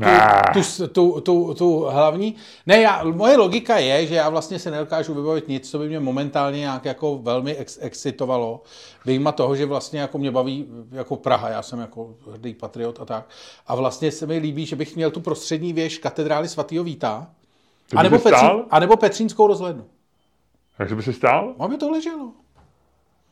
tu, 0.54 0.60
tu, 0.78 0.88
tu, 0.88 1.22
tu, 1.22 1.54
tu 1.54 1.80
hlavní... 1.80 2.36
Ne, 2.66 2.82
já, 2.82 3.04
moje 3.04 3.38
logika 3.38 3.78
je, 3.78 4.08
že 4.08 4.16
já 4.16 4.30
vlastně 4.30 4.60
se 4.60 4.72
nedokážu 4.72 5.14
vybavit 5.14 5.48
nic, 5.48 5.72
co 5.72 5.80
by 5.80 5.88
mě 5.88 6.00
momentálně 6.00 6.60
nějak 6.60 6.86
jako 6.86 7.18
velmi 7.18 7.56
ex, 7.56 7.78
excitovalo. 7.82 8.64
Vyjma 9.06 9.32
toho, 9.32 9.56
že 9.56 9.66
vlastně 9.66 10.00
jako 10.00 10.18
mě 10.18 10.32
baví 10.32 10.66
jako 10.92 11.16
Praha, 11.16 11.50
já 11.50 11.62
jsem 11.62 11.80
jako 11.80 12.16
hrdý 12.32 12.54
patriot 12.54 13.02
a 13.02 13.06
tak. 13.06 13.30
A 13.68 13.76
vlastně 13.76 14.12
se 14.12 14.26
mi 14.26 14.38
líbí, 14.38 14.66
že 14.66 14.76
bych 14.76 14.96
měl 14.96 15.12
tu 15.12 15.20
prostřední 15.20 15.74
věž 15.74 15.98
katedrály 15.98 16.48
svatého 16.48 16.84
Víta, 16.84 17.28
nebo? 18.04 18.20
Petřín, 18.20 18.50
a 18.70 18.80
nebo 18.80 18.98
Petřínskou 18.98 19.48
rozhlednu. 19.48 19.86
Takže 20.78 20.96
by 20.96 21.04
si 21.04 21.14
stál? 21.14 21.56
Mám 21.58 21.78
to 21.78 21.90
leželo. 21.90 22.32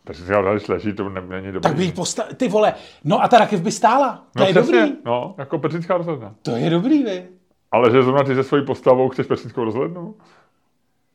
Takže 0.06 0.22
si 0.22 0.32
tady 0.32 0.60
leží, 0.70 0.94
to 0.94 1.10
ne, 1.10 1.22
není 1.22 1.52
dobrý. 1.52 1.62
Tak 1.62 1.76
bych 1.76 1.94
posta- 1.94 2.28
ty 2.38 2.48
vole, 2.48 2.74
no 3.04 3.24
a 3.24 3.28
ta 3.28 3.38
rakev 3.38 3.62
by 3.62 3.72
stála. 3.72 4.24
To 4.34 4.40
no, 4.40 4.46
je 4.46 4.54
přesně, 4.54 4.82
dobrý. 4.82 4.98
No, 5.06 5.36
jako 5.38 5.60
Petřínská 5.60 5.98
rozhledna. 5.98 6.36
To 6.42 6.52
je 6.52 6.70
dobrý, 6.70 7.04
vy. 7.04 7.26
Ale 7.72 7.92
že 7.92 8.04
zrovna 8.04 8.24
ty 8.24 8.36
se 8.36 8.44
svojí 8.44 8.66
postavou 8.66 9.10
chceš 9.10 9.28
Petřínskou 9.28 9.64
rozhlednu? 9.64 10.16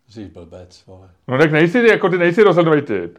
Jsi 0.09 0.25
blbec, 0.25 0.87
vole. 0.87 1.09
No 1.29 1.39
tak 1.39 1.53
nejsi, 1.53 1.87
jako 1.89 2.09
ty 2.09 2.19
nejsi 2.19 2.43
rozhlednový 2.43 2.83
typ. 2.83 3.19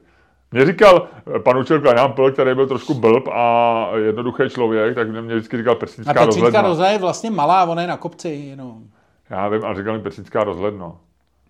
Mě 0.51 0.65
říkal 0.65 1.07
eh, 1.35 1.39
pan 1.39 1.57
učil 1.57 1.81
Klaňámpl, 1.81 2.31
který 2.31 2.55
byl 2.55 2.67
trošku 2.67 2.93
blb 2.93 3.27
a 3.27 3.87
jednoduchý 3.97 4.43
člověk, 4.49 4.95
tak 4.95 5.09
mě 5.09 5.21
vždycky 5.21 5.57
říkal 5.57 5.73
A 5.73 5.75
Petřínská 5.75 6.13
Petřínská 6.13 6.25
rozhledna. 6.43 6.61
rozhledna 6.61 6.91
je 6.91 6.99
vlastně 6.99 7.31
malá, 7.31 7.65
ona 7.65 7.81
je 7.81 7.87
na 7.87 7.97
kopci 7.97 8.29
jenom. 8.29 8.83
Já 9.29 9.47
vím, 9.47 9.65
a 9.65 9.73
říkal 9.73 9.93
mi 9.93 10.03
Petřínská 10.03 10.43
rozhledno. 10.43 10.99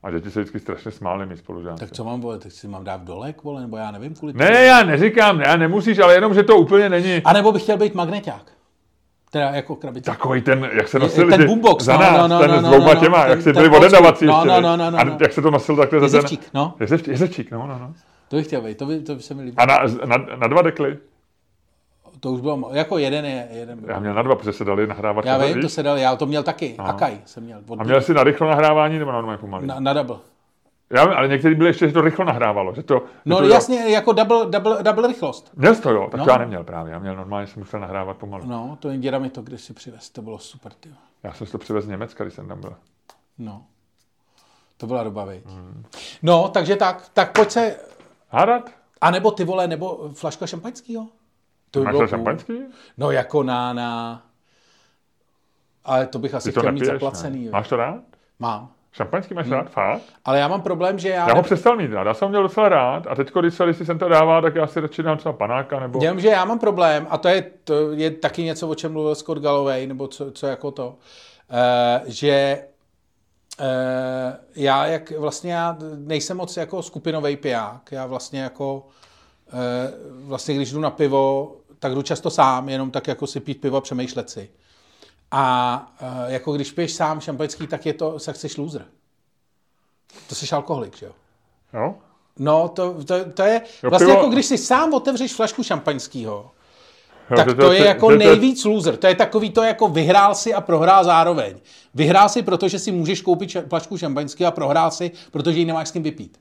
A 0.04 0.12
děti 0.12 0.32
se 0.32 0.40
vždycky 0.40 0.60
strašně 0.60 0.92
smály 0.92 1.26
mý 1.26 1.38
spolužáci. 1.38 1.80
Tak 1.80 1.92
co 1.92 2.04
mám, 2.04 2.22
vole, 2.22 2.40
tak 2.40 2.52
si 2.52 2.68
mám 2.68 2.84
dát 2.84 3.02
dolek, 3.02 3.44
vole, 3.44 3.62
nebo 3.62 3.78
já 3.78 3.92
nevím, 3.92 4.14
kvůli 4.14 4.34
Ne, 4.34 4.66
já 4.66 4.84
neříkám, 4.84 5.38
ne, 5.38 5.58
nemusíš, 5.58 6.00
ale 6.00 6.14
jenom, 6.14 6.34
že 6.34 6.44
to 6.44 6.56
úplně 6.58 6.90
není 6.90 7.22
A 7.26 7.34
nebo 7.34 7.52
bych 7.52 7.64
chtěl 7.64 7.78
být 7.78 7.96
magneták. 7.96 8.52
Teda 9.32 9.50
jako 9.50 9.76
krabice. 9.76 10.12
takový 10.12 10.42
ten, 10.42 10.70
jak 10.74 10.88
se 10.88 11.00
nosil, 11.00 11.30
ten 11.30 11.46
boombox, 11.46 11.84
za 11.84 11.94
no, 11.94 12.00
nás, 12.00 12.18
no, 12.18 12.28
no, 12.28 12.40
ten 12.40 12.52
no, 12.52 12.60
s 12.60 12.62
no, 12.62 12.70
dvouma 12.70 12.94
no, 12.94 13.00
těma, 13.00 13.22
ten- 13.22 13.30
jak 13.30 13.42
si 13.42 13.54
byli 13.54 13.70
odedavací. 13.70 14.26
No, 14.26 14.34
ještě. 14.34 14.48
no, 14.48 14.78
no, 14.78 14.92
no, 14.92 14.98
A 14.98 15.04
no. 15.04 15.18
jak 15.22 15.34
se 15.34 15.42
to 15.42 15.52
nosil 15.52 15.76
takhle 15.76 16.00
za 16.00 16.08
ten... 16.08 16.16
Jezevčík, 16.16 16.50
no. 16.54 16.74
Jezev, 16.80 17.08
jezevčík, 17.08 17.52
no, 17.52 17.68
no, 17.68 17.80
no. 17.80 17.94
To 18.28 18.36
bych 18.36 18.46
chtěl 18.46 18.62
být, 18.62 18.78
to 18.78 18.86
by, 18.86 19.00
to 19.00 19.16
by 19.16 19.22
se 19.22 19.34
mi 19.34 19.42
líbilo. 19.42 19.62
A 19.62 19.66
na, 19.66 19.78
na, 20.06 20.18
na 20.36 20.48
dva 20.48 20.62
dekly. 20.62 20.98
To 22.22 22.32
už 22.32 22.42
bylo, 22.42 22.70
jako 22.74 22.98
jeden 22.98 23.26
je, 23.26 23.48
jeden 23.52 23.80
byl. 23.80 23.90
Já 23.90 24.00
měl 24.00 24.14
na 24.14 24.22
dva, 24.22 24.36
protože 24.36 24.54
se 24.54 24.66
dali 24.66 24.88
nahrávat. 24.88 25.26
Já 25.26 25.38
vím, 25.38 25.62
to 25.62 25.70
se 25.70 25.84
dal, 25.84 25.98
já 25.98 26.16
to 26.16 26.26
měl 26.26 26.44
taky, 26.44 26.76
Akaj 26.78 27.22
jsem 27.26 27.44
měl. 27.44 27.60
Od, 27.68 27.80
A 27.80 27.84
měl 27.84 28.02
jsi 28.02 28.14
na 28.14 28.24
rychlo 28.24 28.48
nahrávání 28.50 29.00
nebo 29.00 29.12
na 29.12 29.18
normálně 29.18 29.38
pomalý? 29.38 29.68
na, 29.68 29.80
na 29.80 29.94
double. 29.94 30.18
Já, 30.90 31.04
ale 31.16 31.28
někteří 31.28 31.56
byli 31.56 31.70
ještě, 31.70 31.88
že 31.88 31.94
to 31.94 32.02
rychlo 32.02 32.26
nahrávalo. 32.26 32.76
Že 32.76 32.84
to, 32.84 32.96
že 32.96 33.02
No 33.26 33.38
to, 33.38 33.44
jasně, 33.48 33.90
jako 33.90 34.14
double, 34.14 34.46
double, 34.46 34.84
double 34.84 35.08
rychlost. 35.08 35.52
Měl 35.56 35.76
to, 35.76 35.92
jo? 35.92 36.08
Tak 36.12 36.20
No. 36.20 36.26
já 36.30 36.38
neměl 36.38 36.64
právě. 36.64 36.94
Já 36.94 37.00
měl 37.00 37.16
normálně, 37.16 37.48
jsem 37.48 37.60
musel 37.64 37.80
nahrávat 37.80 38.18
pomalu. 38.18 38.44
No, 38.48 38.78
to 38.80 38.90
jen 38.90 39.02
děda 39.02 39.20
mi 39.20 39.30
to 39.30 39.42
kdysi 39.42 39.74
přivez, 39.74 40.10
to 40.10 40.22
bylo 40.22 40.40
super, 40.40 40.72
ty. 40.80 40.90
Já 41.24 41.34
jsem 41.34 41.48
si 41.48 41.52
to 41.52 41.58
přivez 41.58 41.86
z 41.86 41.88
Německa, 41.88 42.24
když 42.24 42.34
jsem 42.34 42.48
tam 42.48 42.62
byl. 42.62 42.76
No. 43.38 43.64
To 44.78 44.88
byla 44.88 45.04
doba, 45.04 45.26
viď? 45.26 45.44
No, 46.24 46.50
takže 46.50 46.76
tak, 46.76 47.10
tak 47.14 47.32
pojď 47.36 47.52
se, 47.52 47.76
Hádat? 48.30 48.70
a 49.02 49.12
nebo 49.12 49.32
ty 49.32 49.44
vole, 49.44 49.68
nebo 49.68 50.10
flaška 50.14 50.48
šampaňskýho? 50.48 51.08
To 51.72 51.80
by 51.80 51.86
Máš 51.86 51.96
bylo 51.96 52.08
šampaňský? 52.08 52.54
No 52.98 53.12
jako 53.12 53.44
na, 53.44 53.74
na... 53.74 54.22
Ale 55.84 56.08
to 56.08 56.20
bych 56.20 56.34
asi 56.34 56.50
Ty 56.50 56.54
to 56.54 56.60
chtěl 56.60 56.72
mít 56.72 56.80
nepiješ, 56.80 56.94
zaplacený. 56.94 57.46
ne? 57.46 57.52
Máš 57.52 57.70
to 57.70 57.76
rád? 57.76 58.02
Mám. 58.40 58.70
Šampaňský 58.92 59.34
máš 59.34 59.50
rád? 59.50 59.70
Fakt? 59.70 60.02
Ale 60.26 60.40
já 60.40 60.48
mám 60.48 60.62
problém, 60.62 61.00
že 61.00 61.10
já... 61.10 61.28
Já 61.28 61.36
ho 61.36 61.44
přestal 61.44 61.76
mít 61.76 61.92
rád. 61.92 62.08
Já 62.08 62.14
jsem 62.14 62.26
ho 62.26 62.30
měl 62.30 62.44
docela 62.44 62.70
rád 62.70 63.08
a 63.08 63.16
teď, 63.16 63.32
když 63.40 63.56
se 63.56 63.86
jsem 63.86 64.00
to 64.00 64.10
dává, 64.10 64.42
tak 64.42 64.56
já 64.56 64.68
si 64.68 64.80
radši 64.80 65.04
dám 65.04 65.18
třeba 65.18 65.34
panáka 65.34 65.80
nebo... 65.80 66.00
Jenom, 66.04 66.20
že 66.20 66.28
já 66.28 66.46
mám 66.46 66.60
problém, 66.60 67.08
a 67.10 67.18
to 67.18 67.28
je, 67.28 67.52
to 67.64 67.92
je 67.92 68.12
taky 68.12 68.44
něco, 68.44 68.68
o 68.68 68.76
čem 68.76 68.94
mluvil 68.94 69.16
Scott 69.16 69.38
Galloway, 69.40 69.88
nebo 69.88 70.08
co, 70.08 70.32
co 70.32 70.48
jako 70.48 70.72
to, 70.72 70.88
uh, 70.88 72.06
že 72.06 72.64
uh, 73.60 73.66
já 74.56 74.86
jak 74.86 75.12
vlastně 75.12 75.54
já 75.54 75.78
nejsem 75.98 76.38
moc 76.38 76.58
jako 76.58 76.84
skupinový 76.84 77.38
piják, 77.38 77.92
já 77.92 78.06
vlastně 78.06 78.42
jako 78.42 78.88
uh, 79.54 80.28
vlastně 80.28 80.56
když 80.56 80.72
jdu 80.72 80.80
na 80.80 80.90
pivo, 80.90 81.56
tak 81.82 81.96
jdu 81.96 82.02
často 82.02 82.30
sám, 82.30 82.70
jenom 82.70 82.92
tak 82.92 83.08
jako 83.08 83.28
si 83.28 83.40
pít 83.40 83.62
pivo 83.62 83.78
a 83.78 83.82
přemýšlet 83.82 84.30
si. 84.30 84.50
A 85.32 85.94
uh, 86.02 86.32
jako 86.32 86.54
když 86.54 86.72
piješ 86.72 86.94
sám 86.94 87.20
šampaňský, 87.22 87.68
tak 87.68 87.86
je 87.86 87.94
to, 87.94 88.20
se 88.20 88.34
chceš 88.34 88.58
loser. 88.58 88.86
To 90.30 90.36
jsi 90.36 90.56
alkoholik, 90.56 90.98
že 90.98 91.06
jo? 91.06 91.12
Jo? 91.74 91.96
No, 92.40 92.68
to, 92.70 93.04
to, 93.04 93.26
to 93.34 93.44
je 93.44 93.62
Jo, 93.84 93.90
vlastně 93.90 94.08
pivo- 94.08 94.16
jako 94.18 94.30
když 94.30 94.46
si 94.46 94.58
sám 94.58 94.94
otevřeš 94.94 95.34
flašku 95.34 95.64
šampaňského, 95.64 96.52
tak 97.36 97.56
to 97.58 97.72
je 97.72 97.86
jako 97.86 98.10
to- 98.10 98.16
nejvíc 98.18 98.66
loser. 98.66 98.98
To 98.98 99.08
je 99.08 99.16
takový 99.16 99.50
to 99.50 99.64
jako 99.64 99.88
vyhrál 99.88 100.36
si 100.36 100.54
a 100.54 100.62
prohrál 100.62 101.04
zároveň. 101.04 101.56
Vyhrál 101.94 102.30
si, 102.30 102.42
protože 102.44 102.80
si 102.80 102.92
můžeš 102.92 103.22
koupit 103.22 103.58
flašku 103.70 103.98
šampaňského 103.98 104.48
a 104.48 104.52
prohrál 104.52 104.92
si, 104.92 105.12
protože 105.32 105.60
ji 105.60 105.66
nemáš 105.66 105.88
s 105.88 105.92
kým 105.92 106.04
vypít. 106.04 106.40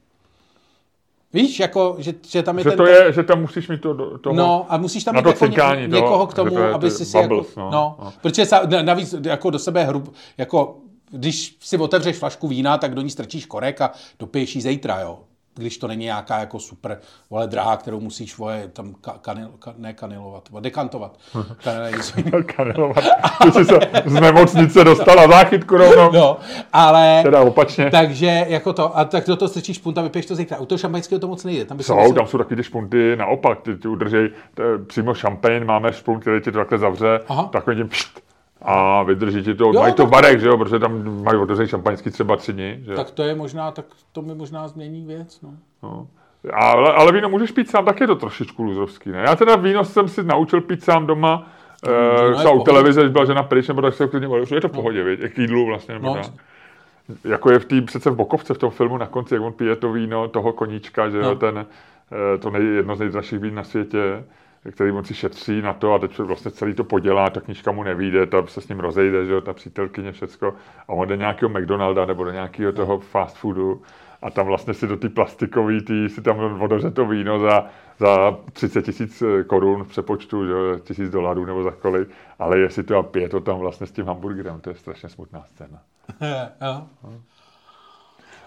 Víš, 1.33 1.61
jako, 1.61 1.97
že, 1.99 2.15
že 2.29 2.43
tam 2.43 2.59
je 2.59 2.65
Že 2.65 2.71
ten... 2.71 2.77
to 2.77 2.87
je, 2.87 3.13
že 3.13 3.23
tam 3.23 3.41
musíš 3.41 3.69
mít 3.69 3.81
to, 3.81 3.93
do- 3.93 4.19
toho... 4.19 4.37
No 4.37 4.67
a 4.69 4.77
musíš 4.77 5.05
tam 5.05 5.15
mít 5.15 5.23
to 5.23 5.29
jako 5.29 5.47
ně, 5.47 5.87
někoho 5.89 6.27
k 6.27 6.35
tomu, 6.35 6.51
to 6.51 6.59
je 6.63 6.73
aby 6.73 6.91
si 6.91 7.05
si 7.05 7.19
bubbles, 7.23 7.49
jako, 7.49 7.61
no, 7.61 7.71
no, 7.71 7.97
no. 8.05 8.13
protože 8.23 8.47
sa, 8.47 8.67
na- 8.67 8.83
navíc 8.83 9.15
jako 9.25 9.51
do 9.51 9.59
sebe 9.59 9.85
hrub, 9.85 10.15
jako 10.39 10.77
když 11.11 11.57
si 11.61 11.79
otevřeš 11.79 12.17
flašku 12.17 12.49
vína, 12.49 12.79
tak 12.79 12.95
do 12.95 13.03
ní 13.03 13.11
strčíš 13.11 13.47
korek 13.47 13.81
a 13.81 13.93
dopiješ 14.19 14.57
ji 14.57 14.63
zítra, 14.63 15.01
jo. 15.01 15.19
Když 15.55 15.79
to 15.79 15.89
není 15.89 16.05
nějaká 16.05 16.39
jako 16.39 16.59
super, 16.59 16.99
vole, 17.31 17.47
drahá, 17.47 17.77
kterou 17.77 18.01
musíš, 18.01 18.39
vole, 18.39 18.69
tam 18.73 18.95
ka, 18.95 19.19
kanil, 19.21 19.49
ka, 19.59 19.75
ne 19.77 19.93
kanilovat, 19.93 20.49
vole, 20.49 20.63
dekantovat. 20.63 21.19
Kanil 21.65 21.85
je 21.85 21.93
něco 21.93 22.13
jiného. 22.17 22.43
Kanelovat. 22.57 23.05
Ty 23.43 23.53
jsi 23.53 23.65
se 23.65 23.79
z 24.07 24.13
nemocnice 24.13 24.85
dostala 24.85 25.29
záchytku 25.29 25.77
rovnou. 25.77 26.13
No, 26.13 26.39
ale... 26.73 27.21
Teda 27.23 27.41
opačně. 27.41 27.91
Takže 27.91 28.45
jako 28.49 28.73
to, 28.73 28.99
a 28.99 29.05
tak 29.05 29.27
do 29.27 29.37
toho 29.37 29.49
strčíš 29.49 29.79
punt 29.79 29.99
a 29.99 30.03
vypiješ 30.03 30.27
to 30.27 30.35
zítra. 30.35 30.59
U 30.59 30.67
toho 30.67 30.79
šampaňského 30.79 31.19
to 31.19 31.29
moc 31.29 31.45
nejde. 31.45 31.65
Tam 31.65 31.77
by 31.77 31.83
Jsou, 31.83 32.13
tam 32.13 32.27
jsou 32.27 32.39
taky 32.39 32.57
ty 32.57 32.63
špunty, 32.63 33.17
naopak, 33.17 33.61
ty, 33.61 33.77
ty 33.77 33.89
udržej 33.89 34.31
přímo 34.87 35.15
šampaň, 35.15 35.65
máme 35.65 35.93
špunt, 35.93 36.21
který 36.21 36.41
ti 36.41 36.53
to 36.53 36.59
takhle 36.59 36.79
zavře, 36.79 37.21
Aha. 37.29 37.49
takový 37.53 37.77
tím 37.77 37.89
pšt, 37.89 38.21
a 38.63 39.03
vydrží 39.03 39.43
ti 39.43 39.55
to, 39.55 39.65
Jo, 39.65 39.81
mají 39.81 39.95
to 39.95 40.07
v 40.07 40.11
barech, 40.11 40.41
že 40.41 40.49
jo, 40.49 40.59
protože 40.59 40.79
tam 40.79 41.23
mají 41.25 41.39
otevřený 41.39 41.69
šampaňský 41.69 42.11
třeba 42.11 42.37
tři 42.37 42.53
dny, 42.53 42.81
že 42.85 42.91
jo. 42.91 42.97
Tak 42.97 43.11
to 43.11 43.23
je 43.23 43.35
možná, 43.35 43.71
tak 43.71 43.85
to 44.13 44.23
mi 44.23 44.35
možná 44.35 44.69
změní 44.69 45.07
věc, 45.07 45.41
no. 45.41 45.51
No. 45.83 46.07
Ale, 46.53 46.93
ale 46.93 47.13
víno 47.13 47.29
můžeš 47.29 47.51
pít 47.51 47.71
sám, 47.71 47.85
tak 47.85 48.01
je 48.01 48.07
to 48.07 48.15
trošičku 48.15 48.63
luzovský, 48.63 49.11
ne? 49.11 49.25
Já 49.27 49.37
teda 49.37 49.57
víno 49.57 49.85
jsem 49.85 50.09
si 50.09 50.25
naučil 50.25 50.61
pít 50.61 50.85
sám 50.85 51.07
doma, 51.07 51.47
víno 51.87 52.53
uh, 52.53 52.59
v 52.59 52.61
u 52.61 52.65
televize, 52.65 53.01
když 53.01 53.13
byla 53.13 53.25
žena 53.25 53.43
pryč, 53.43 53.69
nebo 53.69 53.83
tak 53.83 53.95
se 53.95 54.09
klidně 54.09 54.29
volil, 54.29 54.47
je 54.55 54.61
to 54.61 54.69
v 54.69 54.73
pohodě, 54.73 55.05
no. 55.23 55.29
k 55.29 55.39
jídlu 55.39 55.67
vlastně, 55.67 55.95
nebo 55.95 56.07
No. 56.07 56.15
no. 56.15 56.23
Jako 57.25 57.51
je 57.51 57.59
v 57.59 57.65
té 57.65 57.81
přece 57.83 58.11
v 58.11 58.15
Bokovce 58.17 58.55
v 58.55 58.59
tom 58.59 58.71
filmu 58.71 58.97
na 58.99 59.07
konci, 59.07 59.35
jak 59.35 59.43
on 59.43 59.53
pije 59.53 59.77
to 59.77 59.93
víno 59.93 60.29
toho 60.29 60.53
koníčka, 60.53 61.11
že 61.11 61.19
jo, 61.19 61.23
No. 61.23 61.35
ten, 61.37 61.67
eh, 62.35 62.39
to 62.39 62.51
nej, 62.51 62.67
jedno 62.67 62.97
z 62.97 62.99
nejdražších 62.99 63.39
vín 63.39 63.55
na 63.55 63.65
světě, 63.65 64.25
který 64.71 64.93
on 64.93 65.05
si 65.05 65.15
šetří 65.15 65.63
na 65.63 65.73
to 65.73 65.95
a 65.95 65.99
teď 65.99 66.19
vlastně 66.19 66.51
celý 66.51 66.75
to 66.75 66.85
podělá, 66.85 67.31
ta 67.31 67.41
knížka 67.41 67.73
mu 67.73 67.83
nevíde, 67.83 68.27
ta 68.27 68.47
se 68.47 68.61
s 68.61 68.69
ním 68.69 68.81
rozejde, 68.81 69.27
že 69.27 69.33
jo, 69.33 69.41
ta 69.41 69.53
přítelkyně, 69.53 70.13
všecko 70.13 70.55
a 70.89 70.93
on 70.93 71.09
jde 71.09 71.17
nějakého 71.17 71.49
McDonalda 71.49 72.05
nebo 72.05 72.25
do 72.25 72.31
nějakého 72.31 72.73
toho 72.73 72.99
fast 72.99 73.37
foodu 73.37 73.83
a 74.23 74.31
tam 74.31 74.47
vlastně 74.47 74.75
si 74.75 74.87
do 74.87 74.97
té 74.97 75.09
plastikové, 75.09 75.81
tý, 75.81 76.09
si 76.09 76.23
tam 76.23 76.63
odevře 76.63 76.91
to 76.91 77.07
víno 77.07 77.39
za, 77.39 77.67
za 77.99 78.37
30 78.53 78.83
tisíc 78.83 79.23
korun 79.47 79.85
v 79.85 79.89
přepočtu, 79.89 80.47
že 80.47 80.53
jo, 80.53 80.79
tisíc 80.79 81.11
dolarů 81.11 81.45
nebo 81.45 81.63
za 81.63 81.71
kolik, 81.71 82.09
ale 82.39 82.59
jestli 82.59 82.83
to 82.83 82.99
a 82.99 83.03
pije 83.03 83.29
to 83.29 83.41
tam 83.41 83.59
vlastně 83.59 83.87
s 83.87 83.93
tím 83.93 84.07
hamburgerem, 84.07 84.61
to 84.61 84.71
je 84.71 84.77
strašně 84.77 85.09
smutná 85.09 85.45
scéna. 85.45 85.83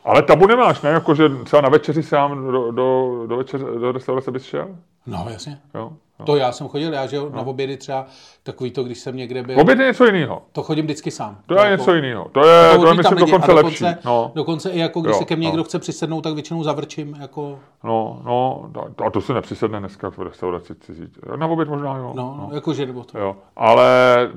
Ale 0.05 0.21
tabu 0.21 0.47
nemáš, 0.47 0.81
ne? 0.81 0.89
Jako, 0.89 1.15
že 1.15 1.29
třeba 1.29 1.61
na 1.61 1.69
večeři 1.69 2.03
sám 2.03 2.51
do, 2.51 2.71
do, 2.71 3.25
do, 3.27 3.37
večeře, 3.37 3.65
do 3.79 3.91
restaurace 3.91 4.31
bys 4.31 4.43
šel? 4.43 4.75
No, 5.05 5.27
jasně. 5.29 5.59
Jo? 5.73 5.93
Jo. 6.19 6.25
To 6.25 6.35
já 6.35 6.51
jsem 6.51 6.67
chodil, 6.67 6.93
já 6.93 7.05
že 7.07 7.15
jo, 7.15 7.29
na 7.33 7.41
obědy 7.41 7.77
třeba 7.77 8.05
takový 8.43 8.71
to, 8.71 8.83
když 8.83 8.99
jsem 8.99 9.15
někde 9.17 9.43
byl, 9.43 9.59
Oběd 9.59 9.79
je 9.79 9.85
něco 9.85 10.05
jiného. 10.05 10.41
to 10.51 10.63
chodím 10.63 10.85
vždycky 10.85 11.11
sám. 11.11 11.37
To 11.45 11.53
je 11.53 11.59
jako- 11.59 11.81
něco 11.81 11.93
jiného. 11.93 12.29
To 12.31 12.45
je, 12.45 12.77
to 12.77 12.87
je 12.87 12.93
myslím, 12.93 13.17
dokonce 13.17 13.51
A 13.51 13.55
lepší. 13.55 13.83
dokonce, 13.83 13.97
No, 14.05 14.31
dokonce 14.35 14.69
i 14.69 14.79
jako, 14.79 15.01
když 15.01 15.13
Jo, 15.13 15.19
se 15.19 15.25
ke 15.25 15.35
mně 15.35 15.45
no. 15.47 15.51
někdo 15.51 15.63
chce 15.63 15.79
přisednout, 15.79 16.23
tak 16.23 16.33
většinou 16.33 16.63
zavrčím, 16.63 17.17
jako, 17.21 17.59
no, 17.83 18.21
no, 18.25 18.65
a 19.05 19.09
to 19.09 19.21
se 19.21 19.33
nepřisedne 19.33 19.79
dneska 19.79 20.09
v 20.09 20.19
restauraci 20.19 20.75
cizí. 20.75 21.07
Na 21.35 21.47
oběd 21.47 21.69
možná, 21.69 21.97
jo. 21.97 22.11
no, 22.15 22.35
no. 22.39 22.55
jakože 22.55 22.85
nebo 22.85 23.03
to. 23.03 23.17
Jo, 23.19 23.35
ale 23.55 23.85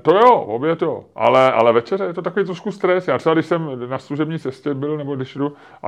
to 0.02 0.14
jo, 0.14 0.34
oběd 0.40 0.82
jo, 0.82 1.04
ale, 1.16 1.52
ale 1.52 1.72
večeře 1.72 2.04
je 2.04 2.14
to 2.14 2.22
takový 2.22 2.44
trošku 2.44 2.72
stres. 2.72 3.08
Já 3.08 3.18
třeba, 3.18 3.34
když 3.34 3.46
jsem 3.46 3.90
na 3.90 3.98
služební 3.98 4.38
cestě 4.38 4.74
byl, 4.74 4.96
nebo 4.96 5.16
když 5.16 5.34
jdu, 5.34 5.52
a 5.82 5.86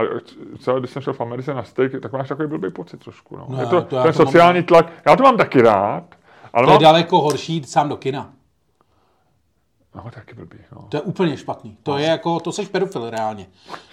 třeba 0.59 0.78
když 0.78 0.91
jsem 0.91 1.03
šel 1.03 1.12
v 1.12 1.20
Americe 1.20 1.55
na 1.55 1.62
steak, 1.64 1.93
tak 2.03 2.12
máš 2.12 2.28
takový 2.28 2.49
blbý 2.49 2.70
pocit 2.70 3.05
trošku. 3.05 3.36
No. 3.36 3.47
No, 3.49 3.61
je 3.61 3.66
to, 3.66 3.70
to 3.70 3.80
ten 3.82 3.89
to 3.89 3.97
mám- 4.05 4.12
sociální 4.12 4.62
tlak, 4.62 4.86
já 5.07 5.16
to 5.16 5.22
mám 5.22 5.36
taky 5.36 5.62
rád, 5.62 5.77
ale 6.52 6.66
To 6.66 6.70
je 6.70 6.74
mám, 6.74 6.82
daleko 6.82 7.20
horší 7.20 7.52
jít 7.52 7.70
sám 7.70 7.88
do 7.88 7.96
kina. 7.96 8.30
No, 10.05 10.11
taky 10.11 10.34
blbý, 10.34 10.59
no. 10.72 10.84
To 10.88 10.96
je 10.96 11.01
úplně 11.01 11.36
špatný. 11.36 11.76
To 11.82 11.99
je 11.99 12.07
jako, 12.07 12.40
to 12.40 12.53
seš 12.53 12.68
pedofil 12.68 13.11
reálně. 13.11 13.46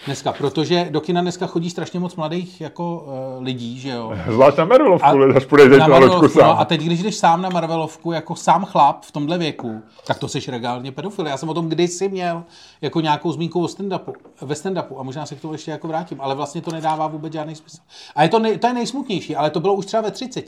Dneska, 0.06 0.34
protože 0.34 0.88
do 0.91 1.01
kina 1.01 1.22
dneska 1.22 1.47
chodí 1.47 1.70
strašně 1.70 1.99
moc 1.99 2.16
mladých 2.16 2.62
jako 2.62 3.06
uh, 3.38 3.43
lidí, 3.43 3.80
že 3.80 3.89
jo. 3.89 4.14
Zvlášť 4.32 4.58
na 4.58 4.66
Merlovku, 4.66 5.06
A- 5.06 5.36
až 5.38 5.45
půjdeš 5.45 5.70
Na 5.72 5.78
na 5.78 5.88
Marvelovku, 5.88 6.28
sám. 6.30 6.47
no, 6.47 6.60
a 6.60 6.66
teď, 6.66 6.82
když 6.82 7.03
jdeš 7.03 7.16
sám 7.16 7.41
na 7.41 7.49
Marvelovku 7.49 8.12
jako 8.12 8.36
sám 8.36 8.66
chlap 8.66 9.03
v 9.03 9.12
tomhle 9.12 9.38
věku, 9.38 9.82
tak 10.08 10.20
to 10.20 10.28
seš 10.28 10.47
regálně 10.47 10.91
pedofil. 10.91 11.28
Já 11.28 11.38
jsem 11.38 11.49
o 11.49 11.53
tom 11.53 11.70
kdysi 11.70 12.10
měl 12.10 12.43
jako 12.82 13.01
nějakou 13.01 13.32
zmínku 13.32 13.64
o 13.64 13.68
stand-upu, 13.68 14.14
ve 14.41 14.56
stand-upu 14.56 14.99
a 14.99 15.03
možná 15.03 15.26
se 15.26 15.36
k 15.36 15.41
tomu 15.41 15.53
ještě 15.53 15.72
jako 15.72 15.88
vrátím, 15.88 16.22
ale 16.22 16.36
vlastně 16.36 16.62
to 16.62 16.72
nedává 16.72 17.08
vůbec 17.08 17.34
žádný 17.34 17.56
smysl. 17.56 17.78
A 18.16 18.24
je 18.24 18.30
to, 18.30 18.39
nej, 18.39 18.58
to 18.58 18.68
je 18.68 18.74
nejsmutnější, 18.74 19.36
ale 19.36 19.49
to 19.49 19.60
bylo 19.60 19.74
už 19.74 19.86
třeba 19.86 20.01
ve 20.01 20.12
30. 20.12 20.45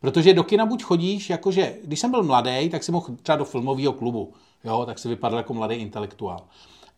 Protože 0.00 0.34
do 0.34 0.44
kina 0.44 0.66
buď 0.66 0.82
chodíš, 0.82 1.30
jakože, 1.30 1.74
když 1.84 2.00
jsem 2.00 2.10
byl 2.10 2.22
mladý, 2.22 2.68
tak 2.68 2.82
si 2.84 2.92
mohl 2.92 3.06
třeba 3.22 3.36
do 3.36 3.44
filmového 3.44 3.92
klubu, 3.92 4.32
jo, 4.66 4.86
tak 4.86 4.98
si 4.98 5.08
vypadal 5.08 5.38
jako 5.38 5.54
mladý 5.54 5.74
intelektuál. 5.74 6.40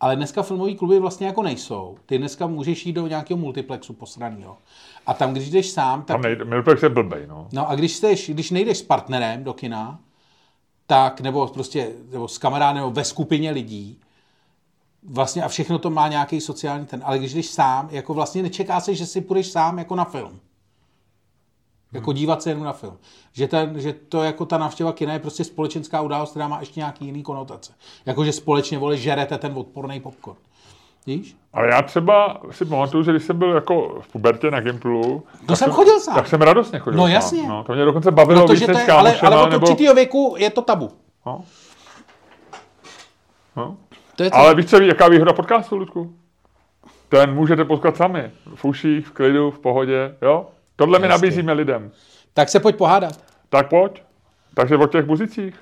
Ale 0.00 0.16
dneska 0.16 0.42
filmové 0.42 0.74
kluby 0.74 0.98
vlastně 0.98 1.26
jako 1.26 1.42
nejsou. 1.42 1.98
Ty 2.06 2.18
dneska 2.18 2.46
můžeš 2.46 2.86
jít 2.86 2.92
do 2.92 3.06
nějakého 3.06 3.38
multiplexu 3.38 3.92
posranýho. 3.92 4.56
A 5.06 5.14
tam, 5.14 5.32
když 5.32 5.50
jdeš 5.50 5.70
sám, 5.70 6.02
tak 6.02 6.14
Tam 6.14 6.22
nejde, 6.22 6.44
Milpex 6.44 6.82
je 6.82 6.88
blbej, 6.88 7.26
no. 7.26 7.48
No 7.52 7.68
a 7.68 7.74
když, 7.74 8.00
jdeš, 8.00 8.30
když 8.30 8.50
nejdeš 8.50 8.78
s 8.78 8.82
partnerem 8.82 9.44
do 9.44 9.52
kina, 9.52 10.00
tak 10.86 11.20
nebo 11.20 11.46
prostě 11.46 11.92
nebo 12.12 12.28
s 12.28 12.38
kamarádem 12.38 12.76
nebo 12.76 12.90
ve 12.90 13.04
skupině 13.04 13.50
lidí, 13.50 14.00
vlastně 15.02 15.42
a 15.42 15.48
všechno 15.48 15.78
to 15.78 15.90
má 15.90 16.08
nějaký 16.08 16.40
sociální 16.40 16.86
ten, 16.86 17.02
ale 17.04 17.18
když 17.18 17.34
jdeš 17.34 17.46
sám, 17.46 17.88
jako 17.90 18.14
vlastně 18.14 18.42
nečeká 18.42 18.80
se, 18.80 18.94
že 18.94 19.06
si 19.06 19.20
půjdeš 19.20 19.46
sám 19.46 19.78
jako 19.78 19.94
na 19.94 20.04
film. 20.04 20.40
Jako 21.92 22.12
dívat 22.12 22.42
se 22.42 22.50
jenom 22.50 22.64
na 22.64 22.72
film. 22.72 22.98
Že, 23.32 23.48
ten, 23.48 23.80
že 23.80 23.92
to 23.92 24.22
jako 24.22 24.46
ta 24.46 24.58
návštěva 24.58 24.92
kina 24.92 25.12
je 25.12 25.18
prostě 25.18 25.44
společenská 25.44 26.00
událost, 26.00 26.30
která 26.30 26.48
má 26.48 26.60
ještě 26.60 26.80
nějaký 26.80 27.04
jiný 27.04 27.22
konotace. 27.22 27.72
Jako 28.06 28.24
že 28.24 28.32
společně 28.32 28.78
vole 28.78 28.96
žerete 28.96 29.38
ten 29.38 29.52
odporný 29.54 30.00
popcorn. 30.00 30.38
Víš? 31.06 31.36
Ale 31.52 31.68
já 31.68 31.82
třeba 31.82 32.40
si 32.50 32.64
pamatuju, 32.64 33.02
že 33.04 33.10
když 33.10 33.22
jsem 33.22 33.38
byl 33.38 33.54
jako 33.54 33.98
v 34.00 34.08
pubertě 34.08 34.50
na 34.50 34.60
Gimplu, 34.60 35.22
To 35.46 35.56
jsem 35.56 35.70
chodil 35.70 36.00
sám. 36.00 36.14
tak 36.14 36.26
jsem 36.28 36.42
radostně 36.42 36.78
chodil 36.78 36.96
No 36.98 37.04
sám. 37.04 37.10
jasně. 37.12 37.48
No, 37.48 37.64
to 37.64 37.72
mě 37.72 37.84
dokonce 37.84 38.10
bavilo 38.10 38.46
Protože 38.46 38.54
víc 38.54 38.66
to 38.66 38.72
než 38.72 38.86
je, 38.86 38.92
ale, 38.92 39.20
ale 39.20 39.42
od 39.42 39.50
nebo... 39.50 39.66
určitého 39.66 39.94
věku 39.94 40.34
je 40.38 40.50
to 40.50 40.62
tabu. 40.62 40.90
No. 41.26 41.44
No. 43.56 43.76
To 44.16 44.22
je. 44.22 44.30
Ale 44.30 44.54
víš 44.54 44.66
co, 44.66 44.80
jaká 44.80 45.08
výhoda 45.08 45.32
podcastu, 45.32 45.76
Ludku? 45.76 46.12
Ten 47.08 47.34
můžete 47.34 47.64
potkat 47.64 47.96
sami. 47.96 48.30
V 48.54 48.64
uších, 48.64 49.06
v 49.06 49.10
klidu, 49.12 49.50
v 49.50 49.58
pohodě, 49.58 50.16
jo? 50.22 50.46
Tohle 50.78 50.98
my 50.98 51.08
nabízíme 51.08 51.52
lidem. 51.52 51.90
Tak 52.34 52.48
se 52.48 52.60
pojď 52.60 52.76
pohádat. 52.76 53.20
Tak 53.48 53.68
pojď. 53.68 54.02
Takže 54.54 54.76
o 54.76 54.86
těch 54.86 55.06
muzicích. 55.06 55.54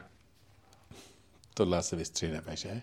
Tohle 1.55 1.79
asi 1.79 1.97
vystřihneme, 1.97 2.57
že? 2.57 2.83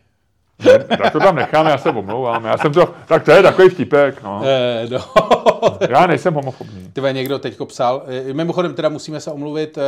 Tak 1.03 1.11
to 1.11 1.19
tam 1.19 1.35
necháme, 1.35 1.71
já 1.71 1.77
se 1.77 1.89
omlouvám. 1.89 2.45
Já 2.45 2.57
jsem 2.57 2.73
to, 2.73 2.93
tak 3.07 3.23
to 3.23 3.31
je 3.31 3.43
takový 3.43 3.69
vtipek, 3.69 4.23
no. 4.23 4.41
Eh, 4.45 4.87
no. 4.91 4.99
Já 5.89 6.07
nejsem 6.07 6.33
homofobní. 6.33 6.89
Tyve, 6.93 7.13
někdo 7.13 7.39
teď 7.39 7.57
psal. 7.65 8.03
Eh, 8.29 8.33
Mimochodem 8.33 8.73
teda 8.73 8.89
musíme 8.89 9.19
se 9.19 9.31
omluvit. 9.31 9.77
eh, 9.77 9.81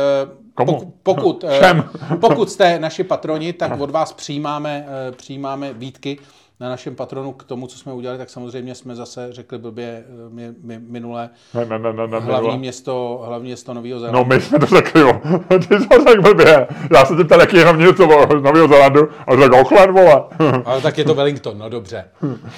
Komu? 0.54 0.72
Pokud, 0.72 0.94
pokud, 1.02 1.44
Všem. 1.50 1.90
pokud 2.20 2.50
jste 2.50 2.78
naši 2.78 3.04
patroni, 3.04 3.52
tak 3.52 3.80
od 3.80 3.90
vás 3.90 4.12
přijímáme, 4.12 4.86
přijímáme 5.16 5.72
výtky 5.72 6.18
na 6.60 6.68
našem 6.68 6.94
patronu 6.94 7.32
k 7.32 7.44
tomu, 7.44 7.66
co 7.66 7.78
jsme 7.78 7.92
udělali, 7.92 8.18
tak 8.18 8.30
samozřejmě 8.30 8.74
jsme 8.74 8.94
zase 8.94 9.28
řekli 9.30 9.58
blbě 9.58 10.04
eh, 10.06 10.30
mi, 10.34 10.48
mi, 10.62 10.78
minule 10.78 11.30
Ne, 11.54 11.64
ne, 11.64 11.78
ne, 11.92 12.06
ne, 12.06 12.18
hlavní 12.20 12.50
ne. 12.50 12.56
město, 12.58 13.22
hlavní 13.26 13.46
město 13.48 13.74
Nového 13.74 14.00
Zélandu. 14.00 14.18
No 14.18 14.24
my 14.24 14.40
jsme 14.40 14.58
to 14.58 14.66
řekli, 14.66 15.00
jo. 15.00 15.20
Ty 15.48 15.78
jsi 15.78 15.88
to 15.88 16.04
řekl 16.08 16.22
blbě. 16.22 16.66
Já 16.94 17.04
se 17.04 17.16
tě 17.16 17.24
ptal, 17.24 17.40
jaký 17.40 17.56
je 17.56 17.62
hlavní 17.62 17.86
z 17.86 17.98
Nového 18.42 18.68
Zélandu 18.68 19.08
a 19.26 19.36
řekl 19.36 19.54
Auckland, 19.54 19.90
vole. 19.90 20.22
Ale 20.64 20.80
tak 20.80 20.98
je 20.98 21.04
to 21.04 21.14
Wellington, 21.14 21.58
no 21.58 21.68
dobře. 21.68 22.04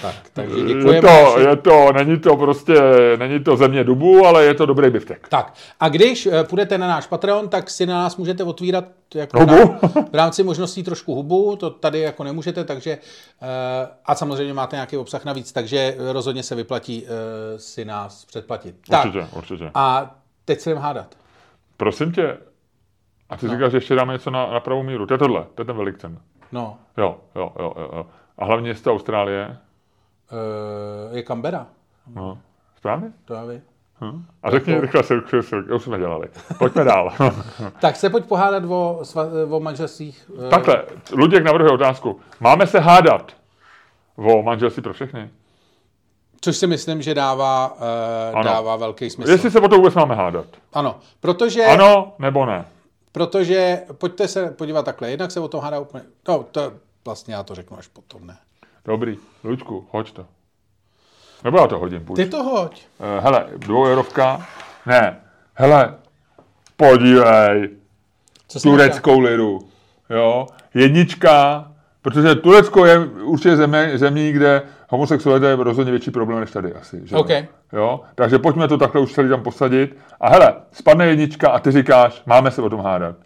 Tak, 0.02 0.14
takže 0.32 0.56
Je 0.58 0.64
děkujeme. 0.74 1.00
to, 1.00 1.06
naši- 1.06 1.40
je 1.48 1.56
to, 1.56 1.92
není 1.92 2.18
to 2.18 2.36
prostě, 2.36 2.74
není 3.18 3.44
to 3.44 3.56
země 3.56 3.84
dubu, 3.84 4.26
ale 4.26 4.44
je 4.44 4.54
to 4.54 4.66
dobrý 4.66 4.90
biftek. 4.90 5.28
Tak 5.28 5.54
a 5.80 5.88
když 5.88 6.26
eh, 6.26 6.44
půjdete 6.44 6.78
na 6.78 6.88
náš 6.88 7.06
Patreon, 7.06 7.48
tak 7.48 7.70
si 7.70 7.86
na 7.86 7.94
nás 7.94 8.16
můžete 8.16 8.44
otvírat 8.44 8.84
jako 9.14 9.40
Hubu? 9.40 9.56
Na, 9.82 10.02
v 10.12 10.14
rámci 10.14 10.42
možností 10.42 10.82
trošku 10.82 11.14
hubu, 11.14 11.56
to 11.56 11.70
tady 11.70 12.00
jako 12.00 12.24
nemůžete, 12.24 12.64
takže 12.64 12.90
eh, 13.42 13.88
a 14.06 14.15
samozřejmě 14.15 14.55
máte 14.55 14.77
nějaký 14.77 14.97
obsah 14.97 15.24
navíc, 15.24 15.52
takže 15.52 15.94
rozhodně 16.12 16.43
se 16.43 16.55
vyplatí 16.55 17.06
eh, 17.06 17.59
si 17.59 17.85
nás 17.85 18.24
předplatit. 18.24 18.77
Určitě, 18.90 19.20
Tak 19.20 19.36
určitě. 19.36 19.70
a 19.74 20.15
teď 20.44 20.60
se 20.60 20.70
jdem 20.70 20.82
hádat. 20.82 21.15
Prosím 21.77 22.12
tě, 22.12 22.39
a 23.31 23.36
ty 23.36 23.48
říkáš, 23.48 23.70
že 23.70 23.77
ještě 23.77 23.94
dáme 23.94 24.12
něco 24.12 24.31
na, 24.31 24.47
na 24.52 24.60
pravou 24.60 24.82
míru. 24.82 25.06
To 25.06 25.15
je 25.15 25.19
tohle, 25.19 25.47
to 25.55 25.62
je 25.62 25.66
ten 25.66 25.77
Wellington. 25.77 26.19
No, 26.52 26.77
Jo, 26.97 27.16
jo, 27.36 27.52
jo, 27.59 27.73
jo. 27.78 28.06
A 28.39 28.44
hlavně 28.44 28.62
město 28.62 28.93
Austrálie. 28.93 29.56
eh, 31.12 31.16
je 31.16 31.23
Canberra, 31.23 31.66
No. 32.15 32.39
Správně? 32.77 33.12
to 33.24 33.35
já 33.35 33.44
vím. 33.44 33.62
Hm. 34.01 34.24
A 34.43 34.51
řekni 34.51 34.81
rychle, 34.81 35.02
se, 35.02 35.15
už 35.74 35.82
jsme 35.82 35.98
dělali. 35.98 36.28
Pojďme 36.59 36.85
dál. 36.85 37.12
Tak 37.81 37.97
se 37.97 38.10
pojď 38.10 38.24
pohádat 38.24 38.65
o, 38.65 39.02
o 39.51 39.60
manželstvích. 39.60 40.31
eh, 40.47 40.51
Takhle, 40.51 40.85
Luděk 41.12 41.44
navrhuje 41.44 41.73
otázku. 41.73 42.20
Máme 42.40 42.66
se 42.66 42.81
hádat 42.81 43.32
o 44.18 44.42
manželství 44.42 44.82
pro 44.82 44.92
všechny? 44.92 45.30
Což 46.40 46.56
si 46.56 46.66
myslím, 46.66 47.02
že 47.02 47.14
dává, 47.14 47.64
Ano. 48.34 48.44
dává 48.44 48.76
velký 48.76 49.10
smysl. 49.10 49.30
Jestli 49.30 49.50
se 49.50 49.60
o 49.60 49.68
to 49.68 49.76
vůbec 49.76 49.94
máme 49.94 50.14
hádat. 50.14 50.46
Ano, 50.72 50.98
protože... 51.20 51.64
Ano 51.64 52.12
nebo 52.18 52.46
ne? 52.46 52.64
Protože, 53.12 53.82
pojďte 53.92 54.28
se 54.28 54.50
podívat 54.50 54.84
takhle, 54.84 55.10
jednak 55.10 55.30
se 55.30 55.40
o 55.40 55.48
tom 55.48 55.60
hádá 55.60 55.78
úplně, 55.78 56.04
no 56.28 56.42
to 56.52 56.72
vlastně 57.04 57.34
já 57.34 57.42
to 57.42 57.54
řeknu 57.54 57.78
až 57.78 57.86
potom, 57.86 58.26
ne. 58.26 58.36
Dobrý. 58.84 59.18
Luďku, 59.44 59.86
hoď 59.90 60.12
to. 60.12 60.26
Nebo 61.44 61.58
já 61.58 61.66
to 61.66 61.78
hodím, 61.78 62.04
půjď. 62.04 62.16
Ty 62.16 62.26
to 62.26 62.42
hoď. 62.42 62.82
Eh, 63.00 63.20
hele, 63.20 63.46
dvoueurovka. 63.56 64.46
Ne. 64.86 65.20
Hele, 65.54 65.94
podívej. 66.76 67.70
Co 68.48 68.60
tureckou 68.60 69.20
liru. 69.20 69.68
Jo? 70.10 70.46
Jednička, 70.74 71.64
protože 72.02 72.34
Turecko 72.34 72.86
je 72.86 72.98
určitě 73.06 73.56
země, 73.56 73.98
zemí, 73.98 74.32
kde 74.32 74.62
homosexualita 74.88 75.48
je 75.48 75.56
rozhodně 75.56 75.90
větší 75.90 76.10
problém 76.10 76.40
než 76.40 76.50
tady 76.50 76.74
asi. 76.74 77.00
Že? 77.04 77.14
jo? 77.14 77.20
OK. 77.20 77.30
Jo? 77.72 78.00
Takže 78.14 78.38
pojďme 78.38 78.68
to 78.68 78.78
takhle 78.78 79.00
už 79.00 79.12
celý 79.12 79.28
tam 79.28 79.42
posadit. 79.42 79.96
A 80.20 80.28
hele, 80.28 80.54
spadne 80.72 81.06
jednička 81.06 81.50
a 81.50 81.58
ty 81.58 81.70
říkáš, 81.70 82.22
máme 82.26 82.50
se 82.50 82.62
o 82.62 82.70
tom 82.70 82.80
hádat. 82.80 83.16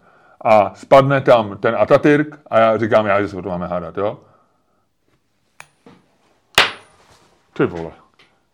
A 0.45 0.73
spadne 0.75 1.21
tam 1.21 1.57
ten 1.57 1.75
Atatürk 1.75 2.39
a 2.47 2.59
já 2.59 2.77
říkám, 2.77 3.05
já, 3.05 3.21
že 3.21 3.27
se 3.27 3.37
o 3.37 3.41
tom 3.41 3.51
máme 3.51 3.67
hádat, 3.67 3.97
jo? 3.97 4.19
Ty 7.53 7.65
vole, 7.65 7.91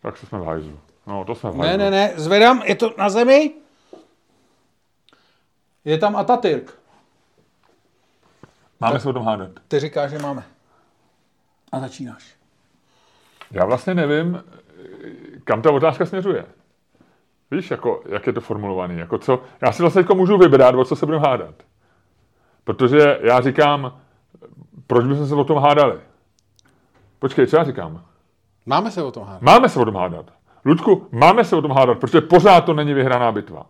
tak 0.02 0.16
se 0.16 0.26
jsme 0.26 0.38
v 0.38 0.44
hajzlu. 0.44 0.78
No, 1.06 1.24
to 1.24 1.34
jsme 1.34 1.50
v 1.50 1.56
hajzlu. 1.56 1.78
Ne, 1.78 1.84
ne, 1.84 1.90
ne, 1.90 2.12
zvedám, 2.16 2.62
je 2.64 2.74
to 2.74 2.94
na 2.98 3.10
zemi. 3.10 3.52
Je 5.84 5.98
tam 5.98 6.16
Atatürk. 6.16 6.79
Máme 8.80 9.00
se 9.00 9.08
o 9.08 9.12
tom 9.12 9.24
hádat. 9.24 9.50
Ty 9.68 9.80
říkáš, 9.80 10.10
že 10.10 10.18
máme. 10.18 10.44
A 11.72 11.80
začínáš. 11.80 12.34
Já 13.50 13.64
vlastně 13.64 13.94
nevím, 13.94 14.44
kam 15.44 15.62
ta 15.62 15.72
otázka 15.72 16.06
směřuje. 16.06 16.46
Víš, 17.50 17.70
jako, 17.70 18.02
jak 18.08 18.26
je 18.26 18.32
to 18.32 18.40
formulovaný? 18.40 18.98
Jako 18.98 19.18
co, 19.18 19.42
já 19.62 19.72
si 19.72 19.82
vlastně 19.82 20.02
teďko 20.02 20.14
můžu 20.14 20.38
vybrat, 20.38 20.74
o 20.74 20.84
co 20.84 20.96
se 20.96 21.06
budeme 21.06 21.26
hádat. 21.26 21.54
Protože 22.64 23.18
já 23.22 23.40
říkám, 23.40 24.00
proč 24.86 25.06
bychom 25.06 25.26
se 25.26 25.34
o 25.34 25.44
tom 25.44 25.58
hádali? 25.58 26.00
Počkej, 27.18 27.46
co 27.46 27.56
já 27.56 27.64
říkám? 27.64 28.04
Máme 28.66 28.90
se 28.90 29.02
o 29.02 29.10
tom 29.10 29.24
hádat. 29.24 29.42
Máme 29.42 29.68
se 29.68 29.80
o 29.80 29.84
tom 29.84 29.94
hádat. 29.94 30.32
Ludku, 30.64 31.08
máme 31.12 31.44
se 31.44 31.56
o 31.56 31.62
tom 31.62 31.70
hádat, 31.70 31.98
protože 31.98 32.20
pořád 32.20 32.60
to 32.60 32.74
není 32.74 32.94
vyhraná 32.94 33.32
bitva. 33.32 33.66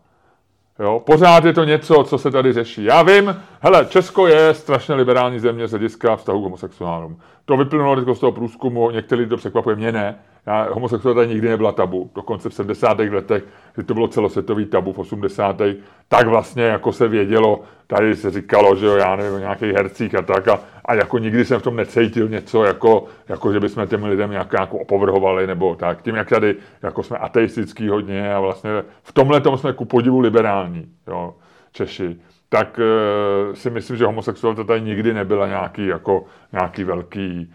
Jo, 0.80 1.02
pořád 1.06 1.44
je 1.44 1.52
to 1.52 1.64
něco, 1.64 2.04
co 2.04 2.18
se 2.18 2.30
tady 2.30 2.52
řeší. 2.52 2.84
Já 2.84 3.02
vím, 3.02 3.36
hele, 3.60 3.86
Česko 3.88 4.26
je 4.26 4.54
strašně 4.54 4.94
liberální 4.94 5.38
země 5.38 5.68
z 5.68 5.70
hlediska 5.70 6.16
vztahu 6.16 6.40
k 6.40 6.44
homosexuálům. 6.44 7.20
To 7.44 7.56
vyplynulo 7.56 8.14
z 8.14 8.20
toho 8.20 8.32
průzkumu, 8.32 8.90
některý 8.90 9.26
to 9.26 9.36
překvapuje, 9.36 9.76
mě 9.76 9.92
ne. 9.92 10.18
Já, 10.46 10.68
homosexualita 10.72 11.24
nikdy 11.24 11.48
nebyla 11.48 11.72
tabu, 11.72 12.10
dokonce 12.14 12.48
v 12.48 12.54
70. 12.54 12.98
letech, 12.98 13.44
kdy 13.74 13.84
to 13.84 13.94
bylo 13.94 14.08
celosvětový 14.08 14.66
tabu 14.66 14.92
v 14.92 14.98
80. 14.98 15.60
tak 16.08 16.26
vlastně 16.26 16.62
jako 16.62 16.92
se 16.92 17.08
vědělo, 17.08 17.60
tady 17.86 18.16
se 18.16 18.30
říkalo, 18.30 18.76
že 18.76 18.86
jo, 18.86 18.96
já 18.96 19.16
nevím, 19.16 19.34
o 19.34 19.38
nějakých 19.38 19.72
hercích 19.72 20.14
a 20.14 20.22
tak 20.22 20.48
a, 20.48 20.60
a 20.84 20.94
jako 20.94 21.18
nikdy 21.18 21.44
jsem 21.44 21.60
v 21.60 21.62
tom 21.62 21.76
necítil 21.76 22.28
něco, 22.28 22.64
jako, 22.64 23.04
jako 23.28 23.52
že 23.52 23.60
bychom 23.60 23.86
těm 23.86 24.04
lidem 24.04 24.30
nějak 24.30 24.52
jako 24.52 24.78
opovrhovali 24.78 25.46
nebo 25.46 25.74
tak. 25.74 26.02
Tím, 26.02 26.14
jak 26.14 26.28
tady 26.28 26.56
jako 26.82 27.02
jsme 27.02 27.18
ateistický 27.18 27.88
hodně 27.88 28.34
a 28.34 28.40
vlastně 28.40 28.70
v 29.02 29.12
tomhle 29.12 29.40
tom 29.40 29.58
jsme 29.58 29.72
ku 29.72 29.84
podivu 29.84 30.20
liberální, 30.20 30.88
jo, 31.06 31.34
Češi, 31.72 32.16
tak 32.48 32.80
e, 32.80 33.56
si 33.56 33.70
myslím, 33.70 33.96
že 33.96 34.06
homosexualita 34.06 34.64
tady 34.64 34.80
nikdy 34.80 35.14
nebyla 35.14 35.46
nějaký, 35.46 35.86
jako, 35.86 36.24
nějaký 36.52 36.84
velký, 36.84 37.52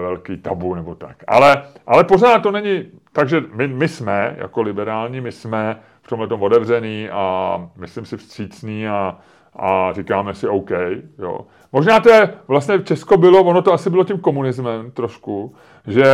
velký 0.00 0.36
tabu 0.36 0.74
nebo 0.74 0.94
tak. 0.94 1.16
Ale, 1.28 1.62
ale 1.86 2.04
pořád 2.04 2.38
to 2.38 2.50
není, 2.50 2.84
takže 3.12 3.42
my, 3.54 3.68
my 3.68 3.88
jsme 3.88 4.36
jako 4.38 4.62
liberální, 4.62 5.20
my 5.20 5.32
jsme 5.32 5.80
v 6.02 6.08
tomhle 6.08 6.28
tom 6.28 6.42
otevřený 6.42 7.08
a 7.08 7.56
myslím 7.76 8.04
si 8.04 8.16
vstřícný 8.16 8.88
a, 8.88 9.18
a 9.56 9.92
říkáme 9.92 10.34
si 10.34 10.48
OK. 10.48 10.70
Jo. 11.18 11.40
Možná 11.72 12.00
to 12.00 12.10
je, 12.10 12.34
vlastně 12.48 12.82
Česko 12.82 13.16
bylo, 13.16 13.42
ono 13.42 13.62
to 13.62 13.72
asi 13.72 13.90
bylo 13.90 14.04
tím 14.04 14.18
komunismem 14.18 14.90
trošku, 14.90 15.54
že, 15.86 16.06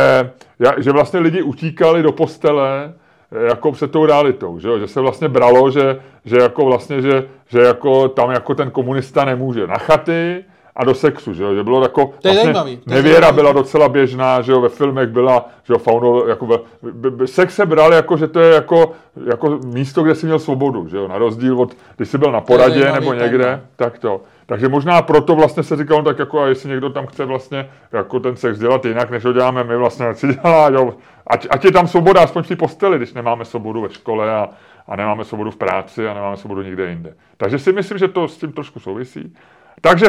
že 0.77 0.91
vlastně 0.91 1.19
lidi 1.19 1.41
utíkali 1.41 2.03
do 2.03 2.11
postele 2.11 2.93
eh, 3.31 3.45
jako 3.45 3.71
před 3.71 3.91
tou 3.91 4.05
realitou, 4.05 4.59
že, 4.59 4.67
jo? 4.67 4.79
že 4.79 4.87
se 4.87 5.01
vlastně 5.01 5.27
bralo, 5.27 5.71
že, 5.71 5.99
že 6.25 6.37
jako 6.37 6.65
vlastně, 6.65 7.01
že, 7.01 7.27
že 7.47 7.59
jako 7.59 8.07
tam 8.07 8.31
jako 8.31 8.55
ten 8.55 8.71
komunista 8.71 9.25
nemůže 9.25 9.67
na 9.67 9.77
chaty 9.77 10.45
a 10.79 10.83
do 10.83 10.93
sexu, 10.95 11.33
že, 11.33 11.43
jo? 11.43 11.55
že 11.55 11.63
bylo 11.63 11.81
jako, 11.81 12.13
To 12.21 12.27
je 12.27 12.33
zajímavý, 12.33 12.77
to 12.77 12.89
nevěra 12.89 13.13
zajímavý. 13.19 13.35
byla 13.35 13.51
docela 13.53 13.89
běžná, 13.89 14.41
že 14.41 14.51
jo, 14.51 14.61
ve 14.61 14.69
filmech 14.69 15.09
byla, 15.09 15.49
že 15.63 15.73
jo, 15.73 15.79
fauno, 15.79 16.25
jako, 16.27 16.45
ve- 16.45 16.59
b- 16.91 17.09
b- 17.11 17.27
sex 17.27 17.55
se 17.55 17.65
bral 17.65 17.93
jako, 17.93 18.17
že 18.17 18.27
to 18.27 18.39
je 18.39 18.53
jako, 18.53 18.91
jako 19.25 19.59
místo, 19.65 20.03
kde 20.03 20.15
jsi 20.15 20.25
měl 20.25 20.39
svobodu, 20.39 20.87
že 20.87 20.97
jo, 20.97 21.07
na 21.07 21.17
rozdíl 21.17 21.61
od, 21.61 21.75
když 21.97 22.09
jsi 22.09 22.17
byl 22.17 22.31
na 22.31 22.41
poradě 22.41 22.79
zajímavý 22.79 22.99
nebo 22.99 23.11
téma. 23.11 23.23
někde, 23.23 23.61
tak 23.75 23.99
to. 23.99 24.21
Takže 24.45 24.67
možná 24.69 25.01
proto 25.01 25.35
vlastně 25.35 25.63
se 25.63 25.75
říkalo 25.75 26.01
tak 26.03 26.19
jako, 26.19 26.39
a 26.41 26.47
jestli 26.47 26.69
někdo 26.69 26.89
tam 26.89 27.07
chce 27.07 27.25
vlastně 27.25 27.69
jako 27.91 28.19
ten 28.19 28.35
sex 28.35 28.59
dělat 28.59 28.85
jinak, 28.85 29.09
než 29.09 29.25
ho 29.25 29.33
děláme 29.33 29.63
my 29.63 29.77
vlastně, 29.77 30.07
ať 30.07 30.17
si 30.17 30.27
dělá, 30.27 30.69
jo, 30.69 30.93
ať, 31.27 31.47
ať 31.49 31.65
je 31.65 31.71
tam 31.71 31.87
svoboda 31.87 32.21
aspoň 32.23 32.43
v 32.43 32.47
té 32.47 32.55
posteli, 32.55 32.97
když 32.97 33.13
nemáme 33.13 33.45
svobodu 33.45 33.81
ve 33.81 33.89
škole 33.89 34.31
a, 34.31 34.49
a 34.87 34.95
nemáme 34.95 35.25
svobodu 35.25 35.51
v 35.51 35.55
práci 35.55 36.07
a 36.07 36.13
nemáme 36.13 36.37
svobodu 36.37 36.61
nikde 36.61 36.89
jinde. 36.89 37.13
Takže 37.37 37.59
si 37.59 37.71
myslím, 37.73 37.97
že 37.97 38.07
to 38.07 38.27
s 38.27 38.37
tím 38.37 38.51
trošku 38.51 38.79
souvisí. 38.79 39.33
Takže 39.81 40.07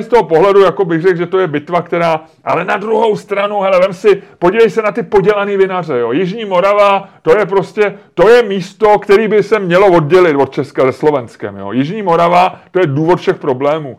z 0.00 0.08
toho 0.08 0.24
pohledu 0.24 0.60
jako 0.60 0.84
bych 0.84 1.02
řekl, 1.02 1.16
že 1.16 1.26
to 1.26 1.38
je 1.38 1.46
bitva, 1.46 1.82
která, 1.82 2.20
ale 2.44 2.64
na 2.64 2.76
druhou 2.76 3.16
stranu, 3.16 3.60
hele, 3.60 3.80
vem 3.80 3.92
si, 3.92 4.22
podívej 4.38 4.70
se 4.70 4.82
na 4.82 4.92
ty 4.92 5.02
podělaný 5.02 5.56
vinaře, 5.56 5.98
jo. 5.98 6.12
Jižní 6.12 6.44
Morava, 6.44 7.08
to 7.22 7.38
je 7.38 7.46
prostě, 7.46 7.94
to 8.14 8.28
je 8.28 8.42
místo, 8.42 8.98
který 8.98 9.28
by 9.28 9.42
se 9.42 9.58
mělo 9.58 9.86
oddělit 9.86 10.36
od 10.36 10.52
Česka 10.52 10.82
se 10.82 10.92
Slovenskem, 10.92 11.56
jo. 11.56 11.72
Jižní 11.72 12.02
Morava, 12.02 12.60
to 12.70 12.78
je 12.78 12.86
důvod 12.86 13.20
všech 13.20 13.36
problémů. 13.36 13.98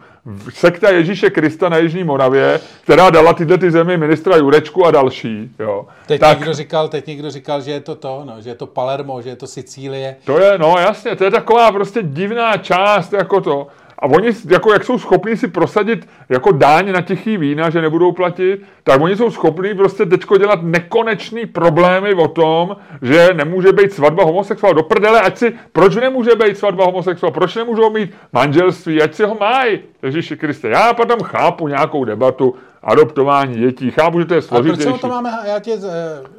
Sekta 0.53 0.89
Ježíše 0.89 1.29
Krista 1.29 1.69
na 1.69 1.77
Jižní 1.77 2.03
Moravě, 2.03 2.59
která 2.83 3.09
dala 3.09 3.33
tyhle 3.33 3.57
ty 3.57 3.71
zemi 3.71 3.97
ministra 3.97 4.37
Jurečku 4.37 4.85
a 4.85 4.91
další, 4.91 5.51
jo. 5.59 5.85
Teď, 6.07 6.21
tak 6.21 6.39
někdo 6.39 6.53
říkal, 6.53 6.87
teď 6.87 7.07
někdo 7.07 7.31
říkal, 7.31 7.61
že 7.61 7.71
je 7.71 7.79
to 7.79 7.95
to, 7.95 8.21
no, 8.25 8.41
že 8.41 8.49
je 8.49 8.55
to 8.55 8.67
Palermo, 8.67 9.21
že 9.21 9.29
je 9.29 9.35
to 9.35 9.47
Sicílie. 9.47 10.15
To 10.23 10.39
je, 10.39 10.57
no 10.57 10.75
jasně, 10.79 11.15
to 11.15 11.23
je 11.23 11.31
taková 11.31 11.71
prostě 11.71 11.99
divná 12.03 12.57
část, 12.57 13.13
jako 13.13 13.41
to. 13.41 13.67
A 13.99 14.05
oni, 14.05 14.29
jako 14.49 14.73
jak 14.73 14.83
jsou 14.83 14.99
schopní 14.99 15.37
si 15.37 15.47
prosadit 15.47 16.07
jako 16.29 16.51
dáň 16.51 16.91
na 16.91 17.01
tichý 17.01 17.37
vína, 17.37 17.69
že 17.69 17.81
nebudou 17.81 18.11
platit, 18.11 18.61
tak 18.83 19.01
oni 19.01 19.15
jsou 19.15 19.31
schopní 19.31 19.73
prostě 19.73 20.05
teďko 20.05 20.37
dělat 20.37 20.59
nekonečný 20.63 21.45
problémy 21.45 22.13
o 22.13 22.27
tom, 22.27 22.75
že 23.01 23.29
nemůže 23.33 23.71
být 23.71 23.93
svatba 23.93 24.23
homosexuál. 24.23 24.73
Do 24.73 24.83
prdele, 24.83 25.21
ať 25.21 25.37
si, 25.37 25.53
proč 25.71 25.95
nemůže 25.95 26.31
být 26.35 26.57
svatba 26.57 26.85
homosexuál, 26.85 27.31
proč 27.31 27.55
nemůžou 27.55 27.89
mít 27.89 28.13
manželství, 28.33 29.01
ať 29.01 29.13
si 29.13 29.23
ho 29.23 29.37
mají. 29.39 29.79
Ježíši 30.03 30.37
Kriste, 30.37 30.69
já 30.69 30.93
potom 30.93 31.19
chápu 31.19 31.67
nějakou 31.67 32.05
debatu, 32.05 32.55
adoptování 32.85 33.59
dětí. 33.59 33.91
Chápu, 33.91 34.19
že 34.19 34.25
to 34.25 34.33
je 34.33 34.41
proč 34.41 34.49
složitější. 34.49 34.93
o 34.93 34.97
to 34.97 35.07
máme, 35.07 35.31
já 35.45 35.59
tě, 35.59 35.77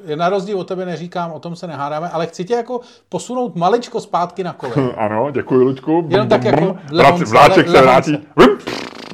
eh, 0.08 0.16
na 0.16 0.28
rozdíl 0.28 0.60
od 0.60 0.68
tebe 0.68 0.84
neříkám, 0.84 1.32
o 1.32 1.38
tom 1.38 1.56
se 1.56 1.66
nehádáme, 1.66 2.08
ale 2.08 2.26
chci 2.26 2.44
tě 2.44 2.54
jako 2.54 2.80
posunout 3.08 3.56
maličko 3.56 4.00
zpátky 4.00 4.44
na 4.44 4.52
kole. 4.52 4.72
Ano, 4.96 5.30
děkuji, 5.30 5.64
Lučku. 5.64 6.06
Jenom 6.08 6.28
tak 6.28 6.44
jako 6.44 6.78
Vláček 7.30 7.68
se 7.68 7.82
vrátí. 7.82 8.18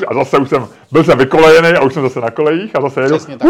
A 0.08 0.14
zase 0.14 0.38
už 0.38 0.48
jsem, 0.48 0.66
byl 0.92 1.04
jsem 1.04 1.18
vykolejený 1.18 1.68
a 1.68 1.82
už 1.82 1.94
jsem 1.94 2.02
zase 2.02 2.20
na 2.20 2.30
kolejích 2.30 2.76
a 2.76 2.80
zase 2.80 3.00
jedu. 3.00 3.16
Přesně 3.16 3.38
tak. 3.38 3.48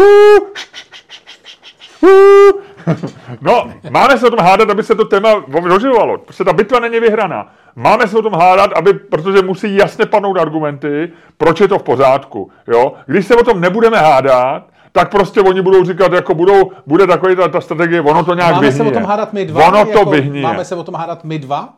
No, 3.41 3.69
máme 3.89 4.17
se 4.17 4.27
o 4.27 4.29
tom 4.29 4.45
hádat, 4.45 4.69
aby 4.69 4.83
se 4.83 4.95
to 4.95 5.05
téma 5.05 5.29
doživovalo. 5.69 6.17
Prostě 6.17 6.43
ta 6.43 6.53
bitva 6.53 6.79
není 6.79 6.99
vyhraná. 6.99 7.53
Máme 7.75 8.07
se 8.07 8.17
o 8.17 8.21
tom 8.21 8.33
hádat, 8.33 8.71
aby, 8.75 8.93
protože 8.93 9.41
musí 9.41 9.75
jasně 9.75 10.05
padnout 10.05 10.37
argumenty, 10.37 11.11
proč 11.37 11.59
je 11.59 11.67
to 11.67 11.79
v 11.79 11.83
pořádku. 11.83 12.51
Jo? 12.67 12.93
Když 13.05 13.25
se 13.27 13.35
o 13.35 13.43
tom 13.43 13.61
nebudeme 13.61 13.97
hádat, 13.97 14.63
tak 14.91 15.11
prostě 15.11 15.41
oni 15.41 15.61
budou 15.61 15.85
říkat, 15.85 16.13
jako 16.13 16.35
budou, 16.35 16.71
bude 16.85 17.07
takový 17.07 17.35
ta, 17.35 17.47
ta 17.47 17.61
strategie, 17.61 18.01
ono 18.01 18.23
to 18.23 18.33
nějak 18.33 18.55
Máme 18.55 18.71
se 18.71 18.77
vyhníje. 18.77 18.91
o 18.91 18.99
tom 18.99 19.09
hádat 19.09 19.33
my 19.33 19.45
dva? 19.45 19.67
Ono 19.67 19.85
to 19.85 19.91
jako, 19.91 20.09
vyhníje. 20.09 20.43
Máme 20.43 20.65
se 20.65 20.75
o 20.75 20.83
tom 20.83 20.95
hádat 20.95 21.23
my 21.23 21.39
dva? 21.39 21.73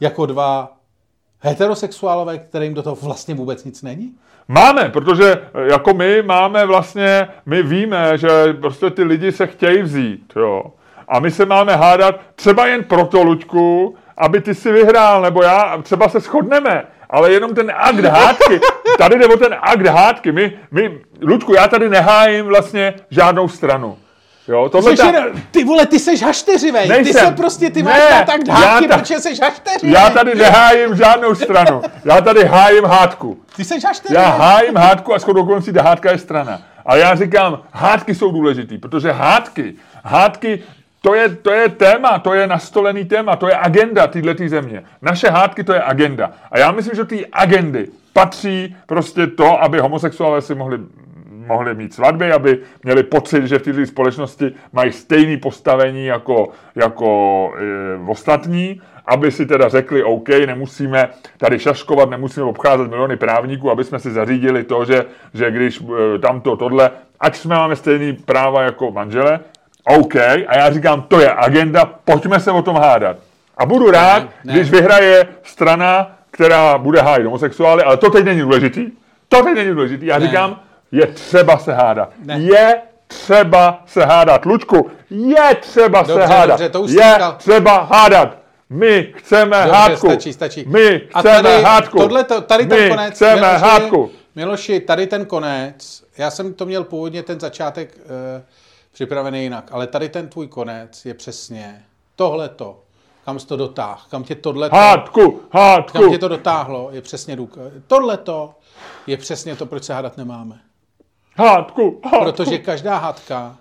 Jako 0.00 0.26
dva 0.26 0.72
heterosexuálové, 1.40 2.38
kterým 2.38 2.74
do 2.74 2.82
toho 2.82 2.96
vlastně 3.02 3.34
vůbec 3.34 3.64
nic 3.64 3.82
není? 3.82 4.12
Máme, 4.48 4.88
protože 4.88 5.32
eh, 5.32 5.70
jako 5.70 5.94
my 5.94 6.22
máme 6.22 6.66
vlastně, 6.66 7.28
my 7.46 7.62
víme, 7.62 8.18
že 8.18 8.28
prostě 8.60 8.90
ty 8.90 9.02
lidi 9.02 9.32
se 9.32 9.46
chtějí 9.46 9.82
vzít, 9.82 10.32
jo. 10.36 10.64
A 11.08 11.20
my 11.20 11.30
se 11.30 11.46
máme 11.46 11.76
hádat 11.76 12.20
třeba 12.34 12.66
jen 12.66 12.84
proto, 12.84 13.22
Luďku, 13.22 13.96
aby 14.16 14.40
ty 14.40 14.54
si 14.54 14.72
vyhrál, 14.72 15.22
nebo 15.22 15.42
já, 15.42 15.78
třeba 15.82 16.08
se 16.08 16.20
shodneme, 16.20 16.84
ale 17.10 17.32
jenom 17.32 17.54
ten 17.54 17.72
akt 17.76 18.04
hádky, 18.04 18.60
tady 18.98 19.18
jde 19.18 19.26
o 19.26 19.36
ten 19.36 19.56
akt 19.60 19.86
hádky, 19.86 20.32
my, 20.32 20.52
my, 20.70 21.00
Luďku, 21.22 21.54
já 21.54 21.68
tady 21.68 21.88
nehájím 21.88 22.46
vlastně 22.46 22.94
žádnou 23.10 23.48
stranu. 23.48 23.98
Jo, 24.48 24.68
tohle 24.68 24.94
jen, 25.04 25.42
ty 25.50 25.64
vole, 25.64 25.86
ty 25.86 25.98
seš 25.98 26.22
hašteřivej, 26.22 26.88
ty 27.04 27.12
se 27.12 27.30
prostě, 27.30 27.70
ty 27.70 27.82
Ne, 27.82 27.90
máš 27.90 28.26
tak 28.26 28.40
já 28.48 28.60
dávky, 28.60 28.88
ta- 28.88 28.98
protože 28.98 29.18
seš 29.20 29.40
hašteřivej. 29.40 29.92
já 29.94 30.10
tady 30.10 30.34
nehájím 30.34 30.96
žádnou 30.96 31.34
stranu, 31.34 31.82
já 32.04 32.20
tady 32.20 32.44
hájím 32.44 32.84
hádku. 32.84 33.38
Ty 33.56 33.64
seš 33.64 33.84
hašteřivej. 33.84 34.22
Já 34.22 34.28
hájím 34.30 34.76
hádku 34.76 35.14
a 35.14 35.18
shodou 35.18 35.42
okolností 35.42 35.72
ta 35.72 35.82
hádka 35.82 36.10
je 36.12 36.18
strana. 36.18 36.62
Ale 36.86 36.98
já 36.98 37.14
říkám, 37.14 37.58
hádky 37.72 38.14
jsou 38.14 38.30
důležitý, 38.30 38.78
protože 38.78 39.12
hádky, 39.12 39.74
hádky, 40.04 40.62
to 41.02 41.14
je, 41.14 41.28
to 41.28 41.50
je 41.50 41.68
téma, 41.68 42.18
to 42.18 42.34
je 42.34 42.46
nastolený 42.46 43.04
téma, 43.04 43.36
to 43.36 43.48
je 43.48 43.56
agenda 43.56 44.06
této 44.06 44.48
země. 44.48 44.82
Naše 45.02 45.30
hádky 45.30 45.64
to 45.64 45.72
je 45.72 45.82
agenda. 45.82 46.30
A 46.52 46.58
já 46.58 46.72
myslím, 46.72 46.94
že 46.96 47.04
té 47.04 47.16
agendy 47.32 47.88
patří 48.12 48.76
prostě 48.86 49.26
to, 49.26 49.62
aby 49.62 49.78
homosexuálové 49.78 50.42
si 50.42 50.54
mohli 50.54 50.78
mohli 51.48 51.74
mít 51.74 51.94
svatby, 51.94 52.32
aby 52.32 52.58
měli 52.84 53.02
pocit, 53.02 53.46
že 53.46 53.58
v 53.58 53.62
této 53.62 53.86
společnosti 53.86 54.52
mají 54.72 54.92
stejné 54.92 55.36
postavení 55.36 56.06
jako, 56.06 56.48
jako 56.74 57.08
e, 57.58 58.10
ostatní, 58.10 58.80
aby 59.06 59.30
si 59.30 59.46
teda 59.46 59.68
řekli, 59.68 60.02
OK, 60.04 60.28
nemusíme 60.28 61.08
tady 61.38 61.58
šaškovat, 61.58 62.10
nemusíme 62.10 62.46
obcházet 62.46 62.88
miliony 62.90 63.16
právníků, 63.16 63.70
aby 63.70 63.84
jsme 63.84 63.98
si 63.98 64.10
zařídili 64.10 64.64
to, 64.64 64.84
že, 64.84 65.04
že 65.34 65.50
když 65.50 65.80
e, 65.80 66.18
tamto, 66.18 66.56
tohle, 66.56 66.90
ať 67.20 67.36
jsme 67.36 67.54
máme 67.54 67.76
stejný 67.76 68.12
práva 68.12 68.62
jako 68.62 68.90
manžele, 68.90 69.40
OK, 69.84 70.16
a 70.16 70.56
já 70.56 70.70
říkám, 70.70 71.02
to 71.02 71.20
je 71.20 71.32
agenda, 71.32 71.84
pojďme 72.04 72.40
se 72.40 72.50
o 72.50 72.62
tom 72.62 72.76
hádat. 72.76 73.16
A 73.56 73.66
budu 73.66 73.90
rád, 73.90 74.22
Ne, 74.22 74.28
ne. 74.44 74.52
když 74.52 74.70
vyhraje 74.70 75.26
strana, 75.42 76.10
která 76.30 76.78
bude 76.78 77.00
hájit 77.00 77.24
homosexuály, 77.24 77.82
ale 77.82 77.96
to 77.96 78.10
teď 78.10 78.24
není 78.24 78.40
důležitý. 78.40 78.86
To 79.28 79.42
teď 79.42 79.54
není 79.54 79.70
důležitý. 79.70 80.06
Já 80.06 80.18
Ne. 80.18 80.26
říkám, 80.26 80.60
je 80.92 81.06
třeba 81.06 81.58
se 81.58 81.72
hádat. 81.72 82.10
Ne. 82.24 82.38
Je 82.40 82.82
třeba 83.06 83.82
se 83.86 84.04
hádat. 84.04 84.44
Lučku, 84.44 84.90
je 85.10 85.54
třeba 85.60 85.98
Dobře, 86.02 86.14
se 86.14 86.26
hádat. 86.26 86.48
dobře, 86.48 86.68
to 86.68 86.80
už 86.82 86.90
je 86.90 87.12
říkal. 87.12 87.34
třeba 87.38 87.78
hádat. 87.82 88.36
My 88.70 89.12
chceme 89.16 89.56
Dobře, 89.56 89.72
hádku. 89.78 90.06
stačí, 90.06 90.32
stačí. 90.32 90.64
My 90.68 91.02
A 91.14 91.20
chceme 91.20 91.42
tady, 91.42 91.62
hádku. 91.62 91.98
Tohleto, 91.98 92.40
tady 92.40 92.66
ten 92.66 92.82
My 92.82 92.88
konec. 92.90 93.14
chceme 93.14 93.34
Miloši, 93.40 93.62
hádku. 93.64 94.10
Miloši, 94.34 94.80
tady 94.80 95.06
ten 95.06 95.26
konec, 95.26 96.04
já 96.18 96.30
jsem 96.30 96.54
to 96.54 96.66
měl 96.66 96.84
původně 96.84 97.22
ten 97.22 97.40
začátek 97.40 97.96
e, 97.98 98.42
připravený 98.92 99.42
jinak, 99.42 99.68
ale 99.72 99.86
tady 99.86 100.08
ten 100.08 100.28
tvůj 100.28 100.46
konec 100.48 101.04
je 101.06 101.14
přesně 101.14 101.82
tohleto, 102.16 102.80
kam 103.24 103.38
jsi 103.38 103.46
to 103.46 103.56
dotáhl, 103.56 104.00
kam 104.10 104.24
tě 104.24 104.34
tohleto, 104.34 104.76
Hádku, 104.76 105.40
hádku. 105.52 105.98
kam 105.98 106.10
tě 106.10 106.18
to 106.18 106.28
dotáhlo, 106.28 106.88
je 106.92 107.02
přesně 107.02 107.36
důkaz. 107.36 107.64
Tohleto 107.86 108.54
je 109.06 109.16
přesně 109.16 109.56
to, 109.56 109.66
proč 109.66 109.84
se 109.84 109.94
hádat 109.94 110.16
nemáme. 110.16 110.58
Hádku, 111.38 112.00
hádku. 112.04 112.24
Protože 112.24 112.58
každá 112.58 112.98
hádka 112.98 113.56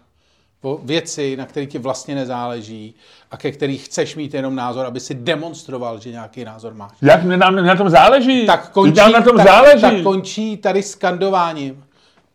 o 0.61 0.79
věci, 0.83 1.37
na 1.37 1.45
které 1.45 1.65
ti 1.65 1.77
vlastně 1.79 2.15
nezáleží 2.15 2.95
a 3.31 3.37
ke 3.37 3.51
kterých 3.51 3.85
chceš 3.85 4.15
mít 4.15 4.33
jenom 4.33 4.55
názor, 4.55 4.85
aby 4.85 4.99
si 4.99 5.13
demonstroval, 5.13 5.99
že 5.99 6.11
nějaký 6.11 6.45
názor 6.45 6.73
máš. 6.73 6.91
Jak 7.01 7.23
mě 7.23 7.37
nám 7.37 7.55
na 7.55 7.75
tom 7.75 7.89
záleží? 7.89 8.45
tak 8.45 8.71
končí, 8.71 8.97
Nám 8.97 9.11
na 9.11 9.21
tom 9.21 9.37
tak, 9.37 9.47
záleží. 9.47 9.81
tak 9.81 10.01
končí 10.03 10.57
tady 10.57 10.83
skandováním. 10.83 11.83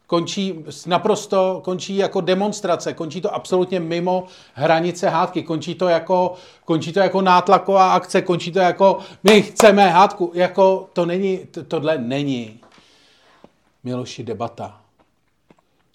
Končí 0.06 0.64
naprosto, 0.86 1.60
končí 1.64 1.97
jako 1.97 2.20
demonstrace, 2.20 2.93
končí 2.94 3.20
to 3.20 3.35
absolutně 3.35 3.81
mimo 3.81 4.24
hranice 4.55 5.09
hádky, 5.09 5.43
končí 5.43 5.74
to 5.74 5.89
jako, 5.89 6.35
končí 6.64 6.93
to 6.93 7.01
jako 7.01 7.23
nátlaková 7.23 7.93
akce, 7.93 8.23
končí 8.23 8.52
to 8.52 8.59
jako 8.59 8.98
my 9.23 9.43
chceme 9.43 9.89
hádku, 9.89 10.31
jako 10.35 10.89
to 10.93 11.06
není, 11.06 11.39
to, 11.51 11.64
tohle 11.64 11.98
není 11.98 12.60
Miloši 13.85 14.23
debata, 14.23 14.81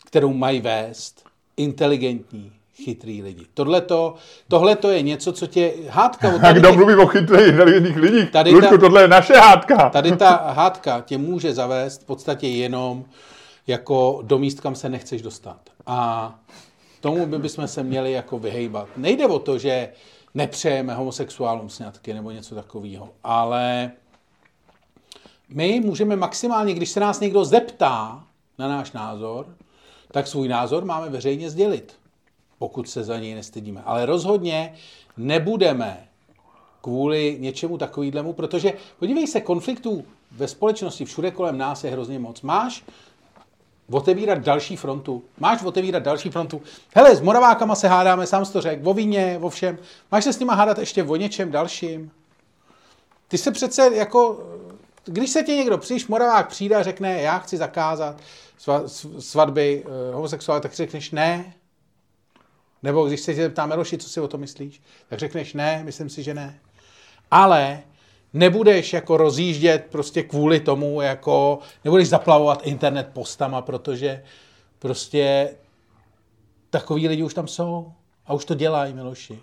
kterou 0.07 0.33
mají 0.33 0.61
vést 0.61 1.23
inteligentní, 1.57 2.51
chytrý 2.75 3.21
lidi. 3.21 3.45
Tohleto, 3.53 4.15
tohleto 4.47 4.91
je 4.91 5.01
něco, 5.01 5.33
co 5.33 5.47
tě 5.47 5.73
hádka... 5.89 6.35
od 6.35 6.41
A 6.43 6.53
kdo 6.53 6.73
mluví 6.73 6.95
o 6.95 7.07
chytrých, 7.07 7.47
inteligentních 7.47 7.97
lidích? 7.97 8.31
Tady 8.31 8.51
Luďku, 8.51 8.75
ta- 8.75 8.77
tohle 8.77 9.01
je 9.01 9.07
naše 9.07 9.33
hádka. 9.33 9.89
Tady 9.89 10.17
ta 10.17 10.35
hádka 10.35 11.01
tě 11.01 11.17
může 11.17 11.53
zavést 11.53 12.01
v 12.01 12.05
podstatě 12.05 12.47
jenom 12.47 13.05
jako 13.67 14.19
do 14.23 14.37
míst, 14.37 14.59
kam 14.59 14.75
se 14.75 14.89
nechceš 14.89 15.21
dostat. 15.21 15.59
A 15.85 16.35
tomu 17.01 17.25
by 17.25 17.39
bychom 17.39 17.67
se 17.67 17.83
měli 17.83 18.11
jako 18.11 18.39
vyhejbat. 18.39 18.87
Nejde 18.97 19.27
o 19.27 19.39
to, 19.39 19.57
že 19.57 19.89
nepřejeme 20.33 20.93
homosexuálům 20.93 21.69
sňatky 21.69 22.13
nebo 22.13 22.31
něco 22.31 22.55
takového, 22.55 23.09
ale 23.23 23.91
my 25.49 25.81
můžeme 25.85 26.15
maximálně, 26.15 26.73
když 26.73 26.89
se 26.89 26.99
nás 26.99 27.19
někdo 27.19 27.45
zeptá 27.45 28.23
na 28.59 28.67
náš 28.67 28.91
názor, 28.91 29.45
tak 30.17 30.27
svůj 30.27 30.47
názor 30.47 30.85
máme 30.85 31.09
veřejně 31.09 31.49
sdělit, 31.49 31.93
pokud 32.59 32.89
se 32.89 33.03
za 33.03 33.19
něj 33.19 33.35
nestydíme. 33.35 33.81
Ale 33.85 34.05
rozhodně 34.05 34.73
nebudeme 35.17 36.07
kvůli 36.81 37.37
něčemu 37.39 37.77
takovýhlemu, 37.77 38.33
protože 38.33 38.73
podívej 38.99 39.27
se, 39.27 39.41
konfliktů 39.41 40.05
ve 40.31 40.47
společnosti 40.47 41.05
všude 41.05 41.31
kolem 41.31 41.57
nás 41.57 41.83
je 41.83 41.91
hrozně 41.91 42.19
moc. 42.19 42.41
Máš 42.41 42.83
otevírat 43.91 44.39
další 44.39 44.75
frontu. 44.75 45.23
Máš 45.39 45.63
otevírat 45.63 46.03
další 46.03 46.29
frontu. 46.29 46.61
Hele, 46.95 47.15
s 47.15 47.21
Moravákama 47.21 47.75
se 47.75 47.87
hádáme, 47.87 48.27
sám 48.27 48.45
to 48.45 48.61
řekl, 48.61 48.89
o 48.89 48.93
víně, 48.93 49.39
o 49.41 49.49
všem. 49.49 49.77
Máš 50.11 50.23
se 50.23 50.33
s 50.33 50.39
nima 50.39 50.53
hádat 50.53 50.77
ještě 50.77 51.03
o 51.03 51.15
něčem 51.15 51.51
dalším? 51.51 52.11
Ty 53.27 53.37
se 53.37 53.51
přece 53.51 53.89
jako, 53.93 54.47
když 55.05 55.29
se 55.29 55.43
tě 55.43 55.55
někdo 55.55 55.77
přiš, 55.77 56.07
Moravák 56.07 56.47
přijde 56.47 56.75
a 56.75 56.83
řekne, 56.83 57.21
já 57.21 57.39
chci 57.39 57.57
zakázat 57.57 58.15
svatby 59.19 59.83
eh, 59.85 60.13
homosexuálů, 60.13 60.61
tak 60.61 60.73
řekneš 60.73 61.11
ne. 61.11 61.53
Nebo 62.83 63.07
když 63.07 63.19
se 63.19 63.35
tě 63.35 63.49
ptá 63.49 63.65
Meloši, 63.65 63.97
co 63.97 64.09
si 64.09 64.21
o 64.21 64.27
to 64.27 64.37
myslíš, 64.37 64.81
tak 65.09 65.19
řekneš 65.19 65.53
ne, 65.53 65.81
myslím 65.83 66.09
si, 66.09 66.23
že 66.23 66.33
ne. 66.33 66.59
Ale 67.31 67.83
nebudeš 68.33 68.93
jako 68.93 69.17
rozjíždět 69.17 69.87
prostě 69.91 70.23
kvůli 70.23 70.59
tomu, 70.59 71.01
jako 71.01 71.59
nebudeš 71.83 72.09
zaplavovat 72.09 72.67
internet 72.67 73.09
postama, 73.13 73.61
protože 73.61 74.23
prostě 74.79 75.55
takový 76.69 77.07
lidi 77.07 77.23
už 77.23 77.33
tam 77.33 77.47
jsou 77.47 77.93
a 78.25 78.33
už 78.33 78.45
to 78.45 78.55
dělají, 78.55 78.93
Miloši. 78.93 79.39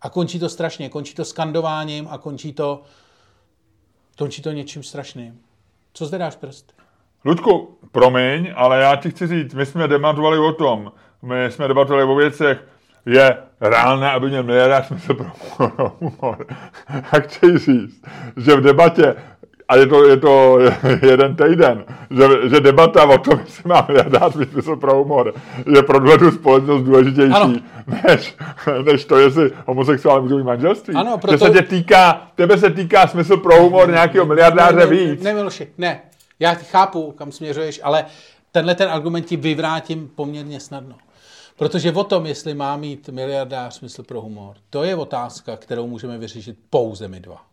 A 0.00 0.10
končí 0.10 0.38
to 0.38 0.48
strašně, 0.48 0.88
končí 0.88 1.14
to 1.14 1.24
skandováním 1.24 2.08
a 2.10 2.18
končí 2.18 2.52
to, 2.52 2.82
končí 4.18 4.42
to 4.42 4.52
něčím 4.52 4.82
strašným. 4.82 5.40
Co 5.92 6.06
zvedáš 6.06 6.36
prst? 6.36 6.79
Ludku, 7.24 7.78
promiň, 7.92 8.52
ale 8.56 8.80
já 8.80 8.96
ti 8.96 9.10
chci 9.10 9.26
říct, 9.26 9.54
my 9.54 9.66
jsme 9.66 9.88
debatovali 9.88 10.38
o 10.38 10.52
tom, 10.52 10.92
my 11.22 11.44
jsme 11.50 11.68
debatovali 11.68 12.04
o 12.04 12.14
věcech, 12.14 12.58
je 13.06 13.36
reálné, 13.60 14.10
aby 14.10 14.28
měl 14.28 14.42
miliardář 14.42 14.86
smysl 14.86 15.14
pro 15.14 15.92
humor. 16.00 16.46
A 17.12 17.20
chci 17.20 17.58
říct, 17.58 18.02
že 18.36 18.56
v 18.56 18.60
debatě, 18.60 19.14
a 19.68 19.76
je 19.76 19.86
to, 19.86 20.08
je 20.08 20.16
to 20.16 20.58
jeden 21.02 21.36
týden, 21.36 21.84
že, 22.10 22.48
že 22.48 22.60
debata 22.60 23.04
o 23.04 23.18
tom, 23.18 23.40
jestli 23.44 23.68
má 23.68 23.84
miliardář 23.88 24.32
smysl 24.50 24.76
pro 24.76 24.94
humor, 24.94 25.34
je 25.74 25.82
pro 25.82 26.00
tuhle 26.00 26.32
společnost 26.32 26.82
důležitější, 26.82 27.32
Ano. 27.34 27.54
než, 28.08 28.36
než 28.92 29.04
to, 29.04 29.18
jestli 29.18 29.50
homosexuálně 29.66 30.22
můžou 30.22 30.36
mít 30.36 30.44
manželství. 30.44 30.94
Ano, 30.94 31.10
Že 31.14 31.18
proto- 31.20 31.38
se 31.46 31.50
tě 31.50 31.62
týká, 31.62 32.22
tebe 32.34 32.58
se 32.58 32.70
týká 32.70 33.06
smysl 33.06 33.36
pro 33.36 33.56
humor 33.62 33.90
nějakého 33.90 34.26
miliardáře 34.26 34.76
ne, 34.76 34.86
víc. 34.86 35.22
Ne, 35.22 35.30
ne, 35.32 35.38
Miloši, 35.38 35.68
ne. 35.78 36.00
Já 36.40 36.54
chápu, 36.54 37.12
kam 37.12 37.32
směřuješ, 37.32 37.80
ale 37.82 38.06
tenhle 38.52 38.74
ten 38.74 38.90
argument 38.90 39.22
ti 39.22 39.36
vyvrátím 39.36 40.08
poměrně 40.08 40.60
snadno. 40.60 40.98
Protože 41.56 41.92
o 41.92 42.04
tom, 42.04 42.26
jestli 42.26 42.54
má 42.54 42.76
mít 42.76 43.08
miliardář 43.08 43.74
smysl 43.74 44.02
pro 44.02 44.20
humor, 44.20 44.56
to 44.70 44.84
je 44.84 44.96
otázka, 44.96 45.56
kterou 45.56 45.86
můžeme 45.86 46.18
vyřešit 46.18 46.58
pouze 46.70 47.08
my 47.08 47.20
dva. 47.20 47.49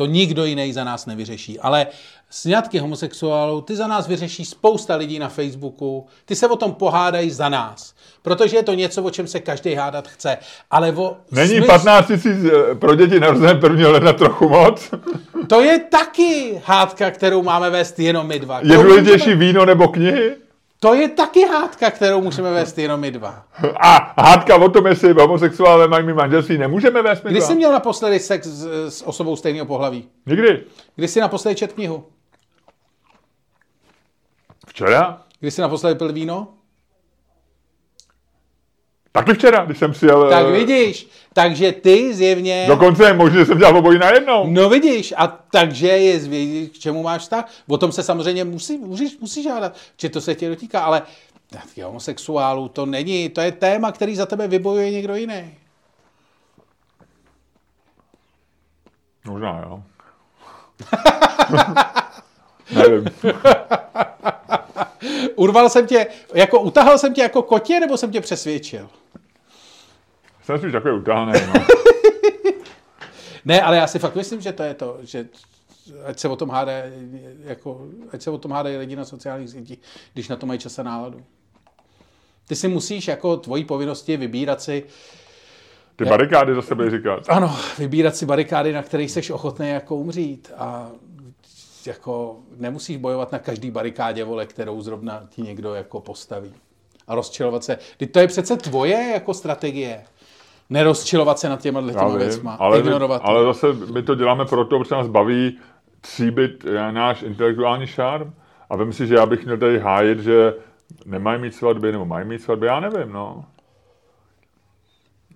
To 0.00 0.06
nikdo 0.06 0.44
jiný 0.44 0.72
za 0.72 0.84
nás 0.84 1.06
nevyřeší. 1.06 1.60
Ale 1.60 1.86
sňatky 2.30 2.78
homosexuálů, 2.78 3.60
ty 3.60 3.76
za 3.76 3.86
nás 3.86 4.06
vyřeší 4.08 4.44
spousta 4.44 4.96
lidí 4.96 5.18
na 5.18 5.28
Facebooku, 5.28 6.06
ty 6.24 6.36
se 6.36 6.48
o 6.48 6.56
tom 6.56 6.72
pohádají 6.72 7.30
za 7.30 7.48
nás. 7.48 7.94
Protože 8.22 8.56
je 8.56 8.62
to 8.62 8.74
něco, 8.74 9.02
o 9.02 9.10
čem 9.10 9.26
se 9.26 9.40
každý 9.40 9.74
hádat 9.74 10.08
chce. 10.08 10.38
Ale 10.70 10.92
o 10.92 11.16
Není 11.30 11.60
smysl- 11.60 11.66
15 11.66 12.06
tisíc 12.06 12.44
eh, 12.44 12.74
pro 12.74 12.94
děti 12.94 13.20
narozené 13.20 13.60
1. 13.62 13.88
ledna 13.88 14.12
trochu 14.12 14.48
moc? 14.48 14.90
To 15.46 15.60
je 15.60 15.78
taky 15.78 16.62
hádka, 16.64 17.10
kterou 17.10 17.42
máme 17.42 17.70
vést 17.70 17.98
jenom 17.98 18.26
my 18.26 18.38
dva. 18.38 18.60
Je 18.62 18.76
důležitější 18.76 19.24
můžeme- 19.24 19.44
víno 19.44 19.64
nebo 19.66 19.88
knihy? 19.88 20.36
To 20.82 20.94
je 20.94 21.08
taky 21.08 21.46
hádka, 21.48 21.90
kterou 21.90 22.20
můžeme 22.20 22.50
vést 22.50 22.78
jenom 22.78 23.00
my 23.00 23.10
dva. 23.10 23.44
A 23.82 24.22
hádka 24.22 24.56
o 24.56 24.68
tom, 24.68 24.86
jestli 24.86 25.12
homosexuálové 25.12 25.88
mají 25.88 26.06
mít 26.06 26.12
manželství, 26.12 26.58
nemůžeme 26.58 27.02
vést 27.02 27.24
my 27.24 27.30
Kdy 27.30 27.38
dva? 27.38 27.48
jsi 27.48 27.54
měl 27.54 27.72
naposledy 27.72 28.20
sex 28.20 28.46
s, 28.46 28.66
s 28.96 29.02
osobou 29.06 29.36
stejného 29.36 29.66
pohlaví? 29.66 30.08
Nikdy. 30.26 30.64
Kdy 30.96 31.08
jsi 31.08 31.20
naposledy 31.20 31.56
čet 31.56 31.72
knihu? 31.72 32.04
Včera? 34.68 35.22
Kdy 35.40 35.50
jsi 35.50 35.60
naposledy 35.60 35.98
pil 35.98 36.12
víno? 36.12 36.48
Taky 39.12 39.34
včera, 39.34 39.64
když 39.64 39.78
jsem 39.78 39.92
přijel... 39.92 40.30
Tak 40.30 40.46
eh, 40.46 40.52
vidíš, 40.52 41.08
takže 41.32 41.72
ty 41.72 42.14
zjevně... 42.14 42.64
Dokonce 42.68 43.04
je 43.04 43.14
možné, 43.14 43.38
že 43.38 43.46
jsem 43.46 43.58
dělal 43.58 43.76
obojí 43.76 43.98
najednou. 43.98 44.46
No 44.50 44.68
vidíš, 44.68 45.14
a 45.16 45.26
takže 45.26 45.88
je 45.88 46.20
zvědět, 46.20 46.72
k 46.72 46.78
čemu 46.78 47.02
máš 47.02 47.22
vztah. 47.22 47.50
O 47.68 47.78
tom 47.78 47.92
se 47.92 48.02
samozřejmě 48.02 48.44
musí, 48.44 48.78
musíš, 48.78 49.18
musíš 49.18 49.44
žádat, 49.44 49.76
že 49.96 50.08
to 50.08 50.20
se 50.20 50.34
tě 50.34 50.48
dotýká, 50.48 50.80
ale 50.80 51.02
taky 51.50 51.82
homosexuálů 51.82 52.68
to 52.68 52.86
není, 52.86 53.28
to 53.28 53.40
je 53.40 53.52
téma, 53.52 53.92
který 53.92 54.16
za 54.16 54.26
tebe 54.26 54.48
vybojuje 54.48 54.90
někdo 54.90 55.14
jiný. 55.14 55.54
Možná, 59.26 59.62
jo. 59.66 59.82
Nevím. 62.74 63.04
Urval 65.34 65.68
jsem 65.68 65.86
tě, 65.86 66.06
jako 66.34 66.60
utahal 66.60 66.98
jsem 66.98 67.14
tě 67.14 67.22
jako 67.22 67.42
kotě, 67.42 67.80
nebo 67.80 67.96
jsem 67.96 68.10
tě 68.12 68.20
přesvědčil? 68.20 68.88
Jsem 70.44 70.58
spíš 70.58 70.72
takový 70.72 70.94
utáhnej, 70.94 71.40
no. 71.54 71.64
Ne, 73.44 73.62
ale 73.62 73.76
já 73.76 73.86
si 73.86 73.98
fakt 73.98 74.14
myslím, 74.14 74.40
že 74.40 74.52
to 74.52 74.62
je 74.62 74.74
to, 74.74 74.98
že 75.02 75.28
ať 76.04 76.18
se 76.18 76.28
o 76.28 76.36
tom 76.36 76.50
hádá, 76.50 76.72
jako, 77.44 77.86
ať 78.12 78.22
se 78.22 78.30
o 78.30 78.38
tom 78.38 78.50
hádají 78.52 78.76
lidi 78.76 78.96
na 78.96 79.04
sociálních 79.04 79.50
sítích, 79.50 79.78
když 80.12 80.28
na 80.28 80.36
to 80.36 80.46
mají 80.46 80.58
čas 80.60 80.78
a 80.78 80.82
náladu. 80.82 81.24
Ty 82.48 82.56
si 82.56 82.68
musíš 82.68 83.08
jako 83.08 83.36
tvojí 83.36 83.64
povinnosti 83.64 84.16
vybírat 84.16 84.62
si, 84.62 84.84
Ty 85.96 86.04
barikády 86.04 86.54
zase 86.54 86.74
byly 86.74 86.90
říkat. 86.90 87.24
ano, 87.28 87.56
vybírat 87.78 88.16
si 88.16 88.26
barikády, 88.26 88.72
na 88.72 88.82
kterých 88.82 89.10
jsi 89.10 89.32
ochotný 89.32 89.68
jako 89.68 89.96
umřít 89.96 90.52
a 90.56 90.90
jako 91.86 92.36
nemusíš 92.56 92.96
bojovat 92.96 93.32
na 93.32 93.38
každý 93.38 93.70
barikádě, 93.70 94.24
vole, 94.24 94.46
kterou 94.46 94.80
zrovna 94.82 95.26
ti 95.28 95.42
někdo 95.42 95.74
jako 95.74 96.00
postaví. 96.00 96.54
A 97.06 97.14
rozčilovat 97.14 97.64
se. 97.64 97.78
Teď 97.96 98.12
to 98.12 98.18
je 98.18 98.26
přece 98.26 98.56
tvoje 98.56 99.10
jako 99.12 99.34
strategie. 99.34 100.04
Nerozčilovat 100.70 101.38
se 101.38 101.48
nad 101.48 101.60
těma 101.60 101.92
těma 101.92 102.16
věcma. 102.16 102.54
ale, 102.54 102.78
ignorovat. 102.78 103.22
ale 103.24 103.44
zase 103.44 103.66
my 103.72 104.02
to 104.02 104.14
děláme 104.14 104.44
proto, 104.44 104.78
protože 104.78 104.94
nás 104.94 105.08
baví 105.08 105.58
tříbit 106.00 106.64
eh, 106.64 106.92
náš 106.92 107.22
intelektuální 107.22 107.86
šarm. 107.86 108.32
A 108.70 108.76
vím 108.76 108.92
si, 108.92 109.06
že 109.06 109.14
já 109.14 109.26
bych 109.26 109.44
měl 109.44 109.58
tady 109.58 109.78
hájit, 109.78 110.20
že 110.20 110.54
nemají 111.06 111.40
mít 111.40 111.54
svatby, 111.54 111.92
nebo 111.92 112.04
mají 112.04 112.26
mít 112.26 112.42
svatby, 112.42 112.66
já 112.66 112.80
nevím, 112.80 113.12
no. 113.12 113.44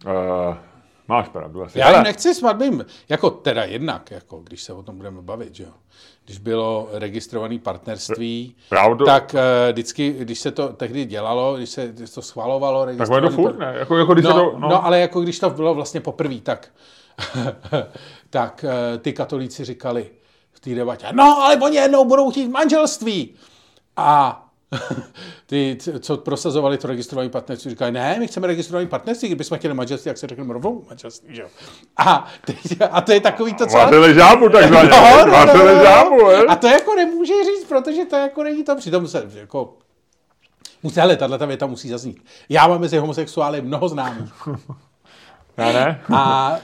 Uh, 0.07 0.57
máš 1.09 1.28
pravdu 1.28 1.62
asi. 1.62 1.78
Já 1.78 1.86
Ale- 1.86 1.97
jim 1.97 2.02
nechci 2.05 2.35
svatbím, 2.35 2.85
jako 3.09 3.31
teda 3.31 3.64
jednak, 3.64 4.10
jako 4.10 4.39
když 4.40 4.62
se 4.62 4.72
o 4.72 4.82
tom 4.82 4.97
budeme 4.97 5.22
bavit, 5.22 5.55
že 5.55 5.64
jo. 5.64 5.70
Když 6.24 6.39
bylo 6.39 6.89
registrované 6.93 7.59
partnerství, 7.59 8.56
to- 8.98 9.05
tak 9.05 9.35
uh, 9.35 9.72
vždycky, 9.72 10.12
když 10.12 10.39
se 10.40 10.51
to 10.51 10.68
tehdy 10.68 11.05
dělalo, 11.05 11.56
když 11.56 11.70
se 11.70 11.89
když 11.89 12.10
to 12.10 12.22
schvalovalo, 12.22 12.86
Tak 12.97 13.09
to 13.22 13.31
furt, 13.31 13.59
ne? 13.59 13.74
Jako, 13.78 13.98
jako 13.98 14.14
když 14.14 14.24
No, 14.24 14.31
se 14.31 14.36
no. 14.36 14.51
to, 14.51 14.59
no, 14.59 14.85
ale 14.85 15.01
jako 15.01 15.20
když 15.20 15.39
to 15.39 15.51
bylo 15.51 15.74
vlastně 15.74 16.01
poprvé, 16.01 16.35
tak, 16.40 16.68
tak 18.31 18.64
eh, 18.64 18.98
ty 18.98 19.12
katolíci 19.12 19.64
říkali 19.64 20.10
v 20.52 20.60
té 20.60 20.74
debatě, 20.74 21.06
no 21.12 21.43
ale 21.43 21.56
oni 21.56 21.76
jednou 21.76 22.05
budou 22.05 22.31
chtít 22.31 22.48
manželství. 22.48 23.35
A 23.97 24.40
ty, 25.46 25.78
co 26.01 26.16
prosazovali 26.16 26.78
to 26.78 26.88
registrované 26.88 27.28
partnerství, 27.28 27.70
říkali, 27.70 27.92
ne, 27.92 28.16
my 28.18 28.26
chceme 28.26 28.46
registrované 28.46 28.86
partnerství, 28.86 29.28
kdybychom 29.28 29.59
chtěli 29.59 29.74
manželství, 29.74 30.09
jak 30.09 30.18
se 30.18 30.26
řekneme 30.26 30.52
rovnou 30.52 30.84
manželství, 30.88 31.34
že 31.34 31.42
jo. 31.42 31.48
A, 31.96 32.26
teď, 32.46 32.56
a 32.90 33.01
to 33.01 33.12
je 33.12 33.20
takový 33.20 33.55
to, 33.55 33.66
co... 33.66 33.76
Vařili 33.76 34.14
žábu 34.14 34.48
takzvaně. 34.48 34.88
No, 34.88 35.26
no, 35.26 35.46
no, 35.46 35.46
no, 35.46 35.74
no. 35.74 35.82
žábu, 35.82 36.30
je? 36.30 36.38
A 36.38 36.56
to 36.56 36.66
jako 36.66 36.94
nemůže 36.94 37.34
říct, 37.44 37.68
protože 37.68 38.05
to 38.05 38.16
jako 38.16 38.42
není 38.42 38.64
to. 38.64 38.76
Přitom 38.76 39.09
se 39.09 39.30
jako 39.34 39.74
Musí, 40.84 41.01
hele, 41.01 41.16
tahle 41.16 41.46
věta 41.46 41.66
musí 41.66 41.88
zaznít. 41.88 42.24
Já 42.48 42.68
mám 42.68 42.80
mezi 42.80 42.98
homosexuály 42.98 43.62
mnoho 43.62 43.88
známých. 43.88 44.32
Já 45.56 45.72
ne? 45.72 46.01
A, 46.14 46.59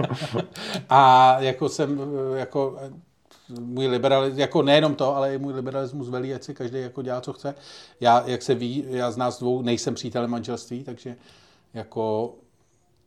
a 0.88 1.36
jako 1.40 1.68
jsem, 1.68 2.00
jako 2.34 2.78
můj 3.48 3.86
liberalismus, 3.86 4.38
jako 4.38 4.62
nejenom 4.62 4.94
to, 4.94 5.16
ale 5.16 5.34
i 5.34 5.38
můj 5.38 5.52
liberalismus 5.52 6.08
velí, 6.08 6.34
ať 6.34 6.42
si 6.42 6.54
každý 6.54 6.80
jako 6.80 7.02
dělá, 7.02 7.20
co 7.20 7.32
chce. 7.32 7.54
Já, 8.00 8.22
jak 8.26 8.42
se 8.42 8.54
ví, 8.54 8.84
já 8.88 9.10
z 9.10 9.16
nás 9.16 9.40
dvou 9.40 9.62
nejsem 9.62 9.94
přítelem 9.94 10.30
manželství, 10.30 10.84
takže 10.84 11.16
jako 11.74 12.34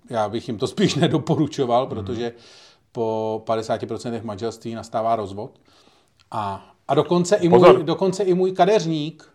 já 0.09 0.29
bych 0.29 0.47
jim 0.47 0.57
to 0.57 0.67
spíš 0.67 0.95
nedoporučoval, 1.03 1.87
protože 1.87 2.33
po 2.91 3.41
50% 3.45 4.23
manželství 4.23 4.75
nastává 4.75 5.15
rozvod. 5.15 5.59
A, 6.31 6.71
a 6.87 6.95
dokonce, 6.95 7.35
i 7.35 7.49
můj, 7.49 7.59
Pozor. 7.59 7.83
dokonce 7.83 8.23
i 8.23 8.33
můj 8.33 8.51
kadeřník 8.51 9.29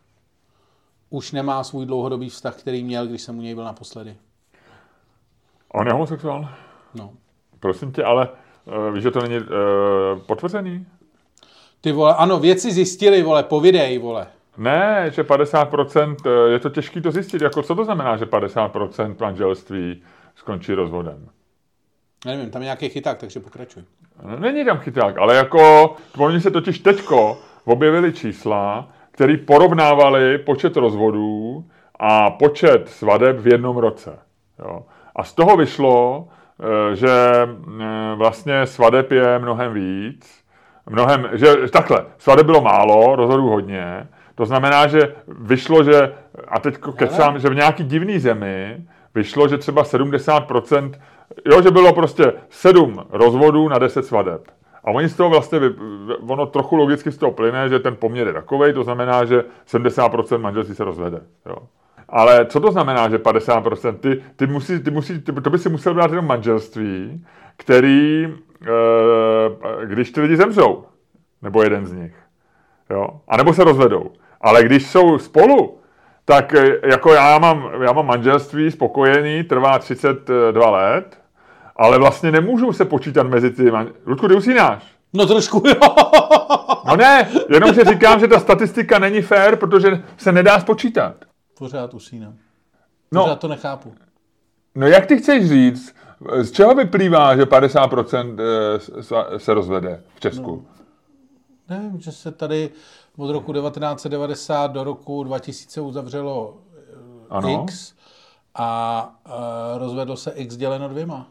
už 1.11 1.33
nemá 1.33 1.65
svůj 1.65 1.87
dlouhodobý 1.87 2.29
vztah, 2.29 2.57
který 2.57 2.85
měl, 2.85 3.07
když 3.07 3.23
jsem 3.23 3.39
u 3.39 3.43
něj 3.43 3.55
byl 3.55 3.65
naposledy. 3.65 4.17
On 5.69 5.87
je 5.87 5.93
homosexuál? 5.93 6.49
No. 6.95 7.13
Prosím 7.61 7.93
tě, 7.93 8.05
ale 8.05 8.29
víš, 8.93 9.03
že 9.03 9.11
to 9.11 9.21
není 9.23 9.39
uh, 9.39 9.47
potvrzený? 10.27 10.87
Ty 11.81 11.93
vole, 11.93 12.15
ano, 12.15 12.39
věci 12.39 12.73
zjistili, 12.73 13.23
vole, 13.23 13.43
povidej, 13.43 13.99
vole. 13.99 14.27
Ne, 14.57 15.11
že 15.11 15.23
50%, 15.23 16.17
eh, 16.27 16.53
je 16.53 16.59
to 16.59 16.71
těžké 16.71 17.01
to 17.01 17.11
zjistit. 17.11 17.43
Jako, 17.43 17.63
co 17.63 17.75
to 17.75 17.85
znamená, 17.85 18.17
že 18.17 18.27
50% 18.27 19.17
manželství 19.21 20.03
skončí 20.35 20.75
rozvodem? 20.75 21.29
Nevím, 22.27 22.51
tam 22.51 22.63
je 22.63 22.65
nějaký 22.65 22.89
chyták, 22.89 23.19
takže 23.19 23.41
pokračuj. 23.41 23.83
No, 24.23 24.37
Není 24.37 24.65
tam 24.65 24.79
chyták, 24.79 25.19
ale 25.19 25.37
jako, 25.37 25.95
oni 26.19 26.41
se 26.41 26.51
totiž 26.51 26.79
teďko 26.79 27.39
objevili 27.65 28.13
čísla, 28.13 28.89
které 29.11 29.37
porovnávali 29.37 30.39
počet 30.39 30.77
rozvodů 30.77 31.65
a 31.99 32.31
počet 32.31 32.89
svadeb 32.89 33.39
v 33.39 33.47
jednom 33.47 33.77
roce. 33.77 34.19
Jo. 34.59 34.83
A 35.17 35.25
z 35.25 35.33
toho 35.33 35.57
vyšlo, 35.57 36.29
eh, 36.29 36.42
že 36.95 37.11
eh, 37.11 38.15
vlastně 38.15 38.67
svadeb 38.67 39.13
je 39.13 39.39
mnohem 39.39 39.75
víc, 39.75 40.45
mnohem, 40.91 41.29
že 41.33 41.55
takhle, 41.73 42.05
svadeb 42.19 42.47
bylo 42.47 42.61
málo, 42.61 43.17
rozhodů 43.17 43.49
hodně, 43.49 44.09
to 44.35 44.47
znamená, 44.47 44.87
že 44.87 45.15
vyšlo, 45.29 45.85
že, 45.85 46.13
a 46.49 46.59
teď 46.61 46.77
kecám, 46.97 47.39
že 47.39 47.49
v 47.49 47.55
nějaký 47.55 47.85
divný 47.85 48.19
zemi 48.19 48.85
vyšlo, 49.15 49.49
že 49.49 49.59
třeba 49.59 49.83
70%, 49.83 50.93
jo, 51.51 51.63
že 51.63 51.71
bylo 51.71 51.93
prostě 51.93 52.33
7 52.49 53.07
rozvodů 53.11 53.69
na 53.69 53.79
10 53.79 54.07
svadeb. 54.07 54.49
A 54.85 54.91
oni 54.91 55.09
z 55.09 55.17
toho 55.17 55.31
vlastně, 55.31 55.61
ono 56.29 56.47
trochu 56.47 56.77
logicky 56.77 57.13
z 57.13 57.19
toho 57.19 57.33
plyne, 57.33 57.69
že 57.69 57.79
ten 57.79 57.97
poměr 57.97 58.27
je 58.27 58.33
takovej, 58.33 58.73
to 58.73 58.85
znamená, 58.85 59.25
že 59.25 59.45
70% 59.67 60.39
manželství 60.39 60.75
se 60.75 60.85
rozvede. 60.85 61.21
Jo. 61.47 61.57
Ale 62.13 62.47
co 62.47 62.61
to 62.61 62.73
znamená, 62.73 63.09
že 63.09 63.19
50%? 63.19 63.97
Ty, 63.97 64.23
ty, 64.37 64.47
musí, 64.47 64.83
ty 64.83 64.91
musí, 64.91 65.21
ty, 65.21 65.33
to 65.33 65.51
by 65.51 65.59
si 65.59 65.69
musel 65.69 65.95
brát 65.95 66.11
jenom 66.11 66.27
manželství, 66.27 67.25
který, 67.57 68.25
e, 68.25 69.87
když 69.87 70.11
ty 70.11 70.21
lidi 70.21 70.37
zemřou, 70.37 70.85
nebo 71.43 71.63
jeden 71.63 71.87
z 71.87 71.93
nich, 71.93 72.15
jo, 72.91 73.09
a 73.29 73.37
nebo 73.37 73.55
se 73.55 73.65
rozvedou. 73.65 74.11
Ale 74.41 74.65
když 74.65 74.87
jsou 74.87 75.19
spolu, 75.19 75.79
tak 76.25 76.55
e, 76.55 76.79
jako 76.83 77.13
já 77.13 77.39
mám, 77.39 77.71
já 77.83 77.93
mám 77.93 78.07
manželství 78.07 78.71
spokojený, 78.71 79.43
trvá 79.43 79.79
32 79.79 80.71
let, 80.71 81.19
ale 81.77 81.99
vlastně 81.99 82.33
nemůžu 82.33 82.73
se 82.73 82.85
počítat 82.85 83.27
mezi 83.27 83.51
ty 83.51 83.71
man... 83.71 83.89
Ludku, 84.07 84.29
ty 84.29 84.35
usínáš? 84.35 84.85
No 85.13 85.27
trošku, 85.27 85.63
jo. 85.67 85.95
No 86.89 86.97
ne, 86.97 87.29
jenomže 87.51 87.85
říkám, 87.85 88.21
že 88.21 88.29
ta 88.29 88.41
statistika 88.41 88.99
není 88.99 89.23
fair, 89.23 89.57
protože 89.57 90.03
se 90.17 90.33
nedá 90.33 90.61
spočítat. 90.61 91.15
Pořád 91.63 91.95
usínám. 91.95 92.35
No. 93.13 93.23
Pořád 93.23 93.39
to 93.39 93.49
nechápu. 93.49 93.95
No 94.75 94.87
jak 94.87 95.07
ty 95.07 95.17
chceš 95.17 95.49
říct, 95.49 95.95
z 96.43 96.51
čeho 96.51 96.75
vyplývá, 96.75 97.37
že 97.37 97.43
50% 97.43 98.37
eh, 99.33 99.39
se 99.39 99.55
rozvede 99.55 100.03
v 100.15 100.21
Česku? 100.21 100.67
Nevím, 101.69 102.01
že 102.01 102.13
se 102.13 102.33
tady 102.33 102.71
od 103.17 103.33
roku 103.33 103.53
1990 103.53 104.67
do 104.67 104.85
roku 104.85 105.25
2000 105.25 105.81
uzavřelo 105.81 106.57
eh, 106.77 107.27
Ano. 107.31 107.63
X 107.65 107.95
a 108.55 109.11
uh, 109.27 109.79
rozvedlo 109.79 110.17
se 110.17 110.31
X 110.31 110.57
děleno 110.57 110.89
dvěma. 110.89 111.27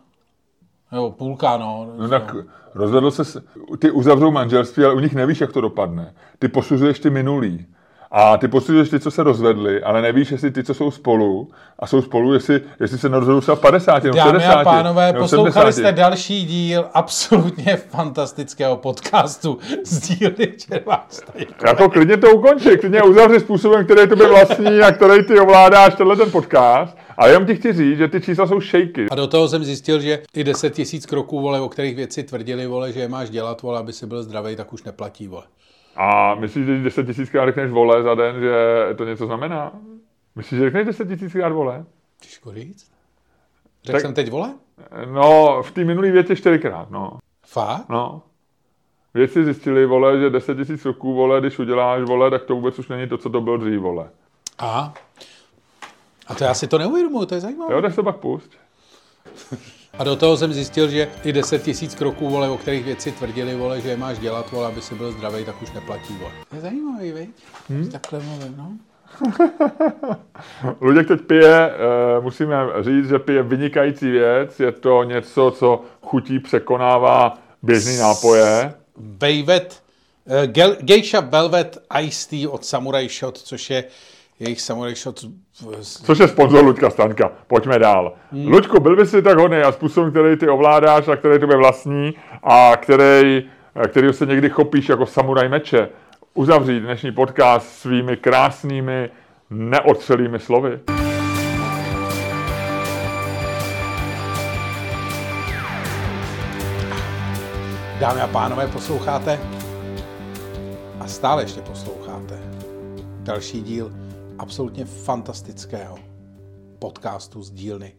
Nebo 0.92 1.12
půlka, 1.12 1.58
no. 1.58 1.94
No 1.98 2.10
tak 2.10 2.36
rozvedl 2.74 3.12
se, 3.12 3.44
ty 3.80 3.92
uzavřou 3.92 4.32
manželství, 4.32 4.84
ale 4.84 4.94
u 4.94 5.00
nich 5.00 5.16
nevíš, 5.16 5.42
jak 5.42 5.54
to 5.54 5.62
dopadne. 5.62 6.14
Ty 6.40 6.48
posuzuješ 6.48 7.00
ty 7.00 7.10
minulý. 7.10 7.66
A 8.14 8.38
ty 8.38 8.48
posuzuješ 8.48 8.90
ty, 8.90 9.00
co 9.00 9.12
se 9.12 9.24
rozvedli, 9.24 9.84
ale 9.84 10.02
nevíš, 10.02 10.32
jestli 10.32 10.52
ty, 10.52 10.64
co 10.64 10.74
jsou 10.74 10.92
spolu, 10.92 11.50
a 11.80 11.88
jsou 11.88 12.02
spolu, 12.02 12.34
jestli, 12.34 12.62
jestli 12.80 12.98
se 12.98 13.10
nerozvedou 13.10 13.42
třeba 13.42 13.56
v 13.56 13.60
50, 13.60 14.04
nebo 14.04 14.14
v 14.14 14.18
Dámy 14.18 14.32
60, 14.32 14.54
a 14.54 14.64
pánové, 14.64 15.14
poslouchali 15.14 15.74
70. 15.74 15.82
jste 15.82 15.92
další 15.92 16.46
díl 16.46 16.86
absolutně 16.94 17.76
fantastického 17.76 18.78
podcastu 18.78 19.58
z 19.84 20.00
díly. 20.00 20.54
Jako 21.68 21.90
klidně 21.90 22.18
to 22.18 22.32
ukonči, 22.32 22.78
klidně 22.78 23.04
uzavři 23.04 23.40
způsobem, 23.40 23.86
který 23.86 24.10
tebe 24.10 24.28
vlastní 24.28 24.80
a 24.80 24.92
který 24.92 25.24
ty 25.24 25.40
ovládáš, 25.40 25.96
tenhle 25.96 26.16
ten 26.16 26.32
podcast. 26.32 26.98
A 27.18 27.28
jenom 27.28 27.46
ti 27.46 27.56
chci 27.56 27.74
říct, 27.74 27.98
že 27.98 28.08
ty 28.08 28.22
čísla 28.22 28.48
jsou 28.48 28.62
shaky. 28.62 29.08
A 29.12 29.16
do 29.16 29.28
toho 29.28 29.48
jsem 29.48 29.64
zjistil, 29.64 30.00
že 30.00 30.20
i 30.34 30.44
10 30.44 30.74
tisíc 30.74 31.06
kroků, 31.06 31.42
vole, 31.42 31.62
o 31.62 31.70
kterých 31.70 31.96
věci 31.96 32.24
tvrdili, 32.24 32.68
vole, 32.68 32.92
že 32.92 33.00
je 33.00 33.08
máš 33.08 33.30
dělat, 33.30 33.62
vole, 33.62 33.80
aby 33.80 33.94
si 33.94 34.06
byl 34.06 34.24
zdravý, 34.24 34.56
tak 34.56 34.74
už 34.74 34.84
neplatí, 34.84 35.28
vole. 35.28 35.44
A 35.96 36.36
myslíš, 36.36 36.66
že 36.66 36.72
když 36.72 36.84
10 36.84 37.06
tisíckrát 37.06 37.46
řekneš 37.50 37.72
vole 37.72 38.04
za 38.04 38.16
den, 38.16 38.40
že 38.40 38.54
to 38.98 39.06
něco 39.06 39.26
znamená? 39.26 39.72
Myslíš, 40.36 40.60
že 40.60 40.66
řekneš 40.66 40.86
10 40.86 41.08
tisíckrát 41.08 41.54
vole? 41.54 41.86
Těžko 42.22 42.54
říct. 42.54 42.92
Řekl 43.84 43.96
Tak- 43.98 44.02
jsem 44.02 44.14
teď 44.14 44.32
vole? 44.32 44.54
No, 45.14 45.62
v 45.64 45.72
té 45.72 45.84
minulé 45.84 46.12
větě 46.12 46.36
čtyřikrát, 46.36 46.92
no. 46.92 47.18
Fakt? 47.46 47.90
No. 47.90 48.22
Vědci 49.14 49.46
zjistili, 49.46 49.86
vole, 49.86 50.20
že 50.20 50.30
10 50.30 50.56
tisíc 50.58 50.86
roků, 50.86 51.14
vole, 51.14 51.40
když 51.40 51.60
uděláš, 51.60 52.02
vole, 52.04 52.32
tak 52.32 52.44
to 52.44 52.56
vůbec 52.56 52.80
už 52.80 52.88
není 52.88 53.08
to, 53.10 53.18
co 53.18 53.30
to 53.30 53.42
bylo 53.42 53.58
dřív, 53.58 53.80
vole. 53.80 54.10
Aha. 54.58 54.94
A 56.28 56.36
to 56.36 56.44
já 56.44 56.54
si 56.54 56.68
to 56.68 56.78
neuvědomuji, 56.78 57.26
to 57.26 57.36
je 57.36 57.42
zajímavé. 57.42 57.74
Jo, 57.74 57.82
tak 57.82 57.94
se 57.94 58.04
pak 58.04 58.16
pust. 58.18 58.52
A 59.98 60.04
do 60.04 60.16
toho 60.16 60.38
jsem 60.38 60.54
zjistil, 60.54 60.90
že 60.90 61.08
i 61.24 61.34
10 61.34 61.64
tisíc 61.64 61.96
kroků, 61.96 62.30
vole, 62.30 62.50
o 62.50 62.58
kterých 62.58 62.86
věci 62.86 63.12
tvrdili, 63.12 63.56
vole, 63.56 63.82
že 63.82 63.90
je 63.90 63.98
máš 63.98 64.20
dělat, 64.20 64.52
vole, 64.52 64.68
aby 64.68 64.82
si 64.82 64.96
byl 64.96 65.12
zdravý, 65.12 65.46
tak 65.46 65.62
už 65.62 65.72
neplatí, 65.72 66.18
vole. 66.18 66.32
To 66.50 66.56
je 66.56 66.62
zajímavý, 66.62 67.12
viď? 67.12 67.30
Hmm? 67.70 67.92
Takhle 67.92 68.20
mluvím, 68.20 68.56
no. 68.58 68.72
Luděk 70.82 71.08
teď 71.08 71.22
pije, 71.22 71.72
uh, 72.18 72.24
musíme 72.24 72.56
říct, 72.82 73.10
že 73.10 73.20
pije 73.20 73.44
vynikající 73.44 74.12
věc, 74.12 74.60
je 74.60 74.72
to 74.72 75.04
něco, 75.04 75.54
co 75.58 75.82
chutí 76.02 76.40
překonává 76.40 77.38
běžný 77.64 77.98
nápoje. 77.98 78.74
Velvet, 78.98 79.84
uh, 80.26 80.46
Gel, 80.46 80.76
Geisha 80.80 81.20
Velvet 81.20 81.78
Ice 82.02 82.30
Tea 82.30 82.50
od 82.50 82.66
Samurai 82.66 83.10
Shot, 83.10 83.38
což 83.38 83.70
je 83.70 83.84
jejich 84.42 84.62
z- 85.82 86.04
Což 86.04 86.20
je 86.20 86.28
sponzor 86.28 86.64
Luďka 86.66 86.90
Stanka. 86.90 87.32
Pojďme 87.48 87.80
dál. 87.80 88.14
Hmm. 88.32 88.48
Luďku, 88.48 88.80
byl 88.80 88.96
by 88.96 89.06
si 89.06 89.22
tak 89.22 89.38
hodný 89.38 89.58
a 89.58 89.72
způsob, 89.72 90.10
který 90.10 90.38
ty 90.38 90.48
ovládáš 90.50 91.08
a 91.08 91.16
který 91.16 91.40
tebe 91.40 91.56
vlastní 91.58 92.14
a 92.44 92.72
který, 92.78 93.50
který 93.88 94.14
se 94.14 94.26
někdy 94.26 94.50
chopíš 94.50 94.90
jako 94.90 95.06
samuraj 95.06 95.50
meče, 95.50 95.90
uzavřít 96.34 96.80
dnešní 96.80 97.12
podcast 97.12 97.68
svými 97.68 98.18
krásnými, 98.18 99.10
neotřelými 99.50 100.40
slovy. 100.40 100.80
Dámy 108.00 108.22
a 108.22 108.28
pánové, 108.28 108.68
posloucháte 108.68 109.40
a 111.00 111.08
stále 111.08 111.44
ještě 111.44 111.62
posloucháte 111.62 112.40
další 113.20 113.62
díl 113.62 113.92
absolutně 114.42 114.86
fantastického 114.86 116.00
podcastu 116.80 117.44
z 117.44 117.52
dílny 117.52 117.96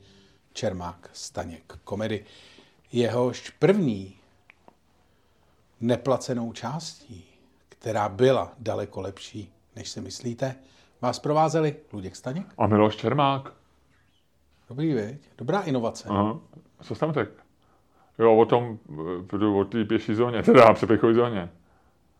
Čermák 0.52 1.10
Staněk 1.12 1.78
komedy. 1.84 2.24
Jehož 2.92 3.50
první 3.50 4.14
neplacenou 5.80 6.52
částí, 6.52 7.24
která 7.68 8.08
byla 8.08 8.52
daleko 8.58 9.00
lepší, 9.00 9.52
než 9.76 9.88
si 9.88 10.00
myslíte, 10.00 10.54
vás 11.00 11.18
provázeli 11.18 11.76
Luděk 11.92 12.16
Staněk. 12.16 12.46
A 12.58 12.66
Miloš 12.66 12.96
Čermák. 12.96 13.52
Dobrý, 14.68 14.94
věď? 14.94 15.20
Dobrá 15.38 15.60
inovace. 15.60 16.08
Aha. 16.08 16.38
Co 16.82 16.94
tam 16.94 17.12
řekl? 17.12 17.32
Jo, 18.18 18.36
o 18.36 18.44
tom, 18.46 18.78
o 19.56 19.64
té 19.64 19.84
pěší 19.84 20.14
zóně, 20.14 20.42
teda 20.42 20.74
přepichové 20.74 21.14
zóně. 21.14 21.50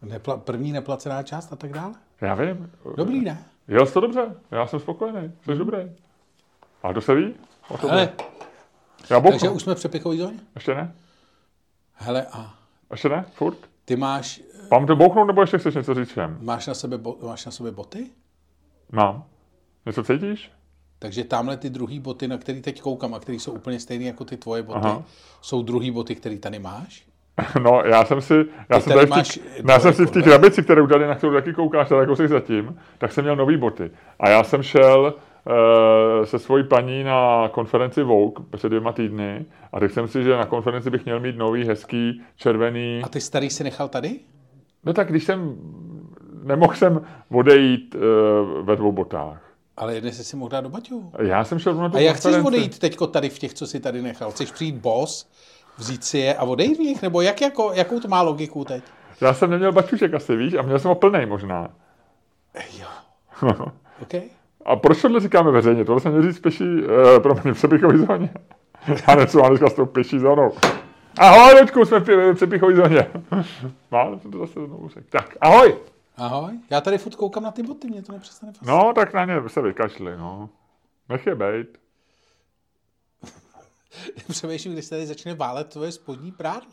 Nepla- 0.03 0.41
první 0.41 0.73
neplacená 0.73 1.23
část 1.23 1.53
a 1.53 1.57
tak 1.57 1.73
dále. 1.73 1.95
Já 2.21 2.35
vím. 2.35 2.73
Dobrý, 2.97 3.21
ne? 3.21 3.45
Jel 3.69 3.87
jsi 3.87 3.93
to 3.95 4.01
dobře, 4.01 4.35
já 4.51 4.67
jsem 4.67 4.81
spokojený, 4.81 5.33
jsi 5.45 5.55
dobrý. 5.55 5.79
A 6.83 6.93
to 6.93 7.01
se 7.01 7.15
ví? 7.15 7.35
O 7.69 7.79
tobě? 7.79 7.91
Hele, 7.91 8.13
já 9.11 9.21
bouchnu. 9.21 9.31
takže 9.39 9.51
už 9.51 9.63
jsme 9.63 9.75
v 9.75 9.79
přepichový 9.79 10.19
zóně? 10.19 10.39
Ještě 10.55 10.75
ne? 10.75 10.95
Hele, 11.95 12.27
a 12.33 12.55
Ještě 12.91 13.09
ne? 13.09 13.25
Furt? 13.35 13.59
ty 13.85 13.97
máš, 13.97 14.41
Mám 14.71 14.87
to 14.87 14.97
bouchnout, 14.97 15.27
nebo 15.27 15.41
ještě 15.41 15.59
chceš 15.59 15.75
něco 15.75 15.95
říct 15.95 16.09
všem? 16.09 16.39
máš, 16.41 16.67
na 16.67 16.75
sebe, 16.75 16.99
bo, 16.99 17.17
máš 17.23 17.47
na 17.47 17.53
sobě 17.53 17.73
boty? 17.73 18.07
Mám. 18.93 19.25
Něco 19.87 20.05
cítíš? 20.05 20.51
Takže 20.99 21.25
tamhle 21.25 21.57
ty 21.57 21.71
druhý 21.71 22.01
boty, 22.01 22.29
na 22.29 22.39
který 22.39 22.63
teď 22.63 22.81
koukám 22.81 23.15
a 23.15 23.21
který 23.21 23.39
jsou 23.39 23.53
úplně 23.53 23.81
stejné 23.81 24.05
jako 24.05 24.25
ty 24.25 24.37
tvoje 24.37 24.63
boty, 24.63 24.79
Aha. 24.83 25.03
jsou 25.41 25.63
druhý 25.63 25.91
boty, 25.91 26.15
který 26.15 26.39
tady 26.39 26.59
máš? 26.59 27.07
No, 27.63 27.83
já 27.85 28.05
jsem 28.05 28.21
si, 28.21 28.45
já 28.69 28.77
Ty 28.77 28.83
jsem 28.83 28.93
tady 28.93 29.07
v 29.07 29.11
tý, 29.11 29.41
já 29.69 29.81
jsem 29.81 29.93
si 29.93 30.07
v 30.07 30.11
té 30.11 30.21
dvojku, 30.21 30.31
krabici, 30.31 30.63
kterou 30.63 30.87
tady, 30.87 31.07
na 31.07 31.15
kterou 31.15 31.33
taky 31.33 31.53
koukáš, 31.53 31.89
tady 31.89 32.07
kousek 32.07 32.29
zatím, 32.29 32.79
tak 32.99 33.13
jsem 33.13 33.25
měl 33.25 33.37
nový 33.37 33.57
boty. 33.57 33.91
A 34.21 34.29
já 34.29 34.45
jsem 34.45 34.63
šel 34.63 35.15
uh, 35.45 36.25
se 36.25 36.39
svojí 36.39 36.65
paní 36.65 37.05
na 37.05 37.49
konferenci 37.53 38.03
Vogue 38.03 38.45
před 38.57 38.69
dvěma 38.69 38.93
týdny 38.93 39.45
a 39.73 39.81
řekl 39.81 39.95
jsem 39.95 40.09
si, 40.09 40.23
že 40.23 40.37
na 40.37 40.47
konferenci 40.47 40.91
bych 40.91 41.05
měl 41.05 41.21
mít 41.21 41.37
nový, 41.37 41.65
hezký, 41.65 42.23
červený. 42.37 43.01
A 43.05 43.09
ty 43.09 43.21
starý 43.21 43.51
si 43.51 43.65
nechal 43.65 43.89
tady? 43.89 44.21
No 44.85 44.93
tak 44.93 45.09
když 45.09 45.25
jsem, 45.25 45.57
nemohl 46.43 46.75
jsem 46.75 47.01
odejít 47.31 47.95
uh, 47.95 48.67
ve 48.67 48.77
dvou 48.77 48.93
botách. 48.93 49.53
Ale 49.77 49.95
jedné 49.95 50.13
si 50.13 50.25
si 50.25 50.37
mohl 50.37 50.49
dát 50.49 50.61
do 50.61 50.69
baťů. 50.69 51.13
Já 51.19 51.45
jsem 51.45 51.59
šel 51.59 51.75
na 51.75 51.89
tu 51.89 51.97
A 51.97 52.01
jak 52.01 52.17
chceš 52.17 52.37
odejít 52.45 52.79
teďko 52.79 53.07
tady 53.07 53.29
v 53.29 53.39
těch, 53.39 53.55
co 53.55 53.67
si 53.67 53.81
tady 53.81 54.03
nechal? 54.03 54.31
Chceš 54.31 54.53
přijít 54.53 54.75
boss, 54.75 55.31
vzít 55.77 56.05
si 56.05 56.19
je 56.19 56.35
a 56.35 56.43
odejít 56.43 56.77
v 56.77 56.81
nich? 56.81 57.03
Nebo 57.03 57.21
jak, 57.21 57.41
jako, 57.41 57.73
jakou 57.75 58.01
to 58.01 58.09
má 58.09 58.23
logiku 58.23 58.65
teď? 58.65 58.85
Já 59.21 59.35
jsem 59.35 59.51
neměl 59.51 59.73
bačušek 59.73 60.15
asi, 60.15 60.37
víš, 60.37 60.55
a 60.55 60.63
měl 60.63 60.79
jsem 60.79 60.89
ho 60.89 60.95
plnej 60.95 61.27
možná. 61.27 61.69
Jo. 62.79 62.89
OK? 64.03 64.15
A 64.65 64.77
proč 64.77 65.03
tohle 65.03 65.21
říkáme 65.21 65.51
veřejně? 65.51 65.85
Tohle 65.85 66.01
jsem 66.01 66.13
měl 66.13 66.23
říct 66.33 66.41
pěší, 66.41 66.65
uh, 66.65 67.23
promiň, 67.23 67.55
v 67.55 67.57
přepichový 67.57 67.99
zóně. 67.99 68.31
Já 69.09 69.15
nevím, 69.15 69.27
co 69.27 69.39
mám 69.39 69.49
dneska 69.49 69.71
s 69.71 69.75
tou 69.75 69.87
pěší 69.87 70.19
zónou. 70.19 70.53
Ahoj, 71.19 71.61
Luďku, 71.61 71.85
jsme 71.85 71.99
v 71.99 72.35
přepichový 72.35 72.77
zóně. 72.77 73.11
Jsem 74.21 74.31
to 74.33 74.39
zase 74.39 74.53
znovu 74.67 74.89
řekl. 74.89 75.07
Tak, 75.11 75.37
ahoj. 75.41 75.77
Ahoj. 76.17 76.53
Já 76.71 76.81
tady 76.81 76.99
furt 76.99 77.15
koukám 77.15 77.43
na 77.43 77.51
ty 77.51 77.63
boty, 77.63 77.89
mě 77.89 78.03
to 78.03 78.13
nepřestane 78.13 78.53
fascinovat. 78.53 78.87
No, 78.87 78.93
tak 78.95 79.15
na 79.15 79.25
ně 79.25 79.49
se 79.49 79.63
vykašli, 79.63 80.17
no. 80.17 80.49
Nech 81.09 81.27
je 81.27 81.35
bejt. 81.35 81.79
Přemýšlím, 84.29 84.73
když 84.73 84.85
se 84.85 84.91
tady 84.91 85.07
začne 85.07 85.35
válet 85.35 85.69
tvoje 85.69 85.93
spodní 85.93 86.33
prádlo. 86.33 86.73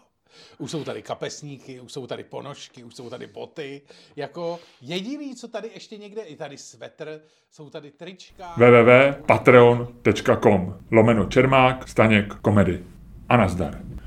Už 0.57 0.71
jsou 0.71 0.83
tady 0.83 1.01
kapesníky, 1.01 1.79
už 1.79 1.91
jsou 1.91 2.07
tady 2.07 2.23
ponožky, 2.23 2.83
už 2.83 2.95
jsou 2.95 3.09
tady 3.09 3.27
boty. 3.27 3.81
Jako 4.15 4.59
jediný, 4.81 5.35
co 5.35 5.47
tady 5.47 5.69
ještě 5.73 5.97
někde, 5.97 6.21
i 6.21 6.35
tady 6.35 6.57
svetr, 6.57 7.21
jsou 7.51 7.69
tady 7.69 7.91
trička. 7.91 8.53
www.patreon.com 8.57 10.77
lomeno 10.91 11.25
Čermák, 11.25 11.87
Staněk, 11.87 12.33
komedy. 12.33 12.83
A 13.29 13.37
nazdar. 13.37 13.88